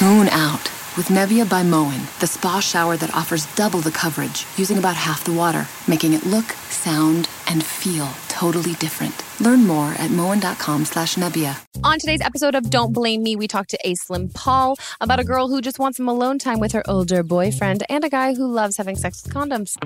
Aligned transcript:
Tune 0.00 0.30
out 0.30 0.62
with 0.96 1.08
Nebia 1.08 1.46
by 1.46 1.62
Moen, 1.62 2.00
the 2.20 2.26
spa 2.26 2.58
shower 2.58 2.96
that 2.96 3.14
offers 3.14 3.44
double 3.54 3.80
the 3.80 3.90
coverage 3.90 4.46
using 4.56 4.78
about 4.78 4.96
half 4.96 5.24
the 5.24 5.32
water, 5.32 5.68
making 5.86 6.14
it 6.14 6.24
look, 6.24 6.46
sound, 6.70 7.28
and 7.46 7.62
feel 7.62 8.08
totally 8.28 8.72
different. 8.76 9.12
Learn 9.42 9.66
more 9.66 9.92
at 9.98 10.10
moen.com 10.10 10.86
slash 10.86 11.16
Nebia. 11.16 11.54
On 11.84 11.98
today's 11.98 12.22
episode 12.22 12.54
of 12.54 12.70
Don't 12.70 12.94
Blame 12.94 13.22
Me, 13.22 13.36
we 13.36 13.46
talk 13.46 13.66
to 13.66 13.78
Aislinn 13.84 14.32
Paul 14.32 14.78
about 15.02 15.20
a 15.20 15.24
girl 15.24 15.48
who 15.48 15.60
just 15.60 15.78
wants 15.78 15.98
some 15.98 16.08
alone 16.08 16.38
time 16.38 16.60
with 16.60 16.72
her 16.72 16.82
older 16.88 17.22
boyfriend 17.22 17.82
and 17.90 18.02
a 18.02 18.08
guy 18.08 18.32
who 18.32 18.46
loves 18.50 18.78
having 18.78 18.96
sex 18.96 19.22
with 19.22 19.34
condoms. 19.34 19.76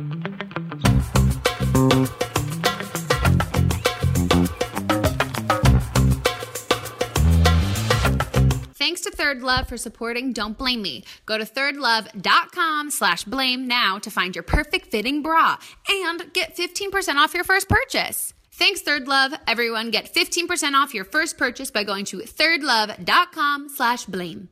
Thanks 8.85 9.01
to 9.01 9.11
Third 9.11 9.41
Love 9.41 9.67
for 9.67 9.79
supporting 9.79 10.35
Don't 10.35 10.59
Blame 10.59 10.83
Me. 10.83 11.05
Go 11.25 11.39
to 11.39 11.45
thirdlove.com 11.47 12.91
slash 12.91 13.25
blame 13.25 13.67
now 13.67 13.99
to 13.99 14.11
find 14.11 14.37
your 14.37 14.43
perfect 14.43 14.89
fitting 14.89 15.23
bra 15.23 15.57
and 15.89 16.31
get 16.35 16.55
15% 16.55 17.15
off 17.15 17.33
your 17.33 17.45
first 17.45 17.67
purchase. 17.67 18.35
Thanks, 18.53 18.83
Third 18.83 19.09
Love. 19.09 19.33
Everyone 19.47 19.91
get 19.91 20.13
15% 20.13 20.75
off 20.75 20.93
your 20.93 21.07
first 21.07 21.39
purchase 21.39 21.71
by 21.71 21.83
going 21.83 22.05
to 22.05 22.19
thirdlove.com 22.19 23.71
slash 23.71 24.05
blame. 24.05 24.51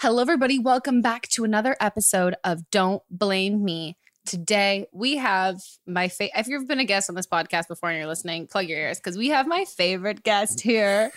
Hello, 0.00 0.20
everybody. 0.20 0.58
Welcome 0.58 1.00
back 1.00 1.28
to 1.28 1.44
another 1.44 1.76
episode 1.78 2.34
of 2.42 2.68
Don't 2.72 3.04
Blame 3.08 3.64
Me. 3.64 3.96
Today 4.24 4.86
we 4.92 5.16
have 5.16 5.60
my 5.86 6.06
favorite. 6.08 6.38
If 6.38 6.46
you've 6.46 6.68
been 6.68 6.78
a 6.78 6.84
guest 6.84 7.10
on 7.10 7.16
this 7.16 7.26
podcast 7.26 7.66
before 7.66 7.90
and 7.90 7.98
you're 7.98 8.06
listening, 8.06 8.46
plug 8.46 8.66
your 8.66 8.78
ears 8.78 8.98
because 8.98 9.18
we 9.18 9.28
have 9.30 9.48
my 9.48 9.64
favorite 9.64 10.22
guest 10.22 10.60
here. 10.60 11.10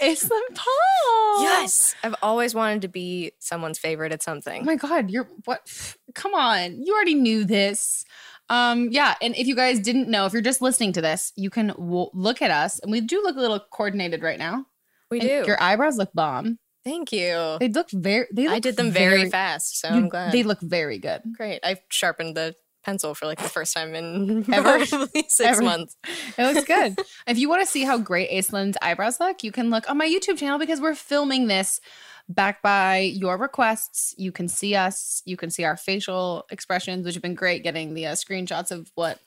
It's 0.00 0.22
Aislinn 0.24 0.54
Paul. 0.54 1.42
Yes. 1.42 1.94
I've 2.04 2.14
always 2.22 2.54
wanted 2.54 2.82
to 2.82 2.88
be 2.88 3.32
someone's 3.40 3.78
favorite 3.78 4.12
at 4.12 4.22
something. 4.22 4.62
Oh 4.62 4.64
my 4.64 4.76
God, 4.76 5.10
you're 5.10 5.28
what? 5.44 5.68
Come 6.14 6.34
on, 6.34 6.82
you 6.84 6.94
already 6.94 7.14
knew 7.14 7.44
this. 7.44 8.04
Um, 8.48 8.90
yeah, 8.92 9.16
and 9.20 9.34
if 9.34 9.48
you 9.48 9.56
guys 9.56 9.80
didn't 9.80 10.08
know, 10.08 10.24
if 10.26 10.32
you're 10.32 10.40
just 10.40 10.62
listening 10.62 10.92
to 10.92 11.00
this, 11.02 11.32
you 11.34 11.50
can 11.50 11.68
w- 11.68 12.10
look 12.14 12.40
at 12.40 12.52
us, 12.52 12.78
and 12.78 12.92
we 12.92 13.00
do 13.00 13.20
look 13.24 13.34
a 13.36 13.40
little 13.40 13.58
coordinated 13.72 14.22
right 14.22 14.38
now. 14.38 14.66
we 15.10 15.18
And 15.18 15.28
do. 15.28 15.44
Your 15.48 15.60
eyebrows 15.60 15.96
look 15.98 16.12
bomb. 16.14 16.60
Thank 16.86 17.10
you. 17.10 17.56
They 17.58 17.68
look 17.68 17.90
very. 17.90 18.28
They 18.32 18.44
look 18.44 18.54
I 18.54 18.60
did 18.60 18.76
them 18.76 18.92
very, 18.92 19.28
fast, 19.28 19.80
so 19.80 19.88
you- 19.88 19.94
I'm 19.96 20.08
glad. 20.08 20.30
They 20.32 20.44
look 20.44 20.60
very 20.60 20.98
good. 20.98 21.20
great. 21.36 21.58
I've 21.64 21.80
sharpened 21.90 22.36
the 22.36 22.54
pencil 22.84 23.12
for 23.16 23.26
like 23.26 23.42
the 23.42 23.48
first 23.48 23.74
time 23.74 23.96
in 23.96 24.44
Ever? 24.54 24.86
six 24.86 25.40
Ever. 25.40 25.62
months. 25.62 25.96
It 26.38 26.44
looks 26.54 26.64
good. 26.64 26.96
if 27.26 27.38
you 27.38 27.48
want 27.48 27.62
to 27.62 27.66
see 27.66 27.82
how 27.82 27.98
great 27.98 28.30
Aislinn's 28.30 28.76
eyebrows 28.80 29.18
look, 29.18 29.42
you 29.42 29.50
can 29.50 29.68
look 29.70 29.90
on 29.90 29.98
my 29.98 30.06
YouTube 30.06 30.38
channel 30.38 30.60
because 30.60 30.80
we're 30.80 30.94
filming 30.94 31.48
this 31.48 31.80
back 32.28 32.62
by 32.62 32.98
your 32.98 33.36
requests. 33.38 34.14
You 34.16 34.30
can 34.30 34.46
see 34.46 34.76
us. 34.76 35.22
You 35.24 35.36
can 35.36 35.50
see 35.50 35.64
our 35.64 35.76
facial 35.76 36.46
expressions, 36.52 37.04
which 37.04 37.16
have 37.16 37.22
been 37.22 37.34
great. 37.34 37.64
Getting 37.64 37.94
the 37.94 38.06
uh, 38.06 38.12
screenshots 38.12 38.70
of 38.70 38.88
what 38.94 39.18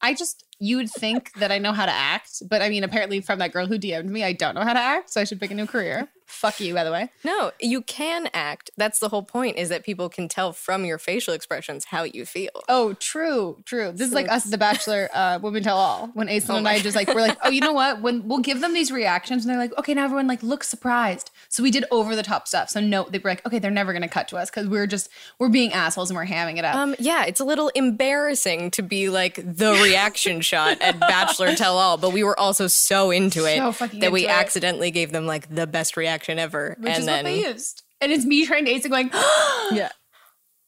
I 0.00 0.14
just 0.14 0.44
you 0.60 0.76
would 0.76 0.90
think 0.90 1.32
that 1.34 1.52
I 1.52 1.58
know 1.58 1.72
how 1.72 1.86
to 1.86 1.92
act, 1.92 2.42
but 2.48 2.62
I 2.62 2.68
mean, 2.68 2.84
apparently 2.84 3.20
from 3.20 3.38
that 3.38 3.52
girl 3.52 3.66
who 3.66 3.78
DM'd 3.78 4.10
me, 4.10 4.24
I 4.24 4.32
don't 4.32 4.54
know 4.54 4.62
how 4.62 4.72
to 4.72 4.80
act, 4.80 5.10
so 5.10 5.20
I 5.20 5.24
should 5.24 5.40
pick 5.40 5.50
a 5.50 5.54
new 5.54 5.66
career. 5.66 6.08
Fuck 6.28 6.60
you, 6.60 6.74
by 6.74 6.84
the 6.84 6.92
way. 6.92 7.08
No, 7.24 7.52
you 7.58 7.80
can 7.80 8.28
act. 8.34 8.70
That's 8.76 8.98
the 8.98 9.08
whole 9.08 9.22
point 9.22 9.56
is 9.56 9.70
that 9.70 9.82
people 9.82 10.10
can 10.10 10.28
tell 10.28 10.52
from 10.52 10.84
your 10.84 10.98
facial 10.98 11.32
expressions 11.32 11.86
how 11.86 12.02
you 12.02 12.26
feel. 12.26 12.50
Oh, 12.68 12.92
true, 13.00 13.56
true. 13.64 13.92
This 13.92 14.08
is 14.08 14.12
like 14.12 14.30
us, 14.30 14.44
The 14.44 14.58
Bachelor, 14.58 15.08
uh, 15.14 15.38
Women 15.40 15.62
Tell 15.62 15.78
All. 15.78 16.08
When 16.12 16.28
Aislinn 16.28 16.50
Oh 16.50 16.56
and 16.56 16.68
I 16.68 16.80
just 16.80 16.94
like 16.94 17.08
we're 17.08 17.22
like, 17.22 17.38
oh, 17.44 17.48
you 17.48 17.62
know 17.62 17.72
what? 17.72 18.02
When 18.02 18.28
we'll 18.28 18.40
give 18.40 18.60
them 18.60 18.74
these 18.74 18.92
reactions, 18.92 19.44
and 19.44 19.50
they're 19.50 19.58
like, 19.58 19.76
okay, 19.78 19.94
now 19.94 20.04
everyone 20.04 20.26
like 20.26 20.42
look 20.42 20.64
surprised. 20.64 21.30
So 21.48 21.62
we 21.62 21.70
did 21.70 21.86
over 21.90 22.14
the 22.14 22.22
top 22.22 22.46
stuff. 22.46 22.68
So 22.68 22.80
no, 22.80 23.06
they 23.08 23.18
were 23.18 23.30
like, 23.30 23.46
okay, 23.46 23.58
they're 23.58 23.70
never 23.70 23.94
gonna 23.94 24.06
cut 24.06 24.28
to 24.28 24.36
us 24.36 24.50
because 24.50 24.68
we're 24.68 24.86
just 24.86 25.08
we're 25.38 25.48
being 25.48 25.72
assholes 25.72 26.10
and 26.10 26.16
we're 26.16 26.26
hamming 26.26 26.58
it 26.58 26.64
up. 26.64 26.74
Um, 26.74 26.94
yeah, 26.98 27.24
it's 27.24 27.40
a 27.40 27.44
little 27.44 27.70
embarrassing 27.70 28.70
to 28.72 28.82
be 28.82 29.08
like 29.08 29.36
the 29.36 29.80
reaction 29.82 30.40
shot 30.48 30.80
at 30.80 30.98
Bachelor 30.98 31.54
Tell 31.54 31.76
All, 31.78 31.96
but 31.98 32.10
we 32.12 32.24
were 32.24 32.38
also 32.38 32.66
so 32.66 33.10
into 33.10 33.44
it 33.44 33.58
So 33.58 33.72
fucking 33.72 34.00
that 34.00 34.10
we 34.12 34.22
into 34.24 34.32
it. 34.34 34.36
accidentally 34.36 34.90
gave 34.90 35.12
them 35.12 35.26
like 35.26 35.54
the 35.54 35.66
best 35.66 35.96
reaction 35.96 36.38
ever. 36.38 36.76
which 36.80 36.88
and 36.90 37.00
is 37.00 37.06
then 37.06 37.24
what 37.24 37.30
they 37.30 37.42
used. 37.42 37.82
And 38.00 38.10
it's 38.12 38.24
me 38.24 38.46
trying 38.46 38.64
to 38.64 38.72
Aislinn 38.72 38.90
going, 38.90 39.10
yeah, 39.72 39.90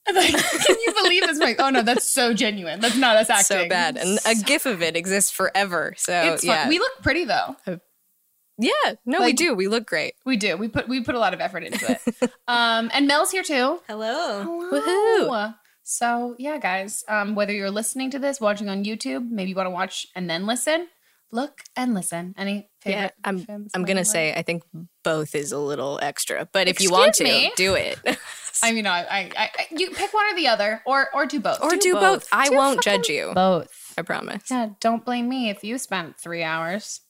I'm 0.09 0.15
like, 0.17 0.33
can 0.33 0.77
you 0.87 0.93
believe 1.03 1.23
this? 1.23 1.39
I'm 1.39 1.47
like, 1.47 1.61
oh 1.61 1.71
no, 1.71 1.83
that's 1.83 2.11
so 2.11 2.35
genuine. 2.35 2.81
That's 2.81 2.97
not 2.97 3.17
us 3.17 3.31
acting. 3.31 3.45
so 3.45 3.69
bad. 3.69 3.97
And 3.97 4.19
a 4.27 4.35
gif 4.35 4.67
of 4.67 4.83
it 4.83 4.97
exists 4.97 5.31
forever. 5.31 5.95
So 5.97 6.13
it's 6.35 6.45
fun. 6.45 6.55
yeah. 6.55 6.69
We 6.69 6.79
look 6.79 6.93
pretty 7.03 7.25
though. 7.25 7.57
yeah, 8.59 8.73
no, 9.07 9.21
we 9.21 9.33
do. 9.33 9.55
We 9.55 9.69
look 9.69 9.87
great. 9.87 10.15
We 10.27 10.37
do. 10.37 10.57
We 10.57 10.69
put 10.69 10.89
we 10.89 11.03
put 11.03 11.15
a 11.15 11.19
lot 11.19 11.33
of 11.35 11.41
effort 11.41 11.63
into 11.65 11.87
it. 11.93 12.31
um, 12.49 12.91
and 12.93 13.07
Mel's 13.07 13.31
here 13.31 13.43
too. 13.45 13.81
Hello. 13.87 14.69
Woohoo! 14.73 15.55
So 15.91 16.37
yeah, 16.39 16.59
guys, 16.59 17.03
um, 17.09 17.35
whether 17.35 17.53
you're 17.53 17.69
listening 17.69 18.13
to 18.13 18.21
this, 18.21 18.41
watching 18.41 18.69
on 18.69 18.85
YouTube, 18.85 19.29
maybe 19.29 19.51
you 19.51 19.57
want 19.57 19.67
to 19.67 19.71
watch 19.71 20.07
and 20.15 20.31
then 20.31 20.47
listen, 20.47 20.87
look 21.33 21.63
and 21.75 21.95
listen. 21.95 22.33
Any 22.39 22.71
Yeah, 22.87 23.09
favorite? 23.09 23.15
I'm 23.25 23.67
I'm 23.75 23.83
gonna 23.83 24.05
say 24.05 24.33
I 24.33 24.43
think 24.43 24.63
both 25.03 25.35
is 25.35 25.51
a 25.51 25.59
little 25.59 25.99
extra, 26.01 26.49
but 26.53 26.69
if 26.69 26.81
you 26.81 26.93
want 26.93 27.15
to, 27.15 27.25
me? 27.25 27.51
do 27.57 27.75
it. 27.75 27.99
I 28.63 28.71
mean, 28.71 28.87
I, 28.87 29.01
I, 29.01 29.31
I, 29.37 29.49
you 29.77 29.91
pick 29.91 30.15
one 30.15 30.33
or 30.33 30.37
the 30.37 30.47
other, 30.47 30.81
or 30.87 31.09
or 31.13 31.27
do 31.27 31.41
both. 31.41 31.61
or 31.61 31.75
do, 31.75 31.95
both. 31.95 32.29
I 32.31 32.51
Do 32.51 32.55
won't 32.55 32.85
judge 32.85 33.09
you. 33.09 33.33
Both. 33.35 33.93
I 33.99 34.03
promise. 34.03 34.45
Yeah, 34.49 34.69
don't 34.81 35.05
blame 35.05 35.29
me 35.29 35.51
if 35.51 35.65
you 35.65 35.77
spent 35.77 36.21
three 36.21 36.45
hours 36.45 37.01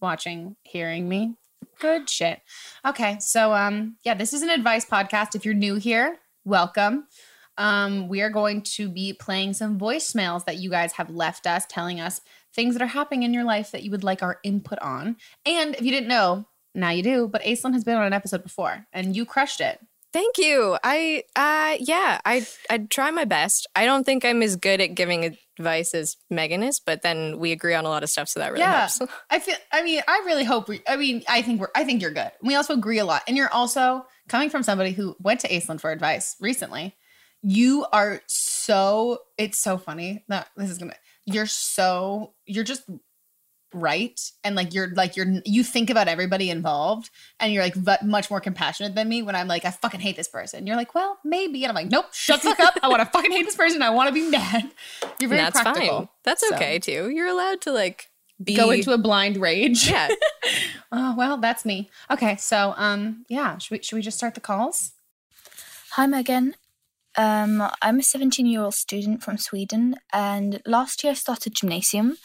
watching, 0.00 0.56
hearing 0.64 1.08
me. 1.08 1.36
Good 1.78 2.10
shit. 2.10 2.40
Okay, 2.84 3.18
so 3.20 3.54
um, 3.54 3.98
yeah, 4.04 4.14
this 4.14 4.32
is 4.32 4.42
an 4.42 4.50
advice 4.50 4.84
podcast. 4.84 5.36
If 5.36 5.44
you're 5.44 5.54
new 5.54 5.76
here, 5.76 6.18
welcome. 6.44 7.06
Um, 7.58 8.08
we 8.08 8.20
are 8.22 8.30
going 8.30 8.62
to 8.76 8.88
be 8.88 9.12
playing 9.12 9.54
some 9.54 9.78
voicemails 9.78 10.44
that 10.44 10.56
you 10.58 10.70
guys 10.70 10.92
have 10.92 11.10
left 11.10 11.46
us, 11.46 11.64
telling 11.68 12.00
us 12.00 12.20
things 12.54 12.74
that 12.74 12.82
are 12.82 12.86
happening 12.86 13.22
in 13.22 13.32
your 13.34 13.44
life 13.44 13.70
that 13.72 13.82
you 13.82 13.90
would 13.90 14.04
like 14.04 14.22
our 14.22 14.38
input 14.42 14.78
on. 14.80 15.16
And 15.44 15.74
if 15.74 15.82
you 15.82 15.90
didn't 15.90 16.08
know, 16.08 16.46
now 16.74 16.90
you 16.90 17.02
do. 17.02 17.28
But 17.28 17.42
Aislinn 17.42 17.72
has 17.72 17.84
been 17.84 17.96
on 17.96 18.04
an 18.06 18.12
episode 18.12 18.42
before, 18.42 18.86
and 18.92 19.16
you 19.16 19.24
crushed 19.24 19.60
it. 19.60 19.80
Thank 20.12 20.38
you. 20.38 20.78
I 20.82 21.24
uh 21.34 21.76
yeah, 21.80 22.20
I 22.24 22.46
I 22.70 22.78
try 22.78 23.10
my 23.10 23.24
best. 23.26 23.66
I 23.76 23.84
don't 23.84 24.04
think 24.04 24.24
I'm 24.24 24.42
as 24.42 24.56
good 24.56 24.80
at 24.80 24.94
giving 24.94 25.36
advice 25.58 25.92
as 25.92 26.16
Meghan 26.32 26.66
is, 26.66 26.80
but 26.80 27.02
then 27.02 27.38
we 27.38 27.52
agree 27.52 27.74
on 27.74 27.84
a 27.84 27.88
lot 27.90 28.02
of 28.02 28.08
stuff, 28.08 28.28
so 28.28 28.40
that 28.40 28.50
really 28.52 28.60
Yeah. 28.64 28.88
helps. 28.88 29.02
I 29.30 29.38
feel. 29.40 29.56
I 29.72 29.82
mean, 29.82 30.00
I 30.08 30.22
really 30.24 30.44
hope. 30.44 30.68
We, 30.68 30.80
I 30.88 30.96
mean, 30.96 31.22
I 31.28 31.42
think 31.42 31.60
we're. 31.60 31.68
I 31.74 31.84
think 31.84 32.00
you're 32.00 32.12
good. 32.12 32.30
We 32.42 32.54
also 32.54 32.72
agree 32.72 32.98
a 32.98 33.04
lot, 33.04 33.24
and 33.28 33.36
you're 33.36 33.52
also 33.52 34.06
coming 34.28 34.48
from 34.48 34.62
somebody 34.62 34.92
who 34.92 35.16
went 35.20 35.40
to 35.40 35.48
Aislinn 35.48 35.80
for 35.80 35.90
advice 35.90 36.34
recently. 36.40 36.94
You 37.48 37.86
are 37.92 38.22
so. 38.26 39.20
It's 39.38 39.58
so 39.58 39.78
funny. 39.78 40.24
that 40.28 40.48
this 40.56 40.68
is 40.70 40.78
gonna. 40.78 40.94
You're 41.26 41.46
so. 41.46 42.34
You're 42.44 42.64
just 42.64 42.82
right, 43.74 44.18
and 44.42 44.56
like 44.56 44.72
you're 44.74 44.88
like 44.94 45.16
you're 45.16 45.26
you 45.44 45.62
think 45.62 45.88
about 45.90 46.08
everybody 46.08 46.50
involved, 46.50 47.10
and 47.38 47.52
you're 47.52 47.62
like 47.62 47.74
v- 47.74 48.04
much 48.04 48.30
more 48.30 48.40
compassionate 48.40 48.94
than 48.96 49.08
me. 49.08 49.22
When 49.22 49.36
I'm 49.36 49.46
like, 49.46 49.64
I 49.64 49.70
fucking 49.70 50.00
hate 50.00 50.16
this 50.16 50.26
person. 50.28 50.66
You're 50.66 50.76
like, 50.76 50.94
well, 50.94 51.18
maybe, 51.24 51.62
and 51.62 51.68
I'm 51.70 51.74
like, 51.76 51.90
nope, 51.90 52.06
shut 52.12 52.42
the 52.42 52.48
fuck 52.54 52.60
up. 52.60 52.74
I 52.82 52.88
want 52.88 53.00
to 53.02 53.06
fucking 53.12 53.30
hate 53.30 53.44
this 53.44 53.56
person. 53.56 53.80
I 53.82 53.90
want 53.90 54.08
to 54.08 54.14
be 54.14 54.28
mad. 54.28 54.70
You're 55.20 55.28
very 55.30 55.42
that's 55.42 55.60
practical. 55.60 55.98
fine. 55.98 56.08
That's 56.24 56.48
So, 56.48 56.54
okay 56.56 56.78
too. 56.80 57.10
You're 57.10 57.28
allowed 57.28 57.60
to 57.62 57.72
like 57.72 58.10
be 58.42 58.56
Go 58.56 58.70
into 58.70 58.92
a 58.92 58.98
blind 58.98 59.36
rage. 59.36 59.88
Yeah. 59.88 60.08
Oh 60.92 61.14
well, 61.16 61.36
that's 61.38 61.64
me. 61.64 61.90
Okay, 62.10 62.36
so 62.36 62.72
um, 62.76 63.24
yeah, 63.28 63.58
should 63.58 63.72
we 63.72 63.82
should 63.82 63.96
we 63.96 64.02
just 64.02 64.16
start 64.16 64.34
the 64.34 64.40
calls? 64.40 64.92
Hi, 65.92 66.06
Meghan. 66.06 66.54
Um, 67.16 67.66
I'm 67.80 68.00
a 68.00 68.02
17 68.02 68.44
year 68.44 68.60
old 68.60 68.74
student 68.74 69.22
from 69.22 69.38
Sweden, 69.38 69.96
and 70.12 70.60
last 70.66 71.02
year 71.02 71.12
I 71.12 71.14
started 71.14 71.54
gymnasium, 71.54 72.18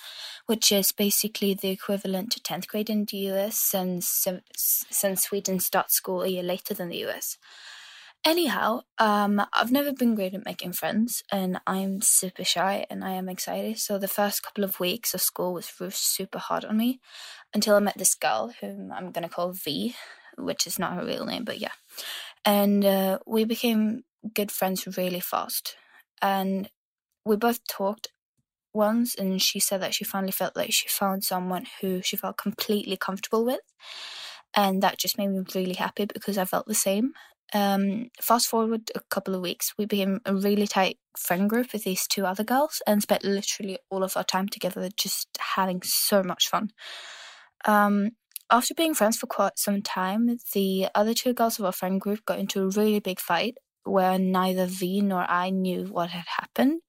which 0.47 0.69
is 0.69 0.91
basically 0.91 1.53
the 1.53 1.69
equivalent 1.69 2.31
to 2.33 2.41
10th 2.41 2.67
grade 2.67 2.89
in 2.89 3.05
the 3.05 3.17
US 3.31 3.57
since, 3.57 4.27
since 4.53 5.23
Sweden 5.23 5.61
starts 5.61 5.95
school 5.95 6.23
a 6.23 6.27
year 6.27 6.43
later 6.43 6.73
than 6.73 6.89
the 6.89 7.05
US. 7.05 7.37
Anyhow, 8.25 8.81
um, 8.97 9.41
I've 9.53 9.71
never 9.71 9.93
been 9.93 10.13
great 10.13 10.33
at 10.33 10.45
making 10.45 10.73
friends, 10.73 11.23
and 11.31 11.61
I'm 11.65 12.01
super 12.01 12.43
shy 12.43 12.85
and 12.89 13.03
I 13.03 13.11
am 13.11 13.29
excited. 13.29 13.79
So 13.79 13.97
the 13.97 14.09
first 14.09 14.43
couple 14.43 14.65
of 14.65 14.79
weeks 14.79 15.13
of 15.13 15.21
school 15.21 15.53
was 15.53 15.71
super 15.95 16.37
hard 16.37 16.65
on 16.65 16.75
me 16.75 16.99
until 17.53 17.75
I 17.75 17.79
met 17.79 17.97
this 17.97 18.13
girl 18.13 18.53
whom 18.59 18.91
I'm 18.91 19.11
gonna 19.11 19.29
call 19.29 19.53
V, 19.53 19.95
which 20.37 20.67
is 20.67 20.77
not 20.77 20.95
her 20.95 21.05
real 21.05 21.25
name, 21.25 21.45
but 21.45 21.59
yeah. 21.59 21.71
And 22.43 22.83
uh, 22.83 23.19
we 23.25 23.45
became 23.45 24.03
good 24.33 24.51
friends 24.51 24.87
really 24.97 25.19
fast. 25.19 25.75
And 26.21 26.69
we 27.25 27.35
both 27.35 27.65
talked 27.67 28.09
once, 28.73 29.15
and 29.15 29.41
she 29.41 29.59
said 29.59 29.81
that 29.81 29.93
she 29.93 30.03
finally 30.03 30.31
felt 30.31 30.55
like 30.55 30.71
she 30.71 30.87
found 30.87 31.23
someone 31.23 31.65
who 31.81 32.01
she 32.01 32.15
felt 32.15 32.37
completely 32.37 32.97
comfortable 32.97 33.45
with. 33.45 33.61
And 34.55 34.81
that 34.83 34.97
just 34.97 35.17
made 35.17 35.29
me 35.29 35.43
really 35.55 35.73
happy 35.73 36.05
because 36.05 36.37
I 36.37 36.45
felt 36.45 36.67
the 36.67 36.73
same. 36.73 37.13
Um, 37.53 38.09
fast 38.21 38.47
forward 38.47 38.91
a 38.95 39.01
couple 39.09 39.35
of 39.35 39.41
weeks, 39.41 39.73
we 39.77 39.85
became 39.85 40.21
a 40.25 40.33
really 40.33 40.67
tight 40.67 40.97
friend 41.17 41.49
group 41.49 41.73
with 41.73 41.83
these 41.83 42.07
two 42.07 42.25
other 42.25 42.43
girls 42.43 42.81
and 42.87 43.01
spent 43.01 43.23
literally 43.25 43.77
all 43.89 44.03
of 44.03 44.15
our 44.15 44.23
time 44.23 44.47
together 44.47 44.89
just 44.95 45.27
having 45.55 45.81
so 45.83 46.23
much 46.23 46.47
fun. 46.47 46.69
Um, 47.65 48.11
after 48.49 48.73
being 48.73 48.93
friends 48.93 49.17
for 49.17 49.27
quite 49.27 49.57
some 49.57 49.81
time, 49.81 50.37
the 50.53 50.87
other 50.95 51.13
two 51.13 51.33
girls 51.33 51.59
of 51.59 51.65
our 51.65 51.71
friend 51.71 51.99
group 51.99 52.25
got 52.25 52.39
into 52.39 52.61
a 52.61 52.69
really 52.69 52.99
big 52.99 53.19
fight 53.19 53.57
where 53.83 54.19
neither 54.19 54.65
V 54.65 55.01
nor 55.01 55.29
I 55.29 55.49
knew 55.49 55.85
what 55.85 56.09
had 56.09 56.25
happened. 56.39 56.81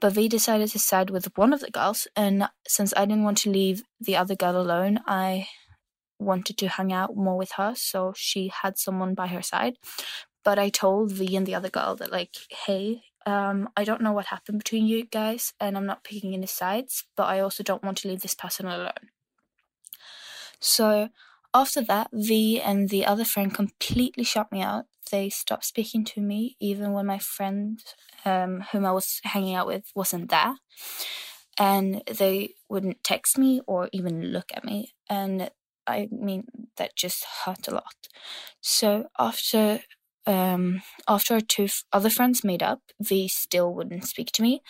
But 0.00 0.14
V 0.14 0.28
decided 0.28 0.70
to 0.70 0.78
side 0.78 1.10
with 1.10 1.36
one 1.36 1.52
of 1.52 1.60
the 1.60 1.70
girls, 1.70 2.08
and 2.16 2.48
since 2.66 2.94
I 2.96 3.04
didn't 3.04 3.24
want 3.24 3.38
to 3.38 3.50
leave 3.50 3.82
the 4.00 4.16
other 4.16 4.34
girl 4.34 4.60
alone, 4.60 5.00
I 5.06 5.48
wanted 6.18 6.56
to 6.58 6.68
hang 6.68 6.92
out 6.92 7.16
more 7.16 7.36
with 7.36 7.52
her, 7.52 7.74
so 7.76 8.14
she 8.16 8.50
had 8.62 8.78
someone 8.78 9.14
by 9.14 9.26
her 9.26 9.42
side. 9.42 9.76
But 10.42 10.58
I 10.58 10.70
told 10.70 11.12
V 11.12 11.36
and 11.36 11.46
the 11.46 11.54
other 11.54 11.68
girl 11.68 11.96
that, 11.96 12.10
like, 12.10 12.34
hey, 12.66 13.02
um, 13.26 13.68
I 13.76 13.84
don't 13.84 14.00
know 14.00 14.12
what 14.12 14.26
happened 14.26 14.58
between 14.58 14.86
you 14.86 15.04
guys, 15.04 15.52
and 15.60 15.76
I'm 15.76 15.86
not 15.86 16.04
picking 16.04 16.32
any 16.32 16.46
sides, 16.46 17.04
but 17.14 17.24
I 17.24 17.40
also 17.40 17.62
don't 17.62 17.84
want 17.84 17.98
to 17.98 18.08
leave 18.08 18.22
this 18.22 18.34
person 18.34 18.66
alone. 18.66 19.10
So 20.60 21.10
after 21.52 21.82
that, 21.82 22.08
V 22.12 22.60
and 22.60 22.88
the 22.88 23.04
other 23.04 23.24
friend 23.24 23.52
completely 23.54 24.24
shut 24.24 24.50
me 24.50 24.62
out. 24.62 24.86
They 25.10 25.28
stopped 25.30 25.64
speaking 25.64 26.04
to 26.06 26.20
me, 26.20 26.56
even 26.60 26.92
when 26.92 27.06
my 27.06 27.18
friend, 27.18 27.80
um, 28.24 28.64
whom 28.72 28.86
I 28.86 28.92
was 28.92 29.20
hanging 29.24 29.54
out 29.54 29.66
with, 29.66 29.84
wasn't 29.94 30.30
there. 30.30 30.54
And 31.58 32.02
they 32.06 32.54
wouldn't 32.68 33.04
text 33.04 33.36
me 33.36 33.60
or 33.66 33.88
even 33.92 34.32
look 34.32 34.50
at 34.54 34.64
me. 34.64 34.94
And 35.08 35.50
I 35.86 36.08
mean, 36.10 36.44
that 36.76 36.96
just 36.96 37.24
hurt 37.44 37.68
a 37.68 37.74
lot. 37.74 38.08
So 38.60 39.08
after 39.18 39.80
um, 40.26 40.82
after 41.08 41.34
our 41.34 41.40
two 41.40 41.68
other 41.92 42.10
friends 42.10 42.44
made 42.44 42.62
up, 42.62 42.80
V 43.00 43.26
still 43.28 43.74
wouldn't 43.74 44.06
speak 44.06 44.30
to 44.32 44.42
me, 44.42 44.62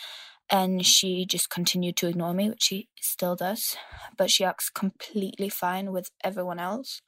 and 0.49 0.87
she 0.87 1.27
just 1.27 1.51
continued 1.51 1.97
to 1.99 2.09
ignore 2.09 2.33
me, 2.35 2.49
which 2.49 2.63
she 2.65 2.89
still 3.01 3.37
does. 3.37 3.77
But 4.17 4.31
she 4.31 4.45
acts 4.45 4.71
completely 4.71 5.49
fine 5.49 5.93
with 5.93 6.11
everyone 6.25 6.59
else. 6.59 7.03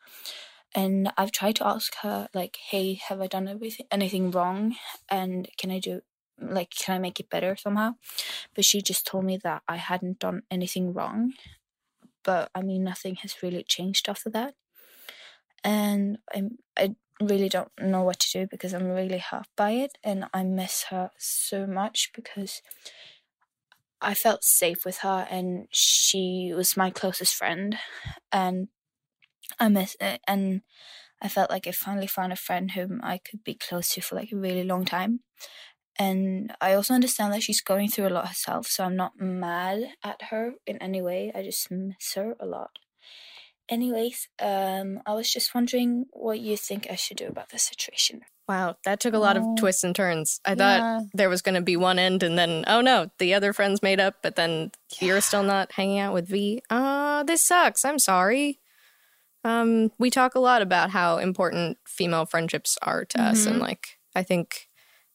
And 0.75 1.13
I've 1.19 1.33
tried 1.33 1.57
to 1.57 1.67
ask 1.67 1.95
her, 2.03 2.29
like, 2.35 2.57
"Hey, 2.71 2.95
have 2.95 3.21
I 3.21 3.27
done 3.27 3.49
everything 3.49 3.87
anything 3.91 4.31
wrong? 4.31 4.77
And 5.11 5.49
can 5.59 5.71
I 5.71 5.79
do 5.81 6.03
like 6.39 6.71
can 6.71 6.95
I 6.97 6.99
make 6.99 7.21
it 7.21 7.31
better 7.31 7.57
somehow?" 7.57 7.95
But 8.55 8.65
she 8.65 8.83
just 8.83 9.07
told 9.07 9.25
me 9.25 9.37
that 9.39 9.63
I 9.69 9.77
hadn't 9.77 10.19
done 10.21 10.43
anything 10.51 10.93
wrong. 10.95 11.35
But 12.25 12.51
I 12.55 12.63
mean, 12.63 12.85
nothing 12.85 13.17
has 13.17 13.43
really 13.43 13.65
changed 13.65 14.09
after 14.09 14.31
that. 14.31 14.55
And 15.65 16.19
I'm 16.35 16.59
I 16.77 16.97
really 17.21 17.49
don't 17.49 17.71
know 17.81 18.03
what 18.03 18.19
to 18.21 18.41
do 18.41 18.47
because 18.51 18.73
I'm 18.75 18.89
really 18.89 19.19
hurt 19.19 19.47
by 19.57 19.73
it 19.73 19.97
and 20.03 20.25
I 20.35 20.43
miss 20.43 20.85
her 20.85 21.11
so 21.19 21.67
much 21.67 22.11
because 22.15 22.63
I 24.01 24.15
felt 24.15 24.43
safe 24.45 24.85
with 24.85 24.99
her 24.99 25.27
and 25.31 25.69
she 25.71 26.53
was 26.55 26.77
my 26.77 26.91
closest 26.91 27.35
friend 27.35 27.79
and 28.33 28.69
I 29.59 29.69
miss 29.69 29.97
it 30.01 30.21
and 30.27 30.63
I 31.21 31.29
felt 31.29 31.51
like 31.51 31.67
I 31.67 31.73
finally 31.73 32.07
found 32.09 32.33
a 32.33 32.37
friend 32.37 32.73
whom 32.73 33.01
I 33.03 33.19
could 33.19 33.45
be 33.45 33.55
close 33.55 33.91
to 33.95 34.01
for 34.01 34.17
like 34.17 34.33
a 34.33 34.37
really 34.37 34.65
long 34.65 34.85
time. 34.85 35.21
And 35.99 36.53
I 36.61 36.73
also 36.75 36.95
understand 36.95 37.33
that 37.33 37.43
she's 37.43 37.61
going 37.61 37.89
through 37.91 38.09
a 38.09 38.17
lot 38.17 38.27
herself, 38.29 38.67
so 38.67 38.83
I'm 38.85 38.97
not 38.97 39.21
mad 39.21 39.93
at 40.03 40.23
her 40.31 40.55
in 40.67 40.79
any 40.79 41.03
way. 41.03 41.31
I 41.35 41.43
just 41.43 41.71
miss 41.71 42.15
her 42.15 42.35
a 42.41 42.47
lot. 42.47 42.71
Anyways, 43.69 44.29
um, 44.41 45.01
I 45.07 45.15
was 45.15 45.31
just 45.33 45.55
wondering 45.55 46.07
what 46.13 46.41
you 46.41 46.57
think 46.57 46.89
I 46.91 46.97
should 46.97 47.17
do 47.19 47.27
about 47.29 47.51
this 47.51 47.63
situation. 47.63 48.23
Wow, 48.49 48.77
that 48.85 49.01
took 49.01 49.15
a 49.15 49.19
lot 49.19 49.37
of 49.37 49.45
Oh. 49.45 49.55
twists 49.57 49.85
and 49.85 49.95
turns. 49.95 50.41
I 50.45 50.53
Yeah. 50.53 50.57
thought 50.57 51.07
there 51.15 51.29
was 51.29 51.43
going 51.43 51.55
to 51.55 51.63
be 51.63 51.77
one 51.77 51.99
end, 51.99 52.23
and 52.23 52.37
then 52.37 52.65
oh 52.67 52.81
no, 52.81 53.11
the 53.19 53.33
other 53.35 53.53
friends 53.53 53.83
made 53.83 54.01
up, 54.01 54.17
but 54.23 54.35
then 54.35 54.73
you're 55.01 55.21
still 55.21 55.43
not 55.45 55.73
hanging 55.73 56.01
out 56.01 56.13
with 56.13 56.27
V. 56.29 56.63
Uh, 56.69 57.23
this 57.23 57.41
sucks. 57.43 57.85
I'm 57.85 57.99
sorry. 58.01 58.59
Um, 59.45 59.91
we 59.99 60.11
talk 60.11 60.35
a 60.35 60.41
lot 60.41 60.63
about 60.63 60.91
how 60.91 61.19
important 61.19 61.79
female 61.87 62.27
friendships 62.27 62.79
are 62.83 63.05
to 63.07 63.23
us, 63.23 63.47
and 63.47 63.59
like 63.59 63.99
I 64.15 64.23
think 64.23 64.69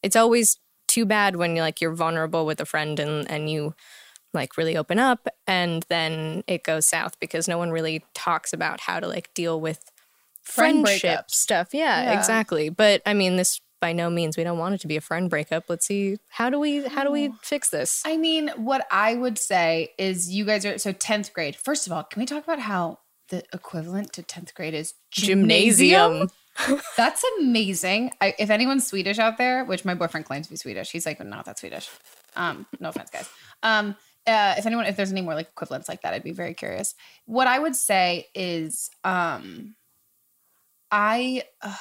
it's 0.04 0.16
always 0.16 0.58
too 0.88 1.06
bad 1.06 1.36
when 1.36 1.56
you 1.56 1.62
like 1.62 1.82
you're 1.82 1.94
vulnerable 1.96 2.46
with 2.46 2.60
a 2.62 2.66
friend 2.66 3.00
and 3.00 3.30
and 3.30 3.50
you 3.50 3.74
like 4.34 4.58
really 4.58 4.76
open 4.76 5.00
up, 5.00 5.28
and 5.48 5.84
then 5.90 6.44
it 6.48 6.64
goes 6.64 6.88
south 6.88 7.20
because 7.20 7.48
no 7.48 7.58
one 7.58 7.72
really 7.72 8.04
talks 8.14 8.52
about 8.54 8.82
how 8.82 9.00
to 9.00 9.08
like 9.08 9.34
deal 9.34 9.60
with 9.60 9.92
Friend 10.44 10.82
friendship 10.86 11.20
breakups. 11.28 11.32
stuff. 11.32 11.74
Yeah, 11.74 12.04
Yeah. 12.04 12.18
exactly. 12.18 12.70
But 12.70 13.02
I 13.06 13.14
mean, 13.14 13.36
this 13.38 13.60
by 13.80 13.94
no 13.94 14.10
means 14.10 14.38
we 14.38 14.44
don't 14.44 14.58
want 14.58 14.76
it 14.76 14.82
to 14.82 14.88
be 14.88 14.98
a 14.98 15.02
friend 15.02 15.30
breakup. 15.30 15.66
Let's 15.70 15.86
see 15.86 16.18
how 16.30 16.50
do 16.50 16.60
we 16.60 16.88
how 16.88 17.04
do 17.04 17.12
we 17.12 17.32
fix 17.42 17.70
this? 17.70 18.02
I 18.06 18.18
mean, 18.18 18.50
what 18.56 18.86
I 18.92 19.14
would 19.16 19.38
say 19.38 19.94
is 19.98 20.30
you 20.32 20.46
guys 20.46 20.66
are 20.66 20.78
so 20.78 20.94
10th 20.94 21.32
grade. 21.34 21.56
First 21.56 21.86
of 21.86 21.94
all, 21.94 22.04
can 22.04 22.20
we 22.20 22.26
talk 22.26 22.44
about 22.44 22.60
how 22.60 23.00
the 23.30 23.44
equivalent 23.54 24.14
to 24.14 24.24
10th 24.24 24.54
grade 24.54 24.74
is 24.74 24.94
gymnasium? 25.12 26.30
That's 26.98 27.24
amazing. 27.40 28.12
I, 28.20 28.34
if 28.40 28.50
anyone's 28.50 28.88
Swedish 28.88 29.20
out 29.20 29.38
there, 29.38 29.64
which 29.66 29.86
my 29.86 29.94
boyfriend 29.94 30.26
claims 30.26 30.48
to 30.48 30.54
be 30.54 30.58
Swedish, 30.58 30.92
he's 30.92 31.06
like, 31.06 31.24
not 31.24 31.46
that 31.46 31.60
Swedish. 31.60 31.90
Um, 32.36 32.66
no 32.80 32.90
offense, 32.90 33.10
guys. 33.10 33.30
Um, 33.64 33.96
uh, 34.26 34.56
if 34.58 34.66
anyone, 34.66 34.86
if 34.86 34.98
there's 34.98 35.12
any 35.12 35.22
more 35.22 35.36
like 35.36 35.48
equivalents 35.48 35.88
like 35.88 36.02
that, 36.02 36.14
I'd 36.14 36.24
be 36.24 36.32
very 36.32 36.54
curious. 36.54 36.96
What 37.26 37.48
I 37.48 37.60
would 37.60 37.76
say 37.76 38.28
is, 38.36 38.90
um, 39.04 39.76
I, 40.92 41.44
uh, 41.62 41.76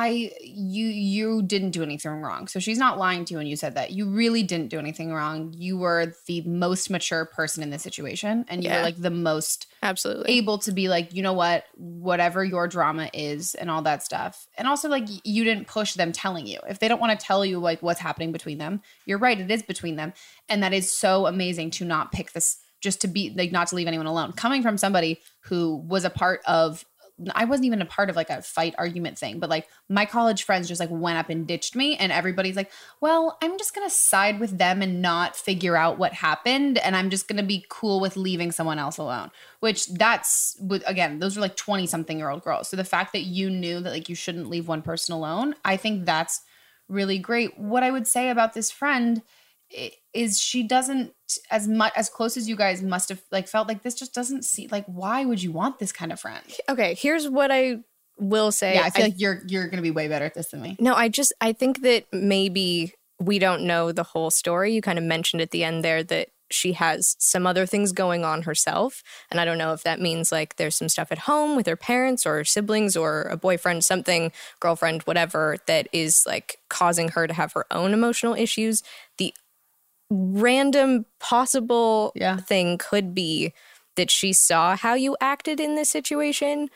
I, 0.00 0.30
you, 0.44 0.86
you 0.86 1.42
didn't 1.42 1.72
do 1.72 1.82
anything 1.82 2.12
wrong. 2.12 2.46
So 2.46 2.60
she's 2.60 2.78
not 2.78 2.98
lying 2.98 3.24
to 3.24 3.34
you 3.34 3.38
when 3.38 3.48
you 3.48 3.56
said 3.56 3.74
that. 3.74 3.90
You 3.90 4.08
really 4.08 4.44
didn't 4.44 4.68
do 4.68 4.78
anything 4.78 5.12
wrong. 5.12 5.52
You 5.56 5.76
were 5.76 6.14
the 6.26 6.40
most 6.42 6.88
mature 6.88 7.24
person 7.24 7.64
in 7.64 7.70
this 7.70 7.82
situation, 7.82 8.44
and 8.48 8.62
you 8.62 8.70
Yeah. 8.70 8.76
were 8.76 8.82
like 8.84 8.96
the 9.02 9.10
most 9.10 9.66
Absolutely. 9.82 10.32
able 10.34 10.58
to 10.58 10.70
be 10.70 10.88
like, 10.88 11.12
you 11.14 11.22
know 11.22 11.32
what, 11.32 11.64
whatever 11.74 12.44
your 12.44 12.68
drama 12.68 13.10
is 13.12 13.56
and 13.56 13.68
all 13.68 13.82
that 13.82 14.04
stuff. 14.04 14.46
And 14.56 14.68
also 14.68 14.88
like 14.88 15.08
you 15.24 15.42
didn't 15.42 15.66
push 15.66 15.94
them 15.94 16.12
telling 16.12 16.46
you. 16.46 16.60
If 16.68 16.78
they 16.78 16.86
don't 16.86 17.00
want 17.00 17.18
to 17.18 17.26
tell 17.26 17.44
you 17.44 17.58
like 17.58 17.82
what's 17.82 17.98
happening 18.00 18.30
between 18.30 18.58
them, 18.58 18.82
you're 19.04 19.18
right, 19.18 19.40
it 19.40 19.50
is 19.50 19.64
between 19.64 19.96
them. 19.96 20.12
And 20.48 20.62
that 20.62 20.72
is 20.72 20.92
so 20.92 21.26
amazing 21.26 21.72
to 21.72 21.84
not 21.84 22.12
pick 22.12 22.32
this 22.34 22.58
just 22.80 23.00
to 23.00 23.08
be 23.08 23.34
like 23.36 23.50
not 23.50 23.66
to 23.66 23.74
leave 23.74 23.88
anyone 23.88 24.06
alone. 24.06 24.30
Coming 24.32 24.62
from 24.62 24.78
somebody 24.78 25.20
who 25.40 25.74
was 25.88 26.04
a 26.04 26.10
part 26.10 26.40
of 26.46 26.84
I 27.34 27.44
wasn't 27.44 27.66
even 27.66 27.82
a 27.82 27.86
part 27.86 28.10
of 28.10 28.16
like 28.16 28.30
a 28.30 28.42
fight 28.42 28.74
argument 28.78 29.18
thing, 29.18 29.38
but 29.38 29.50
like 29.50 29.68
my 29.88 30.04
college 30.04 30.44
friends 30.44 30.68
just 30.68 30.80
like 30.80 30.90
went 30.90 31.18
up 31.18 31.30
and 31.30 31.46
ditched 31.46 31.74
me 31.74 31.96
and 31.96 32.12
everybody's 32.12 32.56
like, 32.56 32.70
"Well, 33.00 33.36
I'm 33.42 33.58
just 33.58 33.74
going 33.74 33.88
to 33.88 33.94
side 33.94 34.38
with 34.38 34.58
them 34.58 34.82
and 34.82 35.02
not 35.02 35.36
figure 35.36 35.76
out 35.76 35.98
what 35.98 36.12
happened 36.12 36.78
and 36.78 36.94
I'm 36.94 37.10
just 37.10 37.28
going 37.28 37.38
to 37.38 37.42
be 37.42 37.64
cool 37.68 38.00
with 38.00 38.16
leaving 38.16 38.52
someone 38.52 38.78
else 38.78 38.98
alone." 38.98 39.30
Which 39.60 39.86
that's 39.88 40.56
again, 40.86 41.18
those 41.18 41.36
are 41.36 41.40
like 41.40 41.56
20 41.56 41.86
something 41.86 42.18
year 42.18 42.30
old 42.30 42.42
girls. 42.42 42.68
So 42.68 42.76
the 42.76 42.84
fact 42.84 43.12
that 43.12 43.22
you 43.22 43.50
knew 43.50 43.80
that 43.80 43.90
like 43.90 44.08
you 44.08 44.14
shouldn't 44.14 44.48
leave 44.48 44.68
one 44.68 44.82
person 44.82 45.14
alone, 45.14 45.54
I 45.64 45.76
think 45.76 46.06
that's 46.06 46.42
really 46.88 47.18
great. 47.18 47.58
What 47.58 47.82
I 47.82 47.90
would 47.90 48.06
say 48.06 48.30
about 48.30 48.54
this 48.54 48.70
friend 48.70 49.22
is 50.14 50.40
she 50.40 50.62
doesn't 50.62 51.12
as 51.50 51.68
much 51.68 51.92
as 51.96 52.08
close 52.08 52.36
as 52.36 52.48
you 52.48 52.56
guys 52.56 52.82
must 52.82 53.08
have 53.08 53.22
like 53.30 53.48
felt 53.48 53.68
like 53.68 53.82
this 53.82 53.94
just 53.94 54.14
doesn't 54.14 54.44
see 54.44 54.68
like 54.68 54.84
why 54.86 55.24
would 55.24 55.42
you 55.42 55.52
want 55.52 55.78
this 55.78 55.92
kind 55.92 56.12
of 56.12 56.20
friend? 56.20 56.44
okay, 56.68 56.94
here's 56.94 57.28
what 57.28 57.50
I 57.50 57.78
will 58.18 58.52
say. 58.52 58.74
Yeah, 58.74 58.82
I 58.82 58.90
feel 58.90 59.04
like 59.04 59.20
you're 59.20 59.42
you're 59.46 59.68
gonna 59.68 59.82
be 59.82 59.90
way 59.90 60.08
better 60.08 60.24
at 60.24 60.34
this 60.34 60.50
than 60.50 60.62
me. 60.62 60.76
No, 60.80 60.94
I 60.94 61.08
just 61.08 61.32
I 61.40 61.52
think 61.52 61.82
that 61.82 62.06
maybe 62.12 62.94
we 63.20 63.38
don't 63.38 63.62
know 63.62 63.92
the 63.92 64.02
whole 64.02 64.30
story. 64.30 64.74
You 64.74 64.82
kind 64.82 64.98
of 64.98 65.04
mentioned 65.04 65.42
at 65.42 65.50
the 65.50 65.64
end 65.64 65.84
there 65.84 66.02
that 66.04 66.28
she 66.50 66.72
has 66.72 67.14
some 67.18 67.46
other 67.46 67.66
things 67.66 67.92
going 67.92 68.24
on 68.24 68.42
herself, 68.42 69.02
and 69.30 69.40
I 69.40 69.44
don't 69.44 69.58
know 69.58 69.72
if 69.72 69.82
that 69.82 70.00
means 70.00 70.32
like 70.32 70.56
there's 70.56 70.76
some 70.76 70.88
stuff 70.88 71.12
at 71.12 71.18
home 71.20 71.56
with 71.56 71.66
her 71.66 71.76
parents 71.76 72.24
or 72.26 72.36
her 72.36 72.44
siblings 72.44 72.96
or 72.96 73.22
a 73.22 73.36
boyfriend, 73.36 73.84
something, 73.84 74.32
girlfriend, 74.60 75.02
whatever 75.02 75.56
that 75.66 75.88
is 75.92 76.24
like 76.26 76.58
causing 76.68 77.08
her 77.10 77.26
to 77.26 77.34
have 77.34 77.52
her 77.52 77.66
own 77.70 77.92
emotional 77.92 78.34
issues. 78.34 78.82
The 79.18 79.34
random 80.10 81.06
possible 81.20 82.12
Yeah. 82.14 82.38
thing 82.38 82.78
could 82.78 83.14
be 83.14 83.52
that 83.96 84.10
she 84.10 84.32
saw 84.32 84.76
how 84.76 84.94
you 84.94 85.16
acted 85.20 85.60
in 85.60 85.74
this 85.74 85.90
situation 85.90 86.68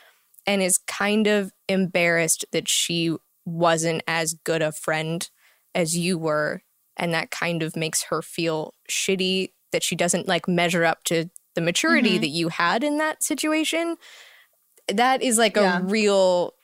and 0.46 0.60
is 0.62 0.78
kind 0.78 1.26
of 1.26 1.52
embarrassed 1.68 2.44
that 2.52 2.68
she 2.68 3.16
wasn't 3.44 4.02
as 4.06 4.34
good 4.34 4.60
a 4.62 4.72
friend 4.72 5.30
as 5.74 5.96
you 5.96 6.18
were 6.18 6.62
and 6.96 7.14
that 7.14 7.30
kind 7.30 7.62
of 7.62 7.74
makes 7.74 8.04
her 8.04 8.20
feel 8.22 8.74
shitty 8.90 9.48
that 9.72 9.82
she 9.82 9.96
doesn't 9.96 10.28
like 10.28 10.46
measure 10.46 10.84
up 10.84 11.02
to 11.04 11.30
the 11.54 11.60
maturity 11.60 12.18
Mhm. 12.18 12.20
that 12.20 12.28
you 12.28 12.48
had 12.48 12.84
in 12.84 12.98
that 12.98 13.22
situation 13.22 13.96
that 14.88 15.22
is 15.22 15.38
like 15.38 15.56
Yeah. 15.56 15.78
a 15.78 15.82
real 15.82 16.54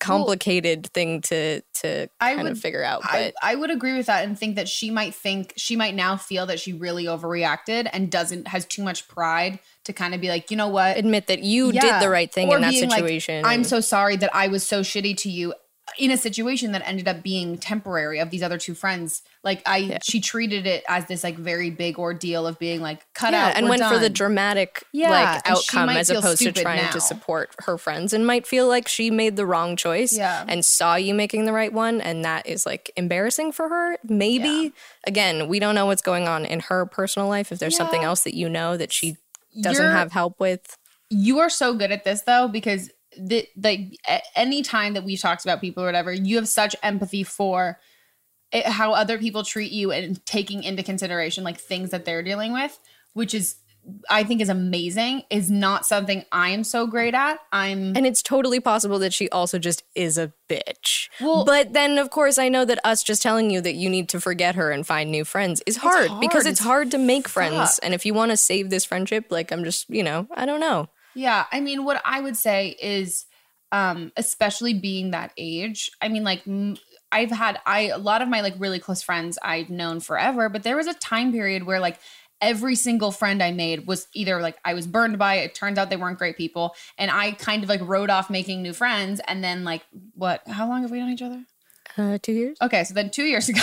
complicated 0.00 0.86
thing 0.94 1.20
to 1.20 1.60
to 1.82 2.08
I 2.20 2.34
kind 2.34 2.48
of 2.48 2.54
would- 2.54 2.62
figure 2.62 2.82
out 2.82 3.02
I, 3.04 3.24
but 3.24 3.34
I 3.42 3.54
would 3.54 3.70
agree 3.70 3.96
with 3.96 4.06
that 4.06 4.24
and 4.24 4.38
think 4.38 4.56
that 4.56 4.68
she 4.68 4.90
might 4.90 5.14
think 5.14 5.52
she 5.56 5.76
might 5.76 5.94
now 5.94 6.16
feel 6.16 6.46
that 6.46 6.58
she 6.60 6.72
really 6.72 7.04
overreacted 7.04 7.88
and 7.92 8.10
doesn't 8.10 8.48
has 8.48 8.64
too 8.64 8.82
much 8.82 9.08
pride 9.08 9.58
to 9.84 9.92
kind 9.92 10.14
of 10.14 10.20
be 10.20 10.28
like, 10.28 10.50
you 10.50 10.56
know 10.56 10.68
what? 10.68 10.96
admit 10.96 11.26
that 11.26 11.42
you 11.42 11.70
Yeah. 11.70 11.80
did 11.82 12.02
the 12.02 12.08
right 12.08 12.32
thing 12.32 12.48
Or 12.50 12.56
in 12.56 12.62
that 12.62 12.70
being 12.70 12.88
like, 12.88 13.00
situation 13.00 13.44
I'm 13.44 13.64
so 13.64 13.80
sorry 13.80 14.16
that 14.16 14.34
I 14.34 14.48
was 14.48 14.66
so 14.66 14.80
shitty 14.80 15.16
to 15.18 15.30
you 15.30 15.52
in 15.98 16.10
a 16.10 16.16
situation 16.16 16.72
that 16.72 16.82
ended 16.88 17.06
up 17.06 17.22
being 17.22 17.58
temporary 17.58 18.18
of 18.18 18.30
these 18.30 18.42
other 18.42 18.56
two 18.56 18.74
friends 18.74 19.20
like 19.42 19.60
i 19.66 19.98
she 20.02 20.18
treated 20.18 20.66
it 20.66 20.82
as 20.88 21.04
this 21.06 21.22
like 21.22 21.36
very 21.36 21.68
big 21.70 21.98
ordeal 21.98 22.46
of 22.46 22.58
being 22.58 22.80
like 22.80 23.04
cut 23.12 23.32
yeah, 23.32 23.48
out 23.48 23.56
and 23.56 23.68
went 23.68 23.82
for 23.84 23.98
the 23.98 24.08
dramatic 24.08 24.82
Yeah, 24.92 25.10
like 25.10 25.50
outcome 25.50 25.90
as 25.90 26.08
opposed 26.08 26.40
to 26.42 26.52
trying 26.52 26.82
now. 26.84 26.90
to 26.90 27.00
support 27.00 27.54
her 27.66 27.76
friends 27.76 28.14
and 28.14 28.26
might 28.26 28.46
feel 28.46 28.66
like 28.66 28.88
she 28.88 29.10
made 29.10 29.36
the 29.36 29.44
wrong 29.44 29.76
choice 29.76 30.16
Yeah. 30.16 30.44
and 30.48 30.64
saw 30.64 30.94
you 30.96 31.12
making 31.12 31.44
the 31.44 31.52
right 31.52 31.72
one 31.72 32.00
and 32.00 32.24
that 32.24 32.46
is 32.46 32.64
like 32.64 32.90
embarrassing 32.96 33.52
for 33.52 33.68
her 33.68 33.98
maybe 34.04 34.48
Yeah. 34.48 34.68
again 35.06 35.48
we 35.48 35.58
don't 35.58 35.74
know 35.74 35.84
what's 35.86 36.02
going 36.02 36.26
on 36.26 36.46
in 36.46 36.60
her 36.60 36.86
personal 36.86 37.28
life 37.28 37.52
if 37.52 37.58
there's 37.58 37.76
something 37.76 38.02
else 38.02 38.22
that 38.24 38.34
you 38.34 38.48
know 38.48 38.78
that 38.78 38.90
she 38.90 39.18
doesn't 39.60 39.84
You're- 39.84 39.94
have 39.94 40.12
help 40.12 40.40
with 40.40 40.78
you 41.10 41.38
are 41.40 41.50
so 41.50 41.74
good 41.74 41.92
at 41.92 42.04
this 42.04 42.22
though 42.22 42.48
because 42.48 42.90
the 43.18 43.46
like 43.56 43.96
any 44.36 44.62
time 44.62 44.94
that 44.94 45.04
we've 45.04 45.20
talked 45.20 45.44
about 45.44 45.60
people 45.60 45.82
or 45.82 45.86
whatever 45.86 46.12
you 46.12 46.36
have 46.36 46.48
such 46.48 46.74
empathy 46.82 47.22
for 47.22 47.78
it, 48.52 48.66
how 48.66 48.92
other 48.92 49.18
people 49.18 49.42
treat 49.42 49.72
you 49.72 49.90
and 49.92 50.24
taking 50.26 50.62
into 50.62 50.82
consideration 50.82 51.44
like 51.44 51.58
things 51.58 51.90
that 51.90 52.04
they're 52.04 52.22
dealing 52.22 52.52
with 52.52 52.78
which 53.12 53.34
is 53.34 53.56
i 54.08 54.24
think 54.24 54.40
is 54.40 54.48
amazing 54.48 55.22
is 55.28 55.50
not 55.50 55.84
something 55.84 56.24
i 56.32 56.48
am 56.48 56.64
so 56.64 56.86
great 56.86 57.12
at. 57.14 57.38
I'm 57.52 57.94
and 57.94 58.06
it's 58.06 58.22
totally 58.22 58.58
possible 58.58 58.98
that 59.00 59.12
she 59.12 59.28
also 59.28 59.58
just 59.58 59.82
is 59.94 60.16
a 60.16 60.32
bitch. 60.48 61.08
Well- 61.20 61.44
but 61.44 61.74
then 61.74 61.98
of 61.98 62.08
course 62.08 62.38
i 62.38 62.48
know 62.48 62.64
that 62.64 62.78
us 62.82 63.02
just 63.02 63.20
telling 63.20 63.50
you 63.50 63.60
that 63.60 63.74
you 63.74 63.90
need 63.90 64.08
to 64.08 64.20
forget 64.22 64.54
her 64.54 64.70
and 64.70 64.86
find 64.86 65.10
new 65.10 65.24
friends 65.24 65.62
is 65.66 65.76
hard, 65.76 66.10
because 66.18 66.46
it's 66.46 66.60
It's 66.60 66.66
hard 66.66 66.90
to 66.92 66.98
make 66.98 67.28
friends. 67.28 67.74
Fuck. 67.74 67.80
and 67.82 67.92
if 67.92 68.06
you 68.06 68.14
want 68.14 68.30
to 68.30 68.38
save 68.38 68.70
this 68.70 68.86
friendship 68.86 69.26
like 69.30 69.52
i'm 69.52 69.64
just 69.64 69.90
you 69.90 70.02
know 70.02 70.28
i 70.34 70.46
don't 70.46 70.60
know 70.60 70.88
Yeah, 71.14 71.44
I 71.52 71.60
mean, 71.60 71.84
what 71.84 72.00
I 72.04 72.20
would 72.20 72.36
say 72.36 72.76
is, 72.80 73.26
um, 73.72 74.12
especially 74.16 74.74
being 74.74 75.10
that 75.10 75.32
age. 75.36 75.90
I 76.00 76.08
mean, 76.08 76.24
like 76.24 76.46
m- 76.46 76.76
I've 77.10 77.30
had 77.30 77.60
I 77.66 77.88
a 77.88 77.98
lot 77.98 78.22
of 78.22 78.28
my 78.28 78.40
like 78.40 78.54
really 78.58 78.78
close 78.78 79.02
friends 79.02 79.38
I've 79.42 79.70
known 79.70 80.00
forever, 80.00 80.48
but 80.48 80.62
there 80.62 80.76
was 80.76 80.86
a 80.86 80.94
time 80.94 81.32
period 81.32 81.64
where 81.64 81.80
like 81.80 81.98
every 82.40 82.74
single 82.74 83.10
friend 83.10 83.42
I 83.42 83.52
made 83.52 83.86
was 83.86 84.06
either 84.14 84.40
like 84.40 84.58
I 84.64 84.74
was 84.74 84.86
burned 84.86 85.18
by 85.18 85.36
it. 85.36 85.54
Turns 85.54 85.78
out 85.78 85.90
they 85.90 85.96
weren't 85.96 86.18
great 86.18 86.36
people, 86.36 86.74
and 86.98 87.10
I 87.10 87.32
kind 87.32 87.62
of 87.62 87.68
like 87.68 87.80
wrote 87.82 88.10
off 88.10 88.30
making 88.30 88.62
new 88.62 88.72
friends. 88.72 89.20
And 89.26 89.42
then 89.42 89.64
like 89.64 89.82
what? 90.14 90.42
How 90.46 90.68
long 90.68 90.82
have 90.82 90.90
we 90.90 90.98
known 90.98 91.10
each 91.10 91.22
other? 91.22 91.44
uh 91.96 92.18
two 92.20 92.32
years 92.32 92.56
Okay, 92.60 92.82
so 92.84 92.94
then 92.94 93.10
two 93.10 93.24
years 93.24 93.48
ago, 93.50 93.62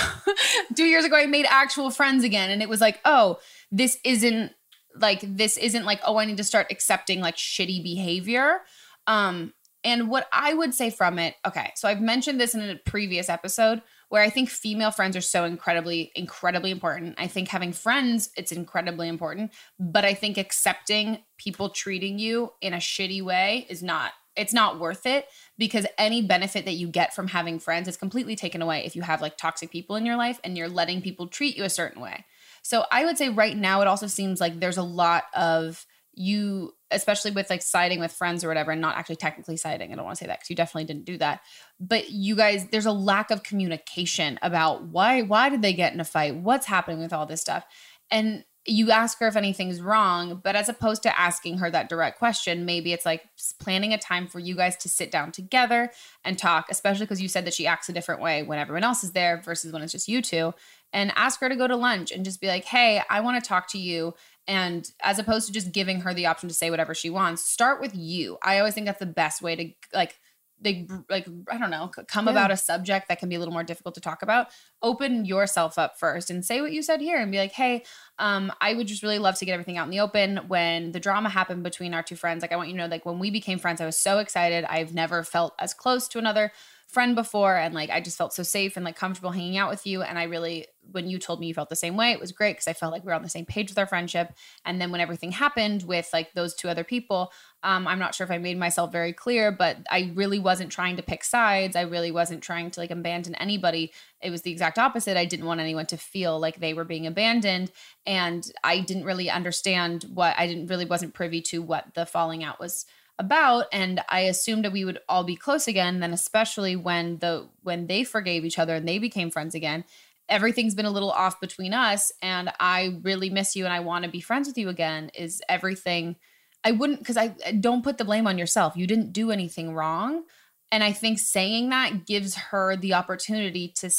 two 0.75 0.86
years 0.86 1.05
ago, 1.05 1.15
I 1.15 1.25
made 1.25 1.46
actual 1.50 1.91
friends 1.91 2.24
again, 2.24 2.50
and 2.50 2.62
it 2.62 2.70
was 2.70 2.81
like, 2.81 3.00
oh, 3.05 3.39
this 3.72 3.98
isn't 4.03 4.53
like 4.95 5.21
this 5.21 5.57
isn't 5.57 5.86
like 5.86 6.01
oh, 6.05 6.17
I 6.17 6.25
need 6.25 6.38
to 6.38 6.43
start 6.43 6.67
accepting 6.69 7.21
like 7.21 7.36
shitty 7.36 7.83
behavior. 7.83 8.60
Um, 9.07 9.53
and 9.83 10.10
what 10.10 10.27
I 10.31 10.53
would 10.53 10.74
say 10.74 10.89
from 10.91 11.17
it, 11.17 11.36
okay, 11.45 11.71
so 11.75 11.88
I've 11.88 12.01
mentioned 12.01 12.39
this 12.39 12.53
in 12.53 12.62
a 12.62 12.75
previous 12.86 13.29
episode 13.29 13.81
where 14.10 14.21
I 14.21 14.29
think 14.29 14.50
female 14.50 14.91
friends 14.91 15.15
are 15.15 15.21
so 15.21 15.43
incredibly, 15.43 16.12
incredibly 16.15 16.69
important. 16.69 17.15
I 17.17 17.27
think 17.27 17.48
having 17.48 17.74
friends, 17.74 18.29
it's 18.38 18.51
incredibly 18.51 19.07
important, 19.07 19.53
but 19.79 20.05
I 20.05 20.13
think 20.13 20.38
accepting 20.38 21.24
people 21.38 21.69
treating 21.69 22.19
you 22.19 22.51
in 22.62 22.74
a 22.74 22.77
shitty 22.77 23.24
way 23.24 23.65
is 23.69 23.81
not. 23.81 24.12
It's 24.36 24.53
not 24.53 24.79
worth 24.79 25.05
it 25.05 25.27
because 25.57 25.86
any 25.98 26.21
benefit 26.21 26.65
that 26.65 26.74
you 26.74 26.88
get 26.88 27.13
from 27.13 27.27
having 27.27 27.60
friends 27.60 27.88
is 27.88 27.98
completely 27.98 28.36
taken 28.36 28.62
away 28.62 28.86
if 28.86 28.95
you 28.95 29.01
have 29.01 29.21
like 29.21 29.36
toxic 29.36 29.71
people 29.71 29.95
in 29.95 30.05
your 30.05 30.15
life 30.15 30.39
and 30.43 30.57
you're 30.57 30.69
letting 30.69 31.01
people 31.01 31.27
treat 31.27 31.57
you 31.57 31.63
a 31.63 31.69
certain 31.69 32.01
way. 32.01 32.25
So 32.61 32.85
I 32.91 33.05
would 33.05 33.17
say 33.17 33.29
right 33.29 33.55
now 33.55 33.81
it 33.81 33.87
also 33.87 34.07
seems 34.07 34.39
like 34.39 34.59
there's 34.59 34.77
a 34.77 34.83
lot 34.83 35.23
of 35.35 35.85
you 36.13 36.73
especially 36.93 37.31
with 37.31 37.49
like 37.49 37.61
siding 37.61 38.01
with 38.01 38.11
friends 38.11 38.43
or 38.43 38.49
whatever 38.49 38.71
and 38.71 38.81
not 38.81 38.97
actually 38.97 39.15
technically 39.15 39.55
siding. 39.55 39.91
I 39.91 39.95
don't 39.95 40.03
want 40.03 40.17
to 40.17 40.23
say 40.23 40.27
that 40.27 40.41
cuz 40.41 40.49
you 40.49 40.55
definitely 40.57 40.83
didn't 40.83 41.05
do 41.05 41.17
that. 41.19 41.41
But 41.79 42.09
you 42.11 42.35
guys 42.35 42.67
there's 42.67 42.85
a 42.85 42.91
lack 42.91 43.31
of 43.31 43.43
communication 43.43 44.37
about 44.41 44.83
why 44.83 45.21
why 45.21 45.49
did 45.49 45.61
they 45.61 45.73
get 45.73 45.93
in 45.93 45.99
a 45.99 46.05
fight? 46.05 46.35
What's 46.35 46.65
happening 46.65 46.99
with 46.99 47.13
all 47.13 47.25
this 47.25 47.41
stuff? 47.41 47.65
And 48.09 48.43
you 48.65 48.91
ask 48.91 49.19
her 49.19 49.27
if 49.27 49.35
anything's 49.35 49.81
wrong, 49.81 50.39
but 50.43 50.55
as 50.55 50.69
opposed 50.69 51.01
to 51.03 51.19
asking 51.19 51.57
her 51.57 51.71
that 51.71 51.89
direct 51.89 52.19
question, 52.19 52.63
maybe 52.63 52.93
it's 52.93 53.05
like 53.05 53.23
planning 53.59 53.91
a 53.91 53.97
time 53.97 54.27
for 54.27 54.37
you 54.37 54.55
guys 54.55 54.77
to 54.77 54.89
sit 54.89 55.09
down 55.09 55.31
together 55.31 55.91
and 56.23 56.37
talk, 56.37 56.67
especially 56.69 57.05
because 57.05 57.21
you 57.21 57.27
said 57.27 57.45
that 57.45 57.55
she 57.55 57.65
acts 57.65 57.89
a 57.89 57.93
different 57.93 58.21
way 58.21 58.43
when 58.43 58.59
everyone 58.59 58.83
else 58.83 59.03
is 59.03 59.13
there 59.13 59.41
versus 59.43 59.73
when 59.73 59.81
it's 59.81 59.91
just 59.91 60.07
you 60.07 60.21
two. 60.21 60.53
And 60.93 61.12
ask 61.15 61.39
her 61.39 61.48
to 61.50 61.55
go 61.55 61.67
to 61.67 61.75
lunch 61.75 62.12
and 62.12 62.25
just 62.25 62.41
be 62.41 62.48
like, 62.48 62.65
hey, 62.65 63.01
I 63.10 63.21
want 63.21 63.41
to 63.41 63.48
talk 63.48 63.69
to 63.69 63.77
you. 63.77 64.13
And 64.48 64.89
as 65.01 65.19
opposed 65.19 65.48
to 65.48 65.53
just 65.53 65.71
giving 65.71 66.01
her 66.01 66.13
the 66.13 66.25
option 66.25 66.50
to 66.50 66.55
say 66.55 66.69
whatever 66.69 66.93
she 66.93 67.10
wants, 67.10 67.43
start 67.43 67.79
with 67.79 67.95
you. 67.95 68.38
I 68.43 68.60
always 68.60 68.74
think 68.74 68.86
that's 68.88 69.00
the 69.00 69.05
best 69.05 69.41
way 69.41 69.55
to 69.55 69.69
like 69.93 70.19
they 70.63 70.88
like 71.10 71.27
I 71.50 71.57
don't 71.57 71.71
know, 71.71 71.89
come 72.07 72.27
Yeah. 72.27 72.31
about 72.33 72.51
a 72.51 72.57
subject 72.57 73.07
that 73.07 73.17
can 73.19 73.29
be 73.29 73.36
a 73.36 73.39
little 73.39 73.53
more 73.53 73.63
difficult 73.63 73.95
to 73.95 74.01
talk 74.01 74.21
about. 74.21 74.48
Open 74.83 75.25
yourself 75.25 75.79
up 75.79 75.98
first 75.98 76.29
and 76.29 76.45
say 76.45 76.62
what 76.62 76.71
you 76.71 76.83
said 76.83 77.01
here 77.01 77.17
and 77.19 77.31
be 77.31 77.39
like, 77.39 77.51
"Hey, 77.53 77.83
um, 78.19 78.51
I 78.62 78.75
would 78.75 78.86
just 78.86 79.01
really 79.01 79.17
love 79.17 79.36
to 79.39 79.45
get 79.45 79.53
everything 79.53 79.77
out 79.77 79.86
in 79.86 79.89
the 79.91 80.01
open. 80.01 80.38
When 80.48 80.91
the 80.91 81.00
drama 81.00 81.29
happened 81.29 81.63
between 81.63 81.93
our 81.95 82.03
two 82.03 82.15
friends, 82.15 82.41
like 82.43 82.51
I 82.51 82.57
want 82.57 82.69
you 82.69 82.75
to 82.75 82.81
know, 82.81 82.88
like 82.88 83.05
when 83.07 83.17
we 83.17 83.31
became 83.31 83.57
friends, 83.57 83.81
I 83.81 83.86
was 83.88 83.98
so 83.98 84.19
excited. 84.19 84.63
I've 84.65 84.93
never 84.93 85.24
felt 85.24 85.55
as 85.57 85.74
close 85.74 86.07
to 86.10 86.19
another 86.19 86.51
friend 86.91 87.15
before, 87.15 87.55
and 87.55 87.74
like 87.74 87.89
I 87.89 88.01
just 88.01 88.17
felt 88.17 88.33
so 88.33 88.43
safe 88.43 88.75
and 88.75 88.83
like 88.83 88.98
comfortable 88.98 89.31
hanging 89.31 89.57
out 89.57 89.69
with 89.69 89.88
you. 89.88 90.01
And 90.01 90.19
I 90.19 90.24
really, 90.24 90.67
when 90.91 91.07
you 91.07 91.19
told 91.19 91.39
me 91.39 91.48
you 91.48 91.53
felt 91.53 91.69
the 91.69 91.75
same 91.75 91.95
way, 91.95 92.12
it 92.12 92.19
was 92.19 92.33
great 92.33 92.53
because 92.53 92.67
I 92.67 92.74
felt 92.74 92.91
like 92.91 93.03
we 93.03 93.07
were 93.07 93.13
on 93.13 93.24
the 93.24 93.29
same 93.29 93.45
page 93.45 93.69
with 93.69 93.77
our 93.77 93.88
friendship. 93.88 94.33
And 94.65 94.81
then 94.81 94.91
when 94.91 95.00
everything 95.00 95.31
happened 95.31 95.83
with 95.83 96.10
like 96.12 96.33
those 96.33 96.53
two 96.53 96.67
other 96.67 96.83
people, 96.83 97.31
um, 97.63 97.88
I'm 97.88 98.00
not 98.00 98.13
sure 98.13 98.25
if 98.25 98.31
I 98.31 98.39
made 98.39 98.57
myself 98.57 98.91
very 98.91 99.13
clear, 99.13 99.53
but 99.53 99.77
I 99.89 100.12
really 100.15 100.39
wasn't 100.39 100.71
trying 100.71 100.98
to 100.98 101.03
pick 101.03 101.24
sides. 101.24 101.77
I 101.77 101.81
really 101.81 102.12
wasn't 102.12 102.43
trying 102.43 102.71
to 102.71 102.79
like 102.81 102.91
abandon 102.91 103.36
anybody. 103.36 103.93
It 104.21 104.29
was 104.29 104.41
the 104.41 104.51
exact 104.51 104.77
opposite. 104.77 105.15
I 105.15 105.25
didn't 105.25 105.45
want 105.45 105.62
anyone 105.62 105.86
to 105.88 105.98
feel 105.98 106.39
like 106.39 106.60
they 106.60 106.74
were 106.74 106.83
being 106.83 107.07
abandoned. 107.07 107.71
And 108.05 108.45
I 108.65 108.81
didn't 108.81 109.05
really 109.05 109.29
understand 109.29 110.05
what 110.13 110.36
I 110.38 110.45
didn't 110.45 110.67
really 110.67 110.86
wasn't 110.86 111.13
privy 111.13 111.41
to 111.43 111.62
what 111.62 111.93
the 111.93 112.05
falling 112.05 112.43
out 112.43 112.60
was 112.60 112.86
about 113.19 113.65
and 113.71 114.01
i 114.09 114.21
assumed 114.21 114.65
that 114.65 114.71
we 114.71 114.85
would 114.85 114.99
all 115.07 115.23
be 115.23 115.35
close 115.35 115.67
again 115.67 115.99
then 115.99 116.13
especially 116.13 116.75
when 116.75 117.17
the 117.19 117.47
when 117.63 117.87
they 117.87 118.03
forgave 118.03 118.45
each 118.45 118.59
other 118.59 118.75
and 118.75 118.87
they 118.87 118.99
became 118.99 119.29
friends 119.29 119.53
again 119.53 119.83
everything's 120.29 120.75
been 120.75 120.85
a 120.85 120.91
little 120.91 121.11
off 121.11 121.39
between 121.39 121.73
us 121.73 122.11
and 122.21 122.51
i 122.59 122.97
really 123.03 123.29
miss 123.29 123.55
you 123.55 123.65
and 123.65 123.73
i 123.73 123.79
want 123.79 124.05
to 124.05 124.11
be 124.11 124.21
friends 124.21 124.47
with 124.47 124.57
you 124.57 124.69
again 124.69 125.11
is 125.13 125.41
everything 125.49 126.15
i 126.63 126.71
wouldn't 126.71 126.99
because 126.99 127.17
i 127.17 127.35
I 127.45 127.51
don't 127.51 127.83
put 127.83 127.97
the 127.97 128.05
blame 128.05 128.27
on 128.27 128.37
yourself 128.37 128.75
you 128.75 128.87
didn't 128.87 129.13
do 129.13 129.31
anything 129.31 129.73
wrong 129.73 130.23
and 130.71 130.83
i 130.83 130.91
think 130.91 131.19
saying 131.19 131.69
that 131.69 132.05
gives 132.05 132.35
her 132.35 132.75
the 132.75 132.93
opportunity 132.93 133.73
to 133.77 133.89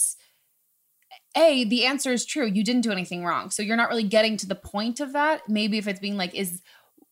a 1.36 1.64
the 1.64 1.86
answer 1.86 2.12
is 2.12 2.26
true 2.26 2.46
you 2.46 2.64
didn't 2.64 2.82
do 2.82 2.92
anything 2.92 3.24
wrong 3.24 3.50
so 3.50 3.62
you're 3.62 3.76
not 3.76 3.88
really 3.88 4.02
getting 4.02 4.36
to 4.36 4.46
the 4.46 4.54
point 4.54 5.00
of 5.00 5.12
that 5.12 5.48
maybe 5.48 5.78
if 5.78 5.86
it's 5.86 6.00
being 6.00 6.16
like 6.16 6.34
is 6.34 6.62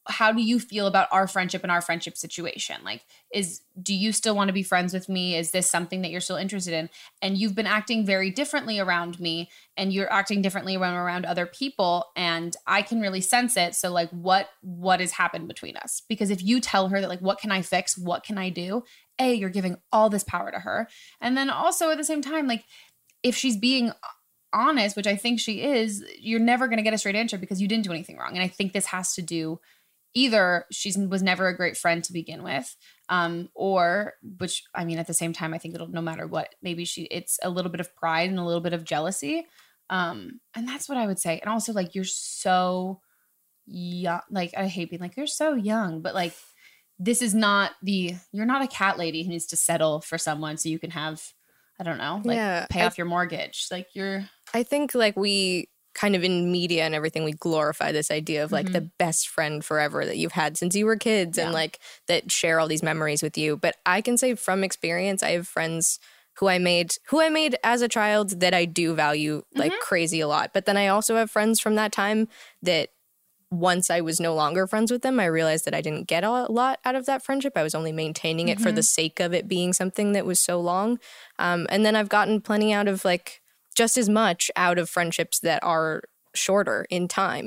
how 0.08 0.32
do 0.32 0.42
you 0.42 0.58
feel 0.58 0.86
about 0.86 1.08
our 1.12 1.26
friendship 1.26 1.62
and 1.62 1.70
our 1.70 1.80
friendship 1.80 2.16
situation? 2.16 2.76
Like 2.84 3.04
is 3.32 3.62
do 3.80 3.94
you 3.94 4.12
still 4.12 4.34
want 4.34 4.48
to 4.48 4.52
be 4.52 4.62
friends 4.62 4.92
with 4.92 5.08
me? 5.08 5.36
Is 5.36 5.52
this 5.52 5.70
something 5.70 6.02
that 6.02 6.10
you're 6.10 6.20
still 6.20 6.36
interested 6.36 6.74
in? 6.74 6.90
And 7.22 7.38
you've 7.38 7.54
been 7.54 7.66
acting 7.66 8.04
very 8.04 8.30
differently 8.30 8.78
around 8.78 9.20
me 9.20 9.50
and 9.76 9.92
you're 9.92 10.12
acting 10.12 10.42
differently 10.42 10.76
around 10.76 10.96
around 10.96 11.24
other 11.24 11.46
people 11.46 12.06
and 12.16 12.56
i 12.66 12.82
can 12.82 13.00
really 13.00 13.20
sense 13.20 13.56
it. 13.56 13.74
So 13.74 13.90
like 13.90 14.10
what 14.10 14.48
what 14.62 15.00
has 15.00 15.12
happened 15.12 15.48
between 15.48 15.76
us? 15.76 16.02
Because 16.08 16.30
if 16.30 16.42
you 16.42 16.60
tell 16.60 16.88
her 16.88 17.00
that 17.00 17.08
like 17.08 17.20
what 17.20 17.38
can 17.38 17.52
i 17.52 17.62
fix? 17.62 17.96
What 17.96 18.24
can 18.24 18.38
i 18.38 18.48
do? 18.48 18.82
A 19.18 19.34
you're 19.34 19.50
giving 19.50 19.76
all 19.92 20.10
this 20.10 20.24
power 20.24 20.50
to 20.50 20.58
her. 20.58 20.88
And 21.20 21.36
then 21.36 21.50
also 21.50 21.90
at 21.90 21.98
the 21.98 22.04
same 22.04 22.22
time 22.22 22.46
like 22.46 22.64
if 23.22 23.36
she's 23.36 23.56
being 23.56 23.92
honest 24.52 24.96
which 24.96 25.06
i 25.06 25.14
think 25.14 25.38
she 25.38 25.62
is 25.62 26.04
you're 26.18 26.40
never 26.40 26.66
going 26.66 26.78
to 26.78 26.82
get 26.82 26.92
a 26.92 26.98
straight 26.98 27.14
answer 27.14 27.38
because 27.38 27.62
you 27.62 27.68
didn't 27.68 27.84
do 27.84 27.92
anything 27.92 28.16
wrong. 28.16 28.32
And 28.32 28.42
i 28.42 28.48
think 28.48 28.72
this 28.72 28.86
has 28.86 29.14
to 29.14 29.22
do 29.22 29.60
either 30.14 30.64
she 30.72 30.92
was 31.08 31.22
never 31.22 31.46
a 31.48 31.56
great 31.56 31.76
friend 31.76 32.02
to 32.04 32.12
begin 32.12 32.42
with 32.42 32.76
um 33.08 33.48
or 33.54 34.14
which 34.38 34.64
i 34.74 34.84
mean 34.84 34.98
at 34.98 35.06
the 35.06 35.14
same 35.14 35.32
time 35.32 35.54
i 35.54 35.58
think 35.58 35.74
it'll 35.74 35.86
no 35.86 36.02
matter 36.02 36.26
what 36.26 36.48
maybe 36.62 36.84
she 36.84 37.02
it's 37.04 37.38
a 37.42 37.50
little 37.50 37.70
bit 37.70 37.80
of 37.80 37.94
pride 37.94 38.28
and 38.28 38.38
a 38.38 38.44
little 38.44 38.60
bit 38.60 38.72
of 38.72 38.84
jealousy. 38.84 39.46
Um 39.88 40.40
and 40.54 40.66
that's 40.68 40.88
what 40.88 40.98
i 40.98 41.06
would 41.06 41.18
say. 41.18 41.38
And 41.38 41.48
also 41.50 41.72
like 41.72 41.94
you're 41.94 42.04
so 42.04 43.00
young 43.66 44.20
like 44.30 44.52
i 44.56 44.66
hate 44.66 44.90
being 44.90 45.00
like 45.00 45.16
you're 45.16 45.26
so 45.28 45.54
young 45.54 46.00
but 46.02 46.14
like 46.14 46.34
this 46.98 47.22
is 47.22 47.34
not 47.34 47.70
the 47.82 48.14
you're 48.32 48.46
not 48.46 48.62
a 48.62 48.66
cat 48.66 48.98
lady 48.98 49.22
who 49.22 49.30
needs 49.30 49.46
to 49.46 49.56
settle 49.56 50.00
for 50.00 50.18
someone 50.18 50.56
so 50.56 50.68
you 50.68 50.78
can 50.78 50.90
have 50.90 51.22
i 51.78 51.84
don't 51.84 51.98
know 51.98 52.20
like 52.24 52.36
Yeah, 52.36 52.66
pay 52.68 52.80
I- 52.82 52.86
off 52.86 52.98
your 52.98 53.06
mortgage. 53.06 53.68
Like 53.70 53.86
you're 53.94 54.28
I 54.52 54.64
think 54.64 54.94
like 54.96 55.16
we 55.16 55.69
kind 55.94 56.14
of 56.14 56.22
in 56.22 56.52
media 56.52 56.84
and 56.84 56.94
everything 56.94 57.24
we 57.24 57.32
glorify 57.32 57.90
this 57.92 58.10
idea 58.10 58.44
of 58.44 58.52
like 58.52 58.72
the 58.72 58.80
best 58.80 59.28
friend 59.28 59.64
forever 59.64 60.06
that 60.06 60.16
you've 60.16 60.32
had 60.32 60.56
since 60.56 60.76
you 60.76 60.86
were 60.86 60.96
kids 60.96 61.36
and 61.36 61.48
Mm-hmm. 61.48 61.54
Like 61.54 61.78
that 62.06 62.30
share 62.30 62.60
all 62.60 62.68
these 62.68 62.82
memories 62.82 63.22
with 63.22 63.36
you. 63.36 63.56
But 63.56 63.76
I 63.84 64.00
can 64.00 64.16
say 64.16 64.34
from 64.36 64.62
experience 64.62 65.22
I 65.22 65.30
have 65.30 65.48
friends 65.48 65.98
who 66.38 66.48
I 66.48 66.58
made 66.58 66.92
who 67.08 67.20
I 67.20 67.28
made 67.28 67.56
as 67.64 67.82
a 67.82 67.88
child 67.88 68.40
that 68.40 68.54
I 68.54 68.64
do 68.66 68.94
value 68.94 69.42
like 69.54 69.72
Mm-hmm. 69.72 69.80
crazy 69.82 70.20
a 70.20 70.28
lot. 70.28 70.52
But 70.54 70.64
then 70.64 70.76
I 70.76 70.86
also 70.86 71.16
have 71.16 71.30
friends 71.30 71.60
from 71.60 71.74
that 71.74 71.90
time 71.92 72.28
that 72.62 72.90
once 73.50 73.90
I 73.90 74.00
was 74.00 74.20
no 74.20 74.32
longer 74.32 74.68
friends 74.68 74.92
with 74.92 75.02
them, 75.02 75.18
I 75.18 75.24
realized 75.26 75.64
that 75.64 75.74
I 75.74 75.80
didn't 75.80 76.06
get 76.06 76.22
a 76.22 76.30
lot 76.30 76.78
out 76.84 76.94
of 76.94 77.06
that 77.06 77.24
friendship. 77.24 77.54
I 77.56 77.64
was 77.64 77.74
only 77.74 77.90
maintaining 77.90 78.46
it 78.48 78.60
for 78.60 78.70
the 78.70 78.82
sake 78.84 79.18
of 79.18 79.34
it 79.34 79.48
being 79.48 79.72
something 79.72 80.12
that 80.12 80.24
was 80.24 80.38
so 80.38 80.60
long. 80.60 81.00
Um, 81.36 81.66
and 81.68 81.84
then 81.84 81.96
I've 81.96 82.08
gotten 82.08 82.40
plenty 82.40 82.72
out 82.72 82.86
of 82.86 83.04
like 83.04 83.42
just 83.80 83.96
as 84.02 84.08
much 84.08 84.42
out 84.56 84.78
of 84.78 84.88
friendships 84.96 85.36
that 85.40 85.60
are 85.64 86.02
shorter 86.34 86.86
in 86.90 87.08
time 87.08 87.46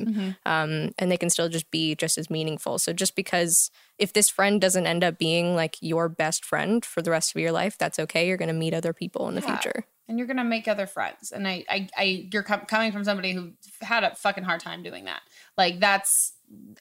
um, 0.53 0.71
and 0.99 1.07
they 1.09 1.15
can 1.23 1.29
still 1.29 1.47
just 1.47 1.69
be 1.71 1.95
just 1.95 2.17
as 2.17 2.29
meaningful 2.29 2.77
so 2.77 2.91
just 2.91 3.15
because 3.15 3.71
if 3.97 4.11
this 4.11 4.29
friend 4.29 4.59
doesn't 4.59 4.85
end 4.93 5.03
up 5.07 5.15
being 5.17 5.55
like 5.55 5.75
your 5.91 6.09
best 6.09 6.43
friend 6.43 6.83
for 6.83 7.01
the 7.01 7.11
rest 7.11 7.33
of 7.33 7.39
your 7.41 7.53
life 7.61 7.77
that's 7.77 7.97
okay 8.03 8.27
you're 8.27 8.41
going 8.43 8.53
to 8.55 8.61
meet 8.65 8.73
other 8.73 8.93
people 9.01 9.29
in 9.29 9.35
the 9.35 9.41
Yeah. 9.41 9.57
future 9.59 9.79
and 10.09 10.17
you're 10.17 10.27
gonna 10.27 10.43
make 10.43 10.67
other 10.67 10.85
friends. 10.85 11.31
And 11.31 11.47
I, 11.47 11.63
I, 11.69 11.77
I 11.97 12.27
you're 12.31 12.43
com- 12.43 12.65
coming 12.67 12.91
from 12.91 13.05
somebody 13.05 13.31
who 13.31 13.51
had 13.81 14.03
a 14.03 14.13
fucking 14.15 14.43
hard 14.43 14.59
time 14.59 14.83
doing 14.83 15.05
that. 15.05 15.21
Like 15.57 15.79
that's 15.79 16.33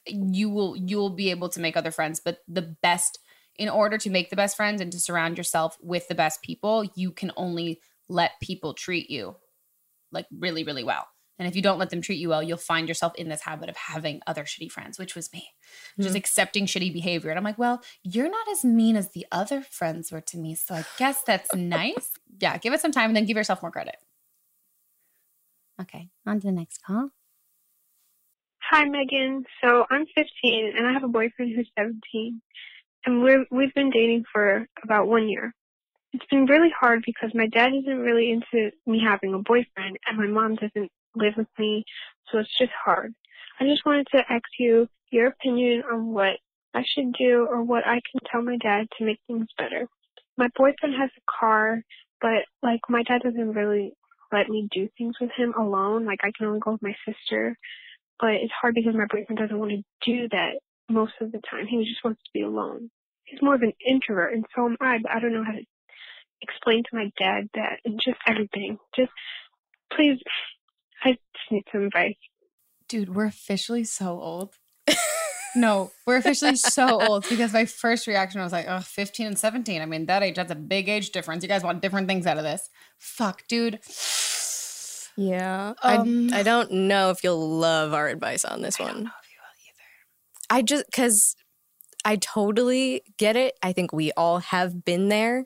you 0.05 0.49
will 0.49 0.75
you 0.75 0.97
will 0.97 1.15
be 1.23 1.31
able 1.31 1.47
to 1.55 1.61
make 1.61 1.77
other 1.77 1.91
friends, 1.91 2.19
but 2.19 2.39
the 2.49 2.75
best 2.87 3.19
in 3.55 3.69
order 3.69 3.97
to 3.99 4.09
make 4.09 4.29
the 4.29 4.35
best 4.35 4.57
friends 4.57 4.81
and 4.81 4.91
to 4.91 4.99
surround 4.99 5.37
yourself 5.37 5.77
with 5.81 6.05
the 6.09 6.15
best 6.23 6.41
people, 6.41 6.83
you 6.95 7.11
can 7.11 7.31
only 7.37 7.79
let 8.09 8.31
people 8.41 8.73
treat 8.73 9.09
you 9.09 9.37
like 10.13 10.27
really, 10.31 10.63
really 10.63 10.83
well. 10.83 11.07
And 11.39 11.47
if 11.47 11.55
you 11.55 11.61
don't 11.61 11.79
let 11.79 11.89
them 11.89 12.01
treat 12.01 12.19
you 12.19 12.29
well, 12.29 12.43
you'll 12.43 12.57
find 12.57 12.87
yourself 12.87 13.15
in 13.15 13.27
this 13.27 13.41
habit 13.41 13.67
of 13.67 13.75
having 13.75 14.21
other 14.27 14.43
shitty 14.43 14.71
friends, 14.71 14.99
which 14.99 15.15
was 15.15 15.33
me, 15.33 15.49
just 15.97 16.09
mm-hmm. 16.09 16.17
accepting 16.17 16.65
shitty 16.67 16.93
behavior. 16.93 17.31
And 17.31 17.39
I'm 17.39 17.43
like, 17.43 17.57
well, 17.57 17.81
you're 18.03 18.29
not 18.29 18.47
as 18.51 18.63
mean 18.63 18.95
as 18.95 19.11
the 19.11 19.25
other 19.31 19.61
friends 19.61 20.11
were 20.11 20.21
to 20.21 20.37
me. 20.37 20.53
So 20.53 20.75
I 20.75 20.85
guess 20.97 21.23
that's 21.23 21.53
nice. 21.55 22.11
Yeah, 22.39 22.57
give 22.57 22.73
it 22.73 22.81
some 22.81 22.91
time 22.91 23.09
and 23.09 23.15
then 23.15 23.25
give 23.25 23.37
yourself 23.37 23.61
more 23.61 23.71
credit. 23.71 23.95
Okay, 25.81 26.09
on 26.27 26.39
to 26.39 26.47
the 26.47 26.53
next 26.53 26.83
call. 26.85 27.09
Hi, 28.69 28.85
Meghan. 28.85 29.43
So 29.61 29.85
I'm 29.89 30.05
15 30.15 30.73
and 30.77 30.87
I 30.87 30.93
have 30.93 31.03
a 31.03 31.07
boyfriend 31.07 31.53
who's 31.55 31.69
17, 31.77 32.41
and 33.05 33.21
we're 33.23 33.45
we've 33.51 33.73
been 33.73 33.89
dating 33.89 34.23
for 34.31 34.67
about 34.83 35.07
one 35.07 35.27
year. 35.27 35.53
It's 36.13 36.25
been 36.29 36.45
really 36.45 36.71
hard 36.79 37.03
because 37.05 37.31
my 37.33 37.47
dad 37.47 37.71
isn't 37.73 37.99
really 37.99 38.31
into 38.31 38.71
me 38.85 39.01
having 39.03 39.33
a 39.33 39.39
boyfriend, 39.39 39.97
and 40.07 40.17
my 40.17 40.27
mom 40.27 40.55
doesn't 40.55 40.91
live 41.15 41.33
with 41.37 41.47
me, 41.57 41.83
so 42.31 42.39
it's 42.39 42.57
just 42.57 42.71
hard. 42.83 43.13
I 43.59 43.65
just 43.65 43.85
wanted 43.85 44.07
to 44.11 44.23
ask 44.29 44.43
you 44.59 44.87
your 45.11 45.27
opinion 45.27 45.83
on 45.91 46.13
what 46.13 46.37
I 46.73 46.83
should 46.93 47.13
do 47.13 47.47
or 47.49 47.63
what 47.63 47.85
I 47.85 48.01
can 48.11 48.19
tell 48.31 48.41
my 48.41 48.57
dad 48.57 48.87
to 48.97 49.05
make 49.05 49.19
things 49.27 49.47
better. 49.57 49.87
My 50.37 50.47
boyfriend 50.55 50.95
has 50.99 51.09
a 51.17 51.31
car, 51.39 51.83
but 52.21 52.45
like 52.61 52.81
my 52.89 53.03
dad 53.03 53.21
doesn't 53.23 53.53
really 53.53 53.93
let 54.31 54.49
me 54.49 54.67
do 54.71 54.89
things 54.97 55.15
with 55.21 55.29
him 55.37 55.53
alone. 55.57 56.05
Like 56.05 56.19
I 56.23 56.31
can 56.35 56.47
only 56.47 56.59
go 56.59 56.71
with 56.71 56.81
my 56.81 56.95
sister 57.05 57.55
but 58.19 58.35
it's 58.35 58.53
hard 58.59 58.75
because 58.75 58.95
my 58.95 59.05
boyfriend 59.09 59.37
doesn't 59.37 59.59
want 59.59 59.71
to 59.71 59.83
do 60.05 60.27
that 60.29 60.59
most 60.89 61.13
of 61.21 61.31
the 61.31 61.41
time. 61.49 61.67
He 61.67 61.83
just 61.83 62.03
wants 62.03 62.21
to 62.23 62.29
be 62.33 62.41
alone. 62.41 62.89
He's 63.25 63.41
more 63.41 63.55
of 63.55 63.61
an 63.61 63.73
introvert, 63.85 64.33
and 64.33 64.45
so 64.55 64.65
am 64.65 64.77
I, 64.79 64.97
but 65.01 65.11
I 65.11 65.19
don't 65.19 65.33
know 65.33 65.43
how 65.43 65.51
to 65.51 65.65
explain 66.43 66.83
to 66.83 66.95
my 66.95 67.11
dad 67.17 67.49
that 67.55 67.79
and 67.85 67.99
just 68.03 68.17
everything. 68.27 68.77
Just 68.95 69.11
please, 69.91 70.19
I 71.03 71.11
just 71.11 71.51
need 71.51 71.63
some 71.71 71.85
advice. 71.85 72.15
Dude, 72.87 73.15
we're 73.15 73.25
officially 73.25 73.83
so 73.83 74.19
old. 74.19 74.55
no, 75.55 75.91
we're 76.05 76.17
officially 76.17 76.55
so 76.55 77.01
old 77.01 77.25
because 77.29 77.53
my 77.53 77.65
first 77.65 78.05
reaction 78.05 78.41
was 78.41 78.51
like, 78.51 78.65
oh, 78.67 78.81
15 78.81 79.27
and 79.27 79.39
17. 79.39 79.81
I 79.81 79.85
mean, 79.85 80.05
that 80.07 80.21
age, 80.21 80.35
that's 80.35 80.51
a 80.51 80.55
big 80.55 80.89
age 80.89 81.11
difference. 81.11 81.43
You 81.43 81.49
guys 81.49 81.63
want 81.63 81.81
different 81.81 82.07
things 82.07 82.27
out 82.27 82.37
of 82.37 82.43
this. 82.43 82.69
Fuck, 82.97 83.43
dude. 83.47 83.79
yeah 85.15 85.73
Um, 85.81 86.29
I, 86.33 86.39
I 86.39 86.43
don't 86.43 86.71
know 86.71 87.09
if 87.09 87.23
you'll 87.23 87.49
love 87.49 87.93
our 87.93 88.07
advice 88.07 88.45
on 88.45 88.61
this 88.61 88.77
one 88.79 89.11
I 90.49 90.61
just 90.61 90.85
because 90.85 91.35
I 92.05 92.17
totally 92.17 93.01
get 93.17 93.35
it. 93.35 93.55
I 93.63 93.73
think 93.73 93.91
we 93.91 94.11
all 94.11 94.39
have 94.39 94.85
been 94.85 95.09
there, 95.09 95.45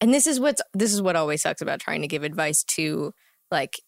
and 0.00 0.12
this 0.14 0.26
is 0.26 0.40
what's 0.40 0.62
this 0.74 0.92
is 0.92 1.02
what 1.02 1.16
always 1.16 1.42
sucks 1.42 1.60
about 1.62 1.80
trying 1.80 2.02
to 2.02 2.08
give 2.08 2.22
advice 2.22 2.62
to 2.64 3.12
like 3.50 3.80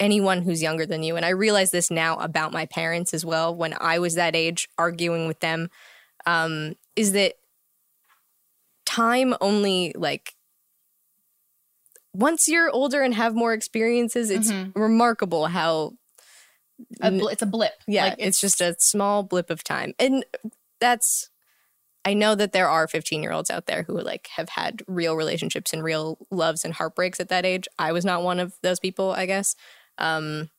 anyone 0.00 0.42
who's 0.42 0.62
younger 0.62 0.86
than 0.86 1.02
you. 1.02 1.16
And 1.16 1.24
I 1.24 1.30
realize 1.30 1.70
this 1.70 1.90
now 1.90 2.16
about 2.16 2.52
my 2.52 2.66
parents 2.66 3.14
as 3.14 3.24
well. 3.24 3.54
When 3.54 3.74
I 3.80 3.98
was 3.98 4.14
that 4.14 4.34
age, 4.34 4.68
arguing 4.78 5.28
with 5.28 5.40
them, 5.40 5.68
um, 6.26 6.74
is 6.96 7.12
that 7.12 7.34
time 8.84 9.34
only 9.40 9.92
like 9.96 10.34
once 12.14 12.46
you're 12.48 12.70
older 12.70 13.00
and 13.02 13.14
have 13.14 13.34
more 13.34 13.52
experiences, 13.54 14.30
it's 14.30 14.50
Mhm. 14.52 14.72
remarkable 14.74 15.46
how 15.46 15.92
A 17.00 17.10
bl- 17.10 17.28
it's 17.28 17.42
a 17.42 17.46
blip. 17.46 17.72
yeah, 17.86 18.06
Like, 18.06 18.16
it's, 18.18 18.40
just 18.40 18.60
a 18.60 18.74
small 18.78 19.22
blip 19.22 19.48
of 19.50 19.62
time. 19.64 19.94
And 19.98 20.24
that's 20.80 21.30
I 22.04 22.14
know 22.14 22.34
that 22.34 22.52
there 22.52 22.68
are 22.68 22.86
15-year-olds 22.86 23.50
out 23.50 23.66
there 23.66 23.84
who 23.84 24.00
like 24.00 24.28
have 24.36 24.50
had 24.50 24.82
real 24.86 25.14
relationships 25.14 25.72
and 25.72 25.84
real 25.84 26.18
loves 26.30 26.64
and 26.64 26.74
heartbreaks 26.74 27.20
at 27.20 27.28
that 27.28 27.46
age. 27.46 27.68
I 27.78 27.92
was 27.92 28.04
not 28.04 28.22
one 28.22 28.40
of 28.40 28.54
those 28.62 28.80
people, 28.80 29.12
I 29.12 29.26
guess. 29.26 29.54
Um 29.98 30.50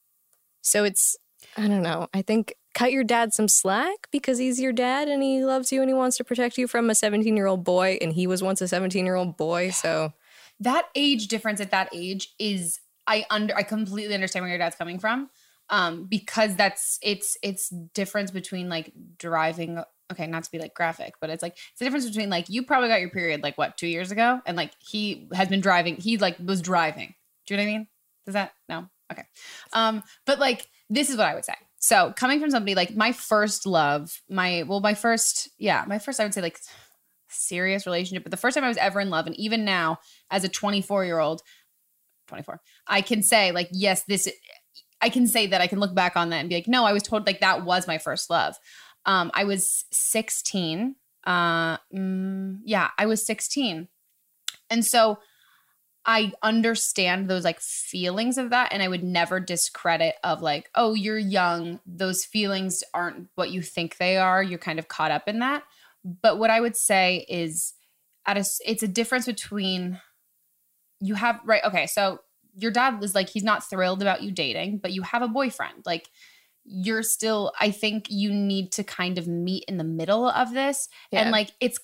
so 0.62 0.84
it's 0.84 1.18
I 1.58 1.68
don't 1.68 1.84
know. 1.84 2.08
I 2.14 2.22
think 2.22 2.56
cut 2.74 2.92
your 2.92 3.04
dad 3.04 3.34
some 3.34 3.48
slack 3.48 4.08
because 4.12 4.40
he's 4.40 4.60
your 4.60 4.72
dad 4.72 5.08
and 5.08 5.22
he 5.22 5.44
loves 5.44 5.72
you 5.72 5.82
and 5.82 5.90
he 5.90 5.94
wants 5.94 6.18
to 6.18 6.24
protect 6.24 6.58
you 6.58 6.68
from 6.68 6.90
a 6.90 6.94
17-year-old 6.94 7.64
boy 7.64 7.98
and 8.02 8.14
he 8.14 8.26
was 8.26 8.42
once 8.42 8.62
a 8.62 8.66
17-year-old 8.66 9.38
boy, 9.38 9.70
so 9.70 10.14
that 10.60 10.88
age 10.96 11.28
difference 11.28 11.60
at 11.62 11.72
that 11.72 11.90
age 11.94 12.34
is 12.40 12.80
I 13.06 13.26
under 13.30 13.56
I 13.56 13.64
completely 13.64 14.14
understand 14.14 14.44
where 14.44 14.50
your 14.50 14.58
dad's 14.58 14.76
coming 14.76 15.00
from. 15.00 15.30
Um, 15.70 16.06
because 16.06 16.56
that's 16.56 17.00
it's 17.02 17.38
it's 17.42 17.70
difference 17.70 18.32
between 18.32 18.70
like 18.70 18.92
driving 19.18 19.84
okay, 20.14 20.28
not 20.28 20.44
to 20.44 20.52
be 20.52 20.60
like 20.60 20.74
graphic, 20.74 21.14
but 21.20 21.30
it's 21.30 21.44
like 21.44 21.54
it's 21.54 21.80
the 21.80 21.86
difference 21.86 22.08
between 22.08 22.30
like 22.30 22.50
you 22.50 22.64
probably 22.64 22.90
got 22.90 23.02
your 23.02 23.10
period 23.10 23.44
like 23.44 23.58
what, 23.58 23.78
two 23.78 23.88
years 23.88 24.12
ago, 24.12 24.40
and 24.46 24.56
like 24.58 24.72
he 24.80 25.28
has 25.34 25.50
been 25.50 25.62
driving, 25.62 25.98
he 25.98 26.18
like 26.18 26.38
was 26.44 26.62
driving. 26.62 27.14
Do 27.46 27.54
you 27.54 27.58
know 27.58 27.64
what 27.64 27.70
I 27.70 27.74
mean? 27.74 27.88
Does 28.26 28.34
that 28.34 28.54
no? 28.70 28.88
Okay. 29.12 29.24
Um, 29.74 30.04
but 30.26 30.40
like 30.40 30.68
this 30.90 31.10
is 31.10 31.18
what 31.18 31.28
I 31.28 31.36
would 31.36 31.46
say. 31.46 31.56
So 31.80 32.14
coming 32.16 32.40
from 32.40 32.50
somebody 32.50 32.76
like 32.76 32.96
my 32.96 33.12
first 33.12 33.66
love, 33.66 34.22
my 34.30 34.64
well, 34.64 34.80
my 34.80 34.94
first, 34.94 35.50
yeah, 35.58 35.84
my 35.88 36.00
first 36.00 36.20
I 36.20 36.24
would 36.24 36.34
say 36.34 36.42
like 36.42 36.60
serious 37.30 37.86
relationship, 37.86 38.24
but 38.24 38.32
the 38.32 38.38
first 38.38 38.56
time 38.56 38.64
I 38.64 38.70
was 38.70 38.78
ever 38.78 39.00
in 39.00 39.10
love, 39.10 39.28
and 39.28 39.38
even 39.38 39.66
now 39.66 40.00
as 40.32 40.44
a 40.44 40.50
24 40.50 41.06
year 41.06 41.20
old, 41.20 41.42
24, 42.28 42.62
I 42.88 43.02
can 43.02 43.22
say 43.22 43.52
like, 43.52 43.68
yes, 43.72 44.04
this, 44.04 44.30
I 45.02 45.10
can 45.10 45.28
say 45.28 45.48
that 45.48 45.60
I 45.60 45.68
can 45.68 45.80
look 45.80 45.94
back 45.94 46.16
on 46.16 46.30
that 46.30 46.38
and 46.38 46.50
be 46.50 46.56
like, 46.56 46.68
no, 46.68 46.86
I 46.86 46.94
was 46.94 47.04
told 47.04 47.28
like 47.28 47.42
that 47.42 47.66
was 47.66 47.88
my 47.88 47.98
first 47.98 48.30
love. 48.30 48.56
Um, 49.06 49.32
I 49.34 49.44
was 49.44 49.86
16. 49.92 50.96
Uh, 51.26 51.78
mm, 51.94 52.60
yeah, 52.64 52.90
I 52.98 53.06
was 53.06 53.26
16. 53.26 53.88
And 54.70 54.86
so 54.86 55.20
I 56.06 56.34
understand 56.42 57.30
those 57.30 57.44
like 57.44 57.62
feelings 57.62 58.38
of 58.38 58.50
that. 58.50 58.74
And 58.74 58.84
I 58.84 58.88
would 58.88 59.04
never 59.04 59.40
discredit 59.40 60.16
of 60.24 60.42
like, 60.42 60.70
oh, 60.76 60.94
you're 60.94 61.18
young. 61.18 61.80
Those 61.86 62.26
feelings 62.26 62.84
aren't 62.94 63.30
what 63.36 63.52
you 63.52 63.62
think 63.62 63.98
they 63.98 64.18
are. 64.18 64.44
You're 64.44 64.60
kind 64.60 64.80
of 64.80 64.88
caught 64.88 65.12
up 65.12 65.28
in 65.28 65.40
that. 65.40 65.64
But 66.04 66.38
what 66.38 66.50
I 66.50 66.60
would 66.60 66.76
say 66.76 67.26
is 67.30 67.74
at 68.26 68.38
a, 68.38 68.46
it's 68.66 68.84
a 68.84 68.88
difference 68.88 69.26
between 69.26 70.02
you 71.00 71.16
have, 71.16 71.40
right. 71.46 71.64
Okay. 71.64 71.88
So 71.88 72.20
your 72.56 72.72
dad 72.72 73.00
was 73.00 73.16
like, 73.16 73.30
he's 73.30 73.44
not 73.44 73.68
thrilled 73.70 74.02
about 74.02 74.22
you 74.24 74.32
dating, 74.32 74.80
but 74.80 74.92
you 74.92 75.02
have 75.04 75.22
a 75.22 75.28
boyfriend. 75.28 75.86
Like, 75.86 76.10
you're 76.66 77.04
still, 77.04 77.52
I 77.60 77.72
think 77.72 78.08
you 78.10 78.34
need 78.34 78.72
to 78.74 78.84
kind 78.84 79.18
of 79.18 79.28
meet 79.28 79.66
in 79.68 79.78
the 79.78 79.84
middle 79.84 80.28
of 80.28 80.54
this. 80.54 80.90
Yeah. 81.12 81.22
And 81.22 81.32
like, 81.32 81.52
it's 81.60 81.80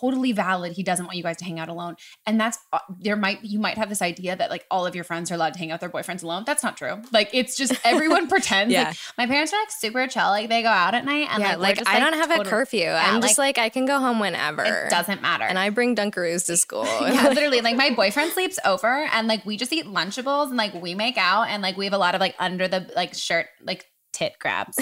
totally 0.00 0.30
valid. 0.30 0.72
He 0.72 0.84
doesn't 0.84 1.06
want 1.06 1.16
you 1.16 1.24
guys 1.24 1.38
to 1.38 1.44
hang 1.44 1.58
out 1.58 1.68
alone. 1.68 1.96
And 2.24 2.40
that's, 2.40 2.56
uh, 2.72 2.78
there 3.00 3.16
might, 3.16 3.42
you 3.42 3.58
might 3.58 3.76
have 3.76 3.88
this 3.88 4.00
idea 4.00 4.36
that 4.36 4.48
like 4.48 4.64
all 4.70 4.86
of 4.86 4.94
your 4.94 5.02
friends 5.02 5.30
are 5.32 5.34
allowed 5.34 5.54
to 5.54 5.58
hang 5.58 5.72
out 5.72 5.82
with 5.82 5.92
their 5.92 6.02
boyfriends 6.02 6.22
alone. 6.22 6.44
That's 6.46 6.62
not 6.62 6.76
true. 6.76 7.02
Like, 7.12 7.30
it's 7.32 7.56
just 7.56 7.74
everyone 7.84 8.28
pretends. 8.28 8.72
Yeah. 8.72 8.84
Like, 8.84 8.96
my 9.18 9.26
parents 9.26 9.52
are 9.52 9.58
like 9.58 9.72
super 9.72 10.06
chill. 10.06 10.26
Like, 10.26 10.48
they 10.48 10.62
go 10.62 10.68
out 10.68 10.94
at 10.94 11.04
night 11.04 11.28
and 11.30 11.42
yeah, 11.42 11.50
like, 11.56 11.58
like 11.58 11.78
just, 11.78 11.90
I 11.90 11.98
don't 11.98 12.12
have 12.12 12.30
a 12.30 12.44
curfew. 12.44 12.80
Yeah, 12.80 13.10
I'm 13.12 13.20
just 13.20 13.38
like 13.38 13.58
I 13.58 13.68
can 13.68 13.86
go 13.86 13.98
home 13.98 14.20
whenever. 14.20 14.62
it 14.64 14.90
doesn't 14.90 15.20
matter. 15.20 15.44
And 15.44 15.58
I 15.58 15.70
bring 15.70 15.96
Dunkaroos 15.96 16.46
to 16.46 16.56
school. 16.56 16.84
yeah, 17.00 17.28
literally. 17.28 17.60
Like 17.60 17.76
my 17.76 17.90
boyfriend 17.90 18.32
sleeps 18.32 18.60
over, 18.64 18.86
and 18.86 19.26
like 19.26 19.44
we 19.44 19.56
just 19.56 19.72
eat 19.72 19.86
Lunchables, 19.86 20.48
and 20.48 20.56
like 20.56 20.74
we 20.74 20.94
make 20.94 21.18
out, 21.18 21.48
and 21.48 21.60
like 21.62 21.76
we 21.76 21.86
have 21.86 21.94
a 21.94 21.98
lot 21.98 22.14
of 22.14 22.20
like 22.20 22.36
under 22.38 22.68
the 22.68 22.88
like 22.94 23.14
shirt 23.14 23.46
like 23.64 23.86
tit 24.16 24.34
grabs. 24.40 24.78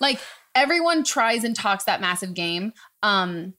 like 0.00 0.20
everyone 0.54 1.04
tries 1.04 1.44
and 1.44 1.54
talks 1.54 1.84
that 1.84 2.00
massive 2.00 2.34
game. 2.34 2.72
Um, 3.02 3.54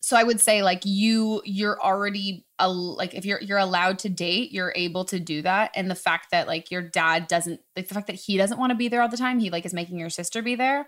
so 0.00 0.16
I 0.16 0.22
would 0.22 0.40
say 0.40 0.62
like 0.62 0.82
you 0.84 1.42
you're 1.44 1.80
already 1.82 2.46
a, 2.58 2.68
like 2.68 3.14
if 3.14 3.24
you're 3.24 3.40
you're 3.40 3.58
allowed 3.58 3.98
to 4.00 4.08
date, 4.08 4.52
you're 4.52 4.72
able 4.76 5.04
to 5.06 5.18
do 5.18 5.42
that, 5.42 5.72
and 5.74 5.90
the 5.90 5.96
fact 5.96 6.28
that 6.30 6.46
like 6.46 6.70
your 6.70 6.82
dad 6.82 7.26
doesn't 7.26 7.60
like 7.74 7.88
the 7.88 7.94
fact 7.94 8.06
that 8.06 8.14
he 8.14 8.36
doesn't 8.36 8.58
want 8.58 8.70
to 8.70 8.76
be 8.76 8.88
there 8.88 9.02
all 9.02 9.08
the 9.08 9.16
time, 9.16 9.38
he 9.38 9.50
like 9.50 9.66
is 9.66 9.74
making 9.74 9.98
your 9.98 10.10
sister 10.10 10.42
be 10.42 10.54
there. 10.54 10.86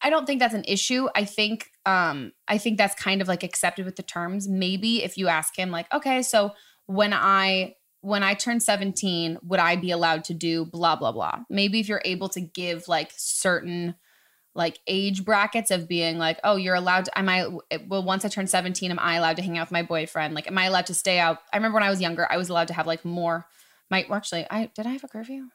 I 0.00 0.10
don't 0.10 0.26
think 0.26 0.40
that's 0.40 0.54
an 0.54 0.64
issue. 0.66 1.08
I 1.14 1.24
think 1.24 1.70
um 1.86 2.32
I 2.46 2.58
think 2.58 2.78
that's 2.78 2.94
kind 2.94 3.20
of 3.20 3.28
like 3.28 3.42
accepted 3.42 3.84
with 3.84 3.96
the 3.96 4.02
terms. 4.02 4.48
Maybe 4.48 5.02
if 5.02 5.16
you 5.16 5.28
ask 5.28 5.56
him 5.56 5.70
like, 5.70 5.92
"Okay, 5.92 6.22
so 6.22 6.52
when 6.86 7.12
I 7.12 7.74
when 8.02 8.22
I 8.22 8.34
turn 8.34 8.60
17, 8.60 9.38
would 9.42 9.60
I 9.60 9.76
be 9.76 9.90
allowed 9.90 10.24
to 10.24 10.34
do 10.34 10.64
blah 10.66 10.96
blah 10.96 11.12
blah?" 11.12 11.40
Maybe 11.48 11.80
if 11.80 11.88
you're 11.88 12.02
able 12.04 12.28
to 12.30 12.40
give 12.40 12.86
like 12.88 13.12
certain 13.16 13.94
like 14.54 14.78
age 14.86 15.24
brackets 15.24 15.70
of 15.70 15.88
being 15.88 16.18
like, 16.18 16.38
oh, 16.44 16.56
you're 16.56 16.74
allowed 16.74 17.06
to, 17.06 17.18
am 17.18 17.28
I, 17.28 17.48
eh, 17.70 17.78
well, 17.88 18.02
once 18.02 18.24
I 18.24 18.28
turn 18.28 18.46
17, 18.46 18.90
am 18.90 18.98
I 18.98 19.16
allowed 19.16 19.36
to 19.36 19.42
hang 19.42 19.56
out 19.56 19.68
with 19.68 19.72
my 19.72 19.82
boyfriend? 19.82 20.34
Like, 20.34 20.46
am 20.46 20.58
I 20.58 20.66
allowed 20.66 20.86
to 20.86 20.94
stay 20.94 21.18
out? 21.18 21.38
I 21.52 21.56
remember 21.56 21.76
when 21.76 21.84
I 21.84 21.90
was 21.90 22.02
younger, 22.02 22.30
I 22.30 22.36
was 22.36 22.50
allowed 22.50 22.68
to 22.68 22.74
have 22.74 22.86
like 22.86 23.04
more, 23.04 23.46
my, 23.90 24.04
well, 24.08 24.18
actually, 24.18 24.46
I, 24.50 24.70
did 24.74 24.86
I 24.86 24.90
have 24.90 25.04
a 25.04 25.08
curfew? 25.08 25.48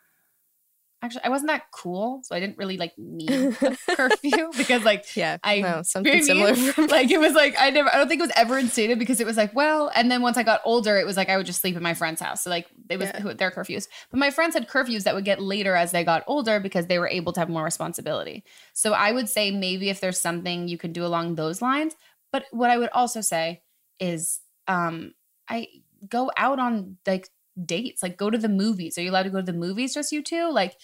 Actually, 1.04 1.26
I 1.26 1.30
wasn't 1.30 1.50
that 1.50 1.64
cool, 1.72 2.22
so 2.24 2.36
I 2.36 2.40
didn't 2.40 2.58
really 2.58 2.76
like 2.78 2.92
need 2.98 3.30
a 3.30 3.78
curfew 3.96 4.50
because, 4.58 4.84
like, 4.84 5.06
Yeah, 5.16 5.38
I 5.44 5.62
no, 5.62 5.84
something 5.84 6.12
know 6.12 6.18
I 6.18 6.22
similar. 6.22 6.56
for 6.56 6.88
like 6.88 7.12
it 7.12 7.20
was 7.26 7.34
like 7.34 7.56
I 7.60 7.70
never 7.70 7.88
I 7.94 7.98
don't 7.98 8.08
think 8.08 8.20
it 8.20 8.24
was 8.24 8.32
ever 8.36 8.58
instated 8.58 8.98
because 8.98 9.20
it 9.22 9.28
was 9.28 9.38
like 9.38 9.54
well 9.54 9.92
and 9.94 10.10
then 10.10 10.24
once 10.24 10.38
I 10.38 10.44
got 10.44 10.60
older 10.66 10.98
it 10.98 11.06
was 11.06 11.16
like 11.16 11.30
I 11.30 11.38
would 11.38 11.46
just 11.46 11.62
sleep 11.62 11.76
at 11.76 11.84
my 11.84 11.94
friend's 11.94 12.20
house 12.20 12.44
so 12.44 12.50
like 12.50 12.66
it 12.90 12.98
was 12.98 13.10
Yeah. 13.14 13.34
their 13.34 13.52
curfews 13.52 13.88
but 14.10 14.18
my 14.20 14.32
friends 14.32 14.56
had 14.56 14.68
curfews 14.68 15.04
that 15.04 15.14
would 15.14 15.24
get 15.26 15.40
later 15.40 15.76
as 15.76 15.92
they 15.92 16.04
got 16.04 16.24
older 16.26 16.60
because 16.60 16.88
they 16.88 16.98
were 16.98 17.08
able 17.08 17.32
to 17.34 17.40
have 17.42 17.50
more 17.50 17.64
responsibility 17.64 18.44
so 18.74 18.94
I 18.94 19.12
would 19.12 19.30
say 19.30 19.52
maybe 19.52 19.90
if 19.90 20.00
there's 20.00 20.20
something 20.20 20.68
you 20.68 20.80
can 20.80 20.94
do 20.94 21.06
along 21.06 21.36
those 21.36 21.62
lines 21.62 21.96
but 22.32 22.46
what 22.52 22.72
I 22.72 22.78
would 22.80 22.90
also 22.92 23.22
say 23.22 23.62
is 24.00 24.40
um 24.68 25.14
I 25.48 25.68
go 26.10 26.32
out 26.38 26.58
on 26.60 26.98
like 27.06 27.30
dates 27.65 28.04
like 28.04 28.17
go 28.17 28.30
to 28.30 28.38
the 28.38 28.50
movies 28.50 28.98
are 28.98 29.02
you 29.02 29.10
allowed 29.10 29.24
to 29.24 29.30
go 29.30 29.39
to 29.39 29.52
the 29.52 29.54
movies 29.58 29.93
just 29.93 30.12
you 30.12 30.22
two 30.22 30.50
like 30.52 30.76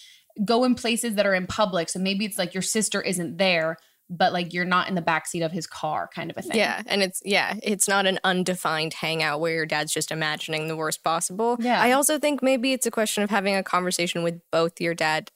go 0.44 0.64
in 0.64 0.74
places 0.74 1.14
that 1.14 1.26
are 1.26 1.34
in 1.34 1.46
public 1.46 1.88
so 1.88 1.98
maybe 1.98 2.24
it's 2.24 2.38
like 2.38 2.52
your 2.54 2.62
sister 2.62 3.00
isn't 3.00 3.36
there 3.38 3.76
but 4.10 4.32
like 4.32 4.52
you're 4.52 4.64
not 4.64 4.88
in 4.88 4.94
the 4.94 5.00
backseat 5.02 5.44
of 5.44 5.52
his 5.52 5.66
car 5.66 6.10
kind 6.14 6.30
of 6.30 6.36
a 6.36 6.42
thing 6.42 6.56
Yeah, 6.56 6.82
and 6.86 7.02
it's 7.02 7.22
yeah, 7.24 7.54
it's 7.62 7.88
not 7.88 8.04
an 8.06 8.18
undefined 8.22 8.92
hangout 8.92 9.40
where 9.40 9.54
your 9.54 9.64
dad's 9.66 9.94
just 9.94 10.10
imagining 10.10 10.68
the 10.68 10.76
worst 10.76 11.02
possible. 11.02 11.56
Yeah. 11.58 11.80
I 11.80 11.92
also 11.92 12.18
think 12.18 12.42
maybe 12.42 12.74
it's 12.74 12.84
a 12.84 12.90
question 12.90 13.22
of 13.24 13.30
having 13.30 13.54
a 13.56 13.62
conversation 13.62 14.22
with 14.22 14.40
both 14.52 14.78
your 14.78 14.94
dad 14.94 15.30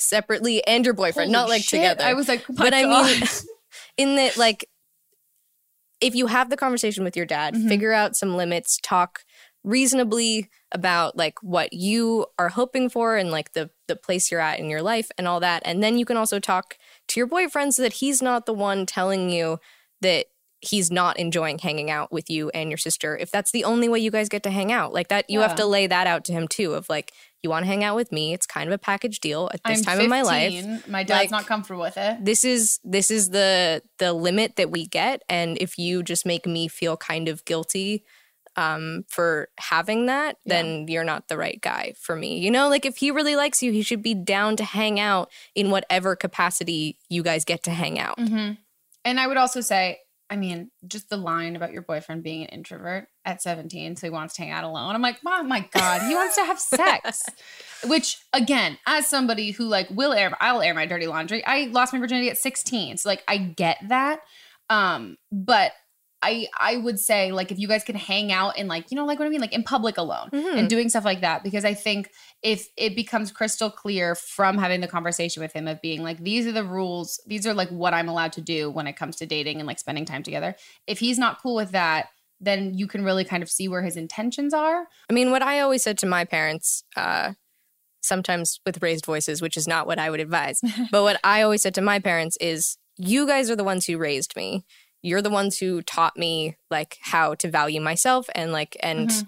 separately 0.00 0.66
and 0.66 0.86
your 0.86 0.94
boyfriend, 0.94 1.32
not 1.32 1.50
like 1.50 1.60
shit. 1.62 1.80
together. 1.80 2.02
i 2.04 2.14
was 2.14 2.26
like 2.26 2.44
oh 2.48 2.54
but 2.56 2.72
I 2.72 2.84
mean, 2.86 3.22
in 3.98 4.16
that 4.16 4.38
like 4.38 4.64
if 6.00 6.14
you 6.14 6.26
have 6.26 6.48
the 6.50 6.56
conversation 6.56 7.04
with 7.04 7.16
your 7.16 7.26
dad, 7.26 7.54
Mhm. 7.54 7.68
figure 7.68 7.92
out 7.92 8.16
some 8.16 8.36
limits, 8.36 8.78
talk 8.82 9.20
reasonably 9.64 10.48
about 10.72 11.16
like 11.16 11.42
what 11.42 11.72
you 11.72 12.26
are 12.38 12.50
hoping 12.50 12.88
for 12.88 13.16
and 13.16 13.30
like 13.30 13.52
the 13.54 13.70
the 13.88 13.96
place 13.96 14.30
you're 14.30 14.40
at 14.40 14.58
in 14.60 14.70
your 14.70 14.82
life 14.82 15.10
and 15.18 15.26
all 15.26 15.40
that. 15.40 15.62
And 15.64 15.82
then 15.82 15.98
you 15.98 16.04
can 16.04 16.16
also 16.16 16.38
talk 16.38 16.76
to 17.08 17.20
your 17.20 17.26
boyfriend 17.26 17.74
so 17.74 17.82
that 17.82 17.94
he's 17.94 18.22
not 18.22 18.46
the 18.46 18.54
one 18.54 18.86
telling 18.86 19.30
you 19.30 19.58
that 20.00 20.26
he's 20.60 20.90
not 20.90 21.18
enjoying 21.18 21.58
hanging 21.58 21.90
out 21.90 22.10
with 22.10 22.30
you 22.30 22.48
and 22.54 22.70
your 22.70 22.78
sister 22.78 23.18
if 23.18 23.30
that's 23.30 23.52
the 23.52 23.64
only 23.64 23.86
way 23.86 23.98
you 23.98 24.10
guys 24.10 24.30
get 24.30 24.42
to 24.44 24.50
hang 24.50 24.72
out. 24.72 24.92
Like 24.94 25.08
that 25.08 25.28
you 25.28 25.40
have 25.40 25.56
to 25.56 25.66
lay 25.66 25.86
that 25.86 26.06
out 26.06 26.24
to 26.26 26.32
him 26.32 26.48
too 26.48 26.72
of 26.74 26.88
like 26.88 27.12
you 27.42 27.50
want 27.50 27.64
to 27.64 27.66
hang 27.66 27.84
out 27.84 27.96
with 27.96 28.10
me. 28.10 28.32
It's 28.32 28.46
kind 28.46 28.66
of 28.66 28.72
a 28.72 28.78
package 28.78 29.20
deal 29.20 29.50
at 29.52 29.60
this 29.64 29.80
I'm 29.80 29.84
time 29.84 30.00
in 30.00 30.08
my 30.08 30.22
life. 30.22 30.88
my 30.88 31.02
dad's 31.02 31.24
Like- 31.24 31.30
not 31.30 31.46
comfortable 31.46 31.82
with 31.82 31.98
it. 31.98 32.24
this 32.24 32.44
is 32.44 32.80
this 32.84 33.10
is 33.10 33.28
the 33.30 33.82
the 33.98 34.12
limit 34.14 34.56
that 34.56 34.70
we 34.70 34.86
get. 34.86 35.22
And 35.28 35.58
if 35.60 35.78
you 35.78 36.02
just 36.02 36.24
make 36.24 36.46
me 36.46 36.68
feel 36.68 36.96
kind 36.96 37.28
of 37.28 37.44
guilty 37.44 38.04
um 38.56 39.04
for 39.08 39.48
having 39.58 40.06
that 40.06 40.36
then 40.46 40.86
you're 40.88 41.04
not 41.04 41.28
the 41.28 41.36
right 41.36 41.60
guy 41.60 41.94
for 41.98 42.14
me. 42.16 42.38
You 42.38 42.50
know 42.50 42.68
like 42.68 42.84
if 42.86 42.98
he 42.98 43.10
really 43.10 43.36
likes 43.36 43.62
you 43.62 43.72
he 43.72 43.82
should 43.82 44.02
be 44.02 44.14
down 44.14 44.56
to 44.56 44.64
hang 44.64 45.00
out 45.00 45.30
in 45.54 45.70
whatever 45.70 46.16
capacity 46.16 46.98
you 47.08 47.22
guys 47.22 47.44
get 47.44 47.62
to 47.64 47.70
hang 47.70 47.98
out. 47.98 48.18
Hmm 48.18 48.52
and 49.04 49.20
i 49.20 49.26
would 49.26 49.36
also 49.36 49.60
say 49.60 49.98
i 50.30 50.36
mean 50.36 50.70
just 50.86 51.10
the 51.10 51.16
line 51.16 51.56
about 51.56 51.72
your 51.72 51.82
boyfriend 51.82 52.22
being 52.22 52.42
an 52.42 52.48
introvert 52.48 53.08
at 53.24 53.42
17 53.42 53.96
so 53.96 54.06
he 54.06 54.10
wants 54.10 54.34
to 54.34 54.42
hang 54.42 54.50
out 54.50 54.64
alone. 54.64 54.94
I'm 54.94 55.02
like 55.02 55.18
oh 55.26 55.42
my 55.42 55.68
god 55.72 56.02
he 56.08 56.14
wants 56.14 56.36
to 56.36 56.44
have 56.44 56.58
sex. 56.60 57.24
Which 57.86 58.18
again 58.32 58.78
as 58.86 59.06
somebody 59.06 59.50
who 59.50 59.64
like 59.64 59.88
will 59.90 60.12
air 60.12 60.36
i'll 60.40 60.62
air 60.62 60.74
my 60.74 60.86
dirty 60.86 61.06
laundry. 61.06 61.44
I 61.44 61.66
lost 61.66 61.92
my 61.92 61.98
virginity 61.98 62.30
at 62.30 62.38
16 62.38 62.98
so 62.98 63.08
like 63.08 63.22
i 63.28 63.36
get 63.36 63.78
that. 63.88 64.20
Um 64.70 65.16
but 65.30 65.72
I, 66.24 66.46
I 66.58 66.76
would 66.78 66.98
say 66.98 67.32
like 67.32 67.52
if 67.52 67.58
you 67.58 67.68
guys 67.68 67.84
can 67.84 67.96
hang 67.96 68.32
out 68.32 68.56
in 68.58 68.66
like 68.66 68.90
you 68.90 68.96
know 68.96 69.04
like 69.04 69.18
what 69.18 69.26
I 69.26 69.28
mean? 69.28 69.40
Like 69.40 69.52
in 69.52 69.62
public 69.62 69.98
alone 69.98 70.30
Mhm. 70.32 70.58
and 70.58 70.68
doing 70.68 70.88
stuff 70.88 71.04
like 71.04 71.20
that 71.20 71.42
because 71.44 71.64
I 71.64 71.74
think 71.74 72.10
if 72.42 72.68
it 72.76 72.96
becomes 72.96 73.30
crystal 73.30 73.70
clear 73.70 74.14
from 74.14 74.58
having 74.58 74.80
the 74.80 74.88
conversation 74.88 75.42
with 75.42 75.52
him 75.52 75.68
of 75.68 75.80
being 75.82 76.02
like 76.02 76.18
these 76.24 76.46
are 76.46 76.52
the 76.52 76.64
rules. 76.64 77.20
These 77.26 77.46
are 77.46 77.54
like 77.54 77.68
what 77.68 77.92
I'm 77.94 78.08
allowed 78.08 78.32
to 78.34 78.40
do 78.40 78.70
when 78.70 78.86
it 78.86 78.94
comes 78.96 79.16
to 79.16 79.26
dating 79.26 79.58
and 79.58 79.66
like 79.66 79.78
spending 79.78 80.04
time 80.06 80.22
together. 80.22 80.56
If 80.86 80.98
he's 80.98 81.18
not 81.18 81.40
cool 81.42 81.54
with 81.56 81.72
that 81.72 82.08
then 82.40 82.74
you 82.74 82.86
can 82.86 83.04
really 83.04 83.24
kind 83.24 83.42
of 83.42 83.50
see 83.50 83.68
where 83.68 83.82
his 83.82 83.96
intentions 83.96 84.52
are. 84.52 84.86
I 85.08 85.12
mean 85.12 85.30
what 85.30 85.40
i 85.42 85.60
always 85.60 85.82
said 85.82 85.96
to 85.98 86.06
my 86.06 86.24
parents 86.24 86.84
uh 86.96 87.32
sometimes 88.02 88.60
with 88.66 88.82
raised 88.82 89.06
voices 89.06 89.40
which 89.40 89.56
is 89.56 89.66
not 89.66 89.86
what 89.86 89.98
i 89.98 90.10
would 90.10 90.20
advise 90.20 90.60
but 90.90 91.02
what 91.02 91.18
i 91.24 91.42
always 91.42 91.62
said 91.62 91.74
to 91.74 91.80
my 91.80 91.98
parents 91.98 92.36
is 92.40 92.76
you 92.96 93.26
guys 93.26 93.50
are 93.50 93.56
the 93.56 93.64
ones 93.64 93.86
who 93.86 93.96
raised 93.98 94.36
me 94.36 94.64
you're 95.04 95.22
the 95.22 95.30
ones 95.30 95.58
who 95.58 95.82
taught 95.82 96.16
me 96.16 96.56
like 96.70 96.96
how 97.02 97.34
to 97.34 97.50
value 97.50 97.80
myself 97.80 98.28
and 98.34 98.52
like 98.52 98.76
and 98.82 99.10
Mhm. 99.10 99.26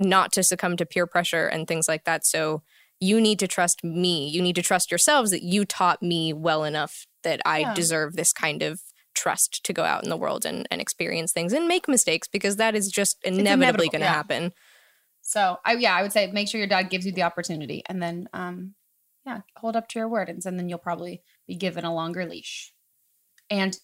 not 0.00 0.32
to 0.32 0.42
succumb 0.42 0.76
to 0.76 0.86
peer 0.86 1.06
pressure 1.06 1.46
and 1.46 1.66
things 1.68 1.86
like 1.88 2.04
that 2.04 2.24
so 2.26 2.62
you 3.00 3.20
need 3.20 3.38
to 3.38 3.46
trust 3.46 3.84
me 3.84 4.28
you 4.28 4.40
need 4.42 4.56
to 4.56 4.62
trust 4.62 4.90
yourselves 4.90 5.30
that 5.30 5.42
you 5.42 5.64
taught 5.64 6.02
me 6.02 6.32
well 6.32 6.64
enough 6.64 7.06
that 7.22 7.40
i 7.44 7.60
Yeah. 7.60 7.74
deserve 7.74 8.16
this 8.16 8.32
kind 8.32 8.62
of 8.62 8.80
trust 9.14 9.64
to 9.64 9.72
go 9.72 9.84
out 9.84 10.04
in 10.04 10.10
the 10.10 10.16
world 10.16 10.46
and, 10.46 10.66
and 10.70 10.80
experience 10.80 11.32
things 11.32 11.52
and 11.52 11.66
make 11.68 11.88
mistakes 11.88 12.28
because 12.28 12.56
that 12.56 12.74
is 12.76 12.88
just 12.90 13.18
inevitably 13.24 13.88
going 13.88 14.00
to 14.00 14.06
yeah. 14.06 14.12
happen 14.12 14.52
So 15.22 15.58
I 15.66 15.74
yeah, 15.74 15.94
I 15.94 16.02
would 16.02 16.12
say 16.12 16.28
make 16.32 16.48
sure 16.48 16.58
your 16.58 16.68
dad 16.68 16.88
gives 16.90 17.04
you 17.04 17.12
the 17.12 17.22
opportunity 17.24 17.82
and 17.86 18.02
then 18.02 18.28
um 18.32 18.74
yeah, 19.26 19.40
hold 19.56 19.76
up 19.76 19.88
to 19.88 19.98
your 19.98 20.08
word 20.08 20.28
and, 20.30 20.40
and 20.46 20.58
then 20.58 20.68
you'll 20.70 20.78
probably 20.78 21.22
be 21.46 21.54
given 21.54 21.84
a 21.84 21.92
longer 21.94 22.24
leash. 22.24 22.72
And 23.50 23.76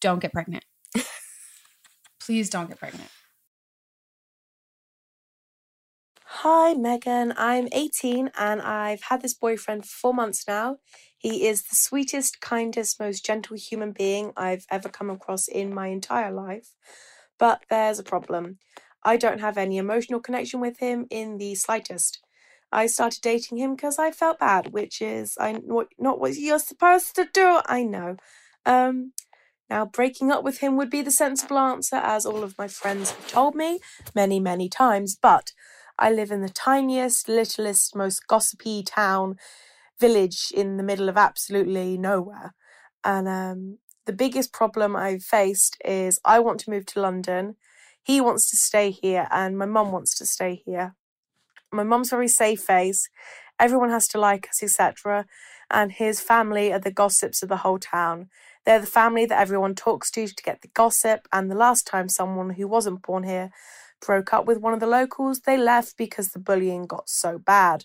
don't 0.00 0.18
get 0.20 0.32
pregnant. 0.32 0.64
Please 2.20 2.50
don't 2.50 2.68
get 2.68 2.78
pregnant. 2.78 3.08
Hi, 6.24 6.74
Meghan. 6.74 7.34
I'm 7.36 7.68
18 7.72 8.30
and 8.38 8.62
I've 8.62 9.02
had 9.02 9.20
this 9.20 9.34
boyfriend 9.34 9.84
for 9.84 9.90
four 9.90 10.14
months 10.14 10.44
now. 10.46 10.76
He 11.18 11.46
is 11.46 11.64
the 11.64 11.76
sweetest, 11.76 12.40
kindest, 12.40 13.00
most 13.00 13.26
gentle 13.26 13.56
human 13.56 13.92
being 13.92 14.32
I've 14.36 14.64
ever 14.70 14.88
come 14.88 15.10
across 15.10 15.48
in 15.48 15.74
my 15.74 15.88
entire 15.88 16.32
life. 16.32 16.68
But 17.38 17.64
there's 17.68 17.98
a 17.98 18.04
problem. 18.04 18.58
I 19.02 19.16
don't 19.16 19.40
have 19.40 19.58
any 19.58 19.76
emotional 19.76 20.20
connection 20.20 20.60
with 20.60 20.78
him 20.78 21.06
in 21.10 21.38
the 21.38 21.56
slightest. 21.56 22.20
I 22.72 22.86
started 22.86 23.22
dating 23.22 23.58
him 23.58 23.74
because 23.74 23.98
I 23.98 24.10
felt 24.10 24.38
bad, 24.38 24.72
which 24.72 25.02
is 25.02 25.36
I 25.38 25.60
not 25.98 26.20
what 26.20 26.36
you're 26.36 26.58
supposed 26.58 27.16
to 27.16 27.28
do. 27.32 27.60
I 27.66 27.82
know. 27.82 28.16
Um, 28.64 29.12
now 29.70 29.86
breaking 29.86 30.32
up 30.32 30.42
with 30.42 30.58
him 30.58 30.76
would 30.76 30.90
be 30.90 31.00
the 31.00 31.12
sensible 31.12 31.58
answer, 31.58 31.96
as 31.96 32.26
all 32.26 32.42
of 32.42 32.58
my 32.58 32.66
friends 32.66 33.12
have 33.12 33.28
told 33.28 33.54
me 33.54 33.78
many, 34.14 34.40
many 34.40 34.68
times. 34.68 35.16
But 35.20 35.52
I 35.98 36.10
live 36.10 36.32
in 36.32 36.42
the 36.42 36.48
tiniest, 36.48 37.28
littlest, 37.28 37.94
most 37.94 38.26
gossipy 38.26 38.82
town, 38.82 39.36
village 40.00 40.50
in 40.52 40.76
the 40.76 40.82
middle 40.82 41.08
of 41.08 41.16
absolutely 41.16 41.96
nowhere. 41.96 42.54
And 43.04 43.28
um, 43.28 43.78
the 44.06 44.12
biggest 44.12 44.52
problem 44.52 44.96
I've 44.96 45.22
faced 45.22 45.76
is 45.84 46.18
I 46.24 46.40
want 46.40 46.58
to 46.60 46.70
move 46.70 46.86
to 46.86 47.00
London. 47.00 47.54
He 48.02 48.20
wants 48.20 48.50
to 48.50 48.56
stay 48.56 48.90
here, 48.90 49.28
and 49.30 49.56
my 49.56 49.66
mum 49.66 49.92
wants 49.92 50.16
to 50.18 50.26
stay 50.26 50.62
here. 50.64 50.96
My 51.70 51.84
mum's 51.84 52.10
very 52.10 52.28
safe 52.28 52.60
face. 52.60 53.08
Everyone 53.60 53.90
has 53.90 54.08
to 54.08 54.18
like 54.18 54.48
us, 54.48 54.62
etc. 54.62 55.26
And 55.70 55.92
his 55.92 56.20
family 56.20 56.72
are 56.72 56.80
the 56.80 56.90
gossips 56.90 57.42
of 57.42 57.48
the 57.48 57.58
whole 57.58 57.78
town. 57.78 58.30
They're 58.66 58.80
the 58.80 58.86
family 58.86 59.26
that 59.26 59.40
everyone 59.40 59.74
talks 59.74 60.10
to 60.12 60.26
to 60.26 60.42
get 60.42 60.62
the 60.62 60.68
gossip. 60.68 61.26
And 61.32 61.50
the 61.50 61.56
last 61.56 61.86
time 61.86 62.08
someone 62.08 62.50
who 62.50 62.68
wasn't 62.68 63.02
born 63.02 63.24
here 63.24 63.50
broke 64.04 64.32
up 64.32 64.46
with 64.46 64.58
one 64.58 64.74
of 64.74 64.80
the 64.80 64.86
locals, 64.86 65.40
they 65.40 65.56
left 65.56 65.96
because 65.96 66.28
the 66.28 66.38
bullying 66.38 66.86
got 66.86 67.08
so 67.08 67.38
bad. 67.38 67.84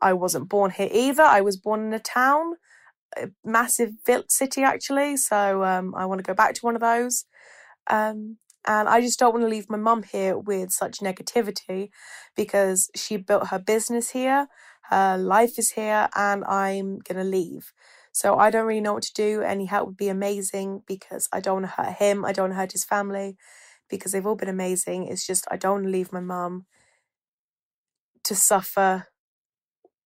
I 0.00 0.12
wasn't 0.12 0.48
born 0.48 0.70
here 0.70 0.88
either. 0.92 1.22
I 1.22 1.40
was 1.40 1.56
born 1.56 1.86
in 1.86 1.92
a 1.92 1.98
town, 1.98 2.54
a 3.16 3.28
massive 3.44 3.92
city 4.28 4.62
actually. 4.62 5.16
So 5.16 5.64
um, 5.64 5.94
I 5.94 6.06
want 6.06 6.18
to 6.18 6.26
go 6.26 6.34
back 6.34 6.54
to 6.54 6.66
one 6.66 6.74
of 6.74 6.80
those. 6.80 7.24
Um, 7.88 8.38
and 8.66 8.88
I 8.88 9.00
just 9.00 9.18
don't 9.18 9.32
want 9.32 9.44
to 9.44 9.48
leave 9.48 9.70
my 9.70 9.78
mum 9.78 10.02
here 10.02 10.36
with 10.36 10.72
such 10.72 10.98
negativity 10.98 11.90
because 12.34 12.90
she 12.96 13.16
built 13.16 13.48
her 13.48 13.60
business 13.60 14.10
here, 14.10 14.48
her 14.90 15.16
life 15.16 15.58
is 15.58 15.72
here, 15.72 16.08
and 16.16 16.44
I'm 16.44 16.98
going 16.98 17.18
to 17.18 17.24
leave. 17.24 17.72
So 18.16 18.38
I 18.38 18.48
don't 18.50 18.64
really 18.64 18.80
know 18.80 18.94
what 18.94 19.02
to 19.02 19.12
do. 19.12 19.42
Any 19.42 19.66
help 19.66 19.88
would 19.88 19.96
be 19.98 20.08
amazing 20.08 20.80
because 20.86 21.28
I 21.34 21.40
don't 21.40 21.60
want 21.60 21.66
to 21.66 21.82
hurt 21.82 21.96
him. 21.96 22.24
I 22.24 22.32
don't 22.32 22.44
want 22.44 22.52
to 22.54 22.56
hurt 22.56 22.72
his 22.72 22.82
family 22.82 23.36
because 23.90 24.12
they've 24.12 24.24
all 24.26 24.36
been 24.36 24.48
amazing. 24.48 25.06
It's 25.06 25.26
just 25.26 25.44
I 25.50 25.58
don't 25.58 25.72
want 25.74 25.84
to 25.84 25.90
leave 25.90 26.14
my 26.14 26.20
mum 26.20 26.64
to 28.24 28.34
suffer 28.34 29.08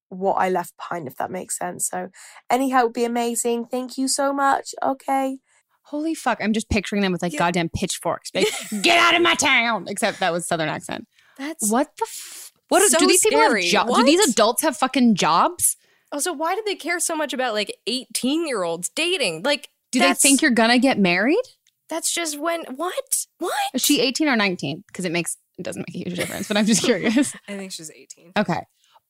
what 0.09 0.35
I 0.35 0.49
left 0.49 0.77
behind, 0.77 1.07
if 1.07 1.15
that 1.19 1.31
makes 1.31 1.57
sense. 1.57 1.87
So 1.89 2.09
any 2.51 2.71
help 2.71 2.87
would 2.89 2.93
be 2.95 3.05
amazing. 3.05 3.67
Thank 3.67 3.97
you 3.97 4.09
so 4.09 4.33
much. 4.33 4.75
Okay. 4.83 5.39
Holy 5.83 6.17
fuck. 6.17 6.39
I'm 6.43 6.53
just 6.53 6.69
picturing 6.69 7.03
them 7.03 7.13
with 7.13 7.23
like 7.23 7.33
Yeah. 7.33 7.39
goddamn 7.39 7.69
pitchforks. 7.69 8.31
Like, 8.35 8.49
Get 8.83 8.99
out 8.99 9.15
of 9.15 9.23
my 9.23 9.37
town. 9.37 9.85
Except 9.89 10.19
that 10.19 10.33
was 10.33 10.49
Southern 10.49 10.69
accent. 10.69 11.07
That's 11.39 11.71
What 11.71 11.91
the 11.97 12.07
f- 12.09 12.51
what 12.69 12.83
So 12.91 12.99
do 12.99 13.07
these 13.07 13.23
people 13.23 13.39
have 13.39 13.51
scary. 13.51 13.67
jobs? 13.69 13.95
Do 13.97 14.03
these 14.05 14.29
adults 14.31 14.63
have 14.63 14.77
fucking 14.77 15.15
jobs? 15.15 15.77
Also, 16.13 16.33
why 16.33 16.55
do 16.55 16.63
they 16.67 16.75
care 16.75 16.99
so 17.01 17.15
much 17.17 17.33
about 17.33 17.55
like 17.55 17.75
18 17.87 18.47
year 18.47 18.63
olds 18.63 18.89
dating? 18.89 19.43
Like, 19.43 19.69
Do 19.93 19.99
they 20.01 20.15
think 20.15 20.43
you're 20.43 20.51
gonna 20.51 20.79
get 20.79 20.99
married? 20.99 21.43
that's 21.89 22.15
just 22.15 22.39
when 22.39 22.63
what? 22.77 23.27
What? 23.39 23.53
Is 23.75 23.83
she 23.83 24.01
18 24.01 24.29
or 24.29 24.37
19? 24.37 24.85
Because 24.87 25.05
it 25.05 25.11
makes 25.13 25.37
it 25.59 25.63
doesn't 25.65 25.81
make 25.89 25.95
a 25.95 26.09
huge 26.09 26.17
difference, 26.17 26.47
but 26.49 26.57
I'm 26.57 26.65
just 26.67 26.83
curious. 26.85 27.35
I 27.49 27.57
think 27.57 27.73
she's 27.73 27.91
18. 27.91 28.33
Okay. 28.39 28.61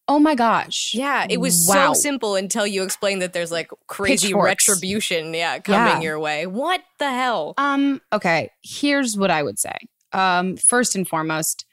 Oh 0.09 0.19
my 0.19 0.35
gosh. 0.35 0.93
Yeah, 0.95 1.27
it 1.31 1.37
was 1.41 1.67
Wow. 1.69 1.93
so 1.93 2.01
simple 2.01 2.35
until 2.35 2.67
you 2.67 2.83
explained 2.83 3.23
that 3.23 3.33
there's 3.33 3.53
like 3.53 3.71
crazy 3.87 4.29
Pitchforks. 4.29 4.67
retribution, 4.69 5.33
yeah, 5.35 5.59
coming 5.61 6.01
Yeah. 6.01 6.01
your 6.01 6.19
way. 6.19 6.47
What 6.47 6.83
the 6.99 7.11
hell? 7.11 7.55
Um, 7.59 8.01
okay, 8.13 8.51
here's 8.63 9.17
what 9.17 9.31
I 9.31 9.43
would 9.43 9.59
say. 9.59 9.77
Um, 10.13 10.57
first 10.57 10.97
and 10.97 11.07
foremost, 11.07 11.65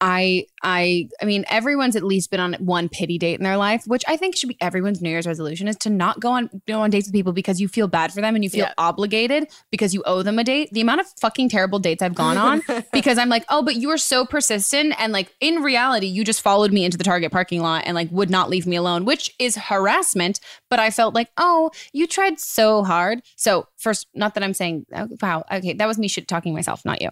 I 0.00 0.46
I 0.62 1.08
I 1.22 1.24
mean 1.24 1.44
everyone's 1.48 1.96
at 1.96 2.02
least 2.02 2.30
been 2.30 2.40
on 2.40 2.52
one 2.54 2.88
pity 2.90 3.16
date 3.16 3.38
in 3.38 3.44
their 3.44 3.56
life, 3.56 3.84
which 3.86 4.04
I 4.06 4.16
think 4.18 4.36
should 4.36 4.48
be 4.50 4.56
everyone's 4.60 5.00
New 5.00 5.08
Year's 5.08 5.26
resolution 5.26 5.68
is 5.68 5.76
to 5.76 5.90
not 5.90 6.20
go 6.20 6.32
on 6.32 6.50
go 6.68 6.80
on 6.82 6.90
dates 6.90 7.06
with 7.08 7.14
people 7.14 7.32
because 7.32 7.60
you 7.60 7.68
feel 7.68 7.88
bad 7.88 8.12
for 8.12 8.20
them 8.20 8.34
and 8.34 8.44
you 8.44 8.50
feel 8.50 8.66
Yeah. 8.66 8.74
obligated 8.76 9.48
because 9.70 9.94
you 9.94 10.02
owe 10.04 10.22
them 10.22 10.38
a 10.38 10.44
date. 10.44 10.68
The 10.72 10.82
amount 10.82 11.00
of 11.00 11.06
fucking 11.18 11.48
terrible 11.48 11.78
dates 11.78 12.02
I've 12.02 12.14
gone 12.14 12.36
on 12.36 12.62
because 12.92 13.16
I'm 13.16 13.28
like, 13.30 13.44
oh, 13.48 13.62
but 13.62 13.76
you 13.76 13.88
were 13.88 13.96
so 13.98 14.26
persistent 14.26 14.94
and 14.98 15.12
like 15.14 15.34
in 15.40 15.62
reality, 15.62 16.06
you 16.06 16.24
just 16.24 16.42
followed 16.42 16.72
me 16.72 16.84
into 16.84 16.98
the 16.98 17.04
Target 17.04 17.32
parking 17.32 17.62
lot 17.62 17.84
and 17.86 17.94
like 17.94 18.10
would 18.10 18.28
not 18.30 18.50
leave 18.50 18.66
me 18.66 18.76
alone, 18.76 19.06
which 19.06 19.34
is 19.38 19.56
harassment. 19.56 20.40
But 20.68 20.78
I 20.78 20.90
felt 20.90 21.14
like, 21.14 21.30
oh, 21.38 21.70
you 21.92 22.06
tried 22.06 22.38
so 22.38 22.84
hard. 22.84 23.22
So 23.36 23.66
first, 23.78 24.08
not 24.14 24.34
that 24.34 24.42
I'm 24.42 24.52
saying, 24.54 24.84
oh, 24.94 25.08
wow, 25.22 25.44
okay, 25.50 25.72
that 25.72 25.86
was 25.88 25.96
me 25.98 26.08
shit 26.08 26.28
talking 26.28 26.52
myself, 26.52 26.84
not 26.84 27.00
you. 27.00 27.10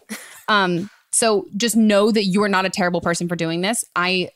Um, 0.49 0.91
so 1.15 1.47
just 1.57 1.77
know 1.77 2.11
that 2.11 2.25
you 2.25 2.43
are 2.43 2.49
not 2.49 2.65
a 2.67 2.71
terrible 2.71 3.01
person 3.01 3.29
for 3.29 3.37
doing 3.37 3.61
this. 3.61 3.85
I, 3.95 4.31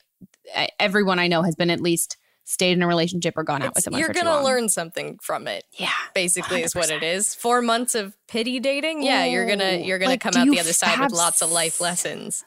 everyone 0.79 1.19
I 1.19 1.27
know 1.27 1.43
has 1.43 1.57
been 1.57 1.71
at 1.71 1.81
least 1.81 2.17
stayed 2.45 2.73
in 2.73 2.83
a 2.83 2.87
relationship 2.87 3.35
or 3.37 3.43
gone 3.43 3.63
out 3.63 3.75
with 3.75 3.83
someone. 3.85 4.01
You're 4.01 4.13
gonna 4.13 4.43
learn 4.43 4.69
something 4.69 5.19
from 5.21 5.49
it. 5.49 5.65
Yeah, 5.73 5.91
Basically, 6.15 6.63
is 6.63 6.75
what 6.75 6.89
it 6.89 7.03
100%. 7.03 7.17
is. 7.17 7.35
Four 7.35 7.63
months 7.63 7.95
of 7.95 8.17
pity 8.29 8.61
dating. 8.61 9.03
Yeah, 9.03 9.25
you're 9.25 9.47
gonna 9.47 9.73
you're 9.79 9.99
gonna 9.99 10.13
like, 10.13 10.21
come 10.21 10.35
out 10.37 10.49
the 10.49 10.61
other 10.61 10.73
side 10.73 11.01
with 11.01 11.13
lots 11.13 11.43
of 11.43 11.51
life 11.51 11.81
lessons. 11.81 12.45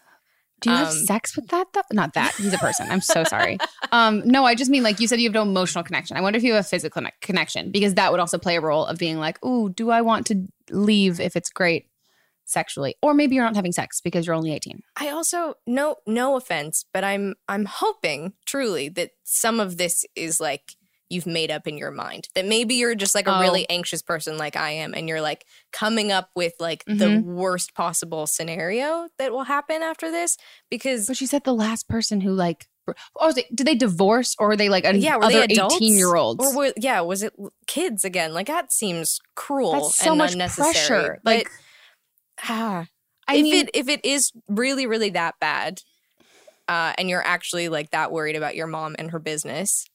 Do 0.61 0.69
you 0.69 0.75
have 0.77 0.87
Um, 0.89 1.05
sex 1.05 1.35
with 1.35 1.47
that 1.49 1.67
though? 1.73 1.81
Not 1.91 2.13
that. 2.13 2.33
He's 2.35 2.53
a 2.53 2.57
person. 2.57 2.87
I'm 2.89 3.01
so 3.01 3.23
sorry. 3.25 3.57
Um, 3.91 4.21
no, 4.25 4.45
I 4.45 4.55
just 4.55 4.71
mean 4.71 4.83
like 4.83 4.99
you 4.99 5.07
said 5.07 5.19
you 5.19 5.27
have 5.27 5.33
no 5.33 5.41
emotional 5.41 5.83
connection. 5.83 6.15
I 6.17 6.21
wonder 6.21 6.37
if 6.37 6.43
you 6.43 6.53
have 6.53 6.61
a 6.65 6.67
physical 6.67 7.03
connection 7.21 7.69
because 7.71 7.95
that 7.95 8.11
would 8.11 8.19
also 8.21 8.37
play 8.37 8.55
a 8.55 8.61
role 8.61 8.85
of 8.85 8.97
being 8.97 9.17
like, 9.19 9.37
oh, 9.43 9.67
do 9.69 9.89
I 9.91 10.01
want 10.01 10.25
to 10.27 10.47
leave 10.69 11.19
if 11.19 11.35
it's 11.35 11.49
great 11.49 11.87
sexually? 12.51 12.95
Or 13.01 13.13
maybe 13.13 13.35
you're 13.35 13.43
not 13.45 13.55
having 13.55 13.71
sex 13.71 14.01
because 14.01 14.25
you're 14.25 14.35
only 14.35 14.53
18. 14.53 14.81
I 14.97 15.09
also 15.09 15.55
no 15.65 15.97
no 16.05 16.35
offense, 16.35 16.85
but 16.93 17.03
I'm 17.03 17.35
I'm 17.47 17.65
hoping 17.65 18.33
truly 18.45 18.89
that 18.89 19.11
some 19.23 19.59
of 19.59 19.77
this 19.77 20.05
is 20.15 20.39
like 20.39 20.75
you've 21.09 21.27
made 21.27 21.51
up 21.51 21.67
in 21.67 21.77
your 21.77 21.91
mind. 21.91 22.29
That 22.35 22.45
maybe 22.45 22.75
you're 22.75 22.95
just 22.95 23.15
like 23.15 23.27
a 23.27 23.35
Oh. 23.35 23.41
really 23.41 23.69
anxious 23.69 24.01
person 24.01 24.37
like 24.37 24.55
I 24.55 24.71
am 24.71 24.93
and 24.93 25.09
you're 25.09 25.19
like 25.19 25.45
coming 25.73 26.09
up 26.09 26.29
with 26.37 26.53
like 26.59 26.85
the 26.85 27.07
Mhm. 27.07 27.23
worst 27.23 27.73
possible 27.73 28.27
scenario 28.27 29.09
that 29.17 29.33
will 29.33 29.43
happen 29.43 29.81
after 29.81 30.09
this 30.09 30.37
because 30.69 31.07
But 31.07 31.17
she 31.17 31.25
said 31.25 31.43
the 31.43 31.53
last 31.53 31.89
person 31.89 32.21
who 32.21 32.31
like, 32.31 32.67
oh, 33.19 33.33
did 33.33 33.67
they 33.67 33.75
divorce 33.75 34.37
or 34.39 34.47
were 34.47 34.55
they 34.55 34.69
like 34.69 34.85
an 34.85 35.01
yeah, 35.01 35.17
were 35.17 35.25
other 35.25 35.45
they 35.47 35.55
18 35.61 35.97
year 35.97 36.15
olds? 36.15 36.41
Or 36.45 36.55
were, 36.55 36.73
yeah, 36.77 37.01
was 37.01 37.23
it 37.23 37.33
kids 37.67 38.05
again? 38.05 38.33
Like 38.33 38.47
that 38.47 38.71
seems 38.71 39.19
cruel 39.35 39.73
That's 39.73 39.97
so 39.97 40.11
and 40.11 40.17
much 40.17 40.31
unnecessary. 40.31 40.71
pressure. 40.73 41.19
But, 41.25 41.35
Like, 41.39 41.49
ah, 42.43 42.87
I 43.27 43.37
if 43.37 43.41
mean, 43.41 43.53
it 43.53 43.69
if 43.73 43.87
it 43.87 44.03
is 44.05 44.31
really 44.47 44.87
really 44.87 45.09
that 45.11 45.35
bad, 45.39 45.81
uh, 46.67 46.93
and 46.97 47.09
you're 47.09 47.25
actually 47.25 47.69
like 47.69 47.91
that 47.91 48.11
worried 48.11 48.35
about 48.37 48.55
your 48.55 48.67
mom 48.67 48.95
and 48.99 49.11
her 49.11 49.19
business, 49.19 49.85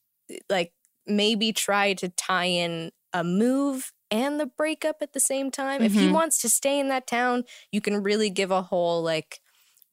like 0.49 0.73
maybe 1.07 1.53
try 1.53 1.93
to 1.95 2.09
tie 2.09 2.45
in 2.45 2.91
a 3.13 3.23
move 3.23 3.91
and 4.11 4.39
the 4.39 4.47
breakup 4.47 4.97
at 5.01 5.13
the 5.13 5.21
same 5.21 5.51
time. 5.51 5.83
If 5.83 5.95
he 5.95 6.07
Mhm. 6.07 6.09
wants 6.09 6.39
to 6.39 6.49
stay 6.49 6.79
in 6.79 6.89
that 6.89 7.07
town, 7.07 7.43
you 7.71 7.81
can 7.81 8.03
really 8.03 8.29
give 8.31 8.51
a 8.51 8.63
whole 8.63 9.03
like. 9.03 9.39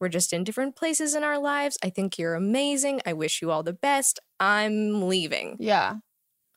We're 0.01 0.09
just 0.09 0.33
in 0.33 0.43
different 0.43 0.75
places 0.75 1.15
in 1.15 1.23
our 1.23 1.39
lives. 1.39 1.77
I 1.83 1.89
think 1.89 2.19
you're 2.19 2.35
amazing. 2.35 3.01
I 3.05 3.13
wish 3.13 3.41
you 3.41 3.51
all 3.51 3.63
the 3.63 3.73
best. 3.73 4.19
I'm 4.39 5.07
leaving. 5.07 5.57
yeah. 5.57 5.97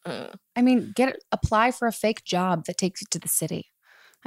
Uh, 0.05 0.33
I 0.57 0.63
mean, 0.63 0.93
get 0.93 1.17
apply 1.33 1.71
for 1.71 1.87
a 1.87 1.93
fake 1.93 2.25
job 2.25 2.65
that 2.67 2.77
takes 2.79 3.01
you 3.01 3.07
to 3.11 3.19
the 3.19 3.29
city. 3.29 3.71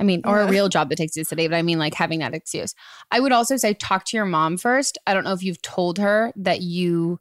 I 0.02 0.04
mean, 0.04 0.24
or 0.26 0.42
a 0.42 0.48
real 0.48 0.68
job 0.68 0.90
that 0.90 0.96
takes 0.96 1.16
you 1.16 1.24
to 1.24 1.28
the 1.28 1.30
city, 1.30 1.48
but 1.48 1.56
I 1.56 1.62
mean, 1.62 1.78
like 1.78 1.94
having 1.94 2.20
that 2.20 2.34
excuse. 2.34 2.74
I 3.12 3.20
would 3.20 3.32
also 3.32 3.56
say 3.56 3.76
talk 3.76 4.04
to 4.06 4.18
your 4.18 4.26
mom 4.26 4.58
first. 4.58 4.98
I 5.06 5.14
don't 5.14 5.24
know 5.24 5.32
if 5.32 5.44
you've 5.44 5.62
told 5.62 6.00
her 6.00 6.34
that 6.36 6.62
you 6.62 7.20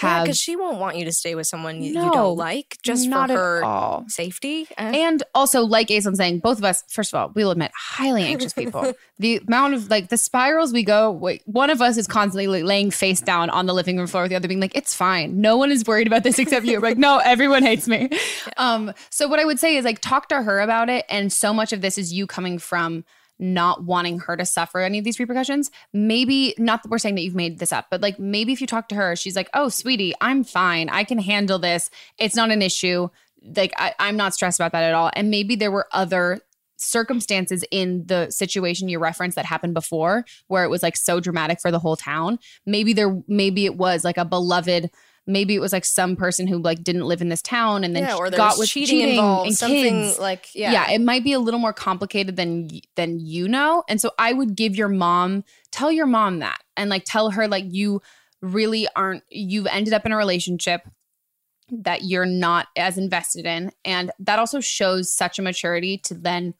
have 0.00 0.24
because 0.24 0.38
she 0.38 0.56
won't 0.56 0.78
want 0.78 0.96
you 0.96 1.04
to 1.04 1.12
stay 1.12 1.34
with 1.34 1.46
someone 1.46 1.82
you, 1.82 1.90
you 1.94 2.10
don't 2.12 2.36
like 2.36 2.78
just 2.82 3.08
not 3.08 3.28
for 3.28 3.32
at 3.32 3.38
her 3.38 3.64
all. 3.64 4.04
safety. 4.08 4.66
Uh, 4.78 4.92
And 4.94 5.22
also, 5.34 5.62
like 5.62 5.88
Aislinn's 5.88 6.18
saying, 6.18 6.40
both 6.40 6.58
of 6.58 6.64
us, 6.64 6.84
first 6.88 7.12
of 7.12 7.18
all, 7.20 7.32
we'll 7.34 7.50
admit, 7.50 7.70
highly 7.76 8.22
anxious 8.22 8.52
people. 8.62 8.92
the 9.18 9.38
amount 9.46 9.74
of 9.74 9.90
like 9.90 10.08
the 10.08 10.16
spirals 10.16 10.72
we 10.72 10.82
go, 10.82 11.10
wait, 11.10 11.42
one 11.46 11.70
of 11.70 11.80
us 11.82 11.96
is 11.96 12.06
constantly 12.06 12.62
laying 12.62 12.90
face 12.90 13.20
down 13.20 13.50
on 13.50 13.66
the 13.66 13.74
living 13.74 13.96
room 13.96 14.06
floor 14.06 14.24
with 14.24 14.30
the 14.30 14.36
other 14.36 14.48
being 14.48 14.60
like, 14.60 14.76
it's 14.76 14.94
fine. 14.94 15.40
No 15.40 15.56
one 15.56 15.70
is 15.70 15.84
worried 15.84 16.06
about 16.06 16.22
this 16.22 16.38
except 16.40 16.66
you. 16.66 16.80
Like, 16.80 16.98
no, 16.98 17.18
everyone 17.18 17.62
hates 17.62 17.86
me. 17.88 18.08
Um, 18.56 18.92
so 19.10 19.28
what 19.28 19.38
I 19.40 19.44
would 19.44 19.58
say 19.58 19.76
is 19.76 19.84
like 19.84 20.00
talk 20.00 20.28
to 20.28 20.42
her 20.42 20.60
about 20.60 20.88
it. 20.88 21.04
And 21.08 21.32
so 21.32 21.52
much 21.52 21.72
of 21.72 21.80
this 21.80 21.98
is 21.98 22.12
you 22.12 22.26
coming 22.26 22.58
from 22.58 23.04
not 23.38 23.84
wanting 23.84 24.20
her 24.20 24.36
to 24.36 24.44
suffer 24.44 24.80
any 24.80 24.98
of 24.98 25.04
these 25.04 25.18
repercussions. 25.18 25.70
Maybe 25.92 26.54
not 26.58 26.82
that 26.82 26.90
we're 26.90 26.98
saying 26.98 27.14
that 27.16 27.22
you've 27.22 27.34
made 27.34 27.58
this 27.58 27.72
up, 27.72 27.86
but 27.90 28.00
like 28.00 28.18
maybe 28.18 28.52
if 28.52 28.60
you 28.60 28.66
talk 28.66 28.88
to 28.88 28.94
her, 28.94 29.16
she's 29.16 29.36
like, 29.36 29.50
oh, 29.54 29.68
sweetie, 29.68 30.14
I'm 30.20 30.44
fine. 30.44 30.88
I 30.88 31.04
can 31.04 31.18
handle 31.18 31.58
this. 31.58 31.90
It's 32.18 32.36
not 32.36 32.50
an 32.50 32.62
issue. 32.62 33.08
Like 33.56 33.72
I, 33.76 33.94
I'm 33.98 34.16
not 34.16 34.34
stressed 34.34 34.58
about 34.58 34.72
that 34.72 34.84
at 34.84 34.94
all. 34.94 35.10
And 35.14 35.30
maybe 35.30 35.54
there 35.56 35.70
were 35.70 35.86
other 35.92 36.40
circumstances 36.78 37.64
in 37.70 38.06
the 38.06 38.30
situation 38.30 38.88
you 38.88 38.98
referenced 38.98 39.34
that 39.34 39.44
happened 39.44 39.74
before 39.74 40.24
where 40.46 40.64
it 40.64 40.68
was 40.68 40.82
like 40.82 40.96
so 40.96 41.20
dramatic 41.20 41.60
for 41.60 41.70
the 41.70 41.78
whole 41.78 41.96
town. 41.96 42.38
Maybe 42.66 42.92
there 42.92 43.20
maybe 43.26 43.64
it 43.64 43.76
was 43.76 44.04
like 44.04 44.16
a 44.16 44.24
beloved 44.24 44.90
maybe 45.28 45.54
it 45.54 45.60
was 45.60 45.72
like 45.72 45.84
some 45.84 46.16
person 46.16 46.46
who 46.46 46.58
like 46.58 46.82
didn't 46.82 47.04
live 47.04 47.20
in 47.20 47.28
this 47.28 47.42
town 47.42 47.84
and 47.84 47.94
then 47.94 48.02
yeah, 48.02 48.16
or 48.16 48.30
got 48.30 48.58
with 48.58 48.68
cheating, 48.68 49.00
involved, 49.00 49.48
and 49.48 49.56
something 49.56 50.02
kids 50.02 50.18
like 50.18 50.48
yeah. 50.54 50.72
yeah. 50.72 50.90
it 50.90 51.00
might 51.00 51.22
be 51.22 51.34
a 51.34 51.38
little 51.38 51.60
more 51.60 51.72
complicated 51.72 52.36
than 52.36 52.68
than 52.96 53.20
you 53.20 53.46
know 53.46 53.84
and 53.88 54.00
so 54.00 54.10
i 54.18 54.32
would 54.32 54.56
give 54.56 54.74
your 54.74 54.88
mom 54.88 55.44
tell 55.70 55.92
your 55.92 56.06
mom 56.06 56.38
that 56.38 56.58
and 56.76 56.90
like 56.90 57.04
tell 57.04 57.30
her 57.30 57.46
like 57.46 57.64
you 57.68 58.00
really 58.40 58.88
aren't 58.96 59.22
you've 59.28 59.66
ended 59.66 59.92
up 59.92 60.06
in 60.06 60.12
a 60.12 60.16
relationship 60.16 60.80
that 61.70 62.02
you're 62.04 62.26
not 62.26 62.68
as 62.76 62.96
invested 62.96 63.44
in 63.44 63.70
and 63.84 64.10
that 64.18 64.38
also 64.38 64.60
shows 64.60 65.12
such 65.12 65.38
a 65.38 65.42
maturity 65.42 65.98
to 65.98 66.14
then 66.14 66.54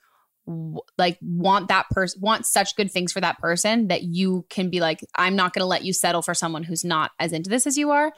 like 0.97 1.19
want 1.23 1.69
that 1.69 1.89
person 1.91 2.21
want 2.21 2.47
such 2.47 2.75
good 2.77 2.91
things 2.91 3.13
for 3.13 3.21
that 3.21 3.39
person 3.39 3.89
that 3.89 4.03
you 4.03 4.45
can 4.51 4.71
be 4.71 4.81
like 4.81 5.05
i'm 5.15 5.37
not 5.37 5.53
going 5.53 5.61
to 5.61 5.67
let 5.67 5.85
you 5.85 5.93
settle 5.93 6.23
for 6.23 6.35
someone 6.35 6.63
who's 6.63 6.85
not 6.85 7.11
as 7.19 7.33
into 7.33 7.51
this 7.51 7.67
as 7.67 7.77
you 7.77 7.91
are 7.91 8.13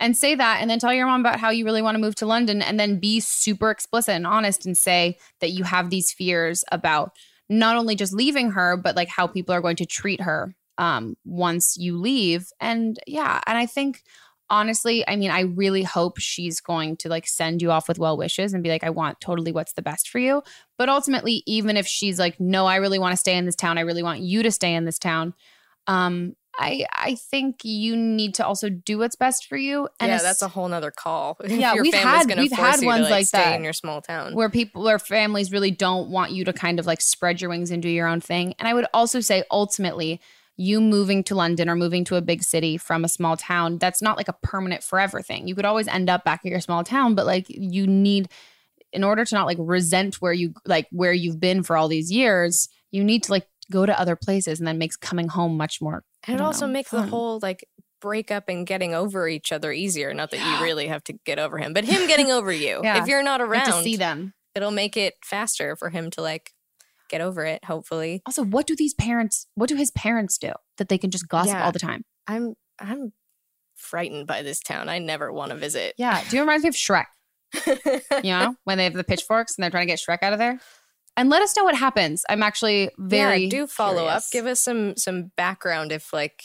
and 0.00 0.16
say 0.16 0.34
that 0.34 0.58
and 0.60 0.68
then 0.68 0.78
tell 0.78 0.92
your 0.92 1.06
mom 1.06 1.20
about 1.20 1.40
how 1.40 1.50
you 1.50 1.64
really 1.64 1.82
want 1.82 1.94
to 1.94 2.00
move 2.00 2.14
to 2.16 2.26
London 2.26 2.62
and 2.62 2.78
then 2.78 2.98
be 2.98 3.20
super 3.20 3.70
explicit 3.70 4.14
and 4.14 4.26
honest 4.26 4.66
and 4.66 4.76
say 4.76 5.16
that 5.40 5.50
you 5.50 5.64
have 5.64 5.90
these 5.90 6.12
fears 6.12 6.64
about 6.72 7.12
not 7.48 7.76
only 7.76 7.94
just 7.94 8.12
leaving 8.12 8.50
her 8.52 8.76
but 8.76 8.96
like 8.96 9.08
how 9.08 9.26
people 9.26 9.54
are 9.54 9.60
going 9.60 9.76
to 9.76 9.86
treat 9.86 10.20
her 10.20 10.54
um 10.78 11.16
once 11.24 11.76
you 11.76 11.96
leave. 11.98 12.46
And 12.60 12.98
yeah 13.06 13.40
and 13.46 13.58
I 13.58 13.66
think 13.66 14.02
honestly 14.50 15.06
I 15.06 15.16
mean 15.16 15.30
I 15.30 15.40
really 15.40 15.82
hope 15.82 16.18
she's 16.18 16.60
going 16.60 16.96
to 16.98 17.08
like 17.08 17.26
send 17.26 17.62
you 17.62 17.70
off 17.70 17.88
with 17.88 17.98
well 17.98 18.16
wishes 18.16 18.52
and 18.52 18.62
be 18.62 18.70
like 18.70 18.84
I 18.84 18.90
want 18.90 19.20
totally 19.20 19.52
what's 19.52 19.74
the 19.74 19.82
best 19.82 20.08
for 20.08 20.18
you. 20.18 20.42
But 20.78 20.88
ultimately 20.88 21.42
even 21.46 21.76
if 21.76 21.86
she's 21.86 22.18
like 22.18 22.40
no 22.40 22.66
I 22.66 22.76
really 22.76 22.98
want 22.98 23.12
to 23.12 23.16
stay 23.16 23.36
in 23.36 23.46
this 23.46 23.56
town. 23.56 23.78
I 23.78 23.82
really 23.82 24.02
want 24.02 24.20
you 24.20 24.42
to 24.42 24.50
stay 24.50 24.74
in 24.74 24.84
this 24.84 24.98
town 24.98 25.34
um 25.86 26.34
I 26.58 26.86
I 26.92 27.14
think 27.14 27.64
you 27.64 27.96
need 27.96 28.34
to 28.34 28.46
also 28.46 28.68
do 28.68 28.98
what's 28.98 29.16
best 29.16 29.46
for 29.48 29.56
you. 29.56 29.88
And 30.00 30.10
yeah, 30.10 30.18
that's 30.18 30.42
a 30.42 30.48
whole 30.48 30.68
nother 30.68 30.90
call. 30.90 31.38
Yeah, 31.46 31.74
we've 31.80 31.94
had- 31.94 32.28
we've 32.36 32.52
had 32.52 32.82
ones 32.82 33.06
to, 33.06 33.10
like 33.12 33.26
stay 33.26 33.38
that. 33.38 33.56
in 33.56 33.64
your 33.64 33.72
small 33.72 34.00
town. 34.02 34.34
where 34.34 34.50
people 34.50 34.82
where 34.82 34.98
families 34.98 35.50
really 35.52 35.70
don't 35.70 36.10
want 36.10 36.32
you 36.32 36.44
to 36.44 36.52
kind 36.52 36.78
of 36.78 36.86
like 36.86 37.00
spread 37.00 37.40
your 37.40 37.50
wings 37.50 37.70
and 37.70 37.82
do 37.82 37.88
your 37.88 38.06
own 38.06 38.20
thing. 38.20 38.54
And 38.58 38.68
I 38.68 38.74
would 38.74 38.86
also 38.92 39.20
say 39.20 39.44
ultimately 39.50 40.20
you 40.58 40.80
moving 40.82 41.24
to 41.24 41.34
London 41.34 41.68
or 41.70 41.74
moving 41.74 42.04
to 42.04 42.16
a 42.16 42.20
big 42.20 42.42
city 42.42 42.76
from 42.76 43.04
a 43.04 43.08
small 43.08 43.36
town, 43.38 43.78
that's 43.78 44.02
not 44.02 44.18
like 44.18 44.28
a 44.28 44.34
permanent 44.42 44.82
forever 44.82 45.22
thing. 45.22 45.48
You 45.48 45.54
could 45.54 45.64
always 45.64 45.88
end 45.88 46.10
up 46.10 46.24
back 46.24 46.42
at 46.44 46.50
your 46.50 46.60
small 46.60 46.84
town, 46.84 47.14
but 47.14 47.24
like 47.24 47.46
you 47.48 47.86
need 47.86 48.28
in 48.92 49.02
order 49.02 49.24
to 49.24 49.34
not 49.34 49.46
like 49.46 49.56
resent 49.58 50.16
where 50.16 50.34
you 50.34 50.52
like 50.66 50.86
where 50.92 51.14
you've 51.14 51.40
been 51.40 51.62
for 51.62 51.76
all 51.76 51.88
these 51.88 52.12
years, 52.12 52.68
you 52.90 53.02
need 53.02 53.22
to 53.22 53.32
like 53.32 53.46
go 53.70 53.86
to 53.86 53.98
other 53.98 54.16
places 54.16 54.58
and 54.60 54.68
then 54.68 54.76
makes 54.76 54.96
coming 54.96 55.28
home 55.28 55.56
much 55.56 55.80
more 55.80 56.04
and 56.26 56.36
it 56.36 56.40
also 56.40 56.66
know, 56.66 56.72
makes 56.72 56.90
the 56.90 57.02
whole 57.02 57.38
like 57.42 57.64
breakup 58.00 58.48
and 58.48 58.66
getting 58.66 58.94
over 58.94 59.28
each 59.28 59.52
other 59.52 59.72
easier. 59.72 60.12
Not 60.14 60.30
that 60.32 60.40
you 60.40 60.64
really 60.64 60.88
have 60.88 61.04
to 61.04 61.12
get 61.24 61.38
over 61.38 61.58
him, 61.58 61.72
but 61.72 61.84
him 61.84 62.06
getting 62.06 62.30
over 62.32 62.52
you. 62.52 62.80
Yeah. 62.82 63.00
If 63.02 63.08
you're 63.08 63.22
not 63.22 63.40
around, 63.40 63.66
to 63.66 63.82
see 63.82 63.96
them. 63.96 64.34
it'll 64.54 64.70
make 64.70 64.96
it 64.96 65.14
faster 65.24 65.76
for 65.76 65.90
him 65.90 66.10
to 66.12 66.22
like 66.22 66.50
get 67.08 67.20
over 67.20 67.44
it. 67.44 67.64
Hopefully, 67.64 68.22
Also, 68.26 68.42
what 68.44 68.66
do 68.66 68.74
these 68.74 68.94
parents 68.94 69.46
what 69.54 69.68
do 69.68 69.76
his 69.76 69.90
parents 69.92 70.38
do 70.38 70.52
that 70.78 70.88
they 70.88 70.98
can 70.98 71.10
just 71.10 71.28
gossip 71.28 71.54
Yeah. 71.54 71.64
all 71.64 71.72
the 71.72 71.78
time? 71.78 72.02
I'm 72.26 72.54
I'm 72.80 73.12
frightened 73.76 74.26
by 74.26 74.42
this 74.42 74.60
town. 74.60 74.88
I 74.88 74.98
never 74.98 75.32
want 75.32 75.50
to 75.50 75.56
visit. 75.56 75.94
Yeah. 75.98 76.22
Do 76.28 76.36
you 76.36 76.42
remind 76.42 76.62
me 76.62 76.68
of 76.68 76.74
Shrek? 76.74 77.06
You 78.24 78.30
know, 78.30 78.56
when 78.64 78.78
they 78.78 78.84
have 78.84 78.92
the 78.94 79.04
pitchforks 79.04 79.56
and 79.56 79.62
they're 79.62 79.70
trying 79.70 79.86
to 79.86 79.92
get 79.92 80.00
Shrek 80.00 80.22
out 80.22 80.32
of 80.32 80.38
there? 80.38 80.58
And 81.16 81.28
let 81.28 81.42
us 81.42 81.54
know 81.56 81.64
what 81.64 81.74
happens. 81.74 82.24
I'm 82.28 82.42
actually 82.42 82.90
very 82.98 83.44
yeah, 83.44 83.50
do 83.50 83.66
follow 83.66 84.06
up. 84.06 84.22
Give 84.32 84.46
us 84.46 84.60
some 84.60 84.96
some 84.96 85.30
background 85.36 85.92
if 85.92 86.12
like 86.12 86.42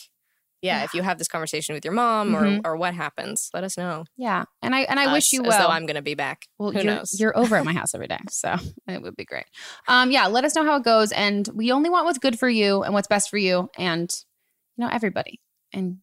yeah, 0.62 0.84
if 0.84 0.94
you 0.94 1.04
have 1.04 1.18
this 1.20 1.28
conversation 1.28 1.76
with 1.76 1.86
your 1.86 1.94
mom 1.94 2.36
or 2.36 2.60
or 2.66 2.76
what 2.76 2.94
happens. 2.94 3.50
Let 3.54 3.64
us 3.64 3.78
know. 3.78 4.06
Yeah. 4.18 4.46
And 4.62 4.74
I 4.76 4.82
and 4.82 5.00
I 5.00 5.14
wish 5.14 5.26
Us, 5.26 5.34
you 5.34 5.42
as 5.44 5.50
well. 5.50 5.68
though 5.68 5.74
I'm 5.74 5.86
gonna 5.86 6.02
be 6.02 6.16
back. 6.16 6.48
Well, 6.58 6.72
Who 6.72 6.80
you're, 6.80 6.86
knows? 6.86 7.20
you're 7.20 7.38
over 7.38 7.56
at 7.56 7.66
my 7.66 7.74
house 7.80 7.94
every 7.94 8.08
day, 8.08 8.20
so 8.30 8.56
it 8.88 9.02
would 9.02 9.16
be 9.16 9.26
great. 9.26 9.46
Um, 9.88 10.12
yeah, 10.12 10.28
let 10.28 10.44
us 10.44 10.56
know 10.56 10.66
how 10.66 10.78
it 10.78 10.84
goes, 10.84 11.12
and 11.12 11.48
we 11.54 11.72
only 11.72 11.90
want 11.90 12.06
what's 12.06 12.18
good 12.18 12.40
for 12.40 12.50
you 12.50 12.84
and 12.84 12.94
what's 12.94 13.08
best 13.08 13.30
for 13.30 13.38
you, 13.38 13.70
and 13.78 14.12
you 14.76 14.84
know 14.84 14.90
everybody, 14.92 15.40
and 15.72 15.98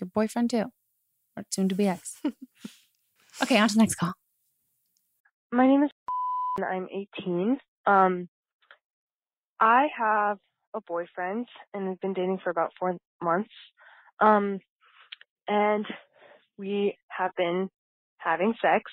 your 0.00 0.08
boyfriend 0.08 0.50
too, 0.50 0.64
or 1.36 1.44
soon 1.50 1.68
to 1.68 1.74
be 1.74 1.86
ex. 1.86 2.20
okay, 3.42 3.58
on 3.58 3.68
to 3.68 3.74
the 3.74 3.80
next 3.80 3.96
call. 3.96 4.14
My 5.52 5.66
name 5.66 5.82
is 5.82 5.90
and 5.90 6.01
I'm 6.60 6.86
18. 7.18 7.58
Um, 7.86 8.28
I 9.60 9.86
have 9.98 10.38
a 10.74 10.80
boyfriend 10.86 11.46
and 11.72 11.88
we've 11.88 12.00
been 12.00 12.12
dating 12.12 12.40
for 12.42 12.50
about 12.50 12.72
four 12.78 12.96
months. 13.22 13.50
Um, 14.20 14.60
and 15.48 15.86
we 16.58 16.96
have 17.08 17.30
been 17.36 17.70
having 18.18 18.54
sex. 18.60 18.90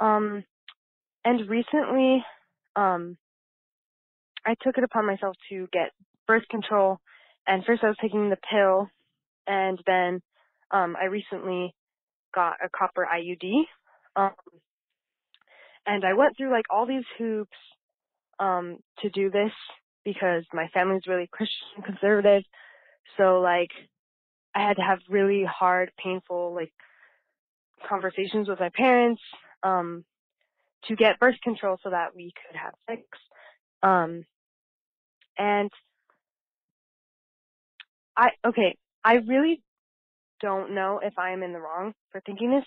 Um, 0.00 0.44
and 1.24 1.48
recently, 1.48 2.24
um, 2.76 3.16
I 4.46 4.54
took 4.62 4.78
it 4.78 4.84
upon 4.84 5.06
myself 5.06 5.36
to 5.50 5.68
get 5.72 5.90
birth 6.26 6.44
control. 6.50 6.98
And 7.46 7.64
first 7.64 7.84
I 7.84 7.88
was 7.88 7.96
taking 8.00 8.30
the 8.30 8.38
pill 8.50 8.88
and 9.46 9.78
then, 9.86 10.20
um, 10.70 10.96
I 11.00 11.06
recently 11.06 11.74
got 12.34 12.54
a 12.64 12.68
copper 12.76 13.06
IUD. 13.06 13.64
Um, 14.16 14.30
and 15.86 16.04
I 16.04 16.14
went 16.14 16.36
through 16.36 16.50
like 16.50 16.66
all 16.70 16.86
these 16.86 17.04
hoops 17.18 17.56
um 18.38 18.78
to 19.00 19.08
do 19.10 19.30
this 19.30 19.52
because 20.04 20.44
my 20.52 20.68
family's 20.74 21.06
really 21.06 21.28
Christian 21.30 21.82
conservative. 21.84 22.42
So 23.16 23.40
like 23.40 23.70
I 24.54 24.66
had 24.66 24.76
to 24.76 24.82
have 24.82 24.98
really 25.08 25.44
hard, 25.44 25.90
painful 26.02 26.54
like 26.54 26.72
conversations 27.88 28.48
with 28.48 28.60
my 28.60 28.70
parents 28.70 29.22
um 29.62 30.04
to 30.84 30.96
get 30.96 31.18
birth 31.18 31.36
control 31.42 31.78
so 31.82 31.90
that 31.90 32.14
we 32.14 32.32
could 32.46 32.56
have 32.56 32.74
sex. 32.88 33.02
Um 33.82 34.24
and 35.38 35.70
I 38.16 38.30
okay, 38.44 38.76
I 39.04 39.14
really 39.14 39.62
don't 40.40 40.74
know 40.74 41.00
if 41.02 41.18
I 41.18 41.30
am 41.30 41.42
in 41.42 41.52
the 41.52 41.58
wrong 41.58 41.94
for 42.10 42.20
thinking 42.20 42.50
this. 42.50 42.64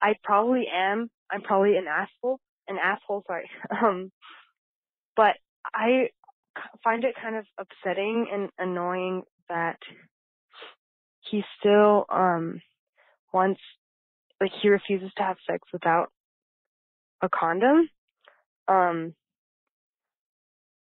I 0.00 0.14
probably 0.22 0.66
am. 0.72 1.10
I'm 1.30 1.42
probably 1.42 1.76
an 1.76 1.86
asshole 1.86 2.40
an 2.70 2.78
asshole, 2.82 3.24
sorry. 3.26 3.48
Um, 3.82 4.10
but 5.16 5.36
I 5.74 6.08
find 6.82 7.04
it 7.04 7.14
kind 7.20 7.36
of 7.36 7.44
upsetting 7.58 8.26
and 8.32 8.48
annoying 8.58 9.22
that 9.48 9.78
he 11.20 11.42
still 11.58 12.06
um 12.10 12.60
wants 13.32 13.60
like 14.40 14.50
he 14.62 14.68
refuses 14.68 15.10
to 15.16 15.22
have 15.22 15.36
sex 15.48 15.68
without 15.72 16.08
a 17.22 17.28
condom. 17.28 17.88
Um 18.68 19.14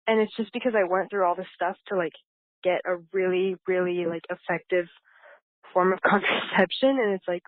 and 0.07 0.21
it's 0.21 0.35
just 0.37 0.53
because 0.53 0.73
I 0.77 0.85
went 0.91 1.11
through 1.11 1.25
all 1.27 1.35
this 1.35 1.47
stuff 1.55 1.77
to 1.89 1.97
like 1.97 2.15
get 2.65 2.81
a 2.87 2.97
really, 3.13 3.57
really 3.67 4.07
like 4.07 4.25
effective 4.31 4.87
form 5.73 5.93
of 5.93 6.01
contraception 6.07 6.99
and 7.01 7.15
it's 7.15 7.29
like 7.29 7.43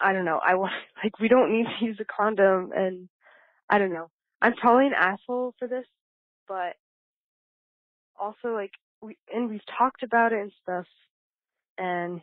I 0.00 0.12
don't 0.12 0.24
know. 0.24 0.40
I 0.44 0.54
want 0.54 0.72
like 1.02 1.18
we 1.18 1.28
don't 1.28 1.52
need 1.52 1.66
to 1.78 1.84
use 1.84 1.98
a 2.00 2.04
condom 2.04 2.72
and 2.74 3.08
I 3.68 3.78
don't 3.78 3.92
know. 3.92 4.10
I'm 4.40 4.54
probably 4.54 4.86
an 4.86 4.94
asshole 4.94 5.54
for 5.58 5.68
this, 5.68 5.84
but 6.46 6.76
also 8.18 8.54
like 8.54 8.72
we 9.02 9.16
and 9.32 9.48
we've 9.48 9.60
talked 9.78 10.02
about 10.02 10.32
it 10.32 10.40
and 10.40 10.52
stuff 10.62 10.86
and 11.76 12.20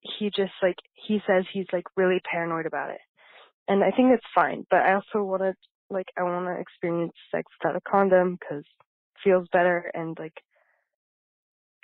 he 0.00 0.30
just 0.34 0.52
like 0.62 0.76
he 0.94 1.20
says 1.26 1.44
he's 1.52 1.66
like 1.72 1.84
really 1.96 2.20
paranoid 2.30 2.66
about 2.66 2.90
it. 2.90 3.00
And 3.68 3.84
I 3.84 3.90
think 3.90 4.10
that's 4.10 4.26
fine, 4.34 4.66
but 4.70 4.80
I 4.80 4.94
also 4.94 5.22
want 5.22 5.42
to 5.42 5.54
like 5.90 6.08
I 6.16 6.22
want 6.22 6.46
to 6.46 6.60
experience 6.60 7.12
sex 7.34 7.50
without 7.60 7.76
a 7.76 7.80
condom 7.90 8.38
it 8.50 8.64
feels 9.22 9.48
better 9.52 9.90
and 9.92 10.16
like 10.18 10.32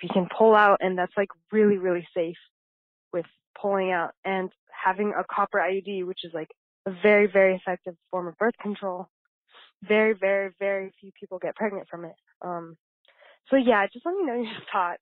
we 0.01 0.09
can 0.09 0.27
pull 0.35 0.55
out 0.55 0.77
and 0.81 0.97
that's 0.97 1.15
like 1.17 1.29
really 1.51 1.77
really 1.77 2.07
safe 2.15 2.37
with 3.13 3.25
pulling 3.59 3.91
out 3.91 4.11
and 4.25 4.49
having 4.71 5.13
a 5.17 5.23
copper 5.23 5.59
IUD, 5.59 6.05
which 6.05 6.23
is 6.23 6.33
like 6.33 6.49
a 6.85 6.91
very, 7.03 7.27
very 7.27 7.55
effective 7.55 7.95
form 8.11 8.27
of 8.27 8.37
birth 8.37 8.57
control. 8.61 9.07
Very, 9.83 10.13
very, 10.13 10.51
very 10.59 10.91
few 10.99 11.11
people 11.19 11.39
get 11.39 11.55
pregnant 11.55 11.87
from 11.89 12.05
it. 12.05 12.15
Um, 12.41 12.77
so 13.49 13.55
yeah, 13.55 13.85
just 13.91 14.05
let 14.05 14.15
me 14.15 14.25
know 14.25 14.35
your 14.41 14.51
thoughts. 14.71 15.01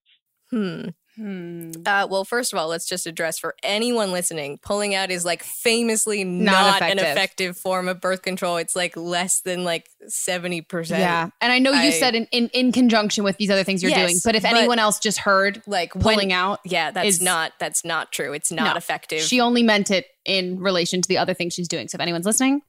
Hmm. 0.51 0.89
Hmm. 1.15 1.71
Uh, 1.85 2.05
well, 2.09 2.25
first 2.25 2.51
of 2.51 2.59
all, 2.59 2.67
let's 2.67 2.85
just 2.89 3.07
address 3.07 3.39
for 3.39 3.55
anyone 3.63 4.11
listening, 4.11 4.59
pulling 4.61 4.93
out 4.93 5.11
is 5.11 5.23
like 5.23 5.43
famously 5.43 6.25
not, 6.25 6.81
an 6.81 6.99
effective. 6.99 7.07
effective 7.07 7.57
form 7.57 7.87
of 7.87 8.01
birth 8.01 8.21
control. 8.21 8.57
It's 8.57 8.75
like 8.75 8.97
less 8.97 9.39
than 9.39 9.63
like 9.63 9.87
70%. 10.09 10.89
Yeah, 10.89 11.29
and 11.39 11.53
I 11.53 11.59
know 11.59 11.71
you 11.71 11.77
I- 11.87 11.91
said 11.91 12.15
in, 12.15 12.27
in 12.33 12.49
in 12.49 12.73
conjunction 12.73 13.23
with 13.23 13.37
these 13.37 13.49
other 13.49 13.63
things 13.63 13.81
you're 13.81 13.91
Yes, 13.91 14.09
doing, 14.09 14.19
but 14.25 14.35
if 14.35 14.43
but- 14.43 14.53
anyone 14.55 14.77
else 14.77 14.99
just 14.99 15.19
heard 15.19 15.61
Like 15.65 15.93
pulling 15.93 16.17
when, 16.17 16.31
out, 16.33 16.59
Yeah, 16.65 16.91
that's 16.91 17.07
is- 17.07 17.21
not 17.21 17.53
that's 17.61 17.85
not 17.85 18.11
true. 18.11 18.33
It's 18.33 18.51
not 18.51 18.73
No. 18.73 18.77
effective. 18.77 19.21
she 19.21 19.39
only 19.39 19.63
meant 19.63 19.91
it 19.91 20.07
in 20.25 20.59
relation 20.59 21.01
to 21.01 21.07
the 21.07 21.17
other 21.17 21.33
things 21.33 21.53
she's 21.53 21.69
doing. 21.69 21.87
So 21.87 21.95
if 21.95 22.01
anyone's 22.01 22.25
listening, 22.25 22.59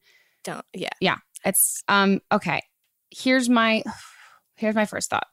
don't 0.44 0.64
Yeah. 0.72 0.90
yeah. 1.00 1.16
it's 1.44 1.82
um 1.88 2.20
okay. 2.30 2.62
Here's 3.10 3.48
my 3.48 3.82
here's 4.54 4.76
my 4.76 4.86
first 4.86 5.10
thought. 5.10 5.26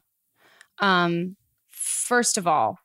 Um, 0.80 1.36
first 2.04 2.38
of 2.38 2.46
all, 2.46 2.78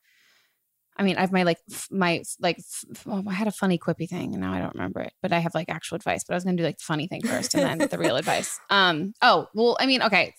I 0.98 1.04
mean, 1.04 1.18
I 1.18 1.22
have 1.22 1.32
my 1.32 1.44
like 1.44 1.60
my 1.92 2.24
like 2.40 2.58
well, 3.06 3.24
I 3.28 3.34
had 3.34 3.48
a 3.48 3.52
funny 3.52 3.78
quippy 3.78 4.08
thing 4.10 4.34
and 4.34 4.42
now 4.42 4.54
I 4.54 4.60
don't 4.60 4.76
remember 4.76 5.00
it, 5.02 5.14
but 5.22 5.32
I 5.32 5.40
have 5.40 5.56
like 5.56 5.70
actual 5.70 5.96
advice. 5.96 6.24
But 6.26 6.34
I 6.34 6.38
was 6.38 6.44
gonna 6.44 6.58
do 6.58 6.64
like 6.64 6.78
the 6.78 6.84
funny 6.84 7.08
thing 7.08 7.22
first 7.22 7.56
and 7.56 7.64
then 7.80 7.88
the 7.88 7.98
real 7.98 8.16
advice. 8.24 8.60
Um, 8.70 9.14
oh 9.22 9.48
well, 9.54 9.78
I 9.80 9.86
mean, 9.86 10.02
okay, 10.04 10.34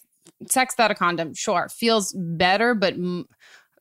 sex 0.50 0.74
without 0.76 0.90
a 0.90 0.94
condom, 0.94 1.34
sure, 1.34 1.68
feels 1.68 2.14
better, 2.16 2.74
but. 2.74 2.94
M- 2.94 3.26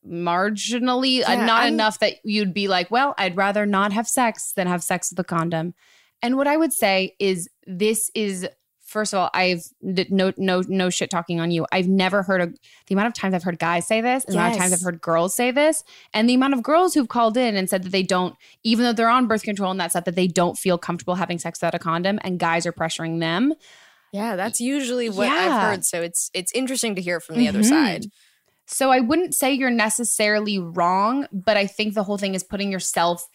marginally 0.08 1.28
uh, 1.28 1.36
not 1.36 1.64
I'm- 1.64 1.74
enough 1.74 2.00
that 2.00 2.14
you'd 2.24 2.54
be 2.54 2.70
like 2.70 2.90
well 2.90 3.14
i'd 3.18 3.36
rather 3.36 3.66
not 3.66 3.92
have 3.92 4.08
sex 4.08 4.54
than 4.54 4.66
have 4.66 4.82
sex 4.82 5.12
with 5.12 5.20
a 5.20 5.26
condom 5.26 5.74
and 6.22 6.38
what 6.38 6.48
i 6.48 6.56
would 6.56 6.72
say 6.72 7.16
is 7.20 7.50
this 7.68 8.10
is 8.16 8.48
first 8.90 9.14
of 9.14 9.20
all 9.20 9.30
i've 9.34 9.64
no 9.82 10.34
no 10.38 10.64
no 10.68 10.90
shit 10.90 11.10
talking 11.10 11.40
on 11.40 11.52
you 11.52 11.66
i've 11.72 11.88
never 11.88 12.24
heard 12.24 12.42
of 12.42 12.54
the 12.88 12.94
amount 12.96 13.08
of 13.08 13.14
times 13.14 13.34
i've 13.34 13.44
heard 13.44 13.60
guys 13.60 13.88
say 13.88 14.02
this 14.02 14.26
the 14.26 14.34
amount 14.34 14.54
of 14.54 14.60
times 14.60 14.74
i've 14.74 14.82
heard 14.82 15.00
girls 15.02 15.36
say 15.36 15.52
this 15.52 15.84
and 16.14 16.28
the 16.30 16.34
amount 16.34 16.54
of 16.54 16.64
girls 16.64 16.94
who've 16.94 17.08
called 17.10 17.38
in 17.38 17.56
and 17.56 17.70
said 17.70 17.84
that 17.84 17.92
they 17.92 18.04
don't 18.04 18.36
even 18.64 18.84
though 18.84 18.94
they're 18.94 19.10
on 19.10 19.28
birth 19.28 19.44
control 19.44 19.72
and 19.72 19.80
that 19.80 19.92
stuff 19.92 20.06
that 20.06 20.16
they 20.16 20.28
don't 20.28 20.58
feel 20.58 20.78
comfortable 20.78 21.16
having 21.16 21.38
sex 21.38 21.60
without 21.60 21.76
a 21.76 21.80
condom 21.80 22.20
and 22.24 22.40
guys 22.40 22.66
are 22.66 22.74
pressuring 22.74 23.20
them 23.20 23.54
Yeah, 24.12 24.36
that's 24.36 24.60
usually 24.60 25.08
what 25.10 25.28
Yeah. 25.28 25.36
I've 25.38 25.62
heard. 25.62 25.86
So 25.86 26.02
it's 26.02 26.32
it's 26.34 26.52
interesting 26.54 26.96
to 26.96 27.02
hear 27.02 27.20
from 27.20 27.36
the 27.38 27.48
other 27.48 27.60
Mhm. 27.60 27.70
side. 27.70 28.06
So 28.66 28.90
I 28.92 29.00
wouldn't 29.02 29.36
say 29.36 29.54
you're 29.54 29.70
necessarily 29.70 30.58
wrong, 30.58 31.28
but 31.32 31.58
I 31.58 31.68
think 31.68 31.94
the 31.94 32.04
whole 32.04 32.18
thing 32.18 32.34
is 32.34 32.44
putting 32.44 32.72
yourself 32.72 33.28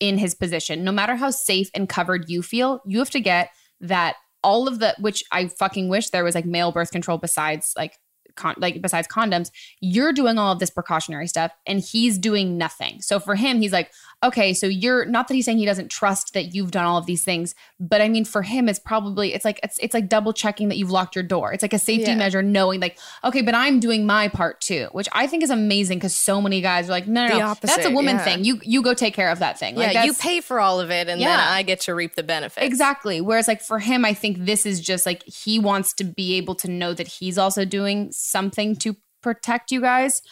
in 0.00 0.18
his 0.18 0.34
position. 0.34 0.84
No 0.84 0.92
matter 0.92 1.16
how 1.16 1.30
safe 1.30 1.70
and 1.74 1.88
covered 1.88 2.28
you 2.28 2.42
feel, 2.42 2.80
you 2.86 2.98
have 2.98 3.10
to 3.10 3.20
get 3.20 3.48
that 3.80 4.16
all 4.42 4.68
of 4.68 4.78
the 4.78 4.94
which 4.98 5.24
I 5.32 5.48
fucking 5.48 5.88
wish 5.88 6.10
there 6.10 6.24
was 6.24 6.34
like 6.34 6.46
male 6.46 6.72
birth 6.72 6.90
control 6.90 7.18
besides 7.18 7.72
like 7.76 7.98
con- 8.38 8.54
like 8.58 8.80
besides 8.80 9.06
condoms, 9.08 9.50
you're 9.80 10.12
doing 10.12 10.38
all 10.38 10.52
of 10.52 10.58
this 10.58 10.70
precautionary 10.70 11.26
stuff 11.28 11.52
and 11.66 11.80
he's 11.80 12.16
doing 12.16 12.56
nothing. 12.56 13.02
So 13.02 13.20
for 13.20 13.34
him, 13.34 13.60
he's 13.60 13.72
like, 13.72 13.90
okay, 14.24 14.54
so 14.54 14.66
you're 14.66 15.04
not 15.04 15.28
that 15.28 15.34
he's 15.34 15.44
saying 15.44 15.58
he 15.58 15.66
doesn't 15.66 15.90
trust 15.90 16.32
that 16.34 16.54
you've 16.54 16.70
done 16.70 16.86
all 16.86 16.96
of 16.98 17.06
these 17.06 17.22
things, 17.24 17.54
but 17.78 18.00
I 18.00 18.08
mean 18.08 18.24
for 18.24 18.42
him 18.42 18.68
it's 18.68 18.78
probably 18.78 19.34
it's 19.34 19.44
like 19.44 19.60
it's 19.62 19.76
it's 19.80 19.94
like 19.94 20.08
double 20.08 20.32
checking 20.32 20.68
that 20.70 20.76
you've 20.78 20.90
locked 20.90 21.14
your 21.14 21.22
door. 21.24 21.52
It's 21.52 21.62
like 21.62 21.72
a 21.72 21.78
safety 21.78 22.10
Yeah. 22.12 22.16
measure 22.16 22.42
knowing 22.42 22.80
like, 22.80 22.98
okay, 23.24 23.42
but 23.42 23.54
I'm 23.54 23.80
doing 23.80 24.06
my 24.06 24.28
part 24.28 24.60
too, 24.60 24.88
which 24.92 25.08
I 25.12 25.26
think 25.26 25.42
is 25.42 25.50
amazing 25.50 25.98
because 25.98 26.16
so 26.16 26.40
many 26.40 26.60
guys 26.60 26.88
are 26.88 26.92
like, 26.92 27.06
no, 27.06 27.26
no, 27.28 27.38
no, 27.38 27.54
that's 27.60 27.84
a 27.84 27.90
woman 27.90 28.16
yeah. 28.16 28.24
thing. 28.24 28.44
You 28.44 28.60
you 28.62 28.82
go 28.82 28.94
take 28.94 29.14
care 29.14 29.30
of 29.30 29.40
that 29.40 29.58
thing. 29.58 29.74
Like, 29.76 29.92
yeah, 29.92 30.04
you 30.04 30.14
pay 30.14 30.40
for 30.40 30.60
all 30.60 30.80
of 30.80 30.90
it 30.90 31.08
and 31.08 31.20
then 31.20 31.28
Yeah. 31.28 31.44
I 31.50 31.62
get 31.62 31.80
to 31.82 31.94
reap 31.94 32.14
the 32.14 32.22
benefits. 32.22 32.64
Exactly. 32.64 33.20
Whereas, 33.20 33.48
like, 33.48 33.60
for 33.62 33.78
him, 33.78 34.04
I 34.04 34.14
think 34.14 34.44
this 34.44 34.64
is 34.66 34.80
just 34.80 35.06
like 35.06 35.22
he 35.24 35.58
wants 35.58 35.92
to 35.94 36.04
be 36.04 36.34
able 36.36 36.54
to 36.56 36.70
know 36.70 36.94
that 36.94 37.06
he's 37.08 37.38
also 37.38 37.64
doing 37.64 38.12
something 38.30 38.76
to 38.76 38.96
protect 39.22 39.70
you 39.70 39.80
guys. 39.80 40.22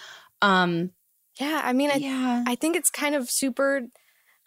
Um, 0.43 0.91
Yeah, 1.41 1.61
I 1.65 1.73
mean 1.73 1.91
I 1.91 1.97
yeah, 1.97 2.45
I 2.47 2.55
think 2.55 2.77
it's 2.77 2.91
kind 2.91 3.15
of 3.15 3.31
super 3.31 3.83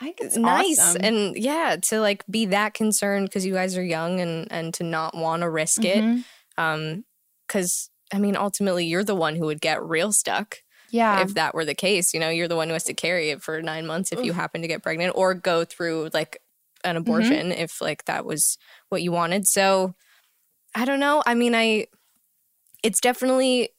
I 0.02 0.06
think 0.06 0.18
it's 0.22 0.38
nice 0.38 0.80
awesome. 0.80 1.02
and 1.04 1.36
yeah 1.36 1.76
to 1.90 2.00
like 2.00 2.24
be 2.30 2.46
that 2.46 2.74
concerned 2.74 3.28
because 3.28 3.46
you 3.46 3.54
guys 3.54 3.78
are 3.78 3.84
young 3.84 4.20
and 4.22 4.48
and 4.52 4.74
to 4.76 4.84
not 4.84 5.16
want 5.16 5.42
to 5.42 5.50
risk 5.50 5.84
it 5.84 6.02
Mhm. 6.04 6.24
um 6.58 7.04
because 7.46 7.90
i 8.14 8.18
mean 8.18 8.38
ultimately 8.38 8.86
you're 8.86 9.04
the 9.04 9.14
one 9.16 9.36
who 9.36 9.46
would 9.48 9.60
get 9.62 9.84
real 9.84 10.12
stuck 10.14 10.60
Yeah. 10.90 11.22
if 11.22 11.34
that 11.34 11.54
were 11.54 11.66
the 11.66 11.76
case. 11.76 12.14
You 12.14 12.20
know, 12.20 12.30
you're 12.30 12.48
the 12.48 12.56
one 12.56 12.68
who 12.70 12.74
has 12.74 12.86
to 12.86 12.94
carry 12.96 13.30
it 13.30 13.44
for 13.44 13.62
nine 13.62 13.86
months 13.86 14.12
if 14.12 14.24
you 14.26 14.34
happen 14.34 14.62
to 14.64 14.68
get 14.68 14.82
pregnant 14.82 15.14
or 15.16 15.34
go 15.36 15.64
through 15.66 16.10
like 16.14 16.42
an 16.84 16.96
Mm-hmm. 16.96 17.02
abortion 17.02 17.52
if 17.52 17.82
like 17.82 18.06
that 18.06 18.26
was 18.26 18.58
what 18.90 19.02
you 19.04 19.12
wanted. 19.12 19.46
So 19.48 19.94
I 20.74 20.86
don't 20.86 21.00
know. 21.00 21.22
I 21.26 21.34
mean, 21.36 21.54
I 21.56 21.88
it's 22.84 23.00
definitely 23.00 23.70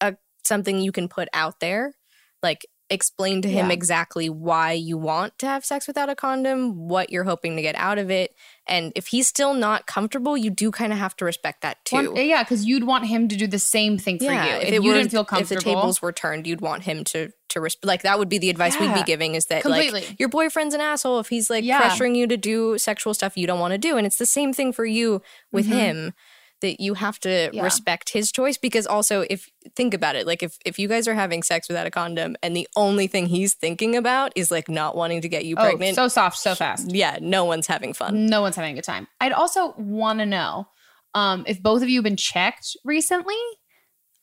a 0.00 0.16
something 0.44 0.78
you 0.80 0.92
can 0.92 1.08
put 1.08 1.28
out 1.32 1.60
there. 1.60 1.94
Like 2.42 2.66
explain 2.90 3.42
to 3.42 3.48
him 3.48 3.66
Yeah. 3.66 3.72
exactly 3.72 4.30
why 4.30 4.72
you 4.72 4.96
want 4.96 5.38
to 5.40 5.46
have 5.46 5.64
sex 5.64 5.86
without 5.86 6.08
a 6.08 6.14
condom, 6.14 6.88
what 6.88 7.10
you're 7.10 7.24
hoping 7.24 7.56
to 7.56 7.62
get 7.62 7.74
out 7.74 7.98
of 7.98 8.10
it. 8.10 8.34
And 8.66 8.92
if 8.96 9.08
he's 9.08 9.28
still 9.28 9.52
not 9.52 9.86
comfortable, 9.86 10.36
you 10.38 10.50
do 10.50 10.70
kind 10.70 10.92
of 10.92 10.98
have 10.98 11.14
to 11.16 11.26
respect 11.26 11.60
that 11.62 11.84
too. 11.84 11.96
One- 11.96 12.16
yeah, 12.16 12.42
because 12.42 12.64
you'd 12.64 12.84
want 12.84 13.06
him 13.06 13.28
to 13.28 13.36
do 13.36 13.46
the 13.46 13.58
same 13.58 13.98
thing 13.98 14.18
for 14.18 14.24
you. 14.24 14.30
If, 14.30 14.68
it 14.68 14.82
you 14.82 14.82
were- 14.88 14.94
didn't 14.94 15.10
feel 15.10 15.24
comfortable, 15.24 15.58
if 15.58 15.64
the 15.64 15.70
tables 15.70 16.00
were 16.00 16.12
turned, 16.12 16.46
you'd 16.46 16.60
want 16.60 16.84
him 16.84 17.04
to 17.04 17.30
to 17.50 17.60
resp- 17.60 17.82
like 17.82 18.02
that 18.02 18.18
would 18.18 18.28
be 18.28 18.36
the 18.36 18.50
advice 18.50 18.78
we'd 18.78 18.92
be 18.92 19.02
giving 19.02 19.34
is 19.34 19.46
that 19.46 19.62
completely. 19.62 20.02
like 20.02 20.20
your 20.20 20.28
boyfriend's 20.28 20.74
an 20.74 20.82
asshole 20.82 21.18
if 21.18 21.30
he's 21.30 21.48
like 21.48 21.64
Yeah. 21.64 21.80
pressuring 21.80 22.14
you 22.14 22.26
to 22.26 22.36
do 22.36 22.76
sexual 22.76 23.14
stuff 23.14 23.38
you 23.38 23.46
don't 23.46 23.58
want 23.58 23.72
to 23.72 23.78
do, 23.78 23.96
and 23.96 24.06
it's 24.06 24.18
the 24.18 24.26
same 24.26 24.52
thing 24.52 24.70
for 24.72 24.84
you 24.84 25.22
with 25.50 25.66
mm-hmm. 25.66 25.78
him 25.78 26.14
that 26.60 26.80
you 26.80 26.94
have 26.94 27.18
to. 27.20 27.50
Yeah. 27.52 27.62
respect 27.62 28.10
his 28.10 28.30
choice 28.32 28.58
because 28.58 28.86
also 28.86 29.24
if 29.30 29.48
think 29.74 29.94
about 29.94 30.16
it 30.16 30.26
like 30.26 30.42
if 30.42 30.58
if 30.64 30.78
you 30.78 30.88
guys 30.88 31.06
are 31.08 31.14
having 31.14 31.42
sex 31.42 31.68
without 31.68 31.86
a 31.86 31.90
condom 31.90 32.36
and 32.42 32.56
the 32.56 32.68
only 32.76 33.06
thing 33.06 33.26
he's 33.26 33.54
thinking 33.54 33.96
about 33.96 34.32
is 34.34 34.50
like 34.50 34.68
not 34.68 34.96
wanting 34.96 35.20
to 35.20 35.28
get 35.28 35.44
you 35.44 35.54
oh, 35.56 35.62
pregnant 35.62 35.94
so 35.94 36.08
soft, 36.08 36.38
so 36.38 36.54
fast. 36.54 36.90
yeah 36.92 37.18
no 37.20 37.44
one's 37.44 37.66
having 37.66 37.92
fun 37.92 38.26
No 38.26 38.42
one's 38.42 38.56
having 38.56 38.72
a 38.72 38.74
good 38.74 38.84
time. 38.84 39.08
I'd 39.20 39.32
also 39.32 39.74
want 39.76 40.18
to 40.18 40.26
know 40.26 40.68
um, 41.14 41.44
if 41.46 41.62
both 41.62 41.82
of 41.82 41.88
you 41.88 41.98
have 41.98 42.04
been 42.04 42.16
checked 42.16 42.76
recently, 42.84 43.36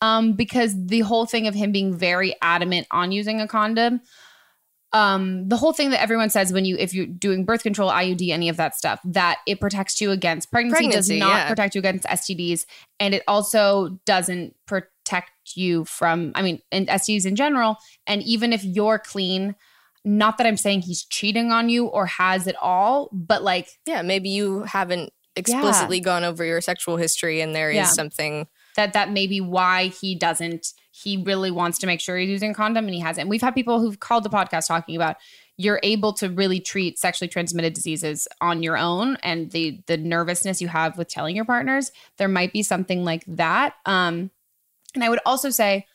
um, 0.02 0.34
because 0.34 0.74
the 0.88 1.02
whole 1.02 1.26
thing 1.26 1.48
of 1.48 1.56
him 1.56 1.72
being 1.72 1.96
very 1.96 2.36
adamant 2.42 2.88
on 2.92 3.12
using 3.12 3.42
a 3.42 3.48
condom, 3.48 4.02
um, 4.96 5.50
the 5.50 5.58
whole 5.58 5.74
thing 5.74 5.90
that 5.90 6.02
everyone 6.02 6.30
says 6.30 6.54
when 6.54 6.64
you 6.64 6.78
if 6.80 6.94
you're 6.94 7.06
doing 7.06 7.44
birth 7.44 7.64
control, 7.64 7.92
IUD, 7.92 8.30
any 8.30 8.48
of 8.48 8.56
that 8.56 8.76
stuff, 8.76 9.02
that 9.04 9.40
it 9.46 9.60
protects 9.60 10.00
you 10.00 10.12
against 10.12 10.50
pregnancy, 10.52 10.86
Pregnancy, 10.86 11.14
does 11.14 11.20
not 11.20 11.36
yeah. 11.36 11.48
protect 11.50 11.76
you 11.76 11.80
against 11.80 12.06
STDs, 12.06 12.66
and 12.98 13.14
it 13.14 13.22
also 13.28 14.00
doesn't 14.06 14.56
protect 14.66 15.32
you 15.54 15.84
from, 15.84 16.32
I 16.34 16.42
mean, 16.42 16.62
and 16.72 16.88
STDs 16.88 17.26
in 17.26 17.36
general. 17.36 17.76
And 18.08 18.24
even 18.24 18.54
if 18.54 18.64
you're 18.64 18.98
clean, 18.98 19.56
not 20.06 20.38
that 20.38 20.48
I'm 20.48 20.56
saying 20.56 20.84
he's 20.84 21.04
cheating 21.04 21.52
on 21.52 21.68
you 21.68 21.88
or 21.88 22.06
has 22.06 22.48
it 22.48 22.56
all, 22.62 23.10
but 23.12 23.44
like 23.44 23.68
yeah 23.86 24.02
maybe 24.02 24.30
you 24.30 24.64
haven't 24.64 25.12
explicitly 25.36 26.00
gone 26.00 26.24
over 26.24 26.46
your 26.46 26.62
sexual 26.62 26.96
history 26.96 27.42
and 27.42 27.54
there 27.54 27.70
is 27.70 27.76
Yeah. 27.76 27.86
something 27.86 28.48
that 28.76 28.94
that 28.94 29.12
may 29.12 29.28
be 29.28 29.42
why 29.42 29.88
he 29.88 30.16
doesn't 30.16 30.74
he 30.92 31.22
really 31.24 31.52
wants 31.52 31.78
to 31.80 31.88
make 31.88 32.00
sure 32.00 32.18
he's 32.18 32.30
using 32.30 32.54
condom 32.54 32.86
and 32.86 32.94
he 32.94 33.02
hasn't. 33.02 33.28
We've 33.28 33.42
had 33.42 33.54
people 33.54 33.82
who've 33.82 34.00
called 34.00 34.24
the 34.24 34.30
podcast 34.30 34.68
talking 34.68 34.96
about 34.96 35.18
you're 35.58 35.80
able 35.84 36.14
to 36.14 36.30
really 36.30 36.62
treat 36.62 36.98
sexually 36.98 37.28
transmitted 37.28 37.74
diseases 37.74 38.28
on 38.40 38.64
your 38.64 38.78
own 38.78 39.18
and 39.18 39.52
the 39.52 39.82
the 39.88 39.98
nervousness 39.98 40.62
you 40.62 40.70
have 40.70 40.98
with 40.98 41.10
telling 41.10 41.36
your 41.36 41.46
partners. 41.46 41.92
There 42.18 42.28
might 42.28 42.54
be 42.54 42.64
something 42.64 43.04
like 43.04 43.24
that. 43.28 43.74
Um 43.86 44.32
and 44.96 45.04
i 45.04 45.10
would 45.10 45.20
also 45.26 45.50
say 45.50 45.86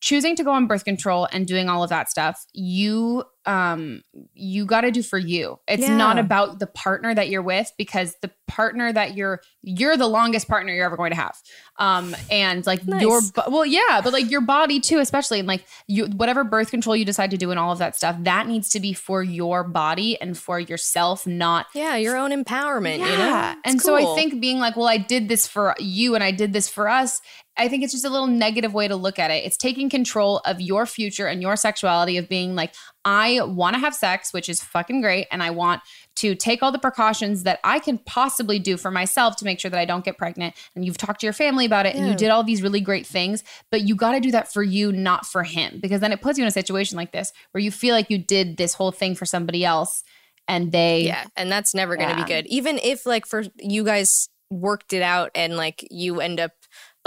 choosing 0.00 0.36
to 0.36 0.44
go 0.44 0.52
on 0.52 0.66
birth 0.66 0.84
control 0.84 1.28
and 1.32 1.46
doing 1.46 1.68
all 1.68 1.82
of 1.82 1.90
that 1.90 2.08
stuff 2.08 2.46
you 2.52 3.24
um 3.48 4.02
you 4.34 4.66
got 4.66 4.82
to 4.82 4.90
do 4.90 5.02
for 5.02 5.18
you. 5.18 5.58
It's 5.66 5.88
not 5.88 6.18
about 6.18 6.58
the 6.58 6.66
partner 6.66 7.14
that 7.14 7.30
you're 7.30 7.42
with 7.42 7.72
because 7.78 8.14
the 8.20 8.30
partner 8.46 8.92
that 8.92 9.16
you're 9.16 9.40
you're 9.62 9.96
the 9.96 10.06
longest 10.06 10.48
partner 10.48 10.72
you're 10.72 10.84
ever 10.84 10.96
going 10.96 11.10
to 11.12 11.16
have. 11.16 11.36
Um 11.76 12.14
and 12.30 12.64
like 12.66 12.86
your 12.86 13.20
Nice. 13.22 13.30
bo- 13.30 13.48
well 13.48 13.64
yeah 13.66 14.00
but 14.04 14.12
like 14.12 14.30
your 14.30 14.42
body 14.42 14.80
too 14.80 14.98
especially 14.98 15.38
and 15.38 15.48
like 15.48 15.64
you 15.86 16.06
whatever 16.06 16.44
birth 16.44 16.70
control 16.70 16.94
you 16.94 17.04
decide 17.04 17.30
to 17.30 17.38
do 17.38 17.50
and 17.50 17.58
all 17.58 17.72
of 17.72 17.78
that 17.78 17.96
stuff 17.96 18.16
that 18.20 18.46
needs 18.46 18.68
to 18.70 18.80
be 18.80 18.92
for 18.92 19.22
your 19.22 19.64
body 19.64 20.20
and 20.20 20.36
for 20.36 20.60
yourself 20.60 21.26
not 21.26 21.66
yeah 21.74 21.96
your 21.96 22.16
own 22.16 22.30
empowerment 22.30 22.98
you 22.98 23.04
know? 23.04 23.54
It's 23.64 23.72
and 23.72 23.80
so 23.80 23.94
I 23.94 24.14
think 24.14 24.40
being 24.40 24.58
like, 24.58 24.76
well, 24.76 24.88
I 24.88 24.98
did 24.98 25.28
this 25.28 25.46
for 25.46 25.74
you 25.78 26.14
and 26.14 26.22
I 26.22 26.30
did 26.32 26.52
this 26.52 26.68
for 26.68 26.88
us, 26.88 27.20
I 27.58 27.68
think 27.68 27.82
it's 27.82 27.92
just 27.92 28.04
a 28.04 28.08
little 28.08 28.26
negative 28.28 28.72
way 28.72 28.86
to 28.88 28.96
look 28.96 29.18
at 29.18 29.30
it. 29.30 29.44
It's 29.44 29.56
taking 29.56 29.90
control 29.90 30.38
of 30.44 30.60
your 30.60 30.86
future 30.86 31.26
and 31.26 31.42
your 31.42 31.56
sexuality 31.56 32.16
of 32.16 32.28
being 32.28 32.54
like, 32.54 32.74
I 33.04 33.40
want 33.42 33.74
to 33.74 33.80
have 33.80 33.94
sex, 33.94 34.32
which 34.32 34.48
is 34.48 34.62
fucking 34.62 35.00
great. 35.00 35.26
And 35.32 35.42
I 35.42 35.50
want 35.50 35.82
to 36.16 36.34
take 36.34 36.62
all 36.62 36.70
the 36.70 36.78
precautions 36.78 37.42
that 37.42 37.58
I 37.64 37.78
can 37.78 37.98
possibly 37.98 38.58
do 38.58 38.76
for 38.76 38.90
myself 38.90 39.36
to 39.36 39.44
make 39.44 39.58
sure 39.60 39.70
that 39.70 39.78
I 39.80 39.84
don't 39.84 40.04
get 40.04 40.18
pregnant. 40.18 40.54
And 40.74 40.84
you've 40.84 40.98
talked 40.98 41.20
to 41.20 41.26
your 41.26 41.32
family 41.32 41.66
about 41.66 41.86
it 41.86 41.94
and 41.96 42.06
you 42.06 42.14
did 42.14 42.30
all 42.30 42.44
these 42.44 42.62
really 42.62 42.80
great 42.80 43.06
things, 43.06 43.42
but 43.70 43.82
you 43.82 43.96
got 43.96 44.12
to 44.12 44.20
do 44.20 44.30
that 44.30 44.52
for 44.52 44.62
you, 44.62 44.92
not 44.92 45.26
for 45.26 45.42
him. 45.42 45.78
Because 45.80 46.00
then 46.00 46.12
it 46.12 46.20
puts 46.20 46.38
you 46.38 46.44
in 46.44 46.48
a 46.48 46.52
situation 46.52 46.96
like 46.96 47.12
this 47.12 47.32
where 47.50 47.62
you 47.62 47.70
feel 47.70 47.94
like 47.94 48.10
you 48.10 48.18
did 48.18 48.56
this 48.56 48.74
whole 48.74 48.92
thing 48.92 49.14
for 49.14 49.26
somebody 49.26 49.64
else 49.64 50.04
and 50.46 50.72
they 50.72 51.02
Yeah, 51.02 51.26
and 51.36 51.50
that's 51.50 51.74
never 51.74 51.96
going 51.96 52.08
to 52.08 52.16
Yeah. 52.16 52.24
be 52.24 52.28
good. 52.28 52.46
Even 52.46 52.78
if 52.78 53.04
like 53.06 53.26
for 53.26 53.44
you 53.58 53.84
guys 53.84 54.28
worked 54.50 54.92
it 54.92 55.02
out 55.02 55.30
and 55.34 55.56
like 55.56 55.86
you 55.90 56.20
end 56.20 56.40
up 56.40 56.52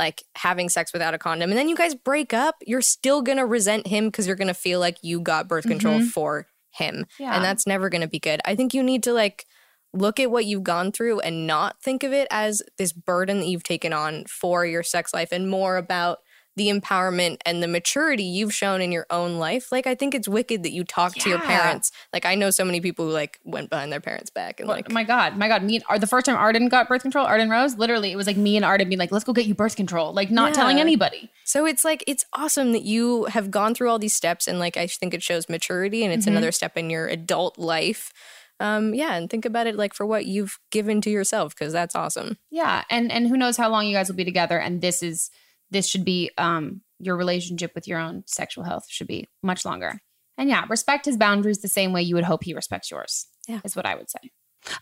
like 0.02 0.24
having 0.36 0.68
sex 0.70 0.92
without 0.94 1.14
a 1.14 1.18
condom 1.18 1.50
and 1.52 1.58
then 1.58 1.70
you 1.70 1.76
guys 1.78 1.94
break 1.96 2.34
up, 2.34 2.56
you're 2.66 2.82
still 2.82 3.22
going 3.22 3.38
to 3.38 3.46
resent 3.46 3.88
him 3.88 4.08
because 4.08 4.26
you're 4.28 4.36
going 4.36 4.48
to 4.48 4.54
feel 4.68 4.80
like 4.80 4.98
you 5.04 5.22
got 5.22 5.48
birth 5.48 5.66
control 5.68 6.00
Mhm. 6.00 6.08
for 6.10 6.48
him. 6.72 7.06
Yeah. 7.20 7.36
And 7.36 7.44
that's 7.44 7.68
never 7.68 7.90
going 7.90 8.02
to 8.02 8.08
be 8.08 8.20
good. 8.20 8.40
I 8.46 8.56
think 8.56 8.74
you 8.74 8.82
need 8.84 9.04
to 9.04 9.14
like 9.14 9.46
look 9.94 10.20
at 10.20 10.32
what 10.32 10.46
you've 10.46 10.64
gone 10.64 10.92
through 10.92 11.20
and 11.20 11.46
not 11.46 11.82
think 11.84 12.04
of 12.04 12.14
it 12.14 12.28
as 12.32 12.62
this 12.78 12.94
burden 12.94 13.40
that 13.40 13.48
you've 13.48 13.64
taken 13.64 13.94
on 13.94 14.26
for 14.26 14.66
your 14.66 14.84
sex 14.84 15.14
life 15.14 15.30
and 15.32 15.50
more 15.50 15.78
about 15.78 16.20
the 16.58 16.68
empowerment 16.68 17.38
and 17.46 17.64
the 17.64 17.68
maturity 17.68 18.24
you've 18.24 18.54
shown 18.54 18.82
in 18.82 18.92
your 18.92 19.06
own 19.10 19.38
life. 19.38 19.72
Like 19.72 19.88
I 19.88 19.96
think 19.96 20.14
it's 20.14 20.28
wicked 20.28 20.64
that 20.64 20.72
you 20.72 20.84
talk 20.84 21.16
to 21.16 21.30
your 21.30 21.40
parents. 21.40 21.92
Like 22.12 22.26
I 22.26 22.36
know 22.36 22.50
so 22.50 22.66
many 22.66 22.82
people 22.82 23.06
who 23.06 23.12
like 23.12 23.40
went 23.46 23.70
behind 23.70 23.92
their 23.92 24.02
parents' 24.02 24.30
back 24.30 24.60
and 24.60 24.68
Well, 24.68 24.76
like 24.78 24.92
my 24.92 25.04
God, 25.06 25.38
my 25.38 25.48
God. 25.48 25.64
Me 25.64 25.80
and 25.90 26.02
the 26.02 26.08
first 26.08 26.26
time 26.26 26.36
Arden 26.36 26.68
got 26.68 26.90
birth 26.90 27.02
control, 27.04 27.26
Arden 27.26 27.50
Rose, 27.50 27.78
literally, 27.78 28.12
it 28.12 28.16
was 28.18 28.28
like 28.28 28.38
me 28.38 28.56
and 28.58 28.66
Arden 28.66 28.90
being 28.90 29.00
like, 29.00 29.12
let's 29.12 29.24
go 29.24 29.32
get 29.34 29.46
you 29.46 29.56
birth 29.56 29.76
control. 29.78 30.14
Like, 30.14 30.30
not 30.30 30.54
telling 30.54 30.80
anybody. 30.80 31.30
So 31.46 31.66
it's 31.66 31.86
like 31.86 32.04
it's 32.06 32.26
awesome 32.34 32.74
that 32.74 32.84
you 32.84 33.26
have 33.26 33.50
gone 33.50 33.74
through 33.74 33.90
all 33.90 34.00
these 34.00 34.14
steps 34.14 34.48
and 34.48 34.60
like 34.60 34.76
I 34.76 34.88
think 34.88 35.14
it 35.14 35.24
shows 35.24 35.48
maturity 35.48 36.04
and 36.04 36.14
it's 36.14 36.26
Mhm. 36.26 36.32
another 36.32 36.52
step 36.52 36.78
in 36.78 36.90
your 36.90 37.08
adult 37.08 37.58
life. 37.58 38.12
Um 38.60 38.94
yeah, 38.94 39.16
and 39.16 39.30
think 39.30 39.46
about 39.46 39.68
it 39.68 39.76
like 39.76 39.94
for 39.94 40.06
what 40.06 40.26
you've 40.26 40.60
given 40.70 41.02
to 41.02 41.10
yourself 41.10 41.56
because 41.56 41.74
that's 41.74 41.96
awesome. 41.96 42.38
Yeah. 42.52 42.84
And 42.90 43.12
and 43.12 43.28
who 43.28 43.38
knows 43.38 43.58
how 43.58 43.70
long 43.70 43.88
you 43.88 43.96
guys 43.96 44.08
will 44.10 44.16
be 44.18 44.26
together. 44.26 44.60
And 44.60 44.82
this 44.82 45.02
is 45.02 45.32
this 45.72 45.88
should 45.88 46.06
be 46.06 46.30
um 46.38 46.82
your 47.00 47.18
relationship 47.18 47.72
with 47.74 47.88
your 47.88 48.00
own 48.00 48.24
sexual 48.28 48.64
health 48.64 48.86
should 48.88 49.08
be 49.08 49.28
much 49.42 49.66
longer. 49.66 50.00
And 50.38 50.50
yeah, 50.50 50.66
respect 50.70 51.06
his 51.06 51.18
boundaries 51.18 51.60
the 51.60 51.68
same 51.68 51.94
way 51.94 52.02
you 52.02 52.16
would 52.16 52.24
hope 52.24 52.44
he 52.44 52.54
respects 52.54 52.92
yours. 52.92 53.28
Yeah. 53.48 53.60
Is 53.64 53.76
what 53.76 53.86
I 53.86 53.96
would 53.96 54.10
say. 54.10 54.32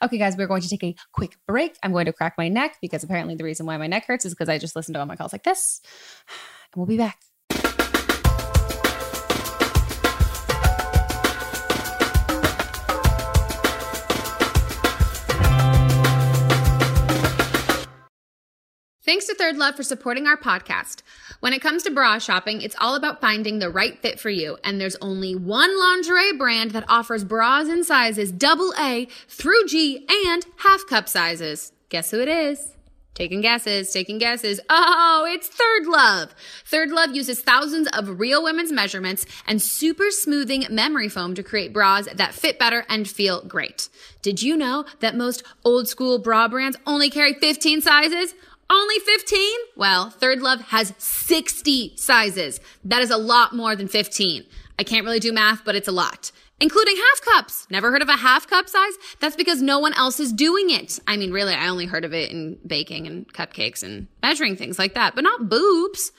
Okay, 0.04 0.18
guys, 0.18 0.36
we're 0.36 0.48
going 0.48 0.62
to 0.62 0.70
take 0.70 0.84
a 0.84 0.96
quick 1.14 1.38
break. 1.48 1.78
I'm 1.82 1.94
going 1.94 2.06
to 2.06 2.14
crack 2.14 2.36
my 2.38 2.50
neck 2.50 2.78
because 2.82 3.04
apparently 3.04 3.36
the 3.36 3.46
reason 3.46 3.66
why 3.66 3.78
my 3.78 3.88
neck 3.88 4.06
hurts 4.06 4.26
is 4.26 4.34
because 4.34 4.50
I 4.50 4.58
just 4.58 4.76
listened 4.76 4.96
to 4.96 5.00
all 5.00 5.06
my 5.06 5.16
calls 5.16 5.34
like 5.34 5.44
this. 5.44 5.82
And 6.72 6.80
we'll 6.80 6.86
be 6.86 6.98
back. 6.98 7.18
Thanks 19.10 19.26
to 19.26 19.34
Third 19.34 19.58
Love 19.58 19.76
for 19.76 19.82
supporting 19.82 20.28
our 20.28 20.38
podcast. 20.38 21.02
When 21.40 21.52
it 21.52 21.64
comes 21.64 21.82
to 21.82 21.90
bra 21.90 22.20
shopping, 22.20 22.62
it's 22.62 22.76
all 22.80 22.94
about 22.94 23.20
finding 23.20 23.58
the 23.58 23.72
right 23.72 24.00
fit 24.00 24.20
for 24.20 24.30
you. 24.30 24.60
And 24.64 24.80
there's 24.80 24.96
only 25.02 25.34
one 25.34 25.80
lingerie 25.80 26.34
brand 26.34 26.70
that 26.74 26.88
offers 26.88 27.24
bras 27.24 27.68
in 27.70 27.84
sizes 27.84 28.32
double 28.32 28.72
A 28.78 29.08
through 29.28 29.66
G 29.66 30.06
and 30.28 30.46
half 30.58 30.86
cup 30.86 31.10
sizes. 31.10 31.72
Guess 31.90 32.12
who 32.12 32.22
it 32.22 32.28
is? 32.28 32.76
Taking 33.16 33.42
guesses, 33.42 33.92
taking 33.92 34.20
guesses. 34.20 34.62
Oh, 34.70 35.28
it's 35.28 35.48
Third 35.48 35.88
Love. 35.88 36.36
Third 36.64 36.92
Love 36.92 37.16
uses 37.16 37.42
thousands 37.42 37.90
of 37.92 38.20
real 38.20 38.44
women's 38.44 38.72
measurements 38.72 39.26
and 39.48 39.60
super 39.60 40.12
smoothing 40.12 40.68
memory 40.70 41.10
foam 41.10 41.34
to 41.34 41.42
create 41.42 41.74
bras 41.74 42.08
that 42.14 42.36
fit 42.36 42.60
better 42.60 42.86
and 42.88 43.10
feel 43.10 43.42
great. 43.42 43.90
Did 44.22 44.42
you 44.44 44.56
know 44.56 44.86
that 45.00 45.18
most 45.18 45.44
old 45.66 45.88
school 45.88 46.20
bra 46.20 46.48
brands 46.48 46.78
only 46.86 47.10
carry 47.10 47.34
15 47.34 47.82
sizes? 47.82 48.36
Only 48.70 49.00
15? 49.00 49.42
Well, 49.76 50.10
Third 50.12 50.42
Love 50.42 50.62
has 50.62 50.94
60 50.98 51.94
sizes. 51.96 52.60
That 52.86 53.02
is 53.02 53.10
a 53.10 53.18
lot 53.18 53.56
more 53.56 53.76
than 53.76 53.88
15. 53.88 54.46
I 54.78 54.84
can't 54.84 55.06
really 55.06 55.20
do 55.20 55.34
math, 55.34 55.66
but 55.66 55.76
it's 55.76 55.88
a 55.88 55.92
lot. 55.92 56.32
Including 56.62 56.96
half 56.96 57.22
cups. 57.22 57.66
Never 57.70 57.90
heard 57.90 58.02
of 58.02 58.10
a 58.10 58.18
half 58.18 58.48
cup 58.48 58.68
size? 58.68 58.94
That's 59.20 59.36
because 59.36 59.62
no 59.62 59.80
one 59.80 59.94
else 59.94 60.20
is 60.20 60.34
doing 60.34 60.70
it. 60.70 61.00
I 61.08 61.18
mean, 61.18 61.32
really, 61.32 61.54
I 61.54 61.68
only 61.68 61.86
heard 61.86 62.06
of 62.06 62.14
it 62.14 62.32
in 62.32 62.60
baking 62.68 63.08
and 63.08 63.32
cupcakes 63.34 63.82
and 63.82 64.08
measuring 64.22 64.56
things 64.56 64.78
like 64.78 64.94
that, 64.94 65.16
but 65.16 65.24
not 65.24 65.50
boobs. 65.50 66.12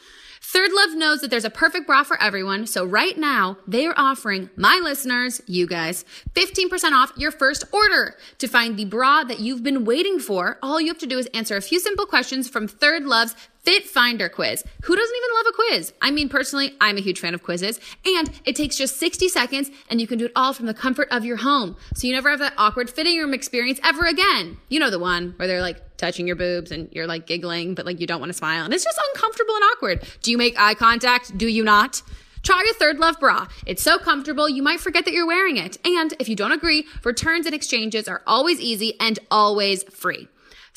Third 0.53 0.73
Love 0.73 0.97
knows 0.97 1.21
that 1.21 1.31
there's 1.31 1.45
a 1.45 1.49
perfect 1.49 1.87
bra 1.87 2.03
for 2.03 2.21
everyone, 2.21 2.67
so 2.67 2.85
right 2.85 3.17
now 3.17 3.57
they 3.69 3.87
are 3.87 3.95
offering 3.97 4.51
my 4.57 4.81
listeners, 4.83 5.41
you 5.47 5.65
guys, 5.65 6.05
15% 6.35 6.91
off 6.91 7.13
your 7.17 7.31
first 7.31 7.63
order. 7.71 8.17
To 8.39 8.49
find 8.49 8.77
the 8.77 8.85
bra 8.85 9.23
that 9.23 9.39
you've 9.39 9.63
been 9.63 9.85
waiting 9.85 10.19
for, 10.19 10.59
all 10.61 10.81
you 10.81 10.89
have 10.89 10.99
to 10.99 11.07
do 11.07 11.21
is 11.21 11.27
answer 11.27 11.57
a 11.57 11.61
few 11.61 11.79
simple 11.79 12.05
questions 12.05 12.49
from 12.49 12.67
Third 12.67 13.05
Love's 13.05 13.37
Fit 13.63 13.85
Finder 13.85 14.29
quiz. 14.29 14.65
Who 14.85 14.97
doesn't 14.97 15.17
even 15.17 15.37
love 15.37 15.47
a 15.49 15.53
quiz? 15.53 15.93
I 16.01 16.11
mean, 16.11 16.29
personally, 16.29 16.75
I'm 16.81 16.97
a 16.97 17.01
huge 17.01 17.21
fan 17.21 17.35
of 17.35 17.43
quizzes, 17.43 17.79
and 18.07 18.31
it 18.45 18.57
takes 18.57 18.77
just 18.77 18.97
60 18.97 19.29
seconds, 19.29 19.71
and 19.91 20.01
you 20.01 20.07
can 20.07 20.19
do 20.19 20.27
it 20.27 20.33
all 20.35 20.53
from 20.53 20.67
the 20.67 20.75
comfort 20.75 21.09
of 21.11 21.25
your 21.25 21.37
home. 21.37 21.77
So 21.95 22.07
you 22.07 22.15
never 22.15 22.31
have 22.31 22.39
that 22.39 22.55
awkward 22.57 22.89
fitting 22.89 23.19
room 23.19 23.35
experience 23.35 23.79
ever 23.85 24.07
again. 24.07 24.57
You 24.69 24.81
know 24.81 24.91
the 24.91 24.99
one 24.99 25.35
where 25.37 25.47
they're 25.47 25.61
like 25.61 25.97
touching 25.99 26.27
your 26.27 26.37
boobs 26.37 26.73
and 26.73 26.89
you're 26.93 27.07
like 27.07 27.27
giggling, 27.27 27.75
but 27.75 27.85
like 27.85 28.01
you 28.01 28.07
don't 28.07 28.21
want 28.21 28.31
to 28.31 28.39
smile, 28.39 28.65
and 28.65 28.73
it's 28.73 28.85
just 28.85 29.01
uncomfortable 29.15 29.55
and 29.55 29.65
awkward. 29.65 30.05
Do 30.23 30.31
you 30.31 30.39
make 30.39 30.59
eye 30.59 30.75
contact? 30.75 31.37
Do 31.37 31.47
you 31.47 31.63
not? 31.63 32.03
Try 32.43 32.63
your 32.65 32.75
Third 32.75 32.99
Love 32.99 33.21
bra. 33.21 33.47
It's 33.67 33.83
so 33.83 33.99
comfortable, 33.99 34.49
you 34.49 34.63
might 34.63 34.81
forget 34.81 35.05
that 35.05 35.13
you're 35.13 35.27
wearing 35.27 35.59
it. 35.59 35.77
And 35.85 36.15
if 36.19 36.27
you 36.27 36.35
don't 36.35 36.53
agree, 36.53 36.87
returns 37.05 37.45
and 37.45 37.55
exchanges 37.55 38.09
are 38.09 38.23
always 38.27 38.59
easy 38.59 38.95
and 38.99 39.19
always 39.31 39.83
free. 39.85 40.29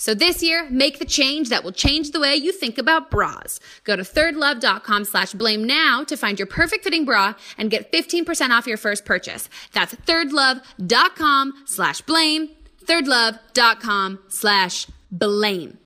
So 0.03 0.13
this 0.13 0.43
year, 0.43 0.69
make 0.69 0.99
the 0.99 1.05
change 1.05 1.47
that 1.47 1.63
will 1.63 1.71
change 1.71 2.11
the 2.11 2.19
way 2.19 2.35
you 2.35 2.51
think 2.51 2.77
about 2.77 3.09
bras. 3.09 3.61
Go 3.85 3.95
to 3.95 4.03
thirdlove.com 4.03 5.05
slash 5.05 5.31
blame 5.31 5.63
now 5.63 6.03
to 6.03 6.17
find 6.17 6.37
your 6.37 6.45
perfect 6.45 6.83
fitting 6.83 7.05
bra 7.05 7.35
and 7.57 7.71
get 7.71 7.89
15% 7.89 8.49
off 8.49 8.67
your 8.67 8.75
first 8.75 9.05
purchase. 9.05 9.47
That's 9.71 9.95
thirdlove.com 9.95 11.53
slash 11.65 12.01
blame, 12.01 12.49
thirdlove.com 12.83 14.19
slash 14.27 14.87
blame. 15.09 15.77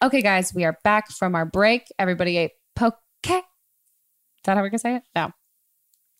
Okay, 0.00 0.22
guys, 0.22 0.54
we 0.54 0.62
are 0.62 0.78
back 0.84 1.10
from 1.10 1.34
our 1.34 1.44
break. 1.44 1.88
Everybody 1.98 2.36
ate 2.36 2.52
poke. 2.76 2.94
Is 3.24 3.42
that 4.44 4.56
how 4.56 4.62
we're 4.62 4.70
gonna 4.70 4.78
say 4.78 4.94
it? 4.94 5.02
No. 5.16 5.32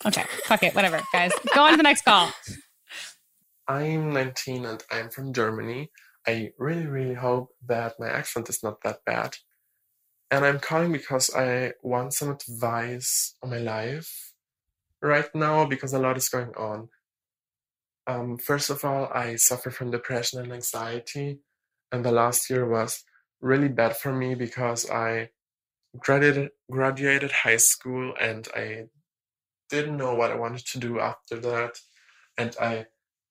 Okay, 0.04 0.24
fuck 0.46 0.64
it, 0.64 0.74
whatever, 0.74 1.00
guys. 1.12 1.30
Go 1.54 1.62
on 1.62 1.70
to 1.70 1.76
the 1.76 1.84
next 1.84 2.02
call. 2.02 2.32
I'm 3.70 4.12
19 4.12 4.64
and 4.64 4.82
I'm 4.90 5.10
from 5.10 5.32
Germany. 5.32 5.92
I 6.26 6.50
really, 6.58 6.86
really 6.86 7.14
hope 7.14 7.50
that 7.68 8.00
my 8.00 8.08
accent 8.08 8.48
is 8.48 8.64
not 8.64 8.82
that 8.82 9.04
bad. 9.06 9.36
And 10.28 10.44
I'm 10.44 10.58
calling 10.58 10.90
because 10.90 11.32
I 11.32 11.74
want 11.80 12.12
some 12.12 12.30
advice 12.30 13.36
on 13.44 13.50
my 13.50 13.58
life 13.58 14.32
right 15.00 15.32
now 15.36 15.66
because 15.66 15.92
a 15.92 16.00
lot 16.00 16.16
is 16.16 16.28
going 16.28 16.52
on. 16.56 16.88
Um, 18.08 18.38
first 18.38 18.70
of 18.70 18.84
all, 18.84 19.08
I 19.14 19.36
suffer 19.36 19.70
from 19.70 19.92
depression 19.92 20.40
and 20.40 20.52
anxiety, 20.52 21.38
and 21.92 22.04
the 22.04 22.10
last 22.10 22.50
year 22.50 22.68
was 22.68 23.04
really 23.40 23.68
bad 23.68 23.96
for 23.96 24.12
me 24.12 24.34
because 24.34 24.90
I 24.90 25.30
graduated 25.96 26.50
graduated 26.68 27.30
high 27.30 27.58
school 27.58 28.14
and 28.20 28.48
I 28.52 28.86
didn't 29.68 29.96
know 29.96 30.16
what 30.16 30.32
I 30.32 30.36
wanted 30.36 30.66
to 30.66 30.78
do 30.78 30.98
after 30.98 31.38
that, 31.38 31.78
and 32.36 32.56
I 32.60 32.86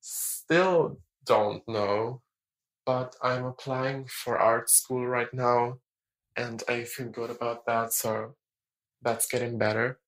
still 0.10 1.00
don't 1.26 1.68
know, 1.68 2.22
but 2.86 3.16
I'm 3.22 3.46
applying 3.46 4.08
for 4.08 4.38
art 4.38 4.70
school 4.70 5.06
right 5.06 5.34
now 5.34 5.80
and 6.36 6.64
I 6.68 6.84
feel 6.84 7.10
good 7.10 7.30
about 7.30 7.66
that, 7.66 7.94
so 7.94 8.36
that's 9.02 9.28
getting 9.28 9.58
better. 9.58 10.00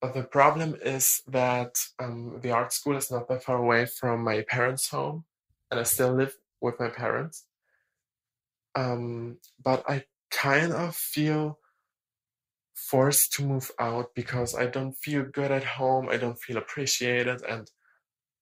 But 0.00 0.14
the 0.14 0.24
problem 0.24 0.76
is 0.82 1.22
that 1.28 1.76
um, 1.98 2.40
the 2.42 2.50
art 2.50 2.72
school 2.72 2.96
is 2.96 3.10
not 3.10 3.28
that 3.28 3.44
far 3.44 3.58
away 3.58 3.86
from 3.86 4.24
my 4.24 4.42
parents' 4.42 4.88
home, 4.88 5.24
and 5.70 5.78
I 5.78 5.84
still 5.84 6.12
live 6.14 6.36
with 6.60 6.80
my 6.80 6.88
parents. 6.88 7.46
Um, 8.74 9.38
but 9.62 9.84
I 9.88 10.04
kind 10.30 10.72
of 10.72 10.96
feel 10.96 11.58
forced 12.74 13.32
to 13.34 13.44
move 13.44 13.70
out 13.78 14.14
because 14.14 14.54
I 14.54 14.66
don't 14.66 14.96
feel 14.96 15.22
good 15.24 15.50
at 15.52 15.64
home, 15.64 16.08
I 16.08 16.16
don't 16.16 16.38
feel 16.38 16.56
appreciated, 16.56 17.42
and 17.42 17.70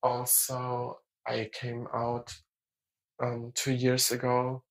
also 0.02 1.00
I 1.26 1.50
came 1.52 1.86
out 1.92 2.34
um, 3.22 3.52
two 3.54 3.72
years 3.72 4.10
ago 4.10 4.62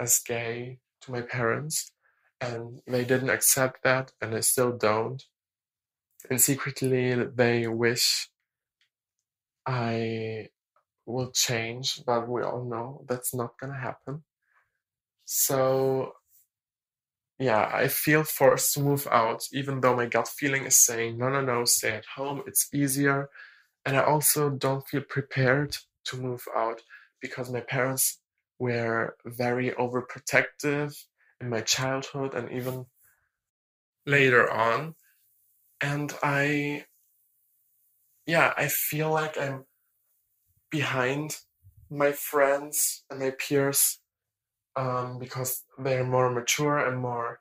as 0.00 0.18
gay 0.18 0.78
to 1.02 1.12
my 1.12 1.20
parents, 1.20 1.92
and 2.40 2.80
they 2.86 3.04
didn't 3.04 3.30
accept 3.30 3.82
that, 3.84 4.12
and 4.20 4.32
they 4.32 4.40
still 4.40 4.72
don't. 4.76 5.22
And 6.30 6.40
secretly, 6.40 7.14
they 7.14 7.66
wish 7.66 8.28
I 9.66 10.48
will 11.06 11.30
change, 11.30 12.02
but 12.06 12.28
we 12.28 12.42
all 12.42 12.64
know 12.64 13.04
that's 13.08 13.34
not 13.34 13.58
gonna 13.60 13.78
happen. 13.78 14.24
So, 15.24 16.14
yeah, 17.38 17.70
I 17.72 17.88
feel 17.88 18.24
forced 18.24 18.74
to 18.74 18.80
move 18.80 19.06
out, 19.10 19.42
even 19.52 19.80
though 19.80 19.96
my 19.96 20.06
gut 20.06 20.28
feeling 20.28 20.64
is 20.64 20.76
saying, 20.76 21.18
no, 21.18 21.28
no, 21.28 21.40
no, 21.40 21.64
stay 21.64 21.92
at 21.92 22.06
home, 22.16 22.42
it's 22.46 22.68
easier. 22.74 23.28
And 23.86 23.96
I 23.96 24.02
also 24.02 24.50
don't 24.50 24.86
feel 24.86 25.02
prepared 25.02 25.76
to 26.06 26.16
move 26.16 26.44
out 26.56 26.80
because 27.20 27.50
my 27.50 27.60
parents 27.60 28.20
were 28.58 29.16
very 29.24 29.70
overprotective 29.72 30.94
in 31.40 31.50
my 31.50 31.60
childhood 31.60 32.34
and 32.34 32.50
even 32.50 32.86
later 34.06 34.50
on. 34.50 34.94
And 35.80 36.12
I, 36.22 36.84
yeah, 38.26 38.54
I 38.56 38.68
feel 38.68 39.10
like 39.10 39.38
I'm 39.38 39.64
behind 40.70 41.36
my 41.90 42.12
friends 42.12 43.04
and 43.10 43.20
my 43.20 43.30
peers 43.30 43.98
um, 44.76 45.18
because 45.18 45.62
they're 45.78 46.04
more 46.04 46.30
mature 46.30 46.78
and 46.78 47.00
more 47.00 47.40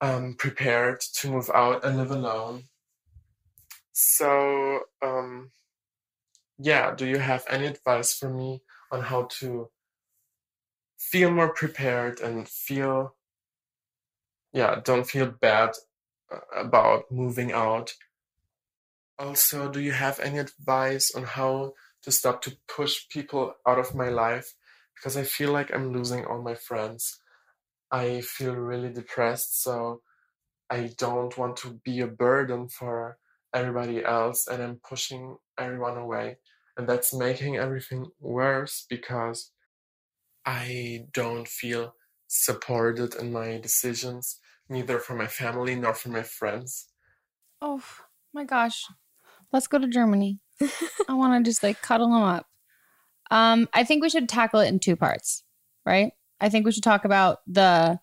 um, 0.00 0.34
prepared 0.38 1.00
to 1.00 1.30
move 1.30 1.50
out 1.54 1.84
and 1.84 1.96
live 1.96 2.10
alone. 2.10 2.64
So, 3.94 4.82
um, 5.00 5.50
yeah, 6.58 6.94
do 6.94 7.06
you 7.06 7.18
have 7.18 7.44
any 7.48 7.66
advice 7.66 8.14
for 8.14 8.28
me 8.28 8.62
on 8.90 9.02
how 9.02 9.24
to 9.40 9.70
feel 10.98 11.30
more 11.30 11.52
prepared 11.54 12.20
and 12.20 12.48
feel, 12.48 13.14
yeah, 14.52 14.80
don't 14.84 15.06
feel 15.06 15.26
bad 15.26 15.70
uh, 16.32 16.38
about 16.54 17.10
moving 17.10 17.52
out? 17.52 17.94
Also, 19.18 19.68
do 19.68 19.80
you 19.80 19.90
have 19.90 20.20
any 20.20 20.38
advice 20.38 21.12
on 21.16 21.24
how 21.24 21.74
to 22.02 22.12
stop 22.12 22.40
to 22.42 22.56
push 22.68 23.08
people 23.08 23.54
out 23.66 23.78
of 23.78 23.94
my 23.94 24.08
life? 24.08 24.54
Because 24.94 25.16
I 25.16 25.24
feel 25.24 25.50
like 25.52 25.72
I'm 25.74 25.92
losing 25.92 26.24
all 26.24 26.40
my 26.42 26.54
friends. 26.54 27.20
I 27.90 28.22
feel 28.22 28.56
really 28.56 28.92
depressed, 28.92 29.62
so 29.62 30.02
I 30.70 30.94
don't 30.98 31.36
want 31.38 31.56
to 31.58 31.80
be 31.84 32.00
a 32.00 32.06
burden 32.08 32.68
for 32.68 33.18
everybody 33.54 34.04
else 34.04 34.46
and 34.46 34.62
I'm 34.62 34.80
pushing 34.86 35.36
everyone 35.58 35.96
away. 35.96 36.38
And 36.76 36.88
that's 36.88 37.14
making 37.14 37.56
everything 37.56 38.06
worse 38.20 38.84
because 38.90 39.52
I 40.44 41.06
don't 41.12 41.46
feel 41.46 41.94
supported 42.26 43.14
in 43.14 43.32
my 43.32 43.58
decisions, 43.58 44.40
neither 44.68 44.98
from 44.98 45.18
my 45.18 45.28
family 45.28 45.76
nor 45.76 45.94
from 45.94 46.12
my 46.12 46.22
friends. 46.22 46.88
Oh 47.62 47.82
my 48.32 48.44
gosh. 48.44 48.84
Let's 49.52 49.68
go 49.68 49.78
to 49.78 49.86
Germany. 49.86 50.40
I 51.08 51.14
want 51.14 51.44
to 51.44 51.48
just 51.48 51.62
like 51.62 51.80
cuddle 51.80 52.10
them 52.10 52.22
up. 52.22 52.46
Um, 53.30 53.68
I 53.72 53.84
think 53.84 54.02
we 54.02 54.10
should 54.10 54.28
tackle 54.28 54.60
it 54.60 54.68
in 54.68 54.80
two 54.80 54.96
parts, 54.96 55.44
right? 55.86 56.12
I 56.40 56.48
think 56.48 56.66
we 56.66 56.72
should 56.72 56.82
talk 56.82 57.04
about 57.04 57.38
the 57.46 58.00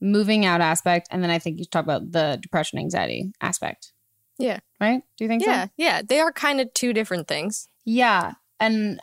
moving 0.00 0.44
out 0.44 0.60
aspect, 0.60 1.08
and 1.10 1.22
then 1.22 1.30
I 1.30 1.38
think 1.38 1.58
you 1.58 1.64
should 1.64 1.72
talk 1.72 1.84
about 1.84 2.12
the 2.12 2.38
depression 2.40 2.78
anxiety 2.78 3.32
aspect. 3.40 3.92
Yeah. 4.38 4.60
Right? 4.84 5.02
Do 5.16 5.24
you 5.24 5.28
think 5.28 5.42
Yeah, 5.44 5.64
so? 5.66 5.70
yeah. 5.76 6.02
They 6.06 6.20
are 6.20 6.32
kind 6.32 6.60
of 6.60 6.72
two 6.74 6.92
different 6.92 7.26
things. 7.28 7.68
Yeah. 7.84 8.32
And 8.60 9.00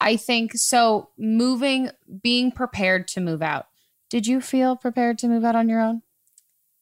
I 0.00 0.16
think 0.16 0.52
so 0.54 1.10
moving 1.18 1.90
being 2.22 2.52
prepared 2.52 3.06
to 3.08 3.20
move 3.20 3.42
out. 3.42 3.66
Did 4.08 4.26
you 4.26 4.40
feel 4.40 4.76
prepared 4.76 5.18
to 5.18 5.28
move 5.28 5.44
out 5.44 5.54
on 5.56 5.68
your 5.68 5.80
own? 5.80 6.02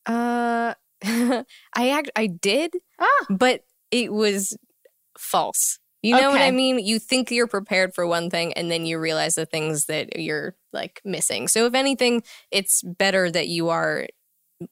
Uh 0.06 0.74
I 1.74 1.90
act 1.90 2.10
I 2.16 2.26
did, 2.26 2.74
Ah. 2.98 3.26
but 3.30 3.62
it 3.90 4.12
was 4.12 4.56
false. 5.18 5.78
You 6.02 6.16
know 6.16 6.30
what 6.30 6.40
I 6.40 6.52
mean? 6.52 6.78
You 6.78 7.00
think 7.00 7.30
you're 7.32 7.48
prepared 7.48 7.92
for 7.92 8.06
one 8.06 8.30
thing 8.30 8.52
and 8.52 8.70
then 8.70 8.86
you 8.86 9.00
realize 9.00 9.34
the 9.34 9.46
things 9.46 9.86
that 9.86 10.16
you're 10.18 10.54
like 10.72 11.00
missing. 11.04 11.48
So 11.48 11.66
if 11.66 11.74
anything, 11.74 12.22
it's 12.52 12.82
better 12.84 13.28
that 13.32 13.48
you 13.48 13.68
are 13.68 14.06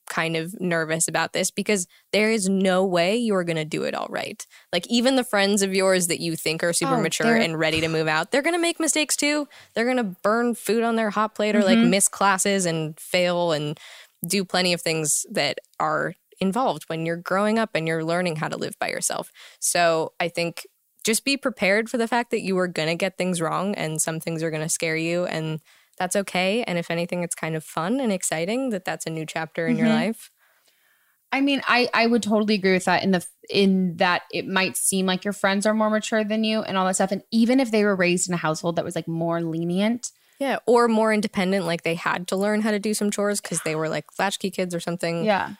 kind 0.08 0.36
of 0.36 0.60
nervous 0.60 1.06
about 1.08 1.32
this 1.32 1.50
because 1.50 1.86
there 2.12 2.30
is 2.30 2.48
no 2.48 2.84
way 2.84 3.16
you're 3.16 3.44
going 3.44 3.56
to 3.56 3.64
do 3.64 3.84
it 3.84 3.94
all 3.94 4.08
right. 4.10 4.44
Like 4.72 4.86
even 4.88 5.16
the 5.16 5.24
friends 5.24 5.62
of 5.62 5.74
yours 5.74 6.08
that 6.08 6.20
you 6.20 6.34
think 6.36 6.64
are 6.64 6.72
super 6.72 6.96
Oh, 6.96 7.00
mature 7.00 7.36
and 7.36 7.58
ready 7.58 7.80
to 7.80 7.88
move 7.88 8.08
out, 8.08 8.30
they're 8.32 8.42
going 8.42 8.54
to 8.54 8.60
make 8.60 8.80
mistakes 8.80 9.14
too. 9.16 9.46
They're 9.74 9.84
going 9.84 9.96
to 9.98 10.16
burn 10.22 10.54
food 10.54 10.82
on 10.82 10.96
their 10.96 11.10
hot 11.10 11.34
plate 11.34 11.54
or 11.54 11.62
like 11.62 11.78
Mhm. 11.78 11.90
miss 11.90 12.08
classes 12.08 12.66
and 12.66 12.98
fail 12.98 13.52
and 13.52 13.78
do 14.26 14.44
plenty 14.44 14.72
of 14.72 14.80
things 14.82 15.24
that 15.30 15.58
are 15.78 16.14
involved 16.40 16.84
when 16.88 17.06
you're 17.06 17.16
growing 17.16 17.58
up 17.58 17.70
and 17.74 17.86
you're 17.86 18.04
learning 18.04 18.36
how 18.36 18.48
to 18.48 18.56
live 18.56 18.78
by 18.78 18.88
yourself. 18.88 19.30
So 19.60 20.12
I 20.20 20.28
think 20.28 20.66
just 21.04 21.24
be 21.24 21.36
prepared 21.36 21.88
for 21.88 21.96
the 21.98 22.08
fact 22.08 22.30
that 22.32 22.42
you 22.42 22.58
are 22.58 22.66
going 22.68 22.88
to 22.88 22.96
get 22.96 23.16
things 23.16 23.40
wrong 23.40 23.74
and 23.76 24.02
some 24.02 24.18
things 24.18 24.42
are 24.42 24.50
going 24.50 24.62
to 24.62 24.68
scare 24.68 24.96
you 24.96 25.24
and 25.26 25.60
that's 25.98 26.16
okay 26.16 26.62
and 26.64 26.78
if 26.78 26.90
anything 26.90 27.22
it's 27.22 27.34
kind 27.34 27.56
of 27.56 27.64
fun 27.64 28.00
and 28.00 28.12
exciting 28.12 28.70
that 28.70 28.84
that's 28.84 29.06
a 29.06 29.10
new 29.10 29.24
chapter 29.26 29.66
in 29.66 29.76
your 29.78 29.88
Mhm. 29.88 29.94
life. 29.94 30.30
I 31.32 31.40
mean, 31.40 31.60
I 31.66 31.88
I 31.92 32.06
would 32.06 32.22
totally 32.22 32.54
agree 32.54 32.72
with 32.72 32.84
that 32.84 33.02
in 33.02 33.10
the 33.10 33.26
in 33.50 33.96
that 33.96 34.22
it 34.32 34.46
might 34.46 34.76
seem 34.76 35.06
like 35.06 35.24
your 35.24 35.32
friends 35.32 35.66
are 35.66 35.74
more 35.74 35.90
mature 35.90 36.24
than 36.24 36.44
you 36.44 36.62
and 36.62 36.78
all 36.78 36.86
that 36.86 36.94
stuff. 36.94 37.12
And 37.12 37.22
even 37.30 37.60
if 37.60 37.70
they 37.70 37.84
were 37.84 37.96
raised 37.96 38.28
in 38.28 38.34
a 38.34 38.38
household 38.38 38.76
that 38.76 38.84
was 38.84 38.94
like 38.94 39.08
more 39.08 39.42
lenient, 39.42 40.10
Yeah, 40.38 40.58
or 40.66 40.88
more 40.88 41.12
independent, 41.12 41.66
like 41.66 41.82
they 41.82 41.94
had 41.96 42.28
to 42.28 42.36
learn 42.36 42.60
how 42.62 42.70
to 42.70 42.78
do 42.78 42.94
some 42.94 43.10
chores 43.10 43.40
because 43.40 43.60
they 43.62 43.74
were 43.74 43.88
like 43.88 44.04
latchkey 44.18 44.50
kids 44.50 44.74
or 44.74 44.80
something. 44.80 45.24
yeah. 45.24 45.54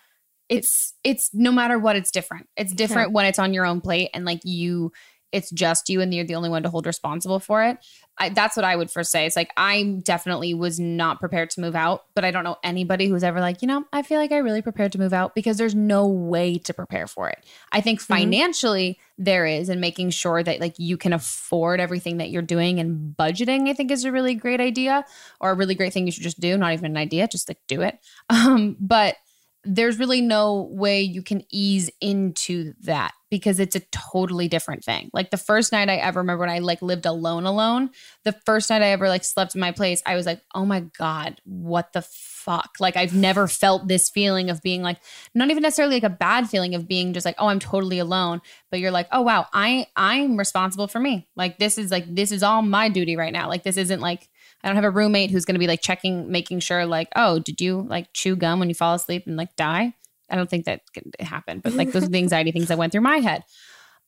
It's 0.49 0.95
it's 1.03 1.31
no 1.35 1.51
matter 1.51 1.77
what, 1.79 1.97
it's 1.97 2.13
different. 2.13 2.49
It's 2.57 2.73
different 2.73 3.11
when 3.13 3.27
it's 3.27 3.41
on 3.41 3.53
your 3.53 3.67
own 3.67 3.81
plate 3.81 4.11
and 4.15 4.25
like 4.25 4.41
you 4.45 4.93
it's 5.33 5.51
just 5.51 5.89
you 5.89 6.01
and 6.01 6.13
you're 6.15 6.25
the 6.25 6.35
only 6.35 6.49
one 6.49 6.63
to 6.63 6.71
hold 6.71 6.87
responsible 6.87 7.41
for 7.41 7.63
it. 7.63 7.79
I, 8.19 8.31
that's 8.31 8.57
what 8.57 8.65
I 8.65 8.77
would 8.77 8.91
first 8.91 9.11
say. 9.11 9.27
It's 9.27 9.37
like 9.37 9.53
I 9.57 10.01
definitely 10.03 10.55
was 10.55 10.81
not 10.81 11.21
prepared 11.21 11.51
to 11.51 11.61
move 11.61 11.77
out, 11.77 12.05
but 12.15 12.25
I 12.25 12.31
don't 12.31 12.45
know 12.45 12.57
anybody 12.65 13.09
who's 13.09 13.23
ever 13.23 13.41
like, 13.41 13.61
you 13.61 13.69
know, 13.69 13.85
I 13.93 14.03
feel 14.03 14.19
like 14.19 14.33
I 14.33 14.39
really 14.39 14.63
prepared 14.63 14.93
to 14.93 14.99
move 14.99 15.13
out 15.13 15.35
because 15.35 15.59
there's 15.59 15.75
no 15.75 16.07
way 16.07 16.57
to 16.59 16.73
prepare 16.73 17.07
for 17.07 17.29
it. 17.29 17.45
I 17.73 17.83
think 17.83 18.01
financially 18.01 18.99
there 19.19 19.45
is, 19.45 19.69
and 19.69 19.81
making 19.81 20.11
sure 20.11 20.43
that 20.43 20.61
like 20.61 20.79
you 20.79 20.97
can 20.97 21.13
afford 21.13 21.81
everything 21.81 22.19
that 22.19 22.31
you're 22.31 22.43
doing 22.43 22.79
and 22.81 23.15
budgeting, 23.17 23.69
I 23.69 23.75
think 23.75 23.91
is 23.91 24.05
a 24.05 24.13
really 24.13 24.35
great 24.35 24.61
idea 24.61 25.05
or 25.41 25.51
a 25.51 25.55
really 25.55 25.75
great 25.75 25.93
thing 25.93 26.07
you 26.07 26.13
should 26.13 26.23
just 26.23 26.41
do. 26.41 26.57
Not 26.57 26.73
even 26.73 26.87
an 26.87 26.97
idea, 26.97 27.29
just 27.29 27.49
like 27.49 27.59
do 27.67 27.83
it. 27.83 27.99
Um, 28.29 28.77
but 28.79 29.17
there's 29.65 29.99
really 29.99 30.21
no 30.21 30.69
way 30.71 31.03
you 31.03 31.23
can 31.23 31.43
ease 31.51 31.91
into 32.01 32.75
that 32.83 33.13
because 33.31 33.59
it's 33.59 33.75
a 33.75 33.81
totally 33.91 34.49
different 34.49 34.85
thing. 34.85 35.11
Like 35.13 35.31
the 35.31 35.37
first 35.37 35.73
night 35.73 35.89
I 35.89 35.97
ever 35.97 36.21
remember 36.21 36.41
when 36.41 36.51
I 36.51 36.61
like 36.61 36.83
lived 36.83 37.07
alone 37.07 37.45
alone, 37.45 37.91
the 38.25 38.33
first 38.45 38.71
night 38.71 38.83
I 38.83 38.89
ever 38.89 39.09
like 39.09 39.25
slept 39.25 39.55
in 39.55 39.61
my 39.61 39.73
place, 39.73 40.03
I 40.07 40.15
was 40.15 40.27
like, 40.27 40.41
"Oh 40.55 40.65
my 40.65 40.81
god, 40.99 41.41
what 41.45 41.93
the 41.93 42.03
fuck?" 42.03 42.77
Like 42.79 42.97
I've 42.97 43.15
never 43.15 43.49
felt 43.49 43.89
this 43.89 44.11
feeling 44.11 44.51
of 44.51 44.63
being 44.63 44.83
like 44.83 44.99
not 45.35 45.51
even 45.51 45.63
necessarily 45.63 45.97
like 45.97 46.05
a 46.05 46.11
bad 46.11 46.49
feeling 46.49 46.75
of 46.75 46.87
being 46.87 47.13
just 47.13 47.27
like, 47.27 47.37
"Oh, 47.39 47.49
I'm 47.49 47.59
totally 47.61 47.99
alone," 47.99 48.41
but 48.71 48.81
you're 48.81 48.91
like, 48.91 49.09
"Oh 49.13 49.23
wow, 49.23 49.47
I 49.53 49.87
I'm 49.97 50.37
responsible 50.37 50.89
for 50.89 51.01
me. 51.01 51.27
Like 51.37 51.59
this 51.59 51.79
is 51.79 51.91
like 51.91 52.05
this 52.15 52.31
is 52.33 52.43
all 52.43 52.63
my 52.63 52.89
duty 52.89 53.17
right 53.17 53.33
now. 53.33 53.49
Like 53.49 53.65
this 53.65 53.77
isn't 53.77 54.01
like 54.01 54.29
I 54.63 54.69
don't 54.69 54.77
have 54.77 54.85
a 54.85 54.91
roommate 54.91 55.31
who's 55.31 55.45
going 55.45 55.55
to 55.55 55.61
be 55.61 55.67
like 55.67 55.83
checking, 55.83 56.31
making 56.31 56.61
sure, 56.61 56.87
like, 56.87 57.09
oh, 57.15 57.39
did 57.39 57.61
you 57.61 57.83
like 57.89 58.13
chew 58.13 58.37
gum 58.37 58.59
when 58.59 58.69
you 58.69 58.75
fall 58.75 58.95
asleep 58.95 59.25
and 59.27 59.37
like 59.37 59.55
die? 59.57 59.95
I 60.29 60.37
don't 60.37 60.51
think 60.51 60.65
that 60.65 60.83
could 60.93 61.15
happen, 61.21 61.61
but 61.61 61.75
like 61.75 61.93
those 61.93 62.05
are 62.05 62.09
the 62.09 62.19
anxiety 62.27 62.53
things 62.53 62.69
that 62.69 62.79
went 62.79 62.93
through 62.93 63.03
my 63.03 63.19
head. 63.19 63.45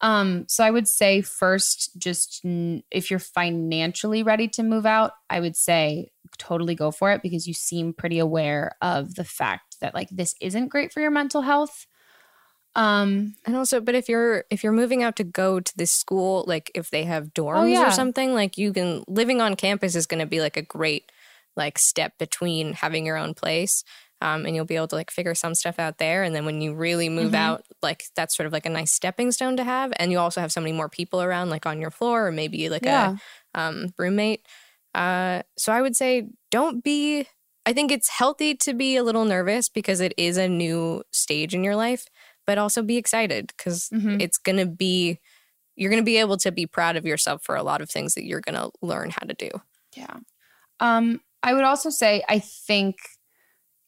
Um, 0.01 0.45
so 0.49 0.65
I 0.65 0.71
would 0.71 0.87
say 0.87 1.23
first, 1.23 1.91
just 1.99 2.41
n- 2.45 2.85
if 2.91 3.11
you're 3.11 3.19
financially 3.19 4.23
ready 4.23 4.49
to 4.49 4.63
move 4.63 4.87
out, 4.87 5.13
I 5.29 5.41
would 5.41 5.57
say 5.57 6.11
totally 6.39 6.75
go 6.75 6.91
for 6.91 7.13
it 7.13 7.23
because 7.23 7.49
you 7.49 7.55
seem 7.55 7.93
pretty 7.93 8.19
aware 8.19 8.77
of 8.81 9.17
the 9.17 9.25
fact 9.25 9.77
that 9.81 9.95
like 9.95 10.09
this 10.11 10.35
isn't 10.41 10.69
great 10.69 10.93
for 10.93 11.01
your 11.01 11.11
mental 11.11 11.43
health. 11.43 11.87
Um, 12.75 13.35
And 13.45 13.57
also, 13.57 13.81
but 13.81 13.97
if 13.97 14.09
you're 14.09 14.45
if 14.51 14.63
you're 14.63 14.73
moving 14.73 15.03
out 15.03 15.17
to 15.17 15.25
go 15.25 15.59
to 15.59 15.77
this 15.77 15.91
school, 15.91 16.45
like 16.47 16.71
if 16.75 16.91
they 16.91 17.05
have 17.05 17.35
dorms 17.35 17.73
yeah. 17.73 17.89
or 17.89 17.91
something, 17.91 18.35
like 18.35 18.57
you 18.57 18.73
can 18.73 19.03
living 19.09 19.41
on 19.41 19.57
campus 19.57 19.97
is 19.97 20.07
going 20.07 20.21
to 20.21 20.27
be 20.27 20.41
like 20.41 20.57
a 20.57 20.63
great 20.63 21.11
like 21.57 21.77
step 21.77 22.17
between 22.19 22.75
having 22.75 23.05
your 23.05 23.17
own 23.17 23.35
place. 23.35 23.83
Um, 24.21 24.47
and 24.47 24.57
you'll 24.57 24.65
be 24.65 24.77
able 24.77 24.89
to 24.89 24.97
like 24.97 25.11
figure 25.13 25.35
some 25.35 25.55
stuff 25.55 25.79
out 25.79 25.99
there. 25.99 26.25
And 26.25 26.35
then 26.35 26.45
when 26.45 26.61
you 26.61 26.75
really 26.75 27.09
move 27.09 27.33
Mhm. 27.33 27.37
out, 27.37 27.67
like 27.83 28.05
that's 28.17 28.37
sort 28.37 28.47
of 28.49 28.53
like 28.53 28.67
a 28.67 28.71
nice 28.71 28.93
stepping 28.93 29.31
stone 29.31 29.57
to 29.57 29.65
have. 29.65 29.93
And 29.97 30.11
you 30.11 30.19
also 30.19 30.41
have 30.41 30.51
so 30.53 30.61
many 30.61 30.73
more 30.73 30.89
people 30.89 31.23
around, 31.23 31.51
like 31.51 31.67
on 31.67 31.81
your 31.81 31.91
floor, 31.93 32.27
or 32.27 32.33
maybe 32.33 32.69
like 32.69 32.87
Yeah. 32.87 33.17
a 33.55 33.61
um, 33.61 33.95
roommate. 33.97 34.47
Uh, 34.95 35.43
so 35.57 35.73
I 35.73 35.83
would 35.83 35.97
say 35.97 36.29
don't 36.51 36.83
be. 36.83 37.27
I 37.67 37.73
think 37.75 37.93
it's 37.93 38.09
healthy 38.09 38.55
to 38.57 38.73
be 38.75 38.97
a 38.97 39.03
little 39.05 39.27
nervous 39.27 39.69
because 39.69 40.01
it 40.01 40.15
is 40.17 40.37
a 40.39 40.49
new 40.49 41.03
stage 41.13 41.55
in 41.55 41.63
your 41.63 41.77
life, 41.77 42.07
but 42.47 42.57
also 42.59 42.83
be 42.83 42.97
excited 42.97 43.53
because 43.57 43.93
Mhm. 43.93 44.21
it's 44.21 44.39
going 44.39 44.57
to 44.59 44.67
be. 44.67 45.21
You're 45.77 45.91
going 45.91 46.03
to 46.03 46.07
be 46.07 46.19
able 46.19 46.39
to 46.39 46.51
be 46.53 46.67
proud 46.67 46.97
of 46.97 47.07
yourself 47.07 47.43
for 47.45 47.57
a 47.57 47.63
lot 47.63 47.81
of 47.83 47.91
things 47.91 48.15
that 48.15 48.25
you're 48.25 48.41
going 48.41 48.57
to 48.57 48.71
learn 48.83 49.11
how 49.11 49.27
to 49.27 49.35
do. 49.35 49.51
Yeah. 49.97 50.17
Um, 50.81 51.21
I 51.43 51.55
would 51.55 51.65
also 51.65 51.91
say 51.91 52.25
I 52.29 52.39
think 52.41 52.97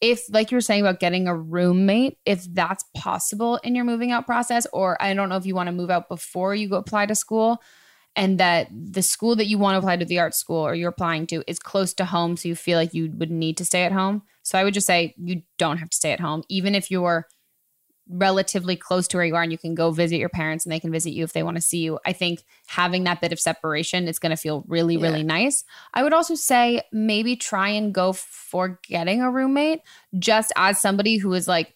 if 0.01 0.23
like 0.33 0.51
you 0.51 0.57
were 0.57 0.63
saying 0.63 0.81
about 0.81 1.01
getting 1.01 1.29
a 1.29 1.37
roommate, 1.37 2.19
if 2.25 2.45
that's 2.53 2.85
possible 2.95 3.57
in 3.59 3.75
your 3.75 3.85
moving 3.85 4.11
out 4.13 4.27
process, 4.27 4.67
or 4.73 5.01
I 5.03 5.13
don't 5.15 5.29
know 5.29 5.37
if 5.37 5.47
you 5.47 5.55
want 5.55 5.69
to 5.69 5.73
move 5.73 5.91
out 5.91 6.09
before 6.09 6.55
you 6.55 6.69
go 6.69 6.77
apply 6.77 7.07
to 7.07 7.15
school, 7.15 7.59
and 8.17 8.39
that 8.39 8.69
the 8.73 9.03
school 9.03 9.37
that 9.37 9.47
you 9.47 9.59
want 9.59 9.75
to 9.75 9.79
apply 9.79 9.97
to 9.97 10.05
the 10.05 10.19
art 10.19 10.35
school 10.35 10.59
or 10.59 10.75
you're 10.75 10.91
applying 10.91 11.27
to 11.29 11.45
is 11.47 11.59
close 11.59 11.95
to 11.95 12.05
home, 12.05 12.37
so 12.37 12.49
you 12.49 12.55
feel 12.55 12.79
like 12.79 12.95
you 12.95 13.13
would 13.19 13.31
need 13.31 13.57
to 13.59 13.65
stay 13.65 13.85
at 13.85 13.93
home. 13.93 14.23
So 14.43 14.59
I 14.59 14.65
would 14.65 14.75
just 14.75 14.87
say 14.87 15.15
you 15.17 15.43
don't 15.59 15.79
have 15.79 15.91
to 15.91 15.97
stay 15.97 16.13
at 16.13 16.21
home, 16.21 16.43
even 16.49 16.75
if 16.75 16.91
you're 16.91 17.27
relatively 18.13 18.75
close 18.77 19.07
to 19.09 19.17
where 19.17 19.25
you 19.25 19.37
are 19.37 19.43
and 19.43 19.53
you 19.53 19.59
can 19.59 19.75
go 19.75 19.91
visit 19.93 20.17
your 20.17 20.29
parents 20.29 20.65
and 20.65 20.73
they 20.73 20.81
can 20.81 20.91
visit 20.91 21.13
you 21.13 21.23
if 21.23 21.33
they 21.33 21.43
want 21.43 21.57
to 21.57 21.61
see 21.61 21.79
you. 21.79 21.99
I 22.05 22.13
think 22.13 22.43
having 22.67 23.05
that 23.05 23.21
bit 23.21 23.33
of 23.33 23.39
separation 23.39 24.09
is 24.09 24.19
going 24.19 24.31
to 24.31 24.37
feel 24.37 24.65
really, 24.67 24.97
Yeah. 24.97 25.03
really 25.09 25.23
nice. 25.23 25.65
I 25.95 26.03
would 26.03 26.13
also 26.13 26.35
say 26.35 26.83
maybe 26.93 27.37
try 27.37 27.69
and 27.69 27.95
go 27.95 28.13
for 28.13 28.81
getting 28.89 29.23
a 29.23 29.31
roommate 29.31 29.81
just 30.19 30.53
as 30.57 30.81
somebody 30.81 31.19
who 31.19 31.33
is 31.35 31.47
like 31.47 31.75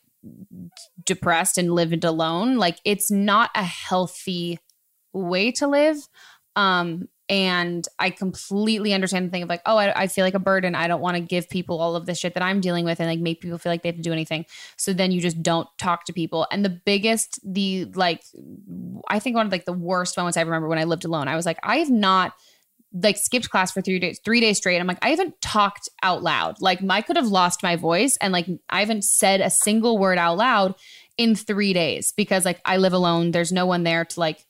depressed 1.04 1.58
and 1.58 1.72
lived 1.72 2.04
alone. 2.04 2.56
Like 2.56 2.78
it's 2.84 3.10
not 3.10 3.50
a 3.54 3.62
healthy 3.62 4.58
way 5.12 5.52
to 5.52 5.66
live. 5.68 5.96
Um, 6.56 7.08
and 7.28 7.86
I 7.98 8.10
completely 8.10 8.92
understand 8.92 9.26
the 9.26 9.30
thing 9.30 9.42
of 9.42 9.48
like, 9.48 9.62
oh, 9.64 9.78
I, 9.78 10.02
I 10.02 10.06
feel 10.08 10.24
like 10.24 10.34
a 10.34 10.38
burden. 10.38 10.74
I 10.74 10.88
don't 10.88 11.00
want 11.00 11.16
to 11.16 11.22
give 11.22 11.48
people 11.48 11.80
all 11.80 11.96
of 11.96 12.04
this 12.04 12.18
shit 12.18 12.34
that 12.34 12.42
I'm 12.42 12.60
dealing 12.60 12.84
with 12.84 13.00
and 13.00 13.08
like 13.08 13.18
make 13.18 13.40
people 13.40 13.56
feel 13.56 13.72
like 13.72 13.82
they 13.82 13.88
have 13.88 13.96
to 13.96 14.02
do 14.02 14.12
anything. 14.12 14.44
So 14.76 14.92
then 14.92 15.10
you 15.10 15.22
just 15.22 15.42
don't 15.42 15.66
talk 15.78 16.04
to 16.04 16.12
people. 16.12 16.46
And 16.50 16.64
the 16.64 16.80
biggest, 16.84 17.40
the 17.42 17.86
like, 17.94 18.22
I 19.08 19.20
think 19.20 19.36
one 19.36 19.46
of 19.46 19.52
like 19.52 19.64
the 19.64 19.72
worst 19.72 20.18
moments 20.18 20.36
I 20.36 20.42
remember 20.42 20.68
when 20.68 20.78
I 20.78 20.84
lived 20.84 21.06
alone, 21.06 21.28
I 21.28 21.36
was 21.36 21.46
like, 21.46 21.58
I 21.62 21.78
have 21.78 21.90
not 21.90 22.34
like 22.92 23.16
skipped 23.16 23.48
class 23.48 23.72
for 23.72 23.80
three 23.80 23.98
days, 23.98 24.20
three 24.22 24.40
days 24.40 24.58
straight. 24.58 24.78
I'm 24.78 24.86
like, 24.86 25.02
I 25.02 25.08
haven't 25.08 25.40
talked 25.40 25.88
out 26.02 26.22
loud. 26.22 26.60
Like 26.60 26.80
I 26.88 27.00
could 27.00 27.16
have 27.16 27.26
lost 27.26 27.62
my 27.62 27.76
voice 27.76 28.18
and 28.20 28.34
like 28.34 28.46
I 28.68 28.80
haven't 28.80 29.02
said 29.02 29.40
a 29.40 29.50
single 29.50 29.96
word 29.98 30.18
out 30.18 30.36
loud 30.36 30.74
in 31.16 31.34
three 31.34 31.72
days 31.72 32.12
because 32.16 32.44
like 32.44 32.60
I 32.66 32.76
live 32.76 32.92
alone. 32.92 33.30
There's 33.30 33.50
no 33.50 33.64
one 33.64 33.82
there 33.82 34.04
to 34.04 34.20
like 34.20 34.44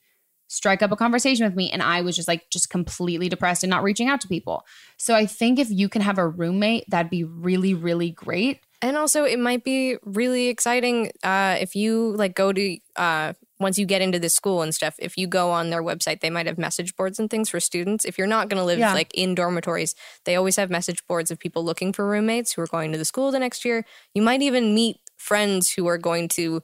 strike 0.47 0.81
up 0.81 0.91
a 0.91 0.95
conversation 0.95 1.45
with 1.45 1.55
me. 1.55 1.71
And 1.71 1.81
I 1.81 2.01
was 2.01 2.15
just 2.15 2.27
like, 2.27 2.49
just 2.49 2.69
completely 2.69 3.29
depressed 3.29 3.63
and 3.63 3.69
not 3.69 3.83
reaching 3.83 4.07
out 4.07 4.21
to 4.21 4.27
people. 4.27 4.63
So 4.97 5.15
I 5.15 5.25
think 5.25 5.59
if 5.59 5.69
you 5.69 5.89
can 5.89 6.01
have 6.01 6.17
a 6.17 6.27
roommate, 6.27 6.85
that'd 6.89 7.09
be 7.09 7.23
really, 7.23 7.73
really 7.73 8.11
great. 8.11 8.59
And 8.81 8.97
also, 8.97 9.23
it 9.23 9.39
might 9.39 9.63
be 9.63 9.97
really 10.03 10.47
exciting 10.47 11.11
uh, 11.23 11.57
if 11.59 11.75
you 11.75 12.15
like 12.17 12.35
go 12.35 12.53
to 12.53 12.77
uh, 12.97 13.33
once 13.59 13.79
you 13.79 13.85
get 13.85 14.01
into 14.01 14.19
the 14.19 14.29
school 14.29 14.61
and 14.61 14.75
stuff. 14.75 14.95
If 14.99 15.17
you 15.17 15.27
go 15.27 15.49
on 15.49 15.69
their 15.69 15.81
website, 15.81 16.19
they 16.19 16.29
might 16.29 16.45
have 16.45 16.57
message 16.57 16.95
boards 16.95 17.17
and 17.17 17.29
things 17.29 17.49
for 17.49 17.59
students. 17.59 18.05
If 18.05 18.17
you're 18.17 18.27
not 18.27 18.49
going 18.49 18.59
to 18.59 18.65
live 18.65 18.77
Yeah. 18.77 18.93
like 18.93 19.11
in 19.13 19.33
dormitories, 19.33 19.95
they 20.25 20.35
always 20.35 20.57
have 20.57 20.69
message 20.69 21.01
boards 21.07 21.31
of 21.31 21.39
people 21.39 21.63
looking 21.63 21.93
for 21.93 22.05
roommates 22.07 22.53
who 22.53 22.61
are 22.61 22.67
going 22.67 22.91
to 22.91 22.97
the 22.97 23.05
school 23.05 23.31
the 23.31 23.39
next 23.39 23.65
year. 23.65 23.85
You 24.13 24.21
might 24.21 24.41
even 24.41 24.75
meet 24.75 24.97
friends 25.17 25.71
who 25.71 25.87
are 25.87 25.97
going 25.97 26.27
to 26.27 26.61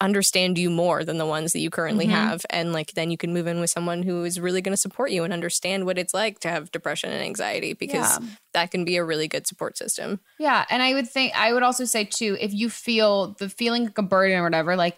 understand 0.00 0.56
you 0.56 0.70
more 0.70 1.04
than 1.04 1.18
the 1.18 1.26
ones 1.26 1.52
that 1.52 1.58
you 1.60 1.68
currently 1.68 2.06
Mhm. 2.06 2.10
have 2.10 2.46
and 2.50 2.72
like 2.72 2.92
then 2.92 3.10
you 3.10 3.18
can 3.18 3.32
move 3.34 3.46
in 3.46 3.60
with 3.60 3.68
someone 3.70 4.02
who 4.02 4.24
is 4.24 4.40
really 4.40 4.62
going 4.62 4.72
to 4.72 4.76
support 4.80 5.10
you 5.10 5.24
and 5.24 5.32
understand 5.32 5.84
what 5.84 5.98
it's 5.98 6.14
like 6.14 6.38
to 6.40 6.48
have 6.48 6.70
depression 6.72 7.12
and 7.12 7.22
anxiety 7.22 7.74
because 7.74 8.18
Yeah. 8.18 8.28
that 8.54 8.70
can 8.70 8.84
be 8.84 8.96
a 8.96 9.04
really 9.04 9.28
good 9.28 9.46
support 9.46 9.76
system 9.76 10.20
Yeah. 10.38 10.64
And 10.70 10.82
I 10.82 10.94
would 10.94 11.08
think, 11.08 11.36
I 11.36 11.52
would 11.52 11.62
also 11.62 11.84
say 11.84 12.04
too, 12.04 12.36
if 12.40 12.52
you 12.54 12.70
feel 12.70 13.36
the 13.38 13.48
feeling 13.50 13.84
like 13.84 13.98
a 13.98 14.02
burden 14.02 14.38
or 14.38 14.42
whatever, 14.42 14.74
like 14.76 14.96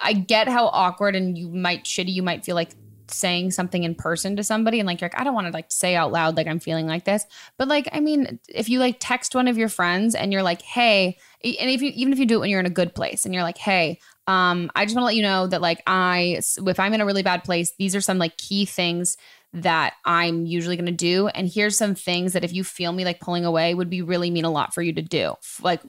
I 0.00 0.12
get 0.12 0.48
how 0.48 0.66
awkward 0.66 1.14
and 1.16 1.38
you 1.38 1.48
might 1.48 1.84
shitty, 1.84 2.12
you 2.12 2.22
might 2.22 2.44
feel 2.44 2.54
like 2.56 2.72
saying 3.08 3.52
something 3.52 3.84
in 3.84 3.94
person 3.94 4.34
to 4.34 4.42
somebody 4.42 4.80
and 4.80 4.86
like 4.88 5.00
you're 5.00 5.08
like, 5.08 5.20
I 5.20 5.22
don't 5.22 5.34
want 5.34 5.46
to 5.46 5.52
like 5.52 5.66
say 5.70 5.94
out 5.94 6.10
loud 6.10 6.36
like 6.36 6.48
I'm 6.48 6.58
feeling 6.58 6.88
like 6.88 7.04
this. 7.04 7.24
But 7.56 7.68
like, 7.68 7.88
I 7.92 8.00
mean, 8.00 8.40
if 8.48 8.68
you 8.68 8.80
like 8.80 8.96
text 8.98 9.34
one 9.36 9.46
of 9.46 9.56
your 9.56 9.68
friends 9.68 10.16
and 10.16 10.32
you're 10.32 10.42
like, 10.42 10.60
hey, 10.62 11.16
and 11.44 11.70
if 11.70 11.80
you 11.82 11.92
even 11.94 12.12
if 12.12 12.18
you 12.18 12.26
do 12.26 12.34
it 12.36 12.40
when 12.40 12.50
you're 12.50 12.58
in 12.60 12.66
a 12.66 12.70
good 12.70 12.94
place 12.96 13.24
and 13.24 13.32
you're 13.32 13.44
like, 13.44 13.58
hey, 13.58 14.00
um, 14.26 14.70
I 14.74 14.84
just 14.84 14.96
want 14.96 15.02
to 15.02 15.06
let 15.06 15.16
you 15.16 15.22
know 15.22 15.46
that 15.46 15.60
like 15.60 15.82
I 15.86 16.40
if 16.66 16.80
I'm 16.80 16.94
in 16.94 17.00
a 17.00 17.06
really 17.06 17.22
bad 17.22 17.44
place, 17.44 17.72
these 17.78 17.94
are 17.94 18.00
some 18.00 18.18
like 18.18 18.36
key 18.36 18.64
things 18.64 19.16
that 19.52 19.94
I'm 20.04 20.44
usually 20.44 20.76
going 20.76 20.86
to 20.86 20.92
do. 20.92 21.28
And 21.28 21.48
here's 21.48 21.78
some 21.78 21.94
things 21.94 22.34
that 22.34 22.44
if 22.44 22.52
you 22.52 22.62
feel 22.62 22.92
me 22.92 23.04
like 23.04 23.20
pulling 23.20 23.44
away 23.44 23.74
would 23.74 23.88
be 23.88 24.02
really 24.02 24.30
mean 24.30 24.44
a 24.44 24.50
lot 24.50 24.74
for 24.74 24.82
you 24.82 24.92
to 24.92 25.02
do. 25.02 25.34
Like, 25.62 25.80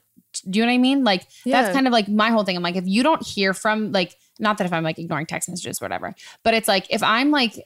do 0.50 0.60
you 0.60 0.66
know 0.66 0.72
what 0.72 0.76
I 0.76 0.78
mean? 0.78 1.04
Like, 1.04 1.28
Yeah. 1.44 1.62
that's 1.62 1.74
kind 1.74 1.86
of 1.88 1.92
like 1.92 2.08
my 2.08 2.30
whole 2.30 2.44
thing. 2.46 2.56
I'm 2.56 2.64
like, 2.64 2.78
if 2.78 2.88
you 2.88 3.04
don't 3.04 3.26
hear 3.26 3.54
from, 3.54 3.92
like, 3.92 4.16
not 4.40 4.58
that 4.60 4.66
if 4.66 4.72
I'm 4.72 4.84
like 4.84 5.00
ignoring 5.00 5.26
text 5.26 5.50
messages, 5.50 5.82
whatever, 5.82 6.14
but 6.44 6.54
it's 6.54 6.68
like, 6.68 6.86
if 6.92 7.04
I'm 7.04 7.32
like, 7.32 7.62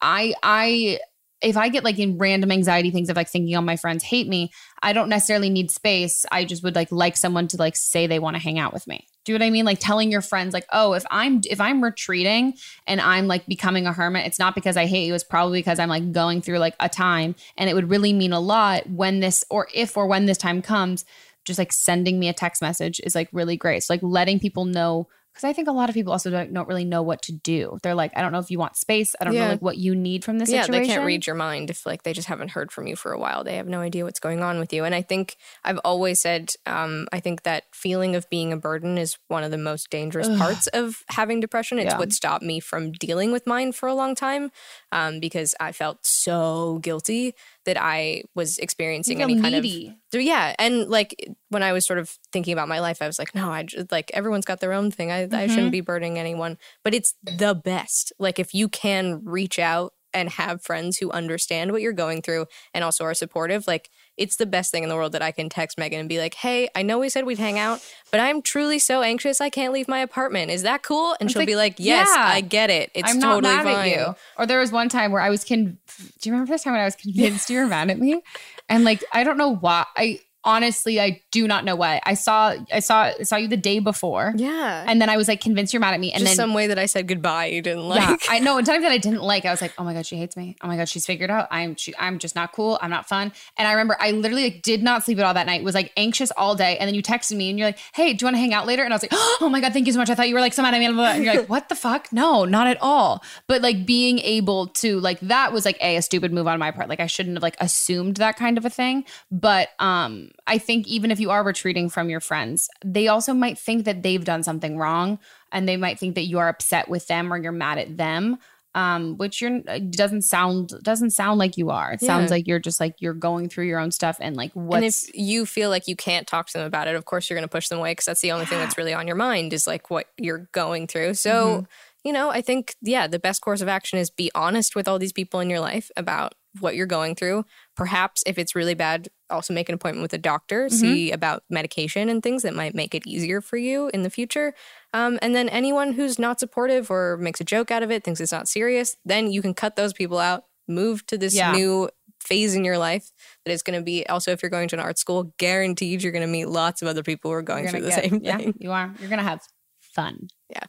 I, 0.00 0.34
I, 0.42 0.98
if 1.42 1.56
I 1.56 1.68
get 1.68 1.84
like 1.84 1.98
in 1.98 2.18
random 2.18 2.50
anxiety 2.50 2.90
things 2.90 3.08
of 3.08 3.16
like 3.16 3.28
thinking 3.28 3.54
all 3.54 3.62
my 3.62 3.76
friends 3.76 4.02
hate 4.02 4.26
me, 4.26 4.50
I 4.82 4.94
don't 4.94 5.08
necessarily 5.10 5.50
need 5.50 5.70
space. 5.70 6.24
I 6.32 6.44
just 6.44 6.64
would 6.64 6.74
like 6.74 6.90
like 6.90 7.16
someone 7.16 7.46
to 7.48 7.56
like 7.56 7.76
say 7.76 8.06
they 8.06 8.18
want 8.18 8.34
to 8.36 8.42
hang 8.42 8.58
out 8.58 8.72
with 8.72 8.86
me. 8.86 9.06
Do 9.26 9.32
you 9.32 9.38
know 9.38 9.42
what 9.42 9.48
I 9.48 9.50
mean? 9.50 9.64
Like 9.64 9.80
telling 9.80 10.12
your 10.12 10.22
friends 10.22 10.54
like, 10.54 10.66
"Oh, 10.72 10.92
if 10.92 11.04
I'm 11.10 11.40
if 11.50 11.60
I'm 11.60 11.82
retreating 11.82 12.54
and 12.86 13.00
I'm 13.00 13.26
like 13.26 13.44
becoming 13.46 13.86
a 13.86 13.92
hermit, 13.92 14.24
it's 14.24 14.38
not 14.38 14.54
because 14.54 14.76
I 14.76 14.86
hate 14.86 15.08
you, 15.08 15.14
it's 15.14 15.24
probably 15.24 15.58
because 15.58 15.80
I'm 15.80 15.88
like 15.88 16.12
going 16.12 16.40
through 16.40 16.58
like 16.58 16.76
a 16.78 16.88
time 16.88 17.34
and 17.58 17.68
it 17.68 17.74
would 17.74 17.90
really 17.90 18.12
mean 18.12 18.32
a 18.32 18.38
lot 18.38 18.88
when 18.88 19.18
this 19.18 19.44
or 19.50 19.66
if 19.74 19.96
or 19.96 20.06
when 20.06 20.26
this 20.26 20.38
time 20.38 20.62
comes 20.62 21.04
just 21.44 21.58
like 21.58 21.72
sending 21.72 22.20
me 22.20 22.28
a 22.28 22.32
text 22.32 22.62
message 22.62 23.00
is 23.02 23.14
like 23.16 23.28
really 23.32 23.56
great. 23.56 23.82
So 23.82 23.94
like 23.94 24.02
letting 24.02 24.38
people 24.38 24.64
know 24.64 25.08
because 25.36 25.50
I 25.50 25.52
think 25.52 25.68
a 25.68 25.72
lot 25.72 25.90
of 25.90 25.94
people 25.94 26.12
also 26.12 26.30
don't, 26.30 26.54
don't 26.54 26.66
really 26.66 26.86
know 26.86 27.02
what 27.02 27.20
to 27.24 27.32
do. 27.32 27.76
They're 27.82 27.94
like, 27.94 28.12
I 28.16 28.22
don't 28.22 28.32
know 28.32 28.38
if 28.38 28.50
you 28.50 28.58
want 28.58 28.74
space. 28.74 29.14
I 29.20 29.24
don't 29.24 29.34
know 29.34 29.48
like 29.48 29.60
what 29.60 29.76
you 29.76 29.94
need 29.94 30.24
from 30.24 30.38
this 30.38 30.48
yeah, 30.48 30.62
situation. 30.62 30.80
they 30.80 30.86
can't 30.94 31.04
read 31.04 31.26
your 31.26 31.36
mind 31.36 31.68
if 31.68 31.84
like 31.84 32.04
they 32.04 32.14
just 32.14 32.28
haven't 32.28 32.52
heard 32.52 32.72
from 32.72 32.86
you 32.86 32.96
for 32.96 33.12
a 33.12 33.18
while. 33.18 33.44
They 33.44 33.56
have 33.56 33.68
no 33.68 33.80
idea 33.80 34.04
what's 34.04 34.18
going 34.18 34.42
on 34.42 34.58
with 34.58 34.72
you. 34.72 34.84
And 34.84 34.94
I 34.94 35.02
think 35.02 35.36
I've 35.62 35.78
always 35.84 36.20
said, 36.22 36.52
um, 36.64 37.06
I 37.12 37.20
think 37.20 37.42
that 37.42 37.64
feeling 37.74 38.16
of 38.16 38.30
being 38.30 38.50
a 38.50 38.56
burden 38.56 38.96
is 38.96 39.18
one 39.28 39.44
of 39.44 39.50
the 39.50 39.58
most 39.58 39.90
dangerous 39.90 40.26
Ugh. 40.26 40.38
parts 40.38 40.68
of 40.68 41.04
having 41.10 41.40
depression. 41.40 41.78
It's 41.78 41.92
Yeah. 41.92 41.98
what 41.98 42.12
stopped 42.12 42.42
me 42.42 42.58
from 42.58 42.92
dealing 42.92 43.30
with 43.30 43.46
mine 43.46 43.72
for 43.72 43.90
a 43.90 43.94
long 43.94 44.14
time 44.14 44.50
um, 44.90 45.20
because 45.20 45.54
I 45.60 45.72
felt 45.72 45.98
so 46.06 46.78
guilty 46.82 47.34
that 47.66 47.76
I 47.80 48.22
was 48.34 48.58
experiencing 48.58 49.22
any 49.22 49.40
kind 49.40 49.54
of 49.54 49.62
needy. 49.62 49.96
so 50.10 50.18
yeah, 50.18 50.54
and 50.58 50.88
like 50.88 51.14
when 51.50 51.62
I 51.62 51.72
was 51.72 51.86
sort 51.86 51.98
of 51.98 52.08
thinking 52.32 52.52
about 52.52 52.68
my 52.68 52.80
life, 52.80 53.02
I 53.02 53.06
was 53.06 53.18
like, 53.18 53.34
no, 53.34 53.50
I 53.50 53.64
just, 53.64 53.92
like 53.92 54.10
everyone's 54.14 54.44
got 54.46 54.60
their 54.60 54.72
own 54.72 54.90
thing. 54.90 55.12
I, 55.12 55.22
I 55.22 55.26
Mhm. 55.26 55.50
shouldn't 55.50 55.72
be 55.72 55.80
burdening 55.82 56.18
anyone. 56.18 56.56
But 56.82 56.94
it's 56.94 57.14
the 57.22 57.54
best. 57.54 58.12
Like 58.18 58.38
if 58.38 58.54
you 58.54 58.68
can 58.68 59.22
reach 59.24 59.58
out 59.58 59.92
and 60.14 60.30
have 60.30 60.62
friends 60.62 60.96
who 60.96 61.10
understand 61.10 61.72
what 61.72 61.82
you're 61.82 61.92
going 61.92 62.22
through 62.22 62.46
and 62.72 62.82
also 62.82 63.04
are 63.04 63.12
supportive, 63.14 63.66
like 63.66 63.90
it's 64.16 64.36
the 64.36 64.46
best 64.46 64.70
thing 64.70 64.82
in 64.82 64.88
the 64.88 64.94
world 64.96 65.12
that 65.12 65.22
I 65.22 65.30
can 65.30 65.48
text 65.48 65.76
Meghan 65.76 66.00
and 66.00 66.08
be 66.08 66.18
like, 66.18 66.34
hey, 66.34 66.68
I 66.74 66.82
know 66.82 66.98
we 66.98 67.08
said 67.08 67.26
we'd 67.26 67.38
hang 67.38 67.58
out, 67.58 67.84
but 68.10 68.20
I'm 68.20 68.42
truly 68.42 68.78
so 68.78 69.02
anxious 69.02 69.40
I 69.40 69.50
can't 69.50 69.72
leave 69.72 69.88
my 69.88 69.98
apartment. 69.98 70.50
Is 70.50 70.62
that 70.62 70.82
cool? 70.82 71.16
And 71.20 71.30
she'll 71.30 71.40
like, 71.40 71.46
be 71.46 71.56
like, 71.56 71.74
yes, 71.78 72.08
yeah. 72.14 72.22
I 72.22 72.40
get 72.40 72.70
it. 72.70 72.90
It's 72.94 73.10
I'm 73.10 73.18
not 73.18 73.34
totally 73.34 73.54
mad 73.54 73.64
fine. 73.64 73.90
at 73.90 73.96
you. 73.96 74.14
Or 74.38 74.46
there 74.46 74.60
was 74.60 74.72
one 74.72 74.88
time 74.88 75.12
where 75.12 75.22
I 75.22 75.30
was 75.30 75.44
con. 75.44 75.78
Do 76.20 76.28
you 76.28 76.32
remember 76.32 76.52
this 76.52 76.64
time 76.64 76.72
when 76.72 76.82
I 76.82 76.86
was 76.86 76.96
convinced 77.02 77.50
you 77.50 77.58
were 77.60 77.66
mad 77.66 77.90
at 77.90 77.98
me? 77.98 78.22
And 78.68 78.84
like 78.84 79.04
I 79.12 79.24
don't 79.24 79.38
know 79.38 79.54
why. 79.54 79.84
I 79.96 80.20
honestly 80.46 80.98
I 81.00 81.20
do 81.32 81.46
not 81.46 81.64
know 81.64 81.76
why. 81.76 82.00
I 82.04 82.14
saw 82.14 82.54
I 82.72 82.78
saw 82.80 83.10
saw 83.22 83.36
you 83.36 83.48
the 83.48 83.56
day 83.58 83.80
before, 83.80 84.32
Yeah. 84.36 84.84
and 84.88 85.00
then 85.02 85.10
I 85.10 85.16
was 85.18 85.28
like 85.28 85.40
convinced 85.42 85.74
you're 85.74 85.80
mad 85.80 85.92
at 85.92 86.00
me, 86.00 86.12
and 86.12 86.20
just 86.22 86.36
then 86.36 86.36
some 86.36 86.54
way 86.54 86.68
that 86.68 86.78
I 86.78 86.86
said 86.86 87.06
goodbye 87.08 87.46
you 87.46 87.60
didn't 87.60 87.86
like. 87.88 88.00
yeah, 88.00 88.16
I 88.30 88.38
know. 88.38 88.56
And 88.66 88.66
times 88.66 88.82
that 88.84 88.92
I 88.92 88.98
didn't 88.98 89.22
like, 89.22 89.44
I 89.44 89.50
was 89.50 89.60
like, 89.60 89.74
oh 89.76 89.84
my 89.84 89.92
god, 89.92 90.06
she 90.06 90.16
hates 90.16 90.36
me. 90.36 90.56
Oh 90.62 90.68
my 90.68 90.76
god, 90.78 90.88
she's 90.88 91.04
figured 91.04 91.30
out. 91.30 91.48
I'm 91.50 91.74
she, 91.76 91.92
I'm 91.98 92.18
just 92.18 92.34
not 92.34 92.52
cool. 92.52 92.78
I'm 92.80 92.90
not 92.90 93.06
fun. 93.08 93.32
And 93.58 93.68
I 93.68 93.72
remember 93.72 93.96
I 94.00 94.12
literally 94.12 94.44
like, 94.44 94.62
did 94.62 94.82
not 94.82 95.04
sleep 95.04 95.18
at 95.18 95.24
all 95.24 95.34
that 95.34 95.46
night. 95.46 95.62
Was 95.64 95.74
like 95.74 95.92
anxious 95.96 96.30
all 96.30 96.54
day. 96.54 96.78
And 96.78 96.86
then 96.88 96.94
you 96.94 97.02
texted 97.02 97.36
me 97.36 97.50
and 97.50 97.58
you're 97.58 97.68
like, 97.68 97.78
hey, 97.94 98.12
do 98.14 98.22
you 98.22 98.26
want 98.26 98.36
to 98.36 98.40
hang 98.40 98.54
out 98.54 98.66
later? 98.66 98.82
And 98.84 98.92
I 98.92 98.96
was 98.96 99.02
like, 99.02 99.10
oh 99.42 99.48
my 99.50 99.60
god, 99.60 99.72
thank 99.72 99.86
you 99.86 99.92
so 99.92 99.98
much. 99.98 100.08
I 100.08 100.14
thought 100.14 100.28
you 100.28 100.34
were 100.34 100.40
like 100.40 100.52
some 100.54 100.62
mad 100.62 100.74
at 100.74 100.78
me. 100.78 100.86
And 100.86 101.24
you're 101.24 101.34
like, 101.34 101.48
what 101.56 101.68
the 101.68 101.74
fuck? 101.74 102.12
No, 102.12 102.44
not 102.44 102.66
at 102.68 102.78
all. 102.80 103.22
But 103.48 103.60
like 103.62 103.84
being 103.84 104.20
able 104.20 104.68
to 104.68 105.00
like 105.00 105.18
that 105.20 105.52
was 105.52 105.64
like 105.64 105.76
a 105.82 105.96
a 105.96 106.02
stupid 106.02 106.32
move 106.32 106.46
on 106.46 106.58
my 106.58 106.70
part. 106.70 106.88
Like 106.88 107.00
I 107.00 107.06
shouldn't 107.06 107.36
have 107.36 107.42
like 107.42 107.56
assumed 107.60 108.16
that 108.16 108.36
kind 108.36 108.58
of 108.58 108.64
a 108.64 108.70
thing. 108.70 109.04
But 109.30 109.68
um, 109.78 110.30
I 110.46 110.58
think 110.58 110.86
even 110.86 111.10
if 111.10 111.20
you 111.20 111.30
are 111.30 111.42
retreating 111.44 111.88
from 111.88 112.08
your 112.10 112.20
friends, 112.20 112.68
they 112.84 113.08
also 113.08 113.34
might 113.34 113.58
think 113.58 113.84
that 113.84 114.02
they've 114.02 114.24
done 114.24 114.42
something 114.42 114.78
wrong 114.78 115.18
and 115.52 115.68
they 115.68 115.76
might 115.76 115.98
think 115.98 116.14
that 116.14 116.26
you 116.26 116.38
are 116.38 116.48
upset 116.48 116.88
with 116.88 117.06
them 117.06 117.32
or 117.32 117.36
you're 117.38 117.52
mad 117.52 117.78
at 117.78 117.96
them 117.96 118.38
um 118.74 119.16
which 119.16 119.40
you're 119.40 119.60
doesn't 119.88 120.20
sound 120.20 120.70
doesn't 120.82 121.10
sound 121.10 121.38
like 121.38 121.56
you 121.56 121.70
are 121.70 121.92
it 121.92 122.02
Yeah. 122.02 122.08
sounds 122.08 122.30
like 122.30 122.46
you're 122.46 122.58
just 122.58 122.78
like 122.78 122.94
you're 122.98 123.14
going 123.14 123.48
through 123.48 123.64
your 123.64 123.78
own 123.78 123.90
stuff 123.90 124.18
and 124.20 124.36
like 124.36 124.52
what. 124.52 124.76
and 124.76 124.84
if 124.84 125.04
you 125.14 125.46
feel 125.46 125.70
like 125.70 125.88
you 125.88 125.96
can't 125.96 126.26
talk 126.26 126.48
to 126.48 126.58
them 126.58 126.66
about 126.66 126.86
it, 126.86 126.94
of 126.94 127.06
course 127.06 127.30
you're 127.30 127.38
going 127.38 127.48
to 127.48 127.52
push 127.52 127.68
them 127.68 127.78
away 127.78 127.92
because 127.92 128.04
that's 128.04 128.20
the 128.20 128.32
only 128.32 128.44
thing 128.44 128.58
that's 128.58 128.76
really 128.76 128.92
on 128.92 129.06
your 129.06 129.16
mind 129.16 129.54
is 129.54 129.66
like 129.66 129.88
what 129.90 130.08
you're 130.18 130.48
going 130.52 130.86
through. 130.86 131.14
So, 131.14 131.32
Mm-hmm. 131.32 131.64
you 132.04 132.12
know, 132.12 132.28
I 132.28 132.42
think, 132.42 132.74
yeah, 132.82 133.06
the 133.06 133.18
best 133.18 133.40
course 133.40 133.62
of 133.62 133.68
action 133.68 133.98
is 133.98 134.10
be 134.10 134.30
honest 134.34 134.76
with 134.76 134.88
all 134.88 134.98
these 134.98 135.12
people 135.12 135.40
in 135.40 135.48
your 135.48 135.60
life 135.60 135.90
about 135.96 136.34
what 136.60 136.76
you're 136.76 136.86
going 136.86 137.14
through. 137.14 137.44
Perhaps 137.76 138.22
if 138.26 138.38
it's 138.38 138.54
really 138.54 138.74
bad, 138.74 139.08
also 139.30 139.52
make 139.52 139.68
an 139.68 139.74
appointment 139.74 140.02
with 140.02 140.12
a 140.14 140.18
doctor, 140.18 140.66
Mm-hmm. 140.66 140.76
see 140.76 141.12
about 141.12 141.42
medication 141.50 142.08
and 142.08 142.22
things 142.22 142.42
that 142.42 142.54
might 142.54 142.74
make 142.74 142.94
it 142.94 143.06
easier 143.06 143.40
for 143.40 143.56
you 143.58 143.90
in 143.92 144.02
the 144.02 144.10
future. 144.10 144.54
Um, 144.94 145.18
and 145.22 145.34
then 145.34 145.48
anyone 145.50 145.92
who's 145.92 146.18
not 146.18 146.40
supportive 146.40 146.90
or 146.90 147.16
makes 147.18 147.40
a 147.40 147.44
joke 147.44 147.70
out 147.70 147.82
of 147.82 147.90
it, 147.90 148.02
thinks 148.02 148.20
it's 148.20 148.32
not 148.32 148.48
serious, 148.48 148.96
then 149.04 149.30
you 149.30 149.42
can 149.42 149.52
cut 149.54 149.76
those 149.76 149.92
people 149.92 150.18
out, 150.18 150.44
move 150.66 151.04
to 151.06 151.18
this 151.18 151.34
Yeah. 151.34 151.52
new 151.52 151.90
phase 152.20 152.54
in 152.54 152.64
your 152.64 152.78
life 152.78 153.12
that 153.44 153.52
is 153.52 153.62
going 153.62 153.78
to 153.78 153.84
be 153.84 154.04
also 154.08 154.32
if 154.32 154.42
you're 154.42 154.50
going 154.50 154.66
to 154.68 154.74
an 154.76 154.80
art 154.80 154.98
school 154.98 155.32
guaranteed 155.38 156.02
you're 156.02 156.10
going 156.12 156.26
to 156.26 156.32
meet 156.32 156.46
lots 156.48 156.82
of 156.82 156.88
other 156.88 157.02
people 157.04 157.30
who 157.30 157.36
are 157.36 157.42
going 157.42 157.68
through 157.68 157.82
the 157.82 157.90
get- 157.90 158.04
same 158.10 158.20
yeah 158.24 158.36
thing 158.38 158.52
you 158.58 158.72
are 158.72 158.92
you're 158.98 159.08
gonna 159.10 159.22
have 159.22 159.40
fun 159.80 160.26
Yeah. 160.50 160.64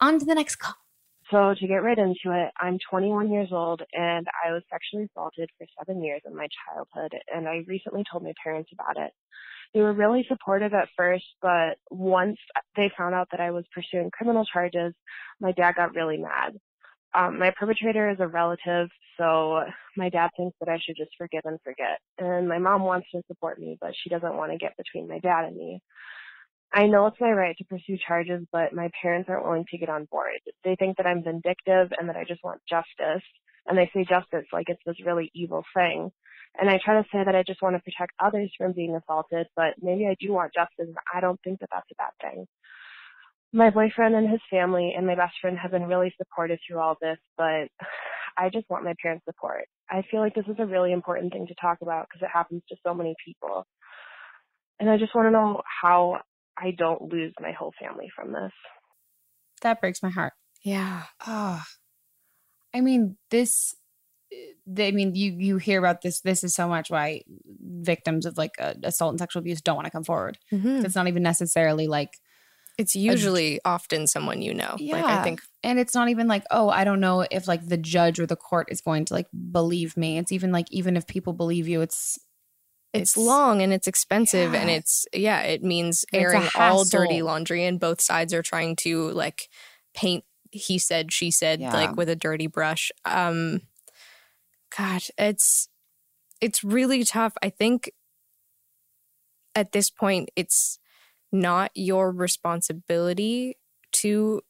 on 0.00 0.20
to 0.20 0.24
the 0.24 0.34
next 0.36 0.56
call 0.56 0.74
So 1.30 1.54
to 1.58 1.66
get 1.66 1.82
right 1.82 1.98
into 1.98 2.26
it, 2.26 2.52
I'm 2.60 2.78
21 2.88 3.32
years 3.32 3.48
old 3.50 3.82
and 3.92 4.26
I 4.46 4.52
was 4.52 4.62
sexually 4.70 5.08
assaulted 5.10 5.50
for 5.58 5.66
seven 5.78 6.02
years 6.02 6.22
in 6.24 6.36
my 6.36 6.46
childhood 6.64 7.18
and 7.34 7.48
I 7.48 7.64
recently 7.66 8.04
told 8.10 8.22
my 8.22 8.32
parents 8.42 8.70
about 8.72 9.02
it. 9.02 9.12
They 9.74 9.80
were 9.80 9.92
really 9.92 10.24
supportive 10.28 10.72
at 10.72 10.88
first, 10.96 11.24
but 11.42 11.78
once 11.90 12.38
they 12.76 12.90
found 12.96 13.14
out 13.14 13.28
that 13.32 13.40
I 13.40 13.50
was 13.50 13.64
pursuing 13.74 14.10
criminal 14.10 14.44
charges, 14.44 14.94
my 15.40 15.50
dad 15.52 15.74
got 15.74 15.94
really 15.94 16.18
mad. 16.18 16.52
Um, 17.12 17.38
my 17.38 17.50
perpetrator 17.50 18.10
is 18.10 18.18
a 18.20 18.28
relative, 18.28 18.88
so 19.18 19.64
my 19.96 20.08
dad 20.10 20.30
thinks 20.36 20.56
that 20.60 20.68
I 20.68 20.78
should 20.78 20.96
just 20.96 21.10
forgive 21.18 21.42
and 21.44 21.58
forget. 21.64 21.98
And 22.18 22.48
my 22.48 22.58
mom 22.58 22.82
wants 22.82 23.08
to 23.12 23.22
support 23.26 23.58
me, 23.58 23.76
but 23.80 23.92
she 24.02 24.10
doesn't 24.10 24.36
want 24.36 24.52
to 24.52 24.58
get 24.58 24.76
between 24.76 25.08
my 25.08 25.18
dad 25.18 25.46
and 25.46 25.56
me. 25.56 25.80
I 26.72 26.86
know 26.86 27.06
it's 27.06 27.20
my 27.20 27.30
right 27.30 27.56
to 27.58 27.64
pursue 27.64 27.96
charges, 28.06 28.44
but 28.52 28.74
my 28.74 28.90
parents 29.00 29.28
aren't 29.28 29.44
willing 29.44 29.64
to 29.70 29.78
get 29.78 29.88
on 29.88 30.06
board. 30.10 30.40
They 30.64 30.76
think 30.76 30.96
that 30.96 31.06
I'm 31.06 31.22
vindictive 31.22 31.92
and 31.98 32.08
that 32.08 32.16
I 32.16 32.24
just 32.24 32.42
want 32.44 32.60
justice. 32.68 33.22
And 33.66 33.76
they 33.76 33.90
say 33.94 34.04
justice 34.08 34.46
like 34.52 34.68
it's 34.68 34.82
this 34.86 35.04
really 35.04 35.30
evil 35.34 35.64
thing. 35.74 36.10
And 36.58 36.70
I 36.70 36.78
try 36.82 37.00
to 37.00 37.08
say 37.12 37.22
that 37.24 37.34
I 37.34 37.42
just 37.42 37.62
want 37.62 37.76
to 37.76 37.82
protect 37.82 38.12
others 38.18 38.50
from 38.56 38.72
being 38.72 38.96
assaulted, 38.96 39.46
but 39.56 39.74
maybe 39.80 40.06
I 40.06 40.16
do 40.20 40.32
want 40.32 40.54
justice 40.54 40.86
and 40.88 40.96
I 41.12 41.20
don't 41.20 41.40
think 41.42 41.60
that 41.60 41.68
that's 41.72 41.90
a 41.90 41.94
bad 41.96 42.12
thing. 42.30 42.46
My 43.52 43.70
boyfriend 43.70 44.14
and 44.14 44.28
his 44.28 44.40
family 44.50 44.94
and 44.96 45.06
my 45.06 45.14
best 45.14 45.34
friend 45.40 45.58
have 45.58 45.70
been 45.70 45.86
really 45.86 46.14
supportive 46.16 46.58
through 46.66 46.78
all 46.78 46.96
this, 47.00 47.18
but 47.36 47.68
I 48.38 48.50
just 48.50 48.68
want 48.68 48.84
my 48.84 48.94
parents' 49.00 49.24
support. 49.24 49.64
I 49.88 50.02
feel 50.10 50.20
like 50.20 50.34
this 50.34 50.46
is 50.46 50.56
a 50.58 50.66
really 50.66 50.92
important 50.92 51.32
thing 51.32 51.46
to 51.46 51.54
talk 51.54 51.78
about 51.80 52.06
because 52.08 52.22
it 52.22 52.30
happens 52.32 52.62
to 52.68 52.76
so 52.86 52.92
many 52.92 53.14
people. 53.24 53.66
And 54.78 54.90
I 54.90 54.98
just 54.98 55.14
want 55.14 55.26
to 55.26 55.30
know 55.30 55.62
how 55.82 56.20
I 56.58 56.70
don't 56.72 57.12
lose 57.12 57.32
my 57.40 57.52
whole 57.52 57.72
family 57.80 58.08
from 58.14 58.32
this. 58.32 58.52
that 59.62 59.80
breaks 59.80 60.02
my 60.02 60.10
heart. 60.10 60.32
Yeah. 60.62 61.04
Oh 61.26 61.62
i 62.74 62.80
mean 62.80 63.16
this 63.30 63.74
i 64.78 64.90
mean 64.90 65.14
you 65.14 65.32
you 65.38 65.56
hear 65.56 65.78
about 65.78 66.02
this 66.02 66.20
this 66.20 66.42
is 66.44 66.54
so 66.54 66.68
much 66.68 66.90
why 66.90 67.22
victims 67.60 68.26
of 68.26 68.36
like 68.36 68.50
uh, 68.60 68.74
assault 68.82 69.12
and 69.12 69.18
sexual 69.18 69.40
abuse 69.40 69.60
don't 69.60 69.76
want 69.76 69.86
to 69.86 69.90
come 69.90 70.04
forward. 70.04 70.38
Mhm. 70.52 70.84
it's 70.84 70.94
not 70.94 71.08
even 71.08 71.22
necessarily 71.22 71.86
like 71.86 72.10
it's 72.76 72.94
usually 72.94 73.58
often 73.64 74.06
someone 74.06 74.42
you 74.42 74.52
know. 74.52 74.76
Like 74.78 75.04
i 75.04 75.22
think 75.22 75.40
and 75.62 75.78
it's 75.78 75.94
not 75.94 76.08
even 76.10 76.28
like 76.28 76.44
oh 76.50 76.68
i 76.68 76.84
don't 76.84 77.00
know 77.00 77.24
if 77.30 77.48
like 77.48 77.66
the 77.66 77.78
judge 77.78 78.20
or 78.20 78.26
the 78.26 78.36
court 78.36 78.66
is 78.70 78.80
going 78.82 79.06
to 79.06 79.14
like 79.14 79.28
believe 79.52 79.96
me. 79.96 80.18
It's 80.18 80.32
even 80.32 80.52
like 80.52 80.66
even 80.70 80.96
if 80.96 81.06
people 81.06 81.32
believe 81.32 81.66
you 81.68 81.80
it's 81.80 82.18
it's, 83.02 83.16
long 83.16 83.62
and 83.62 83.72
it's 83.72 83.86
expensive 83.86 84.54
and 84.54 84.68
it's 84.70 85.06
yeah 85.12 85.40
it 85.42 85.62
means 85.62 86.04
airing 86.12 86.48
all 86.56 86.84
dirty 86.84 87.22
laundry 87.22 87.64
and 87.64 87.78
both 87.80 88.00
sides 88.00 88.32
are 88.34 88.42
trying 88.42 88.76
to 88.76 89.10
like 89.10 89.48
paint 89.94 90.24
he 90.50 90.78
said 90.78 91.12
she 91.12 91.30
said 91.30 91.60
Yeah. 91.60 91.72
like 91.72 91.96
with 91.96 92.08
a 92.08 92.16
dirty 92.16 92.46
brush. 92.46 92.90
Um 93.04 93.62
god 94.76 95.02
it's 95.18 95.68
it's 96.40 96.62
really 96.62 97.02
tough. 97.04 97.32
I 97.42 97.50
think 97.50 97.90
at 99.54 99.72
this 99.72 99.90
point 99.90 100.30
it's 100.36 100.78
not 101.32 101.70
your 101.74 102.10
responsibility 102.12 103.56
to 103.92 104.42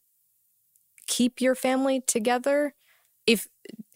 keep 1.07 1.39
your 1.41 1.55
family 1.55 2.01
together 2.05 2.73
if 3.25 3.47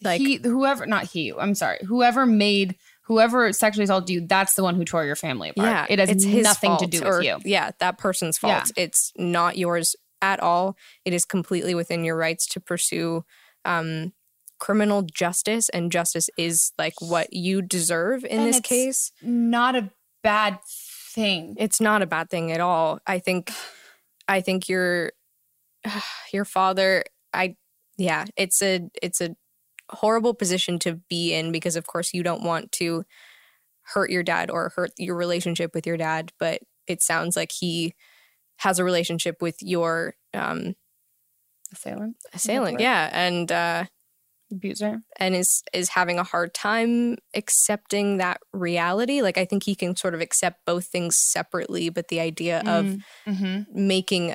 like 0.02 0.20
he 0.20 0.36
whoever 0.36 0.86
not 0.86 1.04
he 1.04 1.32
i'm 1.38 1.54
sorry 1.54 1.78
whoever 1.86 2.24
made 2.26 2.76
whoever 3.02 3.52
sexually 3.52 3.84
assaulted 3.84 4.10
you 4.10 4.26
that's 4.26 4.54
the 4.54 4.62
one 4.62 4.74
who 4.74 4.84
tore 4.84 5.04
your 5.04 5.16
family 5.16 5.48
apart 5.50 5.66
Yeah, 5.68 5.86
it 5.88 5.98
has 5.98 6.08
it's 6.10 6.24
nothing 6.24 6.76
to 6.78 6.86
do 6.86 7.04
or- 7.04 7.18
with 7.18 7.26
you 7.26 7.38
Yeah, 7.44 7.70
that 7.80 7.98
person's 7.98 8.38
Yeah. 8.42 8.58
fault. 8.60 8.72
It's 8.76 9.12
not 9.16 9.56
yours 9.58 9.96
at 10.20 10.38
all. 10.40 10.76
It 11.04 11.12
is 11.12 11.24
completely 11.24 11.74
within 11.74 12.04
your 12.04 12.16
rights 12.16 12.46
to 12.48 12.60
pursue 12.60 13.24
um, 13.64 14.12
criminal 14.60 15.02
justice, 15.02 15.68
and 15.68 15.90
justice 15.90 16.30
is 16.36 16.72
like 16.78 16.94
what 17.00 17.32
you 17.32 17.62
deserve 17.62 18.24
in 18.24 18.38
And 18.38 18.46
this 18.48 18.56
it's- 18.58 18.68
case. 18.68 19.12
not 19.22 19.74
a 19.76 19.90
bad 20.22 20.58
thing 21.14 21.56
It's 21.58 21.80
not 21.80 22.00
a 22.02 22.06
bad 22.06 22.30
thing 22.30 22.52
at 22.52 22.60
all. 22.60 23.00
I 23.06 23.18
think, 23.18 23.50
I 24.28 24.40
think 24.40 24.68
your 24.68 25.12
your 26.32 26.44
father. 26.44 27.04
I 27.34 27.56
yeah, 27.98 28.24
it's 28.36 28.62
a 28.62 28.88
it's 29.02 29.20
a 29.20 29.34
horrible 29.92 30.34
position 30.34 30.78
to 30.80 31.00
be 31.08 31.34
in 31.34 31.52
because 31.52 31.76
of 31.76 31.86
course 31.86 32.12
you 32.12 32.22
don't 32.22 32.42
want 32.42 32.72
to 32.72 33.04
hurt 33.94 34.10
your 34.10 34.22
dad 34.22 34.50
or 34.50 34.72
hurt 34.74 34.92
your 34.96 35.16
relationship 35.16 35.74
with 35.74 35.86
your 35.86 35.96
dad, 35.96 36.32
but 36.38 36.60
it 36.86 37.02
sounds 37.02 37.36
like 37.36 37.50
he 37.52 37.94
has 38.58 38.78
a 38.78 38.84
relationship 38.84 39.36
with 39.40 39.56
your 39.60 40.14
um 40.34 40.74
assailant 41.72 42.16
assailant. 42.32 42.80
Yeah. 42.80 43.10
And 43.12 43.50
uh 43.50 43.84
abuser 44.52 45.00
and 45.16 45.34
is 45.34 45.62
is 45.72 45.88
having 45.88 46.18
a 46.18 46.24
hard 46.24 46.54
time 46.54 47.16
accepting 47.34 48.18
that 48.18 48.38
reality 48.52 49.22
like 49.22 49.38
i 49.38 49.44
think 49.44 49.64
he 49.64 49.74
can 49.74 49.96
sort 49.96 50.14
of 50.14 50.20
accept 50.20 50.60
both 50.66 50.86
things 50.86 51.16
separately 51.16 51.88
but 51.88 52.08
the 52.08 52.20
idea 52.20 52.58
of 52.66 52.98
mm-hmm. 53.26 53.62
making 53.72 54.34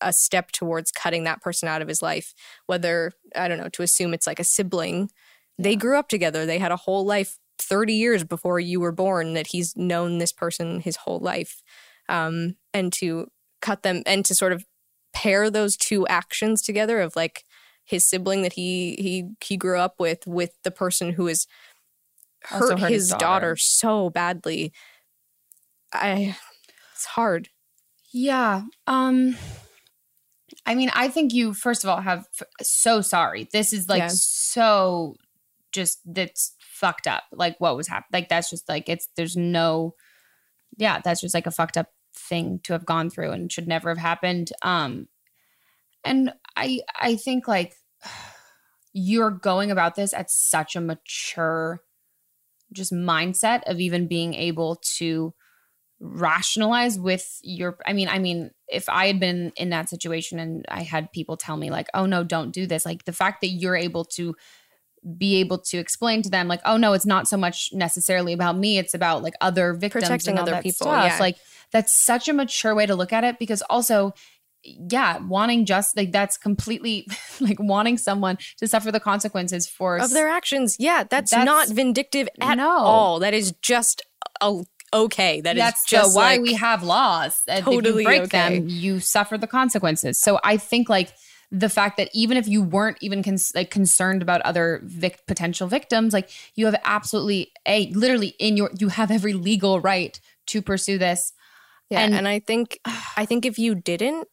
a 0.00 0.12
step 0.12 0.52
towards 0.52 0.90
cutting 0.92 1.24
that 1.24 1.40
person 1.40 1.68
out 1.68 1.82
of 1.82 1.88
his 1.88 2.02
life 2.02 2.34
whether 2.66 3.12
i 3.34 3.48
don't 3.48 3.58
know 3.58 3.68
to 3.68 3.82
assume 3.82 4.12
it's 4.14 4.26
like 4.26 4.40
a 4.40 4.44
sibling. 4.44 5.10
They 5.58 5.76
grew 5.76 5.98
up 5.98 6.08
together. 6.08 6.44
They 6.44 6.58
had 6.58 6.72
a 6.72 6.76
whole 6.76 7.04
life 7.04 7.38
30 7.58 7.94
years 7.94 8.24
before 8.24 8.60
you 8.60 8.78
were 8.80 8.92
born 8.92 9.34
that 9.34 9.48
he's 9.48 9.74
known 9.76 10.18
this 10.18 10.32
person 10.32 10.80
his 10.80 10.96
whole 10.96 11.18
life. 11.18 11.62
Um, 12.08 12.56
and 12.74 12.92
to 12.94 13.28
cut 13.62 13.82
them 13.82 14.02
and 14.06 14.24
to 14.26 14.34
sort 14.34 14.52
of 14.52 14.64
pair 15.14 15.50
those 15.50 15.76
two 15.76 16.06
actions 16.08 16.60
together 16.60 17.00
of 17.00 17.16
like 17.16 17.44
his 17.84 18.06
sibling 18.06 18.42
that 18.42 18.52
he 18.52 18.96
he 18.98 19.30
he 19.42 19.56
grew 19.56 19.78
up 19.78 19.94
with 19.98 20.26
with 20.26 20.50
the 20.62 20.70
person 20.70 21.12
who 21.12 21.26
has 21.26 21.46
hurt, 22.42 22.78
hurt 22.78 22.80
his 22.80 22.88
his 22.90 23.08
daughter. 23.08 23.24
daughter. 23.24 23.56
so 23.56 24.10
badly. 24.10 24.72
I 25.92 26.36
it's 26.92 27.06
hard. 27.06 27.48
Yeah. 28.12 28.64
Um 28.86 29.36
I 30.66 30.74
mean, 30.74 30.90
I 30.94 31.08
think 31.08 31.32
you 31.32 31.54
first 31.54 31.84
of 31.84 31.90
all 31.90 32.00
have 32.00 32.26
so 32.60 33.00
sorry. 33.00 33.48
This 33.52 33.72
is 33.72 33.88
like 33.88 34.00
Yeah. 34.00 34.08
so 34.10 35.14
just 35.72 36.00
that's 36.04 36.54
fucked 36.58 37.06
up. 37.06 37.22
Like 37.32 37.56
what 37.58 37.76
was 37.76 37.88
happening? 37.88 38.20
Like 38.20 38.28
that's 38.28 38.50
just 38.50 38.68
like 38.68 38.88
it's 38.88 39.08
there's 39.16 39.36
no 39.36 39.94
yeah, 40.76 41.00
that's 41.02 41.20
just 41.20 41.34
like 41.34 41.46
a 41.46 41.52
fucked 41.52 41.76
up 41.76 41.88
thing 42.14 42.60
to 42.64 42.72
have 42.72 42.84
gone 42.84 43.10
through 43.10 43.30
and 43.30 43.50
should 43.52 43.68
never 43.68 43.88
have 43.90 43.98
happened. 43.98 44.50
Um 44.62 45.06
and 46.04 46.32
I 46.56 46.80
I 46.98 47.16
think 47.16 47.46
like 47.46 47.76
you're 48.92 49.30
going 49.30 49.70
about 49.70 49.94
this 49.94 50.12
at 50.12 50.30
such 50.30 50.74
a 50.74 50.80
mature 50.80 51.80
just 52.72 52.92
mindset 52.92 53.62
of 53.66 53.78
even 53.78 54.08
being 54.08 54.34
able 54.34 54.80
to 54.96 55.32
rationalize 55.98 56.98
with 56.98 57.38
your 57.42 57.78
i 57.86 57.92
mean 57.92 58.08
i 58.08 58.18
mean 58.18 58.50
if 58.68 58.86
i 58.88 59.06
had 59.06 59.18
been 59.18 59.50
in 59.56 59.70
that 59.70 59.88
situation 59.88 60.38
and 60.38 60.64
i 60.68 60.82
had 60.82 61.10
people 61.10 61.36
tell 61.38 61.56
me 61.56 61.70
like 61.70 61.86
oh 61.94 62.04
no 62.04 62.22
don't 62.22 62.52
do 62.52 62.66
this 62.66 62.84
like 62.84 63.04
the 63.04 63.12
fact 63.12 63.40
that 63.40 63.48
you're 63.48 63.76
able 63.76 64.04
to 64.04 64.34
be 65.16 65.36
able 65.36 65.56
to 65.58 65.78
explain 65.78 66.20
to 66.20 66.28
them 66.28 66.48
like 66.48 66.60
oh 66.66 66.76
no 66.76 66.92
it's 66.92 67.06
not 67.06 67.26
so 67.26 67.36
much 67.36 67.70
necessarily 67.72 68.32
about 68.34 68.58
me 68.58 68.76
it's 68.76 68.92
about 68.92 69.22
like 69.22 69.34
other 69.40 69.72
victims 69.72 70.04
Protecting 70.04 70.38
and 70.38 70.48
other 70.48 70.60
people, 70.62 70.86
stuff. 70.86 71.12
yeah. 71.12 71.18
like 71.18 71.36
that's 71.72 71.94
such 71.94 72.28
a 72.28 72.32
mature 72.34 72.74
way 72.74 72.84
to 72.84 72.94
look 72.94 73.12
at 73.12 73.24
it 73.24 73.38
because 73.38 73.62
also 73.70 74.12
yeah 74.62 75.18
wanting 75.18 75.64
just 75.64 75.96
like 75.96 76.12
that's 76.12 76.36
completely 76.36 77.06
like 77.40 77.58
wanting 77.60 77.96
someone 77.96 78.36
to 78.58 78.66
suffer 78.66 78.90
the 78.90 79.00
consequences 79.00 79.66
for 79.68 79.96
of 79.96 80.10
their 80.10 80.28
actions 80.28 80.76
yeah 80.78 81.04
that's, 81.08 81.30
That's- 81.30 81.46
not 81.46 81.68
vindictive 81.68 82.28
at 82.40 82.56
No. 82.56 82.68
all 82.68 83.18
that 83.20 83.32
is 83.32 83.52
just 83.62 84.02
a, 84.42 84.62
okay 84.92 85.40
That 85.40 85.56
is 85.56 85.62
that's 85.62 85.84
just 85.86 86.16
why 86.16 86.32
like, 86.32 86.42
we 86.42 86.54
have 86.54 86.82
laws. 86.82 87.42
And 87.48 87.60
if 87.60 87.64
totally 87.64 88.02
you 88.02 88.08
break 88.08 88.22
okay. 88.22 88.58
them, 88.58 88.68
you 88.68 89.00
suffer 89.00 89.38
the 89.38 89.46
consequences. 89.46 90.18
So 90.18 90.38
I 90.44 90.56
think 90.56 90.88
like 90.88 91.12
the 91.50 91.68
fact 91.68 91.96
that 91.96 92.08
even 92.12 92.36
if 92.36 92.48
you 92.48 92.62
weren't 92.62 92.98
even 93.00 93.22
cons- 93.22 93.52
like 93.54 93.70
concerned 93.70 94.22
about 94.22 94.40
other 94.42 94.80
vic- 94.84 95.26
potential 95.26 95.68
victims, 95.68 96.12
like 96.12 96.30
you 96.54 96.66
have 96.66 96.80
absolutely 96.84 97.52
a 97.66 97.88
literally 97.92 98.34
in 98.38 98.56
your 98.56 98.70
you 98.78 98.88
have 98.88 99.10
every 99.10 99.32
legal 99.32 99.80
right 99.80 100.18
to 100.46 100.62
pursue 100.62 100.98
this. 100.98 101.32
Yeah, 101.90 102.00
And- 102.00 102.14
and, 102.14 102.28
I 102.28 102.40
think 102.40 102.80
I 103.16 103.26
think 103.26 103.46
if 103.46 103.58
you 103.58 103.74
didn't, 103.76 104.26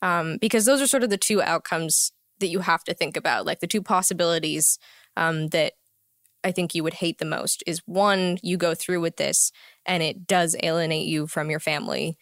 um, 0.00 0.38
because 0.40 0.64
those 0.64 0.80
are 0.80 0.86
sort 0.86 1.02
of 1.02 1.10
the 1.10 1.18
two 1.18 1.42
outcomes 1.42 2.12
that 2.40 2.48
you 2.48 2.60
have 2.60 2.84
to 2.84 2.94
think 2.94 3.16
about, 3.16 3.44
like 3.44 3.60
the 3.60 3.66
two 3.66 3.82
possibilities 3.82 4.78
um, 5.16 5.48
that 5.48 5.74
I 6.44 6.52
think 6.52 6.74
you 6.74 6.82
would 6.84 6.94
hate 6.94 7.18
the 7.18 7.24
most 7.24 7.62
is 7.66 7.82
one, 7.84 8.38
you 8.42 8.56
go 8.56 8.74
through 8.74 9.00
with 9.00 9.16
this 9.16 9.50
and 9.88 10.02
it 10.02 10.26
does 10.26 10.54
alienate 10.62 11.08
you 11.08 11.26
from 11.26 11.50
your 11.50 11.58
family, 11.58 12.16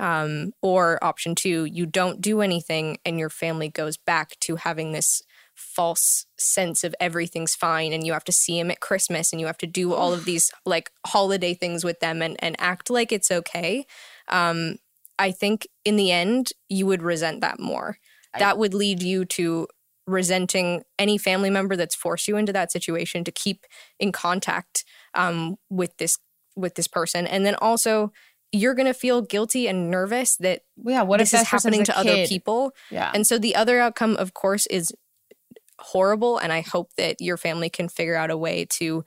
um, 0.00 0.52
or 0.62 0.98
option 1.04 1.34
two, 1.34 1.66
you 1.66 1.86
don't 1.86 2.20
do 2.20 2.40
anything 2.40 2.96
and 3.04 3.18
your 3.18 3.28
family 3.28 3.68
goes 3.68 3.98
back 3.98 4.36
to 4.40 4.56
having 4.56 4.92
this 4.92 5.22
false 5.54 6.24
sense 6.38 6.82
of 6.82 6.94
everything's 6.98 7.54
fine 7.54 7.92
and 7.92 8.06
you 8.06 8.14
have 8.14 8.24
to 8.24 8.32
see 8.32 8.58
him 8.58 8.70
at 8.70 8.80
Christmas 8.80 9.30
and 9.30 9.40
you 9.40 9.46
have 9.46 9.58
to 9.58 9.66
do 9.66 9.92
all 9.92 10.14
of 10.14 10.24
these 10.24 10.50
like 10.64 10.90
holiday 11.06 11.52
things 11.52 11.84
with 11.84 12.00
them 12.00 12.22
and, 12.22 12.36
and 12.42 12.56
act 12.58 12.88
like 12.88 13.12
it's 13.12 13.30
okay. 13.30 13.84
Um, 14.28 14.76
I 15.18 15.32
think 15.32 15.68
in 15.84 15.96
the 15.96 16.10
end, 16.10 16.52
you 16.70 16.86
would 16.86 17.02
resent 17.02 17.42
that 17.42 17.60
more. 17.60 17.98
that 18.40 18.56
would 18.56 18.72
lead 18.72 19.02
you 19.02 19.26
to 19.26 19.68
resenting 20.06 20.82
any 20.98 21.18
family 21.18 21.50
member 21.50 21.76
that's 21.76 21.94
forced 21.94 22.26
you 22.26 22.36
into 22.36 22.54
that 22.54 22.72
situation 22.72 23.22
to 23.24 23.30
keep 23.30 23.66
in 23.98 24.12
contact 24.12 24.84
um, 25.14 25.56
with 25.68 25.94
this 25.98 26.16
with 26.56 26.74
this 26.74 26.88
person, 26.88 27.26
and 27.26 27.44
then 27.44 27.54
also 27.56 28.12
you're 28.52 28.74
going 28.74 28.86
to 28.86 28.94
feel 28.94 29.22
guilty 29.22 29.68
and 29.68 29.90
nervous 29.90 30.36
that 30.38 30.62
Yeah, 30.76 31.02
what 31.02 31.20
this 31.20 31.32
is 31.32 31.42
happening 31.42 31.84
to 31.84 31.96
other 31.96 32.26
people. 32.26 32.72
Yeah. 32.90 33.10
And 33.14 33.26
so 33.26 33.38
the 33.38 33.54
other 33.54 33.78
outcome, 33.78 34.16
of 34.16 34.34
course, 34.34 34.66
is 34.66 34.92
horrible. 35.78 36.38
And 36.38 36.52
I 36.52 36.60
hope 36.60 36.90
that 36.96 37.20
your 37.20 37.36
family 37.36 37.70
can 37.70 37.88
figure 37.88 38.16
out 38.16 38.30
a 38.30 38.36
way 38.36 38.66
to 38.78 39.04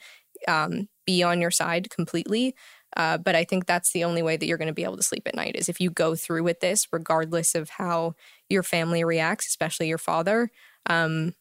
um, 0.47 0.87
be 1.05 1.23
on 1.23 1.41
your 1.41 1.51
side 1.51 1.89
completely. 1.89 2.55
Uh, 2.95 3.17
but 3.17 3.35
I 3.35 3.43
think 3.43 3.65
that's 3.65 3.91
the 3.91 4.03
only 4.03 4.21
way 4.21 4.37
that 4.37 4.45
you're 4.45 4.57
going 4.57 4.67
to 4.67 4.73
be 4.73 4.83
able 4.83 4.97
to 4.97 5.03
sleep 5.03 5.27
at 5.27 5.35
night 5.35 5.55
is 5.55 5.67
if 5.67 5.79
you 5.79 5.89
go 5.89 6.15
through 6.15 6.43
with 6.43 6.59
this, 6.59 6.87
regardless 6.91 7.55
of 7.55 7.69
how 7.69 8.13
your 8.49 8.63
family 8.63 9.03
reacts, 9.03 9.47
especially 9.47 9.87
your 9.87 9.97
father. 9.97 10.51
Um, 10.85 11.33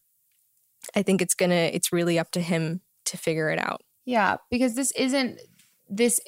I 0.95 1.03
think 1.03 1.21
it's 1.21 1.35
gonna. 1.35 1.53
It's 1.53 1.93
really 1.93 2.19
up 2.19 2.31
to 2.31 2.41
him 2.41 2.81
to 3.05 3.17
figure 3.17 3.49
it 3.49 3.59
out. 3.59 3.81
Yeah, 4.05 4.37
because 4.51 4.75
this 4.75 4.91
isn't 4.91 5.39
this 5.97 6.19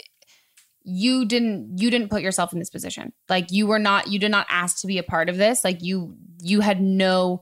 you 0.83 1.25
didn't 1.25 1.79
you 1.79 1.89
didn't 1.89 2.09
put 2.09 2.21
yourself 2.21 2.53
in 2.53 2.59
this 2.59 2.69
position. 2.69 3.11
Like 3.27 3.51
you 3.51 3.67
were 3.67 3.79
not 3.79 4.07
you 4.07 4.19
did 4.19 4.31
not 4.31 4.45
ask 4.49 4.81
to 4.81 4.87
be 4.87 4.97
a 4.97 5.03
part 5.03 5.29
of 5.29 5.37
this. 5.37 5.63
Like 5.63 5.81
you 5.81 6.15
you 6.41 6.61
had 6.61 6.81
no 6.81 7.41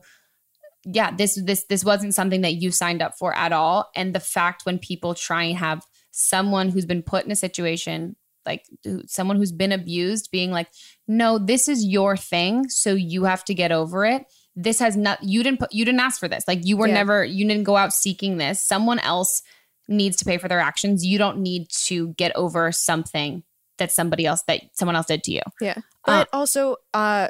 yeah, 0.86 1.14
this 1.16 1.40
this 1.42 1.64
this 1.64 1.84
wasn't 1.84 2.14
something 2.14 2.42
that 2.42 2.54
you 2.54 2.70
signed 2.70 3.02
up 3.02 3.14
for 3.18 3.34
at 3.34 3.52
all 3.52 3.90
and 3.96 4.14
the 4.14 4.20
fact 4.20 4.66
when 4.66 4.78
people 4.78 5.14
try 5.14 5.44
and 5.44 5.58
have 5.58 5.82
someone 6.10 6.68
who's 6.68 6.86
been 6.86 7.02
put 7.02 7.24
in 7.24 7.30
a 7.32 7.36
situation 7.36 8.16
like 8.46 8.62
someone 9.06 9.36
who's 9.36 9.50
been 9.52 9.72
abused 9.72 10.30
being 10.30 10.50
like 10.50 10.68
no 11.08 11.38
this 11.38 11.66
is 11.68 11.84
your 11.84 12.16
thing 12.16 12.68
so 12.68 12.92
you 12.94 13.24
have 13.24 13.42
to 13.44 13.54
get 13.54 13.72
over 13.72 14.04
it 14.04 14.24
this 14.54 14.78
has 14.78 14.96
not 14.96 15.20
you 15.24 15.42
didn't 15.42 15.58
put 15.58 15.72
you 15.72 15.84
didn't 15.84 16.00
ask 16.00 16.20
for 16.20 16.28
this 16.28 16.44
like 16.46 16.60
you 16.64 16.76
were 16.76 16.86
Yeah. 16.86 16.94
never 16.94 17.24
you 17.24 17.48
didn't 17.48 17.64
go 17.64 17.76
out 17.76 17.92
seeking 17.92 18.36
this 18.36 18.62
someone 18.62 18.98
else 19.00 19.42
needs 19.88 20.16
to 20.16 20.24
pay 20.24 20.38
for 20.38 20.48
their 20.48 20.60
actions 20.60 21.04
you 21.04 21.18
don't 21.18 21.38
need 21.38 21.68
to 21.68 22.08
get 22.14 22.34
over 22.36 22.72
something 22.72 23.42
that 23.78 23.92
somebody 23.92 24.24
else 24.24 24.42
that 24.46 24.60
someone 24.72 24.96
else 24.96 25.06
did 25.06 25.22
to 25.22 25.32
you 25.32 25.42
Yeah. 25.60 25.78
But 26.04 26.28
also, 26.32 26.76
uh, 26.92 27.28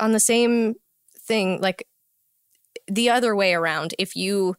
on 0.00 0.12
the 0.12 0.20
same 0.20 0.74
thing, 1.18 1.60
like 1.60 1.86
the 2.86 3.10
other 3.10 3.34
way 3.34 3.54
around, 3.54 3.94
if 3.98 4.16
you 4.16 4.56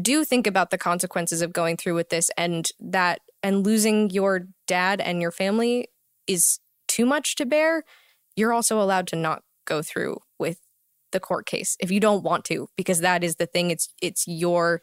do 0.00 0.24
think 0.24 0.46
about 0.46 0.70
the 0.70 0.78
consequences 0.78 1.40
of 1.40 1.52
going 1.52 1.76
through 1.76 1.94
with 1.94 2.10
this 2.10 2.30
and 2.36 2.68
that 2.80 3.20
and 3.42 3.64
losing 3.64 4.10
your 4.10 4.48
dad 4.66 5.00
and 5.00 5.22
your 5.22 5.30
family 5.30 5.88
is 6.26 6.58
too 6.88 7.06
much 7.06 7.36
to 7.36 7.46
bear, 7.46 7.84
you're 8.36 8.52
also 8.52 8.80
allowed 8.80 9.06
to 9.08 9.16
not 9.16 9.42
go 9.64 9.82
through 9.82 10.18
with 10.38 10.58
the 11.12 11.20
court 11.20 11.46
case 11.46 11.76
if 11.80 11.90
you 11.90 12.00
don't 12.00 12.22
want 12.22 12.44
to, 12.46 12.68
because 12.76 13.00
that 13.00 13.24
is 13.24 13.36
the 13.36 13.46
thing. 13.46 13.70
It's 13.70 13.88
it's 14.02 14.24
your 14.26 14.82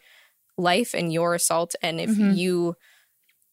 life 0.58 0.94
and 0.94 1.12
your 1.14 1.34
assault. 1.36 1.76
And 1.82 2.00
if 2.00 2.12
Mhm. 2.12 2.36
you 2.36 2.76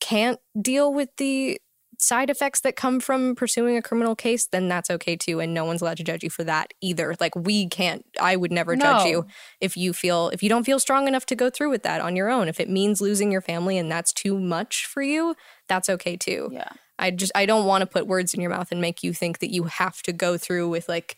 can't 0.01 0.39
deal 0.61 0.93
with 0.93 1.11
the 1.17 1.61
side 1.99 2.31
effects 2.31 2.61
that 2.63 2.75
come 2.75 2.99
from 2.99 3.37
pursuing 3.37 3.77
a 3.77 3.83
criminal 3.83 4.17
case, 4.17 4.49
then 4.49 4.67
that's 4.69 4.91
okay 4.91 5.15
too. 5.15 5.39
And 5.39 5.55
no 5.55 5.65
one's 5.65 5.83
allowed 5.83 5.99
to 5.99 6.05
judge 6.05 6.25
you 6.25 6.31
for 6.31 6.43
that 6.45 6.73
either. 6.81 7.15
Like 7.21 7.37
we 7.37 7.69
can't, 7.69 8.05
I 8.21 8.35
would 8.35 8.51
never 8.51 8.77
judge 8.77 9.05
you 9.05 9.25
if 9.61 9.77
you 9.77 9.93
feel, 9.93 10.29
if 10.31 10.43
you 10.43 10.49
don't 10.49 10.65
feel 10.65 10.81
strong 10.81 11.07
enough 11.07 11.27
to 11.27 11.37
go 11.37 11.49
through 11.51 11.71
with 11.71 11.85
that 11.85 12.01
on 12.01 12.17
your 12.17 12.29
own. 12.29 12.49
If 12.49 12.59
it 12.59 12.69
means 12.69 13.01
losing 13.01 13.31
your 13.31 13.41
family 13.43 13.79
and 13.79 13.91
that's 13.91 14.13
too 14.13 14.41
much 14.41 14.87
for 14.87 15.03
you, 15.03 15.37
that's 15.69 15.89
okay 15.89 16.17
too. 16.17 16.51
yeah 16.51 16.73
I 16.99 17.11
just, 17.13 17.33
I 17.35 17.47
don't 17.47 17.67
want 17.67 17.83
to 17.83 17.87
put 17.87 18.07
words 18.07 18.35
in 18.35 18.41
your 18.41 18.51
mouth 18.51 18.73
and 18.73 18.81
make 18.81 19.03
you 19.03 19.13
think 19.13 19.39
that 19.39 19.51
you 19.53 19.65
have 19.65 20.03
to 20.03 20.13
go 20.13 20.37
through 20.37 20.69
with 20.71 20.89
like 20.89 21.17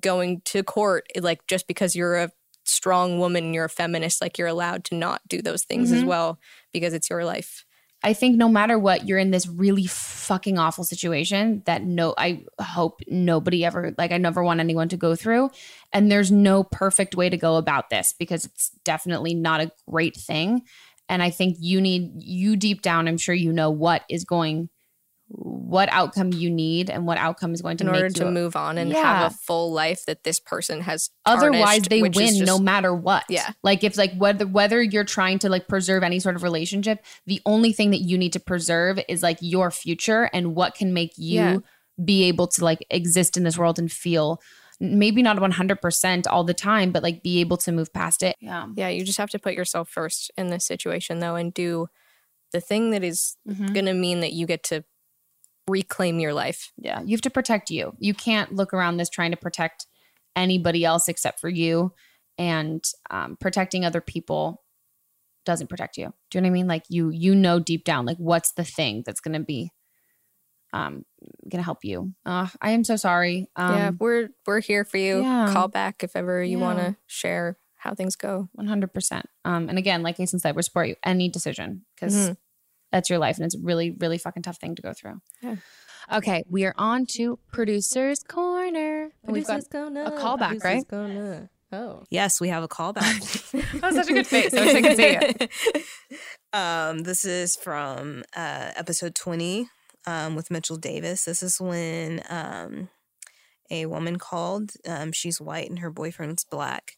going 0.00 0.42
to 0.46 0.62
court, 0.62 1.06
like 1.20 1.46
just 1.46 1.66
because 1.66 1.94
you're 1.94 2.16
a 2.16 2.30
strong 2.68 3.18
woman 3.18 3.44
and 3.46 3.54
you're 3.54 3.64
a 3.64 3.70
feminist, 3.70 4.20
like 4.20 4.38
you're 4.38 4.48
allowed 4.48 4.84
to 4.84 4.94
not 4.94 5.20
do 5.28 5.42
those 5.42 5.64
things 5.64 5.92
as 5.92 6.02
Mhm. 6.02 6.06
well 6.06 6.38
because 6.72 6.94
it's 6.94 7.10
your 7.10 7.24
life. 7.24 7.64
I 8.02 8.12
think 8.12 8.36
no 8.36 8.48
matter 8.48 8.78
what, 8.78 9.08
you're 9.08 9.18
in 9.18 9.30
this 9.30 9.48
really 9.48 9.86
fucking 9.86 10.58
awful 10.58 10.84
situation 10.84 11.62
that 11.66 11.82
no, 11.82 12.14
I 12.16 12.44
hope 12.60 13.00
nobody 13.08 13.64
ever, 13.64 13.94
like, 13.98 14.12
I 14.12 14.18
never 14.18 14.44
want 14.44 14.60
anyone 14.60 14.88
to 14.90 14.96
go 14.96 15.16
through. 15.16 15.50
And 15.92 16.12
there's 16.12 16.30
no 16.30 16.62
perfect 16.62 17.16
way 17.16 17.30
to 17.30 17.36
go 17.36 17.56
about 17.56 17.90
this 17.90 18.14
because 18.16 18.44
it's 18.44 18.70
definitely 18.84 19.34
not 19.34 19.60
a 19.60 19.72
great 19.90 20.14
thing. 20.14 20.62
And 21.08 21.22
I 21.22 21.30
think 21.30 21.56
you 21.58 21.80
need, 21.80 22.12
you 22.22 22.56
deep 22.56 22.82
down, 22.82 23.08
I'm 23.08 23.16
sure 23.18 23.34
you 23.34 23.52
know 23.52 23.70
what 23.70 24.02
is 24.10 24.24
going, 24.24 24.68
what 25.28 25.88
outcome 25.90 26.32
you 26.32 26.48
need 26.48 26.88
and 26.88 27.04
what 27.04 27.18
outcome 27.18 27.52
is 27.52 27.60
going 27.60 27.76
to 27.76 27.84
in 27.84 27.88
make 27.90 27.96
order 27.96 28.06
you 28.06 28.12
to 28.14 28.28
a- 28.28 28.30
move 28.30 28.54
on 28.54 28.78
and 28.78 28.90
Yeah. 28.90 29.02
have 29.22 29.32
a 29.32 29.34
full 29.34 29.72
life 29.72 30.04
that 30.06 30.22
this 30.22 30.38
person 30.38 30.82
has. 30.82 31.10
otherwise 31.24 31.82
they 31.82 32.00
which 32.00 32.16
is 32.18 32.36
win 32.38 32.44
no 32.44 32.58
matter 32.60 32.94
what 32.94 33.24
Yeah. 33.28 33.50
like 33.64 33.82
if 33.82 33.96
like 33.98 34.14
whether 34.16 34.46
whether 34.46 34.80
you're 34.80 35.02
trying 35.04 35.40
to 35.40 35.48
like 35.48 35.66
preserve 35.66 36.04
any 36.04 36.20
sort 36.20 36.36
of 36.36 36.44
relationship 36.44 37.04
the 37.26 37.40
only 37.44 37.72
thing 37.72 37.90
that 37.90 38.02
you 38.02 38.16
need 38.16 38.32
to 38.34 38.40
preserve 38.40 39.00
is 39.08 39.22
like 39.22 39.38
your 39.40 39.72
future 39.72 40.30
and 40.32 40.54
what 40.54 40.76
can 40.76 40.92
make 40.94 41.12
you 41.18 41.34
Yeah. 41.40 41.56
be 42.04 42.24
able 42.24 42.46
to 42.48 42.64
like 42.64 42.86
exist 42.90 43.36
in 43.36 43.42
this 43.42 43.58
world 43.58 43.80
and 43.80 43.90
feel 43.90 44.40
maybe 44.78 45.22
not 45.22 45.38
100% 45.38 46.26
all 46.28 46.44
the 46.44 46.54
time 46.54 46.92
but 46.92 47.02
like 47.02 47.22
be 47.24 47.40
able 47.40 47.56
to 47.56 47.72
move 47.72 47.92
past 47.92 48.22
it 48.22 48.36
yeah 48.40 48.66
Yeah, 48.76 48.88
you 48.90 49.04
just 49.04 49.18
have 49.18 49.30
to 49.30 49.38
put 49.40 49.54
yourself 49.54 49.88
first 49.88 50.30
in 50.36 50.48
this 50.48 50.64
situation 50.64 51.18
though 51.18 51.34
and 51.34 51.52
do 51.52 51.88
the 52.52 52.60
thing 52.60 52.90
that 52.92 53.02
is 53.02 53.36
Mhm. 53.48 53.74
going 53.74 53.86
to 53.86 53.94
mean 53.94 54.20
that 54.20 54.32
you 54.32 54.46
get 54.46 54.62
to 54.64 54.84
reclaim 55.68 56.20
your 56.20 56.32
life. 56.32 56.72
yeah 56.78 57.00
you 57.02 57.12
have 57.16 57.20
to 57.22 57.30
protect 57.30 57.70
you 57.70 57.94
you 57.98 58.14
can't 58.14 58.54
look 58.54 58.72
around 58.72 58.96
this 58.96 59.08
trying 59.10 59.30
to 59.32 59.36
protect 59.36 59.86
anybody 60.36 60.84
else 60.84 61.08
except 61.08 61.40
for 61.40 61.48
you 61.48 61.92
and 62.38 62.84
um, 63.10 63.36
protecting 63.40 63.84
other 63.84 64.00
people 64.00 64.62
doesn't 65.44 65.68
protect 65.68 65.96
you 65.96 66.12
do 66.30 66.38
you 66.38 66.42
know 66.42 66.46
what 66.48 66.50
i 66.50 66.52
mean 66.52 66.66
like 66.68 66.84
you 66.88 67.10
you 67.10 67.34
know 67.34 67.58
deep 67.58 67.84
down 67.84 68.04
like 68.06 68.16
what's 68.18 68.52
the 68.52 68.64
thing 68.64 69.02
that's 69.06 69.20
gonna 69.20 69.40
be 69.40 69.70
um 70.72 71.04
gonna 71.48 71.62
help 71.62 71.84
you 71.84 72.12
uh 72.26 72.46
i 72.60 72.70
am 72.70 72.84
so 72.84 72.96
sorry 72.96 73.48
um 73.56 73.74
yeah, 73.74 73.90
we're 73.98 74.28
we're 74.46 74.60
here 74.60 74.84
for 74.84 74.98
you. 74.98 75.22
yeah. 75.22 75.52
Call 75.52 75.68
back 75.68 76.02
if 76.04 76.14
ever 76.16 76.42
you 76.42 76.58
Yeah. 76.58 76.64
want 76.64 76.78
to 76.78 76.96
share 77.06 77.56
how 77.76 77.94
things 77.94 78.16
go. 78.16 78.48
100% 78.58 79.22
um 79.44 79.68
and 79.68 79.78
again 79.78 80.02
like 80.02 80.16
Aislinn 80.18 80.40
said 80.40 80.56
we 80.56 80.62
support 80.62 80.88
you 80.88 80.96
any 81.04 81.28
decision 81.28 81.84
because 81.94 82.14
Mhm. 82.14 82.36
That's 82.96 83.10
your 83.10 83.18
life 83.18 83.36
and 83.36 83.44
it's 83.44 83.54
a 83.54 83.58
really 83.60 83.90
really 83.90 84.18
fucking 84.18 84.42
tough 84.42 84.58
thing 84.58 84.74
to 84.74 84.82
go 84.82 84.92
through 84.92 85.20
Yeah. 85.42 85.56
okay 86.12 86.44
we 86.48 86.64
are 86.64 86.74
on 86.76 87.06
to 87.16 87.38
producers 87.52 88.22
corner 88.22 89.10
and 89.22 89.32
we've 89.32 89.46
got 89.46 89.60
a 89.60 90.10
callback 90.22 90.64
right 90.64 90.84
Oh. 91.72 92.04
Yes, 92.10 92.40
we 92.40 92.48
have 92.48 92.62
a 92.62 92.68
callback. 92.68 93.50
that 93.80 93.82
was 93.82 93.96
such 93.96 94.08
a 94.08 94.12
good 94.12 94.26
face 94.26 94.54
i 94.54 94.64
wish 94.64 94.74
i 94.76 94.82
could 94.82 94.96
see 94.96 95.16
it 95.20 95.50
um, 96.52 97.00
this 97.00 97.24
is 97.24 97.56
from 97.56 98.22
uh, 98.36 98.70
episode 98.76 99.14
20 99.16 99.68
um, 100.06 100.36
with 100.36 100.50
Mitchell 100.50 100.76
Davis. 100.76 101.24
This 101.24 101.42
is 101.42 101.60
when 101.60 102.22
um, 102.30 102.88
a 103.70 103.86
woman 103.86 104.16
called. 104.18 104.70
Um, 104.86 105.10
she's 105.10 105.40
white 105.40 105.68
and 105.68 105.80
her 105.80 105.90
boyfriend's 105.90 106.44
black. 106.44 106.92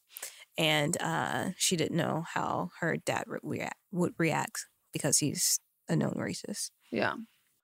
And 0.58 0.96
uh, 1.00 1.50
she 1.56 1.74
didn't 1.76 1.96
know 1.96 2.24
how 2.34 2.68
her 2.80 2.96
dad 2.98 3.24
re- 3.26 3.70
would 3.92 4.12
react 4.18 4.66
because 4.92 5.18
he's 5.18 5.60
a 5.88 5.96
known 5.96 6.14
racist. 6.14 6.70
yeah 6.90 7.14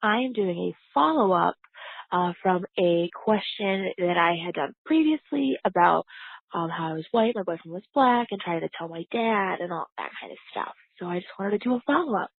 I 0.02 0.18
am 0.18 0.32
doing 0.34 0.58
a 0.58 0.76
follow 0.92 1.32
up 1.32 1.56
uh, 2.12 2.32
from 2.42 2.64
a 2.78 3.08
question 3.24 3.90
that 3.98 4.18
I 4.18 4.36
had 4.44 4.54
done 4.54 4.74
previously 4.84 5.56
about 5.64 6.04
um, 6.54 6.68
how 6.68 6.90
I 6.90 6.92
was 6.92 7.06
white, 7.10 7.34
my 7.34 7.42
boyfriend 7.42 7.72
was 7.72 7.82
black, 7.94 8.28
and 8.30 8.40
trying 8.40 8.60
to 8.60 8.68
tell 8.78 8.88
my 8.88 9.04
dad 9.10 9.60
and 9.60 9.72
all 9.72 9.86
that 9.98 10.10
kind 10.20 10.30
of 10.30 10.38
stuff. 10.50 10.74
So 10.98 11.06
I 11.06 11.16
just 11.16 11.32
wanted 11.38 11.58
to 11.58 11.68
do 11.68 11.74
a 11.74 11.80
follow 11.86 12.16
up. 12.16 12.30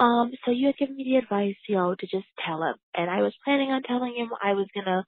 Um, 0.00 0.32
so 0.44 0.50
you 0.50 0.66
had 0.66 0.76
given 0.76 0.96
me 0.96 1.04
the 1.04 1.16
advice, 1.16 1.56
you 1.68 1.76
know, 1.76 1.94
to 1.94 2.06
just 2.06 2.26
tell 2.44 2.62
him, 2.62 2.74
and 2.96 3.10
I 3.10 3.22
was 3.22 3.34
planning 3.44 3.70
on 3.70 3.82
telling 3.82 4.14
him 4.16 4.30
I 4.42 4.54
was 4.54 4.66
gonna 4.74 5.04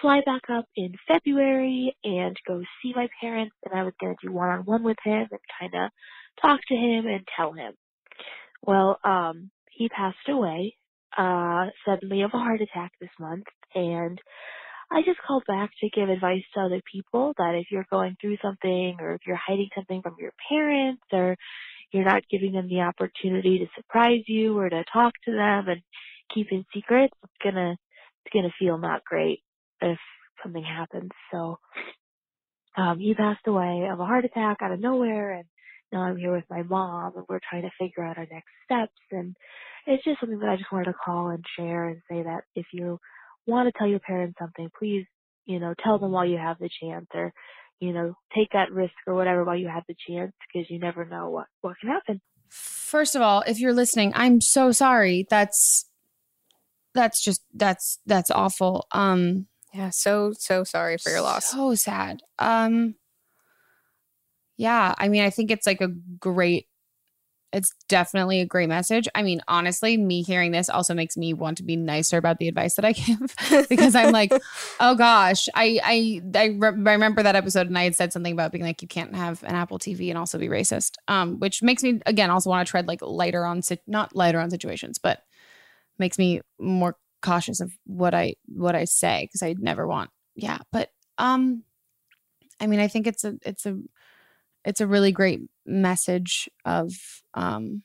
fly 0.00 0.20
back 0.26 0.42
up 0.50 0.66
in 0.76 0.94
February 1.08 1.96
and 2.04 2.36
go 2.46 2.62
see 2.82 2.92
my 2.94 3.08
parents, 3.20 3.54
and 3.64 3.78
I 3.78 3.84
was 3.84 3.94
gonna 4.00 4.16
do 4.22 4.32
one 4.32 4.48
on 4.48 4.60
one 4.64 4.82
with 4.82 4.98
him 5.04 5.28
and 5.30 5.40
kind 5.58 5.74
of 5.74 5.90
talk 6.42 6.60
to 6.68 6.74
him 6.74 7.06
and 7.06 7.26
tell 7.36 7.52
him. 7.52 7.72
Well, 8.62 8.98
um, 9.04 9.50
he 9.72 9.88
passed 9.88 10.28
away 10.28 10.76
uh, 11.16 11.66
suddenly 11.86 12.22
of 12.22 12.30
a 12.34 12.38
heart 12.38 12.60
attack 12.60 12.92
this 13.00 13.10
month, 13.18 13.44
and 13.74 14.20
I 14.92 15.02
just 15.02 15.20
called 15.26 15.44
back 15.46 15.70
to 15.80 15.90
give 15.90 16.08
advice 16.08 16.42
to 16.54 16.60
other 16.60 16.80
people 16.92 17.32
that 17.38 17.54
if 17.54 17.66
you're 17.70 17.86
going 17.90 18.16
through 18.20 18.38
something 18.42 18.96
or 19.00 19.14
if 19.14 19.20
you're 19.26 19.36
hiding 19.36 19.68
something 19.74 20.02
from 20.02 20.16
your 20.18 20.32
parents 20.48 21.02
or 21.12 21.36
you're 21.92 22.04
not 22.04 22.28
giving 22.30 22.52
them 22.52 22.68
the 22.68 22.80
opportunity 22.80 23.58
to 23.58 23.66
surprise 23.76 24.22
you 24.26 24.58
or 24.58 24.68
to 24.68 24.84
talk 24.92 25.12
to 25.24 25.32
them 25.32 25.68
and 25.68 25.80
keep 26.34 26.48
in 26.50 26.64
secrets, 26.74 27.14
it's 27.22 27.32
gonna 27.42 27.76
it's 28.24 28.34
gonna 28.34 28.52
feel 28.58 28.78
not 28.78 29.04
great 29.04 29.40
if 29.80 29.98
something 30.42 30.64
happens. 30.64 31.10
So 31.32 31.58
um 32.76 32.98
he 32.98 33.14
passed 33.14 33.46
away 33.46 33.88
of 33.90 34.00
a 34.00 34.04
heart 34.04 34.24
attack 34.24 34.58
out 34.60 34.72
of 34.72 34.80
nowhere 34.80 35.32
and 35.32 35.44
now 35.92 36.02
I'm 36.02 36.16
here 36.16 36.32
with 36.32 36.44
my 36.50 36.62
mom 36.62 37.16
and 37.16 37.24
we're 37.28 37.40
trying 37.48 37.62
to 37.62 37.70
figure 37.78 38.04
out 38.04 38.18
our 38.18 38.26
next 38.30 38.48
steps 38.64 38.92
and 39.10 39.34
it's 39.86 40.04
just 40.04 40.20
something 40.20 40.38
that 40.40 40.48
I 40.48 40.56
just 40.56 40.70
wanted 40.72 40.86
to 40.86 40.94
call 41.04 41.28
and 41.30 41.44
share 41.58 41.88
and 41.88 42.00
say 42.10 42.22
that 42.22 42.42
if 42.54 42.66
you 42.72 42.98
want 43.46 43.66
to 43.72 43.78
tell 43.78 43.88
your 43.88 43.98
parents 44.00 44.36
something, 44.38 44.68
please, 44.78 45.04
you 45.46 45.58
know, 45.58 45.74
tell 45.82 45.98
them 45.98 46.12
while 46.12 46.26
you 46.26 46.36
have 46.38 46.58
the 46.58 46.68
chance 46.82 47.06
or, 47.14 47.32
you 47.80 47.92
know, 47.92 48.14
take 48.36 48.48
that 48.52 48.70
risk 48.72 48.92
or 49.06 49.14
whatever 49.14 49.42
while 49.44 49.56
you 49.56 49.68
have 49.68 49.84
the 49.88 49.96
chance 50.08 50.32
because 50.52 50.70
you 50.70 50.78
never 50.78 51.04
know 51.04 51.30
what, 51.30 51.46
what 51.62 51.76
can 51.80 51.88
happen. 51.90 52.20
first 52.48 53.14
of 53.16 53.22
all 53.22 53.42
if 53.46 53.60
you're 53.60 53.72
listening 53.72 54.12
i'm 54.16 54.40
so 54.40 54.72
sorry 54.72 55.24
that's 55.30 55.86
that's 56.94 57.22
just 57.22 57.42
that's 57.54 58.00
that's 58.06 58.30
awful 58.30 58.86
um 58.92 59.46
Yeah, 59.72 59.90
so 59.90 60.32
so 60.36 60.64
sorry 60.64 60.98
for 60.98 61.10
your 61.10 61.20
loss. 61.20 61.50
so 61.52 61.74
sad 61.76 62.22
um 62.40 62.96
yeah 64.60 64.94
i 64.98 65.08
mean 65.08 65.22
i 65.22 65.30
think 65.30 65.50
it's 65.50 65.66
like 65.66 65.80
a 65.80 65.88
great 66.18 66.66
it's 67.52 67.74
definitely 67.88 68.40
a 68.40 68.46
great 68.46 68.68
message. 68.68 69.08
I 69.14 69.22
mean 69.22 69.40
honestly 69.48 69.96
me 69.96 70.22
hearing 70.22 70.52
this 70.52 70.68
also 70.68 70.94
makes 70.94 71.16
me 71.16 71.32
want 71.32 71.56
to 71.56 71.64
be 71.64 71.74
nicer 71.74 72.16
about 72.16 72.38
the 72.38 72.46
advice 72.46 72.74
that 72.74 72.84
i 72.84 72.92
give 72.92 73.34
because 73.68 73.94
i'm 73.96 74.12
like 74.12 74.32
oh 74.78 74.94
gosh. 74.94 75.48
I 75.54 75.80
i 75.82 76.22
I, 76.38 76.46
re- 76.56 76.68
I 76.68 76.92
remember 76.92 77.22
that 77.22 77.34
episode 77.34 77.66
and 77.66 77.76
i 77.76 77.84
had 77.84 77.96
said 77.96 78.12
something 78.12 78.32
about 78.32 78.52
being 78.52 78.64
like 78.64 78.82
you 78.82 78.88
can't 78.88 79.16
have 79.16 79.42
an 79.42 79.54
apple 79.54 79.78
tv 79.78 80.10
and 80.10 80.18
also 80.18 80.38
be 80.38 80.48
racist 80.48 80.92
um 81.08 81.40
which 81.40 81.62
makes 81.62 81.82
me 81.82 82.00
again 82.06 82.30
also 82.30 82.50
want 82.50 82.66
to 82.66 82.70
tread 82.70 82.86
like 82.86 83.00
lighter 83.02 83.44
on 83.44 83.62
sit 83.62 83.82
not 83.86 84.14
lighter 84.14 84.38
on 84.38 84.50
situations 84.50 84.98
but 84.98 85.22
makes 85.98 86.18
me 86.18 86.40
more 86.58 86.96
cautious 87.22 87.60
of 87.60 87.72
what 87.84 88.14
i 88.14 88.34
what 88.46 88.74
i 88.74 88.84
say 88.84 89.24
because 89.24 89.42
i 89.42 89.54
never 89.58 89.86
want 89.86 90.10
yeah 90.36 90.58
but 90.70 90.90
um 91.18 91.64
i 92.60 92.66
mean 92.66 92.78
i 92.78 92.86
think 92.86 93.06
it's 93.06 93.24
a 93.24 93.34
it's 93.44 93.66
a 93.66 93.76
it's 94.64 94.80
a 94.80 94.86
really 94.86 95.12
great 95.12 95.40
message 95.66 96.48
of 96.64 96.92
um 97.34 97.82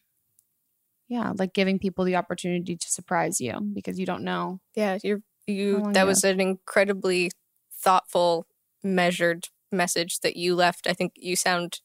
yeah 1.08 1.34
like 1.38 1.54
giving 1.54 1.80
people 1.80 2.06
the 2.06 2.16
opportunity 2.16 2.76
to 2.76 2.90
surprise 2.90 3.40
you 3.40 3.60
because 3.74 4.00
you 4.00 4.06
don't 4.06 4.24
know 4.24 4.60
Yeah, 4.76 4.98
you're 5.04 5.22
you 5.48 5.82
that 5.94 6.02
ago? 6.02 6.08
was 6.08 6.24
an 6.24 6.40
incredibly 6.42 7.32
thoughtful, 7.72 8.48
measured 8.84 9.48
message 9.72 10.22
that 10.22 10.36
you 10.36 10.56
left. 10.56 10.88
I 10.88 10.94
think 10.94 11.14
you 11.16 11.36
sound 11.36 11.82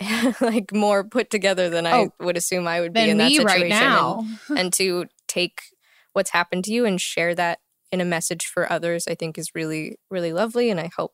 like 0.40 0.72
more 0.72 1.04
put 1.04 1.30
together 1.30 1.70
than 1.70 1.86
I 1.86 1.92
Oh, 1.94 2.10
would 2.18 2.36
assume 2.36 2.66
I 2.66 2.80
would 2.80 2.92
be 2.92 3.08
in 3.08 3.18
that 3.18 3.30
situation. 3.32 3.70
right 3.70 4.16
and- 4.48 4.58
and 4.58 4.72
to 4.74 5.06
take 5.28 5.60
what's 6.12 6.30
happened 6.30 6.64
to 6.64 6.72
you 6.72 6.84
and 6.84 7.00
share 7.00 7.34
that 7.36 7.60
in 7.92 8.00
a 8.00 8.04
message 8.04 8.46
for 8.46 8.70
others 8.72 9.06
i 9.08 9.14
think 9.14 9.36
is 9.38 9.50
really 9.54 9.96
really 10.10 10.32
lovely 10.32 10.70
and 10.70 10.80
i 10.80 10.90
hope 10.96 11.12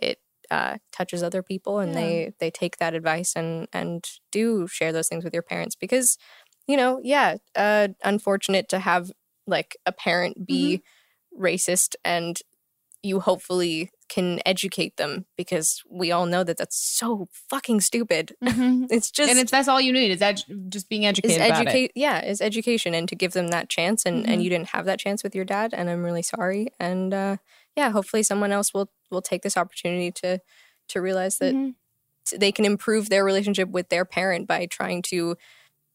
it 0.00 0.18
uh, 0.50 0.78
touches 0.92 1.22
other 1.22 1.42
people 1.42 1.78
and 1.78 1.92
Yeah. 1.92 2.00
they 2.00 2.32
they 2.40 2.50
take 2.50 2.78
that 2.78 2.94
advice 2.94 3.34
and 3.36 3.68
and 3.72 4.04
do 4.32 4.66
share 4.66 4.92
those 4.92 5.08
things 5.08 5.24
with 5.24 5.34
your 5.34 5.42
parents 5.42 5.74
because 5.76 6.16
you 6.66 6.76
know 6.76 7.00
yeah 7.02 7.36
uh 7.56 7.88
unfortunate 8.04 8.68
to 8.70 8.78
have 8.78 9.10
like 9.46 9.76
a 9.86 9.92
parent 9.92 10.46
be 10.46 10.82
Mm-hmm. 11.34 11.44
racist 11.44 11.94
and 12.04 12.40
you 13.02 13.20
hopefully 13.20 13.90
can 14.08 14.40
educate 14.44 14.96
them 14.96 15.24
because 15.36 15.82
we 15.88 16.10
all 16.10 16.26
know 16.26 16.42
that 16.42 16.56
that's 16.56 16.76
so 16.76 17.28
fucking 17.48 17.80
stupid 17.80 18.34
Mhm. 18.42 18.86
it's 18.90 19.10
just 19.10 19.30
and 19.30 19.38
it's 19.38 19.50
that's 19.52 19.68
all 19.68 19.80
you 19.80 19.92
need 19.92 20.10
is 20.10 20.20
edu- 20.20 20.68
just 20.70 20.88
being 20.88 21.02
is 21.04 21.10
educated 21.10 21.36
about 21.36 21.50
it. 21.50 21.68
educate 21.68 21.92
yeah 21.94 22.24
is 22.24 22.40
education 22.40 22.94
and 22.94 23.08
to 23.08 23.14
give 23.14 23.32
them 23.34 23.48
that 23.48 23.68
chance 23.68 24.04
and 24.04 24.24
Mhm. 24.24 24.28
and 24.32 24.42
you 24.42 24.50
didn't 24.50 24.68
have 24.68 24.86
that 24.86 24.98
chance 24.98 25.22
with 25.22 25.34
your 25.34 25.44
dad 25.44 25.72
and 25.74 25.88
i'm 25.90 26.02
really 26.02 26.22
sorry 26.22 26.68
and 26.80 27.12
uh 27.14 27.36
yeah 27.76 27.90
hopefully 27.90 28.22
someone 28.22 28.50
else 28.50 28.72
will 28.74 28.90
will 29.10 29.22
take 29.22 29.42
this 29.42 29.56
opportunity 29.56 30.10
to 30.12 30.38
to 30.88 31.00
realize 31.00 31.38
that 31.38 31.54
Mhm. 31.54 31.74
they 32.36 32.52
can 32.52 32.64
improve 32.64 33.08
their 33.08 33.24
relationship 33.24 33.68
with 33.70 33.88
their 33.88 34.04
parent 34.04 34.46
by 34.46 34.66
trying 34.66 35.02
to 35.02 35.36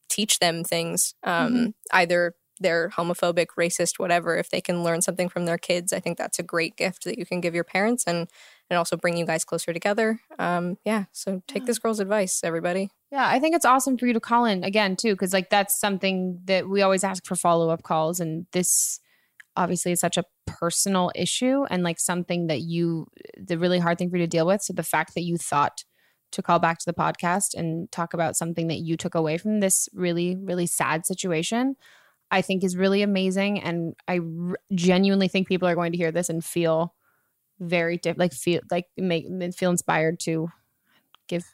teach 0.10 0.40
them 0.40 0.64
things 0.64 1.16
um 1.24 1.54
Mhm. 1.54 1.74
either 1.92 2.36
they're 2.60 2.90
homophobic 2.90 3.48
racist 3.58 3.98
whatever 3.98 4.38
if 4.38 4.50
they 4.50 4.62
can 4.62 4.84
learn 4.84 5.02
something 5.02 5.28
from 5.30 5.46
their 5.46 5.58
kids 5.58 5.92
i 5.92 6.00
think 6.00 6.18
that's 6.18 6.38
a 6.40 6.44
great 6.44 6.76
gift 6.76 7.04
that 7.04 7.18
you 7.18 7.26
can 7.26 7.42
give 7.42 7.56
your 7.56 7.64
parents 7.64 8.04
and 8.06 8.30
and 8.70 8.78
also 8.78 8.96
bring 8.96 9.18
you 9.18 9.26
guys 9.26 9.44
closer 9.44 9.74
together 9.74 10.20
um 10.40 10.78
yeah 10.86 11.06
so 11.12 11.42
take 11.48 11.66
this 11.66 11.80
girl's 11.80 12.00
advice 12.00 12.42
everybody 12.44 12.90
Yeah, 13.12 13.28
I 13.28 13.40
think 13.40 13.56
it's 13.56 13.66
awesome 13.66 13.96
for 13.98 14.08
you 14.08 14.14
to 14.14 14.20
call 14.20 14.46
in 14.46 14.64
again 14.64 14.96
too, 14.96 15.14
because 15.14 15.34
like 15.34 15.50
that's 15.52 15.80
something 15.80 16.42
that 16.46 16.68
we 16.68 16.82
always 16.82 17.04
ask 17.04 17.24
for 17.28 17.36
follow 17.36 17.70
up 17.70 17.84
calls, 17.84 18.20
and 18.20 18.48
this 18.54 19.00
obviously 19.56 19.92
is 19.92 20.00
such 20.00 20.18
a 20.18 20.24
personal 20.48 21.12
issue 21.16 21.64
and 21.70 21.84
like 21.84 22.00
something 22.00 22.48
that 22.48 22.62
you 22.62 23.08
the 23.38 23.58
really 23.58 23.80
hard 23.80 23.98
thing 23.98 24.10
for 24.10 24.18
you 24.18 24.24
to 24.24 24.28
deal 24.28 24.46
with. 24.48 24.62
So 24.62 24.74
the 24.74 24.84
fact 24.84 25.14
that 25.16 25.24
you 25.24 25.38
thought 25.38 25.84
to 26.32 26.42
call 26.42 26.60
back 26.60 26.80
to 26.80 26.86
the 26.86 26.94
podcast 26.94 27.54
and 27.54 27.92
talk 27.92 28.14
about 28.14 28.36
something 28.36 28.68
that 28.68 28.80
you 28.80 28.98
took 28.98 29.14
away 29.16 29.38
from 29.38 29.60
this 29.60 29.88
really 29.94 30.36
really 30.36 30.66
sad 30.66 31.06
situation, 31.06 31.76
I 32.32 32.42
think 32.42 32.64
is 32.64 32.78
really 32.78 33.02
amazing. 33.04 33.62
And 33.62 33.96
I 34.08 34.20
r- 34.20 34.58
genuinely 34.74 35.28
think 35.28 35.48
people 35.48 35.68
are 35.68 35.76
going 35.76 35.92
to 35.92 35.98
hear 35.98 36.12
this 36.12 36.30
and 36.30 36.44
feel 36.44 36.96
very 37.60 37.98
different, 37.98 38.20
like 38.20 38.34
feel 38.34 38.62
like 38.72 38.88
make 38.98 39.28
feel 39.56 39.72
inspired 39.72 40.20
to 40.22 40.50
give 41.28 41.46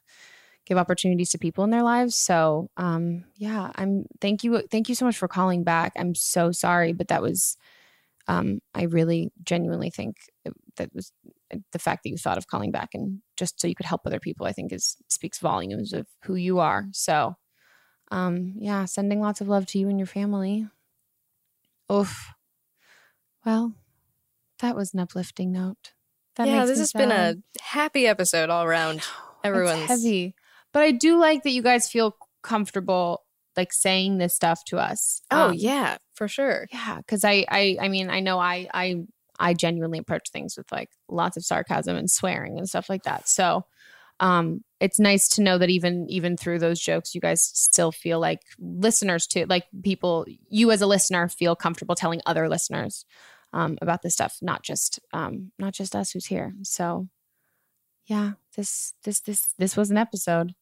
give 0.66 0.78
opportunities 0.78 1.32
to 1.32 1.38
people 1.38 1.64
in 1.64 1.70
their 1.72 1.84
lives. 1.84 2.16
So 2.16 2.70
um 2.78 3.26
yeah, 3.36 3.72
I'm 3.76 4.06
thank 4.22 4.44
you 4.44 4.62
thank 4.72 4.90
you 4.90 4.96
so 4.96 5.06
much 5.06 5.18
for 5.18 5.28
calling 5.28 5.64
back. 5.64 5.94
I'm 5.98 6.16
so 6.16 6.52
sorry, 6.52 6.94
but 6.94 7.08
that 7.10 7.22
was 7.22 7.58
um 8.30 8.60
I 8.74 8.84
really 8.84 9.32
genuinely 9.44 9.90
think 9.90 10.16
that 10.78 10.94
was 10.94 11.12
the 11.74 11.80
fact 11.80 12.04
that 12.04 12.10
you 12.12 12.18
thought 12.18 12.38
of 12.38 12.48
calling 12.48 12.72
back 12.72 12.90
and 12.94 13.20
just 13.36 13.60
so 13.60 13.68
you 13.68 13.76
could 13.76 13.88
help 13.88 14.02
other 14.06 14.20
people, 14.20 14.46
I 14.46 14.54
think 14.54 14.72
is 14.72 14.96
speaks 15.10 15.40
volumes 15.40 15.92
of 15.92 16.08
who 16.24 16.36
you 16.36 16.60
are. 16.60 16.86
So 16.94 17.36
um 18.12 18.54
yeah, 18.58 18.86
sending 18.86 19.20
lots 19.20 19.42
of 19.42 19.50
love 19.50 19.66
to 19.68 19.80
you 19.80 19.90
and 19.90 20.00
your 20.00 20.08
family. 20.08 20.68
Oof. 21.92 22.30
Well, 23.46 23.74
that 24.60 24.76
was 24.76 24.94
an 24.94 25.00
uplifting 25.00 25.52
note. 25.52 25.94
That 26.36 26.48
yeah, 26.48 26.66
this 26.66 26.80
has 26.80 26.94
been 26.94 27.12
a 27.12 27.36
happy 27.62 28.06
episode 28.06 28.50
all 28.50 28.64
around. 28.64 29.02
Everyone's 29.44 29.80
It's 29.80 29.88
heavy. 29.88 30.36
But 30.72 30.84
I 30.84 30.92
do 30.92 31.18
like 31.18 31.44
that 31.44 31.50
you 31.50 31.64
guys 31.64 31.90
feel 31.90 32.16
comfortable 32.44 33.24
like 33.60 33.74
saying 33.74 34.18
this 34.18 34.34
stuff 34.34 34.64
to 34.66 34.78
us. 34.78 35.22
Oh 35.30 35.50
Um, 35.50 35.54
yeah, 35.54 35.98
for 36.14 36.28
sure. 36.28 36.68
Yeah, 36.72 36.98
because 36.98 37.26
I, 37.26 37.46
I, 37.50 37.78
I 37.82 37.90
mean, 37.90 38.10
I 38.10 38.22
know 38.22 38.40
I, 38.40 38.68
I, 38.74 39.04
I 39.38 39.54
genuinely 39.54 40.00
approach 40.00 40.30
things 40.32 40.56
with 40.58 40.72
like 40.72 40.90
lots 41.10 41.38
of 41.38 41.44
sarcasm 41.44 41.96
and 41.98 42.10
swearing 42.10 42.58
and 42.58 42.68
stuff 42.68 42.90
like 42.90 43.04
that. 43.04 43.28
So, 43.28 43.66
um, 44.22 44.62
it's 44.80 45.00
nice 45.00 45.30
to 45.30 45.42
know 45.42 45.58
that 45.58 45.70
even, 45.70 46.06
even 46.10 46.36
through 46.38 46.60
those 46.60 46.80
jokes, 46.80 47.16
you 47.16 47.22
guys 47.22 47.42
still 47.42 47.92
feel 47.92 48.20
like 48.20 48.42
listeners 48.60 49.28
too, 49.28 49.46
like 49.48 49.66
people, 49.84 50.26
you 50.50 50.72
as 50.72 50.82
a 50.82 50.88
listener 50.88 51.30
feel 51.30 51.56
comfortable 51.56 51.96
telling 51.96 52.22
other 52.26 52.50
listeners, 52.50 53.06
um, 53.54 53.78
about 53.82 54.02
this 54.02 54.14
stuff, 54.14 54.38
not 54.42 54.64
just, 54.64 55.00
um, 55.14 55.52
not 55.58 55.74
just 55.74 55.96
us 55.96 56.12
who's 56.12 56.26
here. 56.26 56.54
So, 56.64 57.08
yeah, 58.08 58.32
this, 58.56 58.94
this, 59.04 59.22
this, 59.22 59.54
this 59.58 59.78
was 59.78 59.92
an 59.92 59.98
episode. 59.98 60.54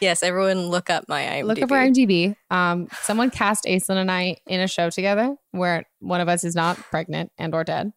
yes, 0.00 0.22
everyone 0.22 0.66
look 0.68 0.90
up 0.90 1.04
my 1.08 1.22
IMDb. 1.22 1.44
Look 1.44 1.62
up 1.62 1.70
her 1.70 1.76
IMDb. 1.76 2.34
Um, 2.50 2.88
someone 3.02 3.30
cast 3.30 3.64
Aislinn 3.64 3.96
and 3.96 4.10
I 4.10 4.36
in 4.46 4.60
a 4.60 4.68
show 4.68 4.90
together 4.90 5.36
where 5.52 5.84
one 6.00 6.20
of 6.20 6.28
us 6.28 6.44
is 6.44 6.54
not 6.54 6.76
pregnant 6.76 7.32
and 7.38 7.54
or 7.54 7.64
dead. 7.64 7.92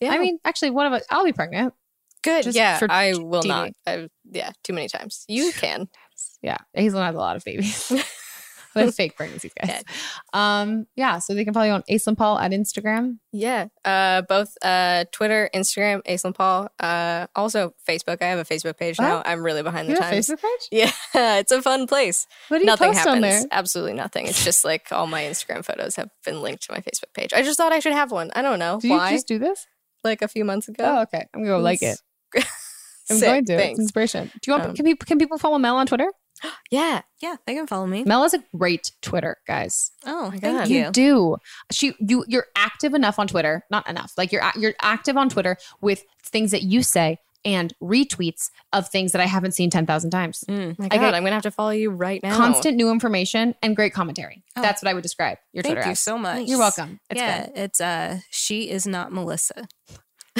Yeah. 0.00 0.12
I 0.12 0.18
mean, 0.18 0.38
actually, 0.44 0.70
one 0.70 0.86
of 0.86 0.92
us. 0.92 1.04
I'll 1.10 1.24
be 1.24 1.32
pregnant. 1.32 1.74
Good. 2.22 2.44
just 2.44 2.56
yeah, 2.56 2.80
I 2.88 3.14
will 3.16 3.42
TV. 3.42 3.48
not. 3.48 3.70
I've, 3.86 4.08
yeah, 4.30 4.50
too 4.64 4.72
many 4.72 4.88
times. 4.88 5.24
You 5.28 5.52
can. 5.52 5.88
Yeah, 6.42 6.58
Aislinn 6.76 7.04
has 7.04 7.14
a 7.14 7.18
lot 7.18 7.36
of 7.36 7.44
babies. 7.44 7.92
Have 8.86 8.94
fake 8.96 9.16
pregnancies, 9.16 9.52
guys. 9.54 9.82
Um, 10.32 10.86
yeah, 10.96 11.18
so 11.18 11.34
they 11.34 11.44
can 11.44 11.54
follow 11.54 11.66
you 11.66 11.72
on 11.72 11.82
Aislinn 11.90 12.16
Paul 12.16 12.38
at 12.38 12.50
Instagram. 12.52 13.18
Yeah. 13.32 13.68
Uh, 13.84 14.22
both 14.22 14.56
uh, 14.62 15.04
Twitter, 15.12 15.50
Instagram, 15.54 16.02
Aislinn 16.04 16.34
Paul. 16.34 16.68
Uh, 16.80 17.26
also 17.36 17.74
Facebook. 17.88 18.22
I 18.22 18.26
have 18.26 18.38
a 18.38 18.44
Facebook 18.44 18.76
page 18.78 18.98
now. 18.98 19.22
I'm 19.24 19.42
really 19.44 19.62
behind 19.62 19.88
the 19.88 19.92
You 19.92 19.98
a 19.98 20.00
times. 20.00 20.28
Facebook 20.28 20.42
page? 20.42 20.68
Yeah, 21.14 21.38
it's 21.38 21.52
a 21.52 21.60
fun 21.62 21.86
place. 21.86 22.26
What 22.48 22.58
do 22.58 22.62
you 22.62 22.66
Nothing 22.66 22.88
post 22.88 22.98
happens. 22.98 23.14
on 23.16 23.20
there? 23.22 23.42
Absolutely 23.50 23.94
nothing. 23.94 24.26
It's 24.26 24.44
just 24.44 24.64
like 24.64 24.90
all 24.92 25.06
my 25.06 25.22
Instagram 25.22 25.64
photos 25.64 25.96
have 25.96 26.10
been 26.24 26.42
linked 26.42 26.62
to 26.64 26.72
my 26.72 26.78
Facebook 26.80 27.12
page. 27.14 27.32
I 27.32 27.42
just 27.42 27.56
thought 27.56 27.72
I 27.72 27.78
should 27.80 27.92
have 27.92 28.10
one. 28.12 28.30
I 28.34 28.42
don't 28.42 28.58
know 28.58 28.78
Do 28.80 28.88
you 28.88 28.94
why. 28.94 29.12
just 29.12 29.26
do 29.28 29.38
this? 29.38 29.66
like 30.04 30.22
a 30.22 30.28
few 30.28 30.44
months 30.44 30.68
ago. 30.68 30.84
Oh, 30.86 31.02
okay. 31.02 31.26
I'm 31.34 31.40
gonna 31.40 31.56
go 31.56 31.58
like 31.58 31.82
it. 31.82 31.98
I'm 33.10 33.16
Sick, 33.16 33.26
going 33.26 33.44
to. 33.46 33.70
It's 33.70 33.78
inspiration. 33.80 34.26
Do 34.26 34.50
you 34.50 34.52
want? 34.52 34.64
Um, 34.70 34.74
can 34.76 34.84
people 34.84 35.04
can 35.06 35.18
people 35.18 35.38
follow 35.38 35.58
Mel 35.58 35.76
on 35.76 35.86
Twitter? 35.86 36.08
Yeah. 36.70 37.02
Yeah, 37.20 37.36
they 37.46 37.54
can 37.54 37.66
follow 37.66 37.86
me. 37.86 38.04
Mel 38.04 38.24
is 38.24 38.34
a 38.34 38.44
great 38.56 38.92
Twitter, 39.00 39.38
guys. 39.46 39.90
Oh, 40.04 40.30
my 40.30 40.38
thank 40.38 40.58
God. 40.58 40.68
you. 40.68 40.84
You 40.84 40.90
do. 40.90 41.36
She 41.72 41.94
you 41.98 42.24
you're 42.28 42.46
active 42.54 42.94
enough 42.94 43.18
on 43.18 43.26
Twitter. 43.26 43.64
Not 43.70 43.88
enough. 43.88 44.12
Like 44.16 44.30
you're 44.32 44.42
you're 44.56 44.74
active 44.82 45.16
on 45.16 45.28
Twitter 45.28 45.56
with 45.80 46.04
things 46.22 46.50
that 46.50 46.62
you 46.62 46.82
say 46.82 47.18
and 47.44 47.72
retweets 47.82 48.50
of 48.72 48.88
things 48.88 49.12
that 49.12 49.20
I 49.20 49.26
haven't 49.26 49.52
seen 49.52 49.70
ten 49.70 49.86
thousand 49.86 50.10
times. 50.10 50.44
My 50.48 50.74
I 50.90 50.98
God, 50.98 51.14
I'm 51.14 51.22
gonna 51.22 51.32
have 51.32 51.42
to 51.42 51.50
follow 51.50 51.70
you 51.70 51.90
right 51.90 52.22
now. 52.22 52.36
Constant 52.36 52.76
new 52.76 52.90
information 52.90 53.54
and 53.62 53.74
great 53.74 53.94
commentary. 53.94 54.44
Oh. 54.56 54.62
That's 54.62 54.82
what 54.82 54.90
I 54.90 54.94
would 54.94 55.02
describe 55.02 55.38
your 55.52 55.62
Thank 55.62 55.74
Twitter 55.74 55.82
Thank 55.82 55.92
you 55.92 55.96
so 55.96 56.18
much. 56.18 56.46
You're 56.46 56.58
welcome. 56.58 57.00
It's 57.10 57.18
yeah, 57.18 57.46
good. 57.46 57.52
it's 57.56 57.80
uh, 57.80 58.18
she 58.30 58.70
is 58.70 58.86
not 58.86 59.12
Melissa 59.12 59.66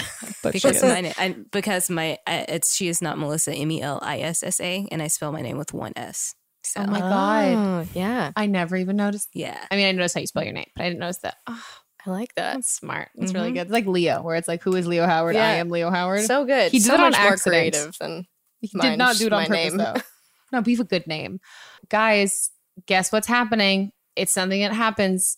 But 0.43 0.53
because 0.53 0.79
she 0.81 0.87
my 0.87 1.01
na- 1.01 1.13
I, 1.19 1.35
because 1.51 1.91
my 1.91 2.19
I, 2.27 2.45
it's 2.49 2.75
she 2.77 2.89
is 2.89 3.03
not 3.03 3.19
Melissa 3.19 3.53
M 3.53 3.71
E 3.71 3.83
L 3.83 3.99
I 4.03 4.21
S 4.21 4.43
S 4.43 4.61
A 4.61 4.87
and 4.93 5.03
I 5.03 5.09
spell 5.09 5.33
my 5.33 5.41
name 5.43 5.59
with 5.59 5.73
one 5.75 5.93
S. 5.97 6.35
So 6.65 6.81
Oh 6.83 6.87
my 6.87 7.01
god. 7.01 7.55
Oh, 7.57 7.87
yeah. 7.95 8.31
I 8.37 8.47
never 8.47 8.77
even 8.77 8.97
noticed. 8.97 9.29
yeah, 9.35 9.59
I 9.71 9.77
mean, 9.77 9.87
I 9.87 9.93
noticed 9.93 10.15
how 10.15 10.21
you 10.21 10.27
spell 10.27 10.45
your 10.45 10.53
name, 10.53 10.69
but 10.77 10.85
I 10.85 10.89
didn't 10.89 11.01
notice 11.01 11.19
that. 11.19 11.37
Oh, 11.47 11.65
I 12.07 12.11
like 12.11 12.35
that. 12.37 12.55
that's 12.55 12.71
smart. 12.71 13.09
That's 13.17 13.33
really 13.35 13.51
Mhm. 13.51 13.55
good. 13.55 13.61
It's 13.63 13.71
like 13.71 13.87
Leo, 13.87 14.23
where 14.23 14.37
it's 14.37 14.49
like, 14.49 14.63
who 14.63 14.75
is 14.77 14.87
Leo 14.87 15.07
Howard? 15.07 15.35
Yeah. 15.35 15.47
I 15.49 15.53
am 15.55 15.71
Leo 15.71 15.91
Howard. 15.91 16.23
So 16.25 16.45
good. 16.45 16.71
He 16.73 16.79
did 16.79 16.87
so 16.87 16.95
it 16.95 17.01
on 17.01 17.11
much 17.13 17.21
more 17.21 17.33
accident. 17.33 17.73
creative 17.75 17.97
than 17.99 18.27
He 18.61 18.71
Mine, 18.75 18.91
did 18.93 18.99
not 18.99 19.17
do 19.17 19.27
it 19.27 19.33
on 19.33 19.47
purpose, 19.47 19.73
name. 19.73 19.77
though. 19.79 19.95
No, 20.53 20.63
be 20.63 20.75
a 20.75 20.85
good 20.85 21.07
name. 21.07 21.41
Guys, 21.91 22.51
guess 22.87 23.13
what's 23.13 23.27
happening? 23.27 23.93
It's 24.17 24.33
something 24.33 24.61
that 24.63 24.73
happens 24.73 25.37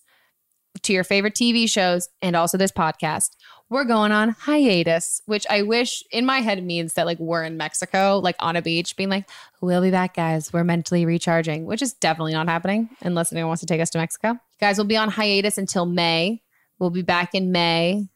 to 0.85 0.93
your 0.93 1.03
favorite 1.05 1.35
TV 1.35 1.69
shows 1.69 2.09
and 2.23 2.37
also 2.37 2.57
this 2.57 2.71
podcast. 2.73 3.31
We're 3.71 3.85
going 3.85 4.11
on 4.11 4.31
hiatus, 4.31 5.23
which 5.27 5.47
I 5.49 5.63
wish 5.63 6.03
in 6.11 6.27
my 6.27 6.41
head 6.41 6.63
means 6.63 6.95
that 6.95 7.07
like 7.07 7.21
we're 7.21 7.45
in 7.45 7.57
Mexico, 7.57 8.19
like 8.19 8.37
on 8.41 8.57
a 8.57 8.63
beach, 8.63 8.97
being 8.97 9.09
like, 9.09 9.31
we'll 9.61 9.81
be 9.81 9.93
back, 9.93 10.17
guys. 10.17 10.53
We're 10.53 10.65
mentally 10.65 11.07
recharging, 11.07 11.67
which 11.67 11.81
is 11.81 11.93
definitely 11.93 12.33
not 12.33 12.49
happening 12.49 12.91
unless 13.01 13.33
anyone 13.33 13.49
wants 13.49 13.61
to 13.61 13.67
take 13.67 13.81
us 13.81 13.91
to 13.91 13.99
Mexico. 13.99 14.39
Guys, 14.61 14.77
we'll 14.77 14.87
be 14.87 14.97
on 14.97 15.09
hiatus 15.09 15.57
until 15.57 15.87
May. 15.87 16.43
We'll 16.81 16.91
be 16.91 17.03
back 17.03 17.35
in 17.35 17.53
May. 17.53 18.09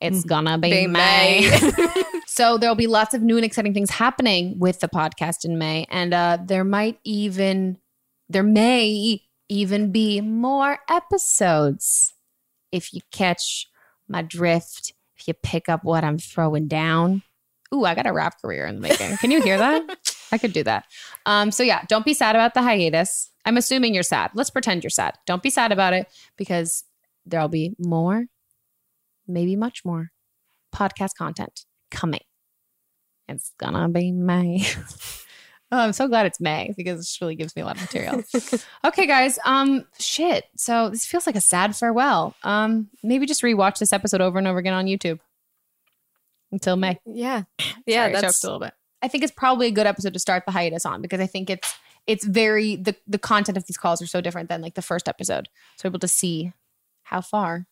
It's 0.00 0.24
gonna 0.24 0.58
be, 0.58 0.70
Be 0.70 0.86
May. 0.86 1.50
May. 1.50 1.88
So 2.26 2.58
there'll 2.58 2.74
be 2.74 2.88
lots 2.88 3.14
of 3.14 3.22
new 3.22 3.36
and 3.36 3.44
exciting 3.44 3.74
things 3.74 3.90
happening 3.90 4.58
with 4.58 4.80
the 4.80 4.88
podcast 4.88 5.44
in 5.44 5.56
May, 5.56 5.86
and 5.88 6.12
uh, 6.12 6.38
there 6.44 6.64
might 6.64 6.98
even 7.04 7.78
there 8.28 8.42
may 8.42 9.22
even 9.48 9.92
be 9.92 10.20
more 10.20 10.78
episodes 10.90 12.12
if 12.72 12.92
you 12.92 13.02
catch 13.12 13.68
my 14.08 14.22
drift. 14.22 14.92
If 15.16 15.28
you 15.28 15.34
pick 15.34 15.68
up 15.68 15.84
what 15.84 16.04
I'm 16.04 16.18
throwing 16.18 16.68
down. 16.68 17.22
Ooh, 17.72 17.84
I 17.84 17.94
got 17.94 18.06
a 18.06 18.12
rap 18.12 18.40
career 18.40 18.66
in 18.66 18.76
the 18.76 18.80
making. 18.80 19.16
Can 19.18 19.30
you 19.30 19.40
hear 19.42 19.58
that? 19.58 19.82
I 20.32 20.38
could 20.38 20.52
do 20.52 20.62
that. 20.64 20.84
Um, 21.26 21.50
so 21.50 21.62
yeah, 21.62 21.82
don't 21.88 22.04
be 22.04 22.14
sad 22.14 22.36
about 22.36 22.54
the 22.54 22.62
hiatus. 22.62 23.30
I'm 23.44 23.56
assuming 23.56 23.94
you're 23.94 24.02
sad. 24.02 24.30
Let's 24.34 24.50
pretend 24.50 24.82
you're 24.82 24.90
sad. 24.90 25.14
Don't 25.26 25.42
be 25.42 25.50
sad 25.50 25.72
about 25.72 25.92
it 25.92 26.08
because 26.36 26.84
there'll 27.26 27.48
be 27.48 27.74
more, 27.78 28.26
maybe 29.26 29.56
much 29.56 29.84
more 29.84 30.10
podcast 30.74 31.14
content 31.16 31.64
coming. 31.90 32.20
It's 33.28 33.52
gonna 33.58 33.88
be 33.88 34.12
May. 34.12 34.66
oh, 35.74 35.78
I'm 35.78 35.92
so 35.92 36.06
glad 36.06 36.24
it's 36.26 36.40
May 36.40 36.72
because 36.76 37.00
it 37.00 37.20
really 37.20 37.34
gives 37.34 37.56
me 37.56 37.62
a 37.62 37.64
lot 37.64 37.76
of 37.76 37.82
material. 37.82 38.22
okay, 38.84 39.06
guys. 39.06 39.40
Um, 39.44 39.84
shit. 39.98 40.44
So 40.56 40.88
this 40.88 41.04
feels 41.04 41.26
like 41.26 41.34
a 41.34 41.40
sad 41.40 41.74
farewell. 41.74 42.36
Um, 42.44 42.88
maybe 43.02 43.26
just 43.26 43.42
rewatch 43.42 43.78
this 43.78 43.92
episode 43.92 44.20
over 44.20 44.38
and 44.38 44.46
over 44.46 44.58
again 44.58 44.72
on 44.72 44.86
YouTube 44.86 45.18
until 46.52 46.76
May. 46.76 47.00
yeah. 47.04 47.42
Yeah, 47.86 48.04
Sorry, 48.10 48.12
that's 48.12 48.44
a 48.44 48.46
little 48.46 48.60
bit. 48.60 48.72
I 49.02 49.08
think 49.08 49.24
it's 49.24 49.32
probably 49.36 49.66
a 49.66 49.72
good 49.72 49.86
episode 49.86 50.12
to 50.12 50.20
start 50.20 50.44
the 50.46 50.52
hiatus 50.52 50.86
on 50.86 51.02
because 51.02 51.20
I 51.20 51.26
think 51.26 51.50
it's 51.50 51.74
it's 52.06 52.24
very 52.24 52.76
the 52.76 52.94
the 53.06 53.18
content 53.18 53.58
of 53.58 53.66
these 53.66 53.76
calls 53.76 54.00
are 54.00 54.06
so 54.06 54.20
different 54.20 54.48
than 54.48 54.62
like 54.62 54.74
the 54.74 54.82
first 54.82 55.08
episode. 55.08 55.48
So 55.76 55.86
we're 55.88 55.90
able 55.90 55.98
to 55.98 56.08
see 56.08 56.52
how 57.02 57.20
far 57.20 57.66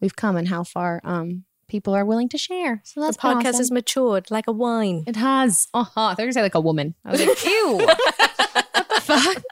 we've 0.00 0.16
come 0.16 0.36
and 0.36 0.48
how 0.48 0.64
far 0.64 1.00
um 1.04 1.44
people 1.70 1.94
are 1.94 2.04
willing 2.04 2.28
to 2.30 2.36
share. 2.38 2.82
So 2.84 3.00
The 3.00 3.12
podcast 3.16 3.38
awesome. 3.46 3.54
has 3.58 3.70
matured 3.70 4.30
like 4.30 4.46
a 4.46 4.52
wine. 4.52 5.04
It 5.06 5.16
has. 5.16 5.68
Uh 5.72 5.84
huh. 5.84 5.90
I 6.08 6.14
thought 6.14 6.18
you 6.18 6.22
were 6.24 6.26
gonna 6.26 6.32
say 6.34 6.42
like 6.42 6.54
a 6.54 6.60
woman. 6.60 6.94
I 7.04 7.12
was 7.12 7.24
like, 7.26 7.44
ew. 7.44 7.76
what 7.78 8.88
the 8.94 9.00
fuck? 9.00 9.42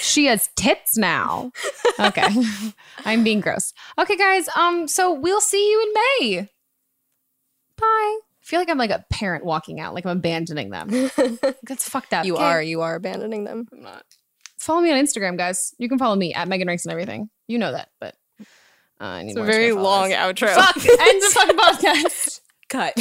She 0.00 0.26
has 0.26 0.48
tits 0.56 0.96
now. 0.98 1.52
Okay. 1.98 2.26
I'm 3.04 3.24
being 3.24 3.40
gross. 3.40 3.72
Okay, 3.98 4.16
guys. 4.16 4.48
Um, 4.56 4.88
so 4.88 5.12
we'll 5.12 5.40
see 5.40 5.70
you 5.70 5.80
in 5.82 5.92
May. 6.28 6.48
Bye. 7.76 7.84
I 7.86 8.20
feel 8.42 8.58
like 8.60 8.70
I'm 8.70 8.78
like 8.78 8.90
a 8.90 9.04
parent 9.10 9.44
walking 9.44 9.78
out, 9.78 9.94
like 9.94 10.06
I'm 10.06 10.16
abandoning 10.16 10.70
them. 10.70 10.88
That's 11.62 11.88
fucked 11.88 12.12
up. 12.14 12.24
You 12.24 12.34
Okay. 12.36 12.42
are. 12.44 12.62
You 12.62 12.80
are 12.80 12.94
abandoning 12.94 13.44
them. 13.44 13.66
I'm 13.72 13.82
not. 13.82 14.02
Follow 14.58 14.80
me 14.80 14.90
on 14.90 14.96
Instagram, 14.98 15.36
guys. 15.36 15.74
You 15.78 15.88
can 15.88 15.98
follow 15.98 16.16
me 16.16 16.34
at 16.34 16.48
Meghan 16.48 16.66
Ranks 16.66 16.84
and 16.84 16.92
everything. 16.92 17.28
You 17.46 17.58
know 17.58 17.72
that, 17.72 17.90
but 18.00 18.14
uh, 19.00 19.04
I 19.04 19.22
need 19.22 19.30
It's 19.30 19.38
a 19.38 19.44
very 19.44 19.72
long 19.72 20.10
outro. 20.10 20.48
Fuck. 20.54 20.76
End 20.86 21.22
the 21.22 21.30
fucking 21.32 21.56
podcast. 21.56 22.40
Cut. 22.68 22.94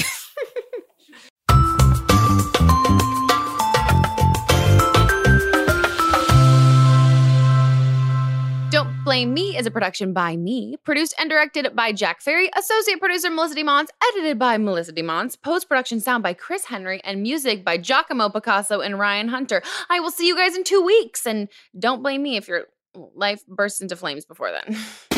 Don't 8.69 9.03
Blame 9.03 9.33
Me 9.33 9.57
is 9.57 9.65
a 9.65 9.71
production 9.71 10.13
by 10.13 10.35
me, 10.35 10.75
produced 10.83 11.15
and 11.17 11.29
directed 11.29 11.73
by 11.75 11.93
Jack 11.93 12.21
Ferry, 12.21 12.49
associate 12.55 12.99
producer 12.99 13.29
Melisa 13.29 13.55
DeMons, 13.55 13.87
edited 14.11 14.37
by 14.37 14.57
Melisa 14.57 14.91
DeMons, 14.91 15.41
post 15.41 15.67
production 15.67 15.99
sound 15.99 16.21
by 16.21 16.33
Chris 16.33 16.65
Henry, 16.65 17.01
and 17.03 17.23
music 17.23 17.63
by 17.63 17.77
Giacomo 17.77 18.29
Picasso 18.29 18.81
and 18.81 18.99
Ryan 18.99 19.29
Hunter. 19.29 19.63
I 19.89 19.99
will 20.01 20.11
see 20.11 20.27
you 20.27 20.35
guys 20.35 20.55
in 20.55 20.63
two 20.63 20.81
weeks, 20.81 21.25
and 21.25 21.47
don't 21.79 22.03
blame 22.03 22.21
me 22.21 22.35
if 22.35 22.47
your 22.47 22.65
life 22.93 23.45
bursts 23.47 23.81
into 23.81 23.95
flames 23.95 24.25
before 24.25 24.51
then. 24.51 24.77